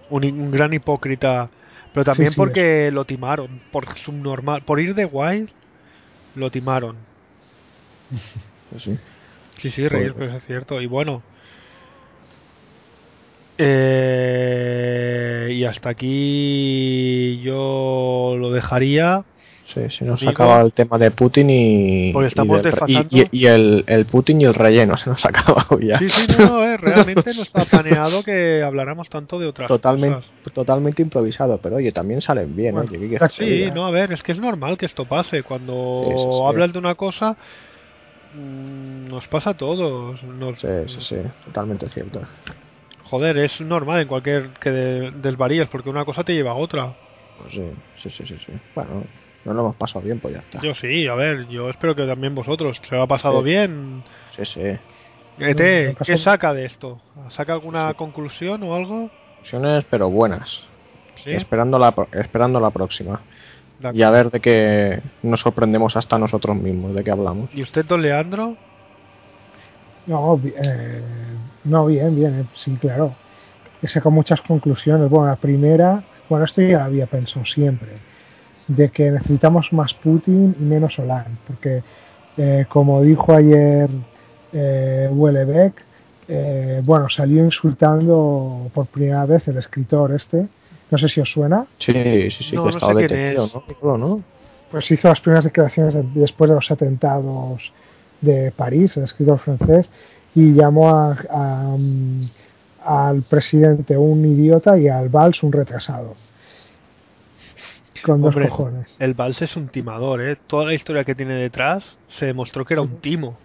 un, 0.10 0.24
un 0.26 0.52
gran 0.52 0.74
hipócrita. 0.74 1.50
Pero 1.94 2.04
también 2.04 2.32
Sí, 2.32 2.36
sí, 2.36 2.40
porque 2.40 2.92
lo 2.92 3.06
timaron. 3.06 3.62
Por 3.72 3.98
subnormal. 4.00 4.62
Por 4.64 4.80
ir 4.80 4.94
de 4.94 5.06
guay, 5.06 5.48
lo 6.36 6.52
timaron. 6.52 6.98
Pues 8.70 8.84
sí. 8.84 8.98
Sí, 9.58 9.72
sí, 9.72 9.88
reír, 9.88 10.12
Joder. 10.14 10.28
pero 10.28 10.38
es 10.38 10.46
cierto. 10.46 10.82
Y 10.82 10.86
bueno. 10.86 11.24
Eh, 13.58 15.50
y 15.54 15.64
hasta 15.66 15.90
aquí 15.90 17.40
yo 17.44 18.36
lo 18.38 18.52
dejaría. 18.52 19.24
Sí, 19.66 19.82
se 19.90 20.06
nos 20.06 20.22
Digo- 20.22 20.32
acaba 20.32 20.62
el 20.62 20.72
tema 20.72 20.98
de 20.98 21.12
Putin 21.12 21.50
y, 21.50 22.14
Porque 22.14 22.30
estamos 22.30 22.62
y, 22.62 22.64
del 22.64 22.72
re- 22.72 22.80
desfasando. 22.88 23.28
y- 23.32 23.46
el, 23.48 23.84
el 23.88 24.06
Putin 24.06 24.40
y 24.40 24.46
el 24.46 24.54
relleno 24.54 24.96
se 24.98 25.10
nos 25.10 25.26
ha 25.26 25.30
acabado 25.30 25.78
ya. 25.80 26.00
Sí, 26.00 26.10
sí, 26.10 26.26
no, 26.40 26.46
no, 26.48 26.64
eh, 26.64 26.78
realmente 26.78 27.34
no 27.36 27.42
estaba 27.42 27.66
planeado 27.66 28.24
que 28.24 28.64
habláramos 28.64 29.10
tanto 29.10 29.38
de 29.40 29.48
otras 29.48 29.68
totalmente, 29.68 30.16
cosas. 30.26 30.54
totalmente 30.54 31.02
improvisado, 31.02 31.60
pero 31.62 31.76
oye, 31.78 31.92
también 31.92 32.22
salen 32.22 32.56
bien, 32.56 32.76
Bueno, 32.76 32.90
oye, 32.90 32.98
¿qué 33.00 33.08
quieres 33.10 33.32
que 33.34 33.46
Sí, 33.46 33.72
no, 33.76 33.86
a 33.88 33.92
ver, 33.92 34.14
es 34.14 34.24
que 34.24 34.32
es 34.32 34.40
normal 34.40 34.78
que 34.78 34.86
esto 34.86 35.04
pase. 35.06 35.44
Cuando 35.44 36.02
Sí, 36.06 36.12
sí, 36.18 36.32
sí. 36.32 36.42
hablas 36.48 36.72
de 36.72 36.80
una 36.80 36.96
cosa, 36.96 37.36
mm, 38.36 39.10
nos 39.10 39.28
pasa 39.28 39.50
a 39.50 39.54
todos. 39.58 40.24
Nos, 40.24 40.60
Sí, 40.62 40.68
sí, 40.88 41.02
sí, 41.02 41.16
totalmente 41.44 41.90
cierto. 41.90 42.22
Joder, 43.10 43.38
es 43.38 43.60
normal 43.62 44.02
en 44.02 44.08
cualquier 44.08 44.50
que 44.60 44.70
de- 44.70 45.12
desvaríes, 45.12 45.68
porque 45.70 45.90
una 45.90 46.06
cosa 46.06 46.24
te 46.24 46.34
lleva 46.34 46.52
a 46.52 46.56
otra. 46.56 46.94
Pues 47.42 47.54
sí, 47.54 47.64
sí, 48.02 48.10
sí, 48.10 48.26
sí, 48.28 48.38
sí. 48.46 48.52
Bueno, 48.76 49.04
no 49.46 49.54
lo 49.54 49.60
hemos 49.62 49.76
pasado 49.76 50.04
bien, 50.04 50.20
pues 50.20 50.34
ya 50.34 50.40
está. 50.42 50.60
Yo 50.62 50.74
sí, 50.76 51.08
a 51.08 51.16
ver, 51.16 51.48
yo 51.48 51.70
espero 51.70 51.96
que 51.96 52.06
también 52.06 52.36
vosotros. 52.36 52.78
¿Se 52.88 52.96
lo 52.96 53.04
ha 53.04 53.08
pasado 53.08 53.40
Sí. 53.40 53.46
bien? 53.46 54.04
Sí, 54.36 54.46
sí. 54.46 54.62
ET, 55.40 55.96
¿qué 56.04 56.18
saca 56.18 56.54
de 56.54 56.66
esto? 56.66 57.00
¿Saca 57.30 57.54
alguna 57.54 57.90
Sí. 57.90 57.96
conclusión 57.96 58.64
o 58.64 58.76
algo? 58.76 59.10
Opciones, 59.40 59.86
pero 59.90 60.10
buenas. 60.10 60.64
Sí. 61.24 61.32
Esperando, 61.32 61.78
la, 61.80 61.92
pro- 61.92 62.08
esperando 62.12 62.60
la 62.60 62.72
próxima. 62.72 63.22
Y 63.94 64.02
a 64.02 64.10
ver 64.10 64.32
de 64.32 64.40
qué 64.40 65.00
nos 65.22 65.40
sorprendemos 65.42 65.96
hasta 65.96 66.18
nosotros 66.18 66.56
mismos, 66.58 66.96
de 66.96 67.04
qué 67.04 67.12
hablamos. 67.12 67.50
¿Y 67.54 67.62
usted, 67.62 67.86
don 67.86 68.02
Leandro? 68.02 68.56
No, 70.08 70.40
eh, 70.44 71.04
no, 71.68 71.86
bien, 71.86 72.16
bien, 72.16 72.40
eh, 72.42 72.46
sí, 72.56 72.76
claro. 72.80 73.14
He 73.82 73.88
sacado 73.88 74.12
muchas 74.12 74.42
conclusiones. 74.42 75.10
Bueno, 75.10 75.28
la 75.28 75.36
primera, 75.36 76.04
bueno, 76.30 76.46
esto 76.46 76.62
ya 76.62 76.80
lo 76.80 76.84
había 76.86 77.06
pensado 77.06 77.46
siempre, 77.46 77.90
de 78.68 78.90
que 78.90 79.12
necesitamos 79.12 79.72
más 79.72 79.94
Putin 79.94 80.56
y 80.60 80.64
menos 80.64 80.98
Hollande, 81.00 81.38
porque 81.48 81.84
Eh, 82.40 82.66
como 82.70 83.02
dijo 83.02 83.34
ayer 83.34 83.90
eh, 84.54 85.10
Wellebeck, 85.12 85.74
eh, 86.28 86.84
bueno, 86.86 87.10
salió 87.10 87.44
insultando 87.44 88.70
por 88.76 88.86
primera 88.86 89.26
vez 89.26 89.48
el 89.48 89.58
escritor 89.58 90.14
este. 90.14 90.48
No 90.92 90.98
sé 91.00 91.10
si 91.10 91.20
os 91.20 91.32
suena. 91.32 91.66
Sí, 91.80 92.30
sí, 92.30 92.44
sí, 92.44 92.56
No, 92.56 92.62
que 92.64 92.70
no 92.70 92.78
estaba 92.78 92.94
detenido, 92.94 93.46
es. 93.46 93.54
¿no? 93.82 93.98
¿no? 93.98 94.22
Pues 94.70 94.92
hizo 94.92 95.08
las 95.08 95.20
primeras 95.20 95.46
declaraciones 95.46 95.96
de- 95.96 96.04
después 96.14 96.48
de 96.50 96.56
los 96.56 96.70
atentados 96.70 97.72
de 98.22 98.52
París, 98.56 98.96
el 98.98 99.06
escritor 99.06 99.40
francés, 99.40 99.90
y 100.36 100.54
llamó 100.54 100.90
a, 100.90 101.18
a, 101.30 101.76
al 103.08 103.24
presidente 103.24 103.98
un 103.98 104.26
idiota 104.26 104.78
y 104.78 104.88
al 104.88 105.10
Valls 105.10 105.44
un 105.44 105.52
retrasado. 105.52 106.16
Con 108.04 108.22
dos 108.22 108.36
cojones. 108.36 108.88
El 109.00 109.14
Vals 109.16 109.42
es 109.42 109.56
un 109.56 109.68
timador, 109.70 110.22
¿eh? 110.22 110.38
Toda 110.48 110.66
la 110.66 110.74
historia 110.74 111.04
que 111.04 111.16
tiene 111.16 111.34
detrás 111.36 111.84
se 112.10 112.28
demostró 112.28 112.64
que 112.64 112.76
era 112.76 112.82
un 112.82 112.98
timo. 113.00 113.38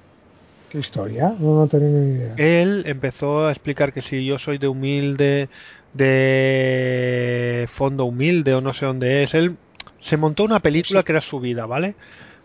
¿Qué 0.69 0.79
historia? 0.79 1.35
No, 1.39 1.61
no 1.61 1.67
tenía 1.67 1.89
ni 1.89 2.15
idea. 2.17 2.35
Él 2.37 2.85
empezó 2.87 3.47
a 3.47 3.51
explicar 3.51 3.93
que 3.93 4.03
si 4.03 4.25
yo 4.25 4.39
soy 4.39 4.59
de 4.59 4.69
humilde, 4.69 5.49
de 5.93 7.69
fondo 7.75 8.05
humilde 8.05 8.55
o 8.55 8.61
no 8.61 8.73
sé 8.73 8.87
dónde 8.87 9.23
es, 9.23 9.35
él 9.35 9.57
se 10.03 10.17
montó 10.17 10.45
una 10.45 10.61
película 10.61 11.03
que 11.03 11.13
era 11.13 11.21
su 11.21 11.41
vida, 11.41 11.67
¿vale? 11.67 11.95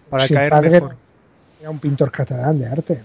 Para 0.09 0.27
caer 0.27 0.49
padre 0.49 0.69
mejor. 0.71 0.95
Era 1.59 1.69
un 1.69 1.79
pintor 1.79 2.11
catalán 2.11 2.59
de 2.59 2.67
arte. 2.67 3.01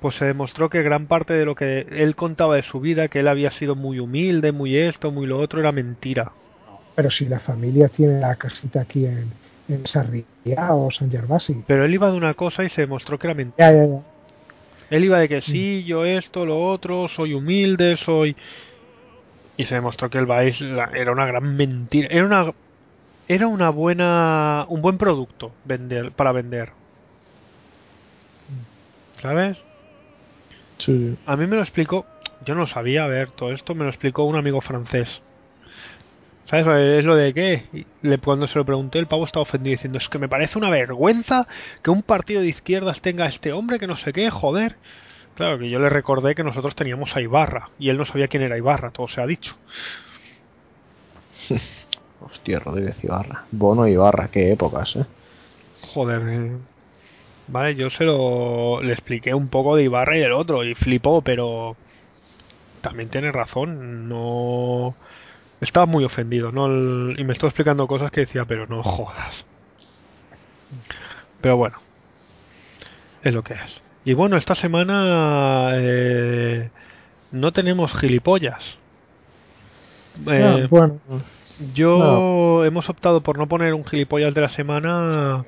Pues 0.00 0.14
se 0.16 0.24
demostró 0.26 0.70
que 0.70 0.82
gran 0.82 1.06
parte 1.06 1.34
de 1.34 1.44
lo 1.44 1.54
que 1.54 1.86
él 1.90 2.14
contaba 2.14 2.54
de 2.56 2.62
su 2.62 2.80
vida, 2.80 3.08
que 3.08 3.20
él 3.20 3.28
había 3.28 3.50
sido 3.50 3.74
muy 3.74 3.98
humilde, 3.98 4.52
muy 4.52 4.76
esto, 4.76 5.10
muy 5.10 5.26
lo 5.26 5.38
otro, 5.40 5.58
era 5.60 5.72
mentira. 5.72 6.32
Pero 6.94 7.10
si 7.10 7.26
la 7.26 7.40
familia 7.40 7.88
tiene 7.88 8.20
la 8.20 8.36
casita 8.36 8.80
aquí 8.80 9.06
en, 9.06 9.30
en 9.68 9.86
Sarriá 9.86 10.74
o 10.74 10.90
San 10.90 11.10
Gervasi. 11.10 11.64
Pero 11.66 11.84
él 11.84 11.94
iba 11.94 12.10
de 12.10 12.16
una 12.16 12.34
cosa 12.34 12.64
y 12.64 12.68
se 12.70 12.82
demostró 12.82 13.18
que 13.18 13.26
era 13.26 13.34
mentira. 13.34 13.72
Ya, 13.72 13.76
ya, 13.76 13.86
ya. 13.86 14.02
Él 14.90 15.04
iba 15.04 15.18
de 15.18 15.28
que 15.28 15.42
sí, 15.42 15.84
yo 15.84 16.04
esto, 16.04 16.46
lo 16.46 16.60
otro, 16.60 17.08
soy 17.08 17.34
humilde, 17.34 17.96
soy... 17.98 18.36
Y 19.56 19.64
se 19.64 19.74
demostró 19.74 20.08
que 20.08 20.18
el 20.18 20.28
la- 20.28 20.90
era 20.94 21.12
una 21.12 21.26
gran 21.26 21.56
mentira. 21.56 22.08
Era 22.10 22.24
una... 22.24 22.52
Era 23.26 23.48
una 23.48 23.70
buena... 23.70 24.64
Un 24.68 24.80
buen 24.80 24.96
producto 24.96 25.52
vender 25.64 26.12
para 26.12 26.32
vender. 26.32 26.70
¿Sabes? 29.20 29.58
Sí. 30.78 31.16
A 31.26 31.36
mí 31.36 31.46
me 31.46 31.56
lo 31.56 31.62
explicó... 31.62 32.06
Yo 32.44 32.54
no 32.54 32.66
sabía, 32.66 33.04
a 33.04 33.08
ver, 33.08 33.32
todo 33.32 33.52
esto 33.52 33.74
me 33.74 33.82
lo 33.84 33.90
explicó 33.90 34.22
un 34.24 34.36
amigo 34.36 34.60
francés. 34.60 35.08
¿Sabes? 36.48 36.66
Es 37.00 37.04
lo 37.04 37.16
de 37.16 37.34
qué. 37.34 37.84
Le- 38.00 38.18
cuando 38.18 38.46
se 38.46 38.56
lo 38.58 38.64
pregunté, 38.64 38.98
el 39.00 39.06
pavo 39.08 39.24
estaba 39.26 39.42
ofendido 39.42 39.72
diciendo: 39.72 39.98
Es 39.98 40.08
que 40.08 40.18
me 40.18 40.28
parece 40.28 40.56
una 40.56 40.70
vergüenza 40.70 41.46
que 41.82 41.90
un 41.90 42.02
partido 42.02 42.40
de 42.40 42.46
izquierdas 42.48 43.00
tenga 43.02 43.24
a 43.24 43.28
este 43.28 43.52
hombre 43.52 43.78
que 43.78 43.86
no 43.88 43.96
sé 43.96 44.12
qué, 44.12 44.30
joder. 44.30 44.76
Claro 45.34 45.58
que 45.58 45.68
yo 45.68 45.78
le 45.80 45.88
recordé 45.90 46.34
que 46.36 46.44
nosotros 46.44 46.74
teníamos 46.74 47.14
a 47.16 47.20
Ibarra 47.20 47.70
y 47.78 47.90
él 47.90 47.98
no 47.98 48.04
sabía 48.06 48.28
quién 48.28 48.44
era 48.44 48.56
Ibarra, 48.56 48.92
todo 48.92 49.08
se 49.08 49.20
ha 49.20 49.26
dicho. 49.26 49.56
Hostia, 52.20 52.58
Rodríguez 52.60 53.02
Ibarra. 53.04 53.44
Bono 53.50 53.86
Ibarra, 53.86 54.28
qué 54.28 54.52
épocas, 54.52 54.96
¿eh? 54.96 55.04
Joder. 55.92 56.22
eh. 56.28 56.56
Vale, 57.48 57.74
yo 57.74 57.88
se 57.90 58.04
lo 58.04 58.82
le 58.82 58.92
expliqué 58.92 59.32
un 59.34 59.48
poco 59.48 59.74
de 59.76 59.84
Ibarra 59.84 60.16
y 60.16 60.20
del 60.20 60.32
otro 60.32 60.64
y 60.64 60.74
flipó, 60.74 61.22
pero 61.22 61.76
también 62.82 63.08
tiene 63.08 63.32
razón, 63.32 64.08
no 64.08 64.94
estaba 65.60 65.86
muy 65.86 66.04
ofendido, 66.04 66.52
no 66.52 66.66
y 67.12 67.24
me 67.24 67.32
estaba 67.32 67.48
explicando 67.48 67.86
cosas 67.86 68.10
que 68.10 68.20
decía, 68.20 68.44
pero 68.44 68.66
no 68.66 68.82
jodas. 68.82 69.44
Pero 71.40 71.56
bueno, 71.56 71.78
es 73.22 73.34
lo 73.34 73.42
que 73.42 73.54
es. 73.54 73.80
Y 74.04 74.14
bueno, 74.14 74.36
esta 74.36 74.54
semana 74.54 75.70
eh, 75.74 76.70
no 77.32 77.52
tenemos 77.52 77.92
gilipollas. 77.92 78.78
Eh, 80.26 80.62
Ah, 80.64 80.66
bueno, 80.68 81.00
yo 81.74 82.64
hemos 82.64 82.88
optado 82.88 83.22
por 83.22 83.38
no 83.38 83.46
poner 83.46 83.74
un 83.74 83.84
gilipollas 83.84 84.34
de 84.34 84.40
la 84.40 84.48
semana. 84.48 85.44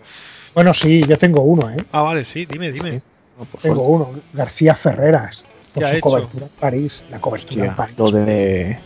Bueno, 0.55 0.75
sí, 0.75 1.03
yo 1.07 1.19
tengo 1.19 1.43
uno, 1.43 1.71
¿eh? 1.71 1.77
Ah, 1.93 2.03
vale, 2.03 2.25
sí, 2.25 2.47
dime, 2.47 2.71
dime. 2.73 3.01
No, 3.39 3.47
Tengo 3.59 3.59
suerte. 3.59 3.83
uno, 4.13 4.21
García 4.33 4.75
Ferreras, 4.77 5.45
por 5.73 5.83
¿Qué 5.83 5.87
ha 5.87 5.91
su 5.91 5.97
hecho? 5.97 6.03
cobertura 6.09 6.47
en 6.47 6.53
París. 6.61 7.03
La 7.11 7.21
cobertura 7.21 7.55
en 7.65 7.71
Hostia, 7.71 7.77
París. 7.77 7.99
lo 7.99 8.11
de... 8.11 8.79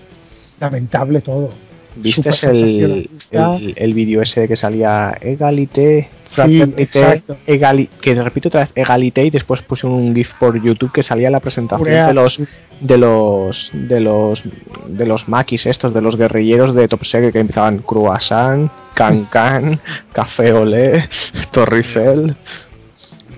Lamentable 0.61 1.20
todo. 1.20 1.53
¿Viste 1.96 2.30
el, 2.50 3.08
el, 3.30 3.74
el 3.76 3.94
vídeo 3.94 4.20
ese 4.22 4.48
que 4.48 4.56
salía 4.56 5.16
Egalité, 5.20 6.08
Sí, 6.24 6.30
Fraternité, 6.34 6.82
exacto. 6.82 7.36
egali, 7.46 7.86
que 8.00 8.14
repito 8.20 8.48
otra 8.48 8.62
vez 8.62 8.72
Egalité 8.74 9.24
y 9.24 9.30
después 9.30 9.62
puse 9.62 9.86
un 9.86 10.12
GIF 10.12 10.34
por 10.34 10.60
YouTube 10.60 10.90
que 10.90 11.04
salía 11.04 11.30
la 11.30 11.38
presentación 11.38 11.86
Urea. 11.86 12.08
de 12.08 12.14
los 12.14 12.40
de 12.80 12.98
los 12.98 13.70
de 13.72 14.00
los 14.00 14.42
de 14.88 15.06
los 15.06 15.28
maquis 15.28 15.66
estos 15.66 15.94
de 15.94 16.00
los 16.00 16.16
guerrilleros 16.16 16.74
de 16.74 16.88
Top 16.88 17.04
Secret 17.04 17.32
que 17.32 17.38
empezaban 17.38 17.78
croissant, 17.78 18.68
cancan, 18.94 19.80
café 20.12 20.52
olé, 20.52 21.04
torrifel. 21.52 22.34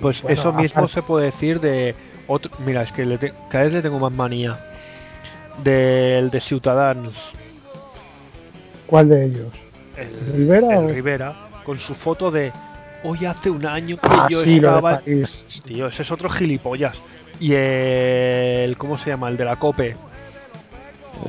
Pues 0.01 0.23
Bueno, 0.23 0.41
eso 0.41 0.53
mismo 0.55 0.79
aparte- 0.85 0.95
se 0.95 1.03
puede 1.03 1.27
decir 1.27 1.61
de 1.61 1.95
otro. 2.29 2.51
Mira, 2.65 2.83
es 2.83 2.93
que 2.93 3.05
le 3.05 3.19
te- 3.19 3.35
cada 3.51 3.65
vez 3.65 3.75
le 3.75 3.83
tengo 3.83 3.99
más 3.99 4.13
manía. 4.13 4.57
Del 5.63 6.31
de 6.31 6.41
Ciudadanos. 6.41 7.15
¿Cuál 8.87 9.09
de 9.09 9.25
ellos? 9.27 9.53
El 9.97 10.33
¿Rivera 10.35 10.79
el 10.79 10.85
o- 10.85 10.89
Rivera, 10.89 11.35
con 11.65 11.79
su 11.79 11.95
foto 11.95 12.31
de. 12.31 12.53
Hoy 13.03 13.25
hace 13.25 13.51
un 13.51 13.65
año 13.67 13.97
que 13.99 14.09
Ah, 14.11 14.27
yo 14.29 14.41
sí, 14.41 14.59
lo 14.61 14.71
de 14.71 14.77
estaba. 14.77 14.91
París. 15.01 15.45
Tío, 15.65 15.87
ese 15.87 16.03
es 16.03 16.11
otro 16.11 16.29
gilipollas. 16.29 16.97
Y 17.41 17.53
el. 17.55 18.77
¿Cómo 18.79 18.99
se 18.99 19.11
llama? 19.11 19.29
El 19.29 19.37
de 19.37 19.45
la 19.45 19.57
COPE. 19.57 19.97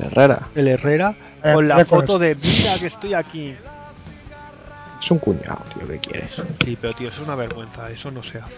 Herrera. 0.00 0.48
El 0.54 0.68
Herrera. 0.68 1.14
Eh, 1.42 1.52
Con 1.52 1.68
la 1.68 1.84
foto 1.84 2.18
de. 2.18 2.34
Mira 2.34 2.78
que 2.78 2.86
estoy 2.86 3.14
aquí. 3.14 3.54
Es 5.00 5.10
un 5.10 5.18
cuñado, 5.18 5.62
tío, 5.74 5.86
¿qué 5.86 5.98
quieres? 5.98 6.42
Sí, 6.64 6.76
pero 6.80 6.92
tío, 6.94 7.08
eso 7.08 7.22
es 7.22 7.26
una 7.28 7.36
vergüenza. 7.36 7.88
Eso 7.90 8.10
no 8.10 8.22
se 8.22 8.38
hace. 8.38 8.54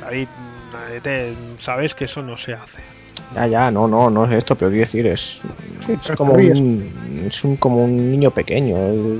David, 0.00 0.28
te- 1.02 1.34
sabes 1.60 1.94
que 1.94 2.06
eso 2.06 2.22
no 2.22 2.36
se 2.36 2.54
hace. 2.54 2.82
Ya, 3.34 3.46
ya, 3.46 3.70
no, 3.70 3.86
no, 3.86 4.10
no 4.10 4.24
es 4.24 4.32
esto, 4.32 4.56
pero 4.56 4.70
quiero 4.70 4.84
decir, 4.84 5.06
es, 5.06 5.40
Sí, 5.86 5.92
es 5.92 6.16
como 6.16 6.34
un, 6.34 7.24
es 7.26 7.44
un, 7.44 7.56
como 7.56 7.84
un 7.84 8.10
niño 8.10 8.30
pequeño. 8.32 8.76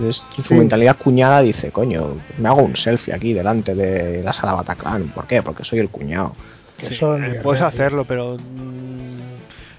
Es, 0.08 0.26
su 0.30 0.42
Sí. 0.42 0.54
mentalidad 0.54 0.96
cuñada 0.96 1.40
dice, 1.42 1.70
coño, 1.70 2.16
me 2.38 2.48
hago 2.48 2.62
un 2.62 2.74
selfie 2.76 3.14
aquí 3.14 3.32
delante 3.32 3.74
de 3.74 4.22
la 4.22 4.32
sala 4.32 4.54
Bataclan. 4.54 5.08
¿Por 5.08 5.26
qué? 5.26 5.42
Porque 5.42 5.62
soy 5.64 5.78
el 5.78 5.88
cuñado. 5.90 6.34
Sí, 6.78 6.98
eh, 7.00 7.40
puedes 7.42 7.62
hacerlo, 7.62 8.04
pero. 8.04 8.36
mm, 8.38 9.20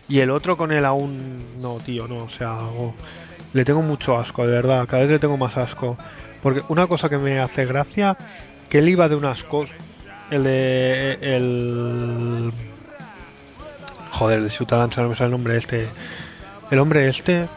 Y 0.08 0.20
el 0.20 0.30
otro 0.30 0.58
con 0.58 0.72
él 0.72 0.84
aún. 0.86 1.46
No, 1.62 1.78
tío, 1.80 2.08
no. 2.08 2.24
O 2.26 2.30
sea, 2.30 2.54
o- 2.58 2.94
le 3.54 3.64
tengo 3.66 3.82
mucho 3.82 4.18
asco, 4.18 4.46
de 4.46 4.52
verdad. 4.52 4.86
Cada 4.88 5.04
vez 5.04 5.12
le 5.12 5.20
tengo 5.20 5.38
más 5.38 5.56
asco. 5.58 5.98
Porque 6.44 6.62
una 6.70 6.88
cosa 6.88 7.10
que 7.10 7.18
me 7.18 7.40
hace 7.40 7.66
gracia. 7.66 8.18
Que 8.70 8.80
él 8.80 8.90
iba 8.90 9.08
de 9.10 9.16
unas 9.16 9.42
cosas. 9.44 9.76
El 10.30 10.44
de. 10.44 11.14
El. 11.22 12.52
Joder, 14.12 14.44
de 14.44 14.50
Ciudadanos, 14.50 14.98
no 14.98 15.10
me 15.10 15.16
sale 15.16 15.26
el 15.28 15.32
nombre 15.32 15.58
este. 15.58 15.88
El 16.70 16.80
hombre 16.80 17.08
este. 17.08 17.48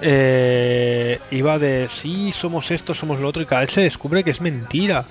eh, 0.00 1.20
iba 1.30 1.58
de 1.58 1.88
sí, 2.00 2.32
somos 2.32 2.70
esto, 2.70 2.94
somos 2.94 3.18
lo 3.20 3.28
otro, 3.28 3.42
y 3.42 3.46
cada 3.46 3.62
vez 3.62 3.72
se 3.72 3.80
descubre 3.82 4.24
que 4.24 4.30
es 4.30 4.40
mentira. 4.40 5.04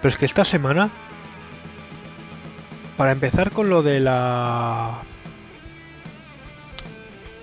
Pero 0.00 0.12
es 0.12 0.18
que 0.18 0.26
esta 0.26 0.44
semana 0.44 0.90
para 2.96 3.12
empezar 3.12 3.50
con 3.52 3.68
lo 3.68 3.82
de 3.82 4.00
la. 4.00 5.02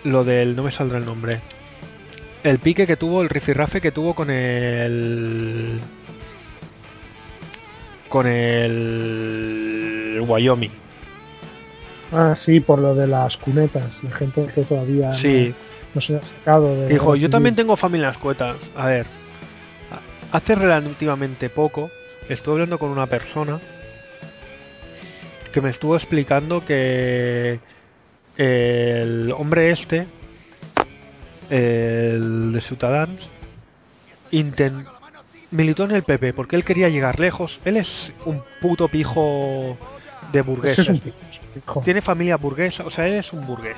Lo 0.03 0.23
del. 0.23 0.55
No 0.55 0.63
me 0.63 0.71
saldrá 0.71 0.97
el 0.97 1.05
nombre. 1.05 1.41
El 2.43 2.59
pique 2.59 2.87
que 2.87 2.97
tuvo, 2.97 3.21
el 3.21 3.29
rifirrafe 3.29 3.79
que 3.79 3.91
tuvo 3.91 4.15
con 4.15 4.29
el. 4.31 5.79
Con 8.09 8.27
el. 8.27 10.19
Wyoming. 10.27 10.82
Ah, 12.13 12.35
sí, 12.39 12.59
por 12.59 12.79
lo 12.79 12.93
de 12.95 13.07
las 13.07 13.35
cunetas. 13.37 13.91
La 14.03 14.11
gente 14.11 14.45
que 14.53 14.61
todavía 14.63 15.09
no- 15.09 15.17
Sí. 15.17 15.53
no, 15.95 16.01
se 16.01 16.15
ha 16.17 16.21
sacado 16.21 16.75
de. 16.75 16.87
Dijo, 16.87 17.07
yo 17.07 17.13
recibir". 17.13 17.29
también 17.31 17.55
tengo 17.55 17.75
familia 17.75 18.07
en 18.07 18.13
las 18.13 18.21
cuetas. 18.21 18.57
A 18.75 18.85
ver. 18.87 19.05
Hace 20.31 20.55
relativamente 20.55 21.49
poco 21.49 21.91
estuve 22.29 22.53
hablando 22.55 22.79
con 22.79 22.89
una 22.89 23.05
persona 23.07 23.59
que 25.51 25.61
me 25.61 25.69
estuvo 25.69 25.95
explicando 25.95 26.65
que 26.65 27.59
el 28.37 29.31
hombre 29.37 29.69
este, 29.69 30.07
el 31.51 32.51
de 32.53 32.61
Ciudadanos, 32.61 33.29
inten- 34.31 34.85
militó 35.51 35.83
en 35.83 35.91
el 35.91 36.03
PP 36.03 36.33
porque 36.33 36.55
él 36.55 36.63
quería 36.63 36.89
llegar 36.89 37.19
lejos. 37.19 37.59
Él 37.65 37.77
es 37.77 38.11
un 38.25 38.41
puto 38.61 38.87
pijo 38.87 39.77
de 40.33 40.41
un 40.41 40.99
pijo. 40.99 41.81
Tiene 41.81 42.01
familia 42.01 42.35
burguesa, 42.37 42.83
o 42.85 42.89
sea, 42.89 43.07
él 43.07 43.13
es 43.13 43.31
un 43.31 43.45
burgués. 43.45 43.77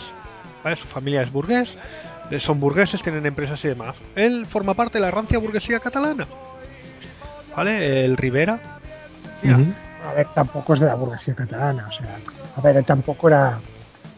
¿vale? 0.63 0.75
Su 0.77 0.87
familia 0.87 1.21
es 1.21 1.31
burgués, 1.31 1.75
eh, 2.31 2.39
son 2.39 2.59
burgueses, 2.59 3.01
tienen 3.03 3.25
empresas 3.25 3.63
y 3.65 3.67
demás. 3.67 3.95
Él 4.15 4.47
forma 4.49 4.73
parte 4.73 4.97
de 4.97 5.01
la 5.01 5.11
rancia 5.11 5.37
burguesía 5.37 5.79
catalana. 5.79 6.27
¿vale? 7.55 8.05
El 8.05 8.17
Rivera. 8.17 8.59
Mira. 9.43 9.59
A 10.09 10.13
ver, 10.13 10.27
tampoco 10.35 10.73
es 10.75 10.79
de 10.79 10.85
la 10.85 10.95
burguesía 10.95 11.33
catalana, 11.33 11.87
o 11.87 11.91
sea, 11.91 12.17
a 12.55 12.61
ver, 12.61 12.77
él 12.77 12.85
tampoco 12.85 13.27
era, 13.27 13.59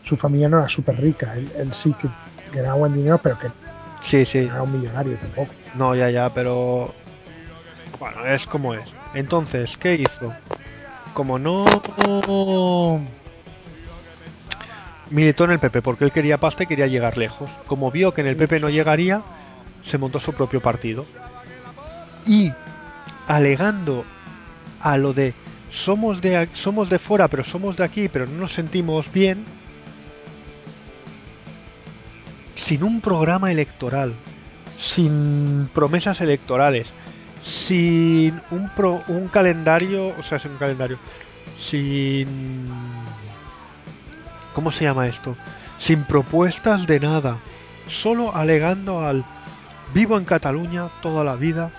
su 0.03 0.17
familia 0.17 0.49
no 0.49 0.59
era 0.59 0.67
súper 0.67 0.99
rica, 0.99 1.33
él, 1.35 1.49
él 1.57 1.73
sí 1.73 1.93
que 2.01 2.09
ganaba 2.53 2.75
buen 2.75 2.93
dinero, 2.93 3.19
pero 3.23 3.39
que 3.39 3.47
Sí, 4.03 4.25
sí. 4.25 4.39
no 4.41 4.53
era 4.53 4.63
un 4.63 4.79
millonario 4.79 5.17
tampoco. 5.17 5.53
No, 5.75 5.95
ya, 5.95 6.09
ya, 6.09 6.29
pero. 6.29 6.93
Bueno, 7.99 8.25
es 8.25 8.45
como 8.47 8.73
es. 8.73 8.93
Entonces, 9.13 9.75
¿qué 9.77 9.95
hizo? 9.95 10.33
Como 11.17 11.39
no. 11.39 11.65
Militó 15.09 15.45
en 15.45 15.51
el 15.51 15.57
PP 15.57 15.81
porque 15.81 16.05
él 16.05 16.11
quería 16.11 16.37
pasta 16.37 16.61
y 16.61 16.67
quería 16.67 16.85
llegar 16.85 17.17
lejos. 17.17 17.49
Como 17.65 17.89
vio 17.89 18.13
que 18.13 18.21
en 18.21 18.27
el 18.27 18.35
PP 18.35 18.59
no 18.59 18.69
llegaría, 18.69 19.23
se 19.89 19.97
montó 19.97 20.19
su 20.19 20.33
propio 20.33 20.61
partido. 20.61 21.07
Y 22.27 22.53
alegando 23.25 24.05
a 24.79 24.95
lo 24.97 25.13
de 25.13 25.33
somos 25.71 26.21
de 26.21 26.49
somos 26.53 26.87
de 26.87 26.99
fuera, 26.99 27.27
pero 27.29 27.43
somos 27.45 27.77
de 27.77 27.83
aquí, 27.83 28.09
pero 28.09 28.27
no 28.27 28.41
nos 28.41 28.53
sentimos 28.53 29.11
bien, 29.11 29.43
sin 32.53 32.83
un 32.83 33.01
programa 33.01 33.51
electoral, 33.51 34.13
sin 34.77 35.67
promesas 35.73 36.21
electorales, 36.21 36.87
sin 37.47 38.41
un, 38.51 38.69
pro- 38.75 39.03
un 39.07 39.27
calendario, 39.29 40.09
o 40.17 40.23
sea, 40.23 40.39
sin 40.39 40.51
un 40.51 40.57
calendario, 40.57 40.97
sin... 41.57 42.67
¿Cómo 44.53 44.71
se 44.71 44.85
llama 44.85 45.07
esto? 45.07 45.35
Sin 45.77 46.03
propuestas 46.05 46.87
de 46.87 46.99
nada, 46.99 47.37
solo 47.89 48.35
alegando 48.35 49.05
al 49.05 49.23
vivo 49.93 50.17
en 50.17 50.25
Cataluña 50.25 50.89
toda 51.01 51.23
la 51.23 51.35
vida, 51.35 51.71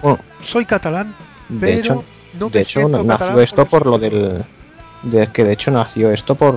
Bueno, 0.00 0.20
soy 0.44 0.64
catalán, 0.64 1.14
de 1.48 1.58
pero 1.60 1.78
hecho, 1.78 2.04
no 2.38 2.48
de 2.48 2.60
hecho 2.60 2.88
nació 2.88 3.40
esto 3.40 3.66
por 3.66 3.86
lo 3.86 3.98
del 3.98 4.44
de 5.02 5.26
que 5.32 5.44
de 5.44 5.52
hecho 5.54 5.70
nació 5.70 6.12
esto 6.12 6.34
por 6.34 6.56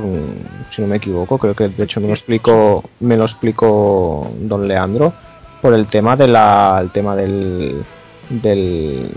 si 0.69 0.81
no 0.81 0.87
me 0.89 0.97
equivoco 0.97 1.37
creo 1.37 1.55
que 1.55 1.69
de 1.69 1.83
hecho 1.83 2.01
me 2.01 2.07
lo 2.07 2.13
explicó 2.13 2.83
me 2.99 3.15
lo 3.15 3.23
explicó 3.23 4.29
don 4.37 4.67
Leandro 4.67 5.13
por 5.61 5.73
el 5.73 5.87
tema 5.87 6.15
de 6.17 6.27
la 6.27 6.77
el 6.81 6.91
tema 6.91 7.15
del 7.15 7.83
del 8.29 9.09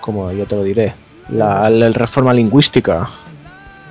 como 0.00 0.30
ya 0.32 0.46
te 0.46 0.56
lo 0.56 0.62
diré 0.62 0.94
la, 1.28 1.68
la 1.70 1.88
reforma 1.90 2.32
lingüística 2.32 3.08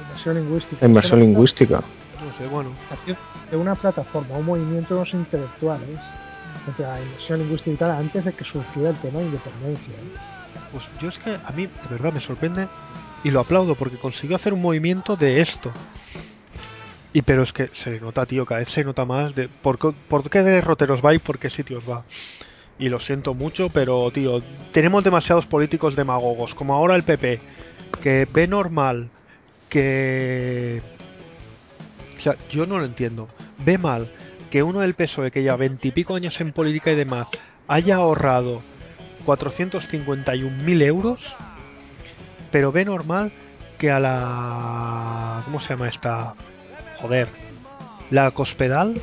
Inversión 0.08 0.36
lingüística. 0.36 0.86
inversión 0.86 1.20
lingüística 1.20 1.78
No 2.24 2.38
sé, 2.38 2.48
bueno. 2.48 2.72
de 3.52 3.58
una 3.58 3.76
plataforma, 3.76 4.38
un 4.38 4.46
movimiento 4.46 4.94
de 4.96 5.00
los 5.02 5.14
intelectuales 5.14 6.00
contra 6.66 6.96
la 6.96 7.02
inversión 7.02 7.40
lingüística 7.40 7.72
y 7.72 7.78
tal 7.78 7.92
antes 7.92 8.26
de 8.26 8.34
que 8.34 8.44
surgiera 8.46 8.90
el 8.90 8.96
tema 9.00 9.20
de 9.20 9.26
independencia. 9.26 9.94
¿eh? 9.94 10.18
Pues 10.72 10.84
yo 11.02 11.10
es 11.10 11.18
que 11.20 11.36
a 11.36 11.52
mí 11.52 11.68
de 11.68 11.88
verdad 11.90 12.14
me 12.14 12.22
sorprende 12.22 12.68
y 13.24 13.32
lo 13.32 13.42
aplaudo 13.42 13.76
porque 13.76 13.98
consiguió 13.98 14.36
hacer 14.36 14.54
un 14.54 14.62
movimiento 14.62 15.16
de 15.16 15.42
esto. 15.42 15.72
Y 17.14 17.22
pero 17.22 17.44
es 17.44 17.54
que 17.54 17.70
se 17.76 17.92
le 17.92 18.00
nota, 18.00 18.26
tío, 18.26 18.46
cada 18.46 18.60
vez 18.60 18.70
se 18.70 18.84
nota 18.84 19.06
más 19.06 19.34
de 19.36 19.48
por, 19.48 19.78
por 19.78 20.30
qué 20.30 20.42
derroteros 20.44 21.02
va 21.04 21.14
y 21.14 21.20
por 21.20 21.40
qué 21.40 21.50
sitios 21.50 21.84
va. 21.90 22.04
Y 22.78 22.90
lo 22.90 23.00
siento 23.00 23.34
mucho, 23.34 23.70
pero 23.70 24.12
tío, 24.12 24.42
tenemos 24.74 25.04
demasiados 25.04 25.46
políticos 25.46 25.96
demagogos, 25.96 26.54
como 26.56 26.74
ahora 26.74 26.96
el 26.96 27.04
PP, 27.04 27.40
que 28.02 28.28
ve 28.32 28.48
normal 28.48 29.10
que... 29.70 30.82
O 32.18 32.22
sea, 32.22 32.36
yo 32.50 32.66
no 32.66 32.80
lo 32.80 32.86
entiendo. 32.86 33.28
Ve 33.60 33.78
mal 33.78 34.12
que 34.50 34.64
uno 34.64 34.82
del 34.82 34.94
PSOE, 34.94 35.32
que 35.32 35.42
lleva 35.42 35.58
veintipico 35.58 36.16
años 36.16 36.40
en 36.42 36.52
política 36.52 36.92
y 36.92 36.96
demás, 36.96 37.28
haya 37.68 37.96
ahorrado 37.96 38.62
451.000 39.26 40.82
euros, 40.84 41.20
pero 42.52 42.72
ve 42.72 42.86
normal 42.86 43.32
que 43.78 43.92
a 43.92 44.00
la... 44.00 45.42
¿Cómo 45.46 45.60
se 45.60 45.70
llama 45.70 45.90
esta? 45.90 46.36
Joder. 47.02 47.28
La 48.12 48.32
Cospedal 48.32 49.02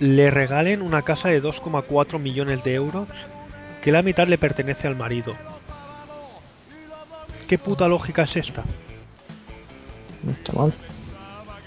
le 0.00 0.30
regalen 0.30 0.82
una 0.82 1.02
casa 1.02 1.28
de 1.28 1.42
2,4 1.42 2.18
millones 2.18 2.62
de 2.64 2.74
euros 2.74 3.08
que 3.82 3.92
la 3.92 4.02
mitad 4.02 4.26
le 4.26 4.38
pertenece 4.38 4.88
al 4.88 4.96
marido. 4.96 5.34
¿Qué 7.48 7.58
puta 7.58 7.86
lógica 7.88 8.22
es 8.22 8.36
esta? 8.36 8.64
no 10.22 10.32
está 10.32 10.52
mal 10.54 10.72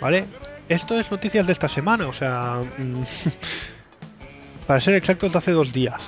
¿Vale? 0.02 0.26
Esto 0.68 1.00
es 1.00 1.10
noticias 1.10 1.46
de 1.46 1.54
esta 1.54 1.70
semana, 1.70 2.08
o 2.08 2.14
sea, 2.14 2.62
mm, 2.78 3.04
para 4.68 4.82
ser 4.82 4.96
exactos 4.96 5.32
de 5.32 5.38
hace 5.38 5.52
dos 5.52 5.72
días. 5.72 6.02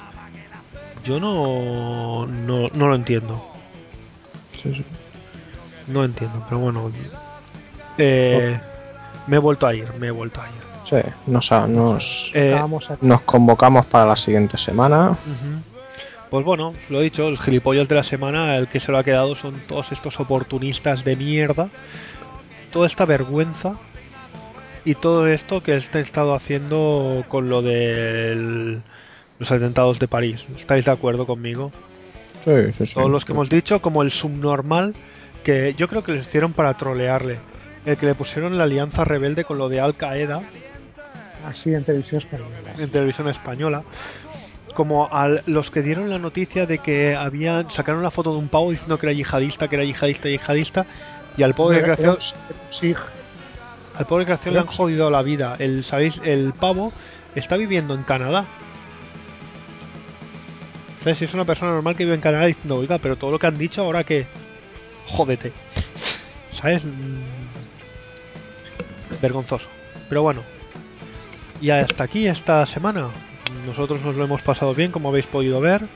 Yo 1.05 1.19
no, 1.19 2.25
no, 2.25 2.67
no 2.69 2.87
lo 2.87 2.95
entiendo, 2.95 3.41
Sí, 4.61 4.73
sí. 4.75 4.85
no 5.87 6.03
entiendo, 6.03 6.43
pero 6.49 6.59
bueno, 6.59 6.91
eh, 7.97 8.59
me 9.27 9.37
he 9.37 9.39
vuelto 9.39 9.65
a 9.65 9.73
ir, 9.73 9.93
me 9.93 10.07
he 10.07 10.11
vuelto 10.11 10.41
a 10.41 10.47
ir. 10.49 10.68
Sí, 10.85 10.97
nos, 11.27 11.51
nos, 11.51 12.31
Eh, 12.33 12.59
nos 13.01 13.21
convocamos 13.21 13.85
para 13.85 14.05
la 14.05 14.15
siguiente 14.15 14.57
semana. 14.57 15.17
Pues 16.29 16.45
bueno, 16.45 16.73
lo 16.89 16.99
he 16.99 17.03
dicho, 17.03 17.27
el 17.27 17.39
gilipollas 17.39 17.87
de 17.87 17.95
la 17.95 18.03
semana, 18.03 18.55
el 18.57 18.67
que 18.67 18.79
se 18.79 18.91
lo 18.91 18.99
ha 18.99 19.03
quedado 19.03 19.35
son 19.35 19.61
todos 19.67 19.91
estos 19.91 20.19
oportunistas 20.19 21.03
de 21.03 21.15
mierda, 21.15 21.69
toda 22.71 22.85
esta 22.85 23.05
vergüenza 23.05 23.73
y 24.85 24.95
todo 24.95 25.27
esto 25.27 25.63
que 25.63 25.75
está 25.75 25.99
estado 25.99 26.35
haciendo 26.35 27.23
con 27.27 27.49
lo 27.49 27.61
de 27.63 28.79
los 29.39 29.51
atentados 29.51 29.97
de 29.99 30.07
París. 30.07 30.45
¿Estáis 30.57 30.85
de 30.85 30.91
acuerdo 30.91 31.25
conmigo? 31.25 31.71
sí, 32.45 32.73
sí, 32.77 32.85
sí. 32.85 32.93
Todos 32.93 33.09
los 33.09 33.25
que 33.25 33.33
hemos 33.33 33.49
dicho, 33.49 33.81
como 33.81 34.03
el 34.03 34.11
subnormal, 34.11 34.93
que 35.43 35.73
yo 35.77 35.87
creo 35.87 36.03
que 36.03 36.13
lo 36.13 36.19
hicieron 36.19 36.53
para 36.53 36.75
trolearle. 36.75 37.39
El 37.85 37.97
que 37.97 38.05
le 38.05 38.13
pusieron 38.13 38.57
la 38.57 38.65
alianza 38.65 39.03
rebelde 39.03 39.45
con 39.45 39.57
lo 39.57 39.67
de 39.67 39.79
Al 39.79 39.95
Qaeda 39.95 40.43
así 41.45 41.73
en 41.73 41.83
televisión 41.83 42.21
española. 42.21 42.73
en 42.77 42.89
televisión 42.89 43.29
española 43.29 43.83
como 44.73 45.07
a 45.11 45.27
los 45.45 45.71
que 45.71 45.81
dieron 45.81 46.09
la 46.09 46.19
noticia 46.19 46.65
de 46.65 46.79
que 46.79 47.15
habían 47.15 47.69
sacaron 47.71 48.01
la 48.03 48.11
foto 48.11 48.31
de 48.31 48.39
un 48.39 48.47
pavo 48.49 48.71
diciendo 48.71 48.97
que 48.97 49.07
era 49.07 49.13
yihadista, 49.13 49.67
que 49.67 49.75
era 49.75 49.83
yihadista, 49.83 50.29
yihadista 50.29 50.85
y 51.37 51.43
al 51.43 51.53
pobre 51.53 51.81
Sí, 52.71 52.95
al 53.97 54.05
pobre 54.05 54.23
desgraciado 54.23 54.53
le 54.53 54.59
han 54.59 54.67
jodido 54.67 55.09
la 55.09 55.21
vida. 55.21 55.55
El 55.59 55.83
sabéis, 55.83 56.21
el 56.23 56.53
pavo 56.53 56.93
está 57.35 57.57
viviendo 57.57 57.93
en 57.93 58.03
Canadá. 58.03 58.45
¿Sabes? 60.99 61.17
Si 61.17 61.25
es 61.25 61.33
una 61.33 61.45
persona 61.45 61.71
normal 61.71 61.95
que 61.95 62.03
vive 62.03 62.15
en 62.15 62.21
Canadá 62.21 62.45
diciendo, 62.45 62.75
oiga, 62.77 62.97
pero 62.99 63.15
todo 63.17 63.31
lo 63.31 63.39
que 63.39 63.47
han 63.47 63.57
dicho 63.57 63.81
ahora 63.81 64.03
que 64.03 64.27
jódete. 65.07 65.51
¿Sabes? 66.53 66.83
Mm, 66.85 67.19
Vergonzoso. 69.21 69.67
Pero 70.07 70.21
bueno. 70.23 70.58
Y 71.61 71.69
hasta 71.69 72.03
aquí 72.03 72.27
esta 72.27 72.65
semana. 72.65 73.09
Nosotros 73.65 74.01
nos 74.01 74.15
lo 74.15 74.23
hemos 74.23 74.41
pasado 74.41 74.73
bien, 74.73 74.91
como 74.91 75.09
habéis 75.09 75.25
podido 75.25 75.59
ver. 75.59 75.87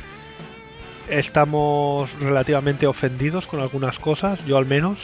Estamos 1.10 2.10
relativamente 2.20 2.88
ofendidos 2.88 3.46
con 3.48 3.60
algunas 3.60 3.98
cosas, 4.00 4.44
yo 4.46 4.58
al 4.58 4.66
menos. 4.66 4.98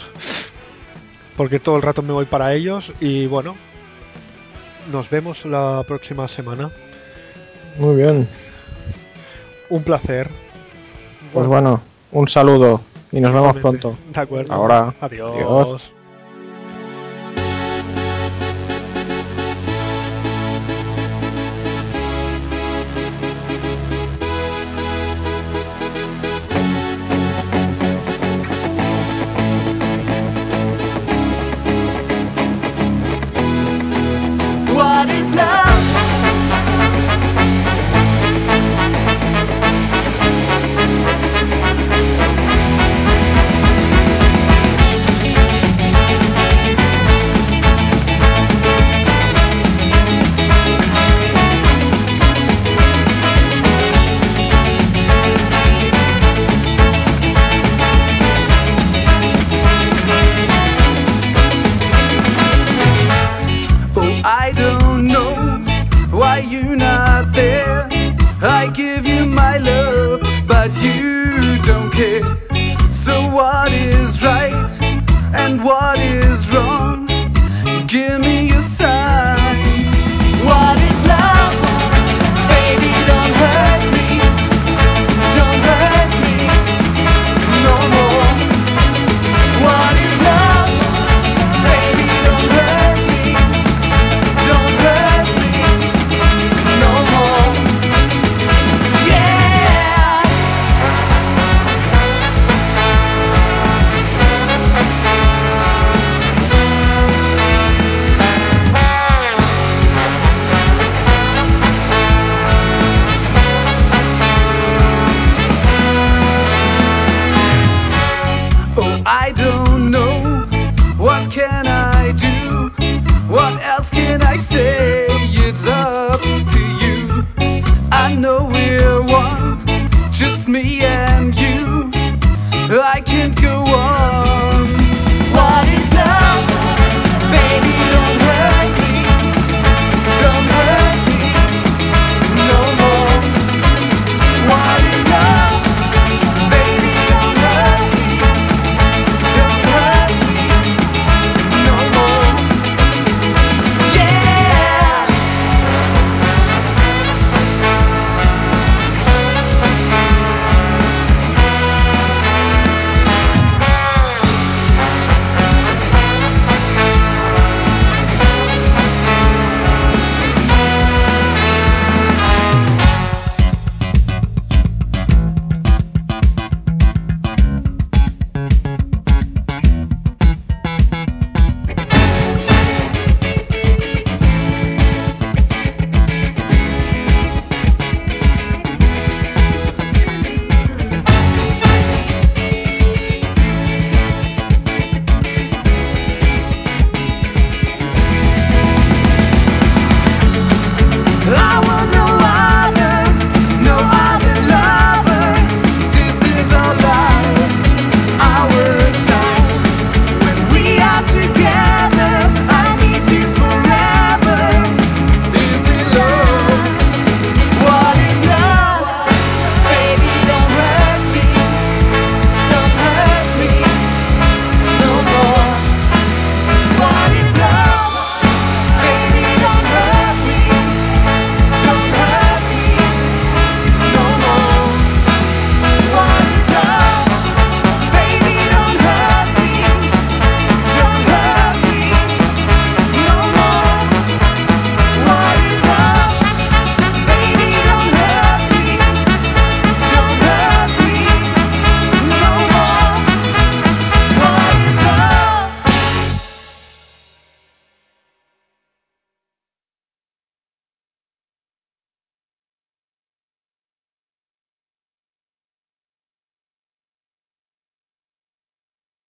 Porque 1.37 1.59
todo 1.59 1.77
el 1.77 1.81
rato 1.81 2.01
me 2.01 2.13
voy 2.13 2.25
para 2.25 2.53
ellos. 2.53 2.91
Y 2.99 3.27
bueno. 3.27 3.55
Nos 4.91 5.09
vemos 5.09 5.45
la 5.45 5.83
próxima 5.87 6.27
semana. 6.27 6.71
Muy 7.77 7.95
bien. 7.95 8.27
Un 9.69 9.83
placer. 9.83 10.29
Pues 11.31 11.45
bueno, 11.45 11.81
un 12.11 12.27
saludo 12.27 12.81
y 13.11 13.19
nos 13.19 13.31
vemos 13.31 13.57
pronto. 13.57 13.97
De 14.13 14.19
acuerdo. 14.19 14.51
Ahora. 14.51 14.95
Adiós. 14.99 15.35
Adiós. 15.35 15.98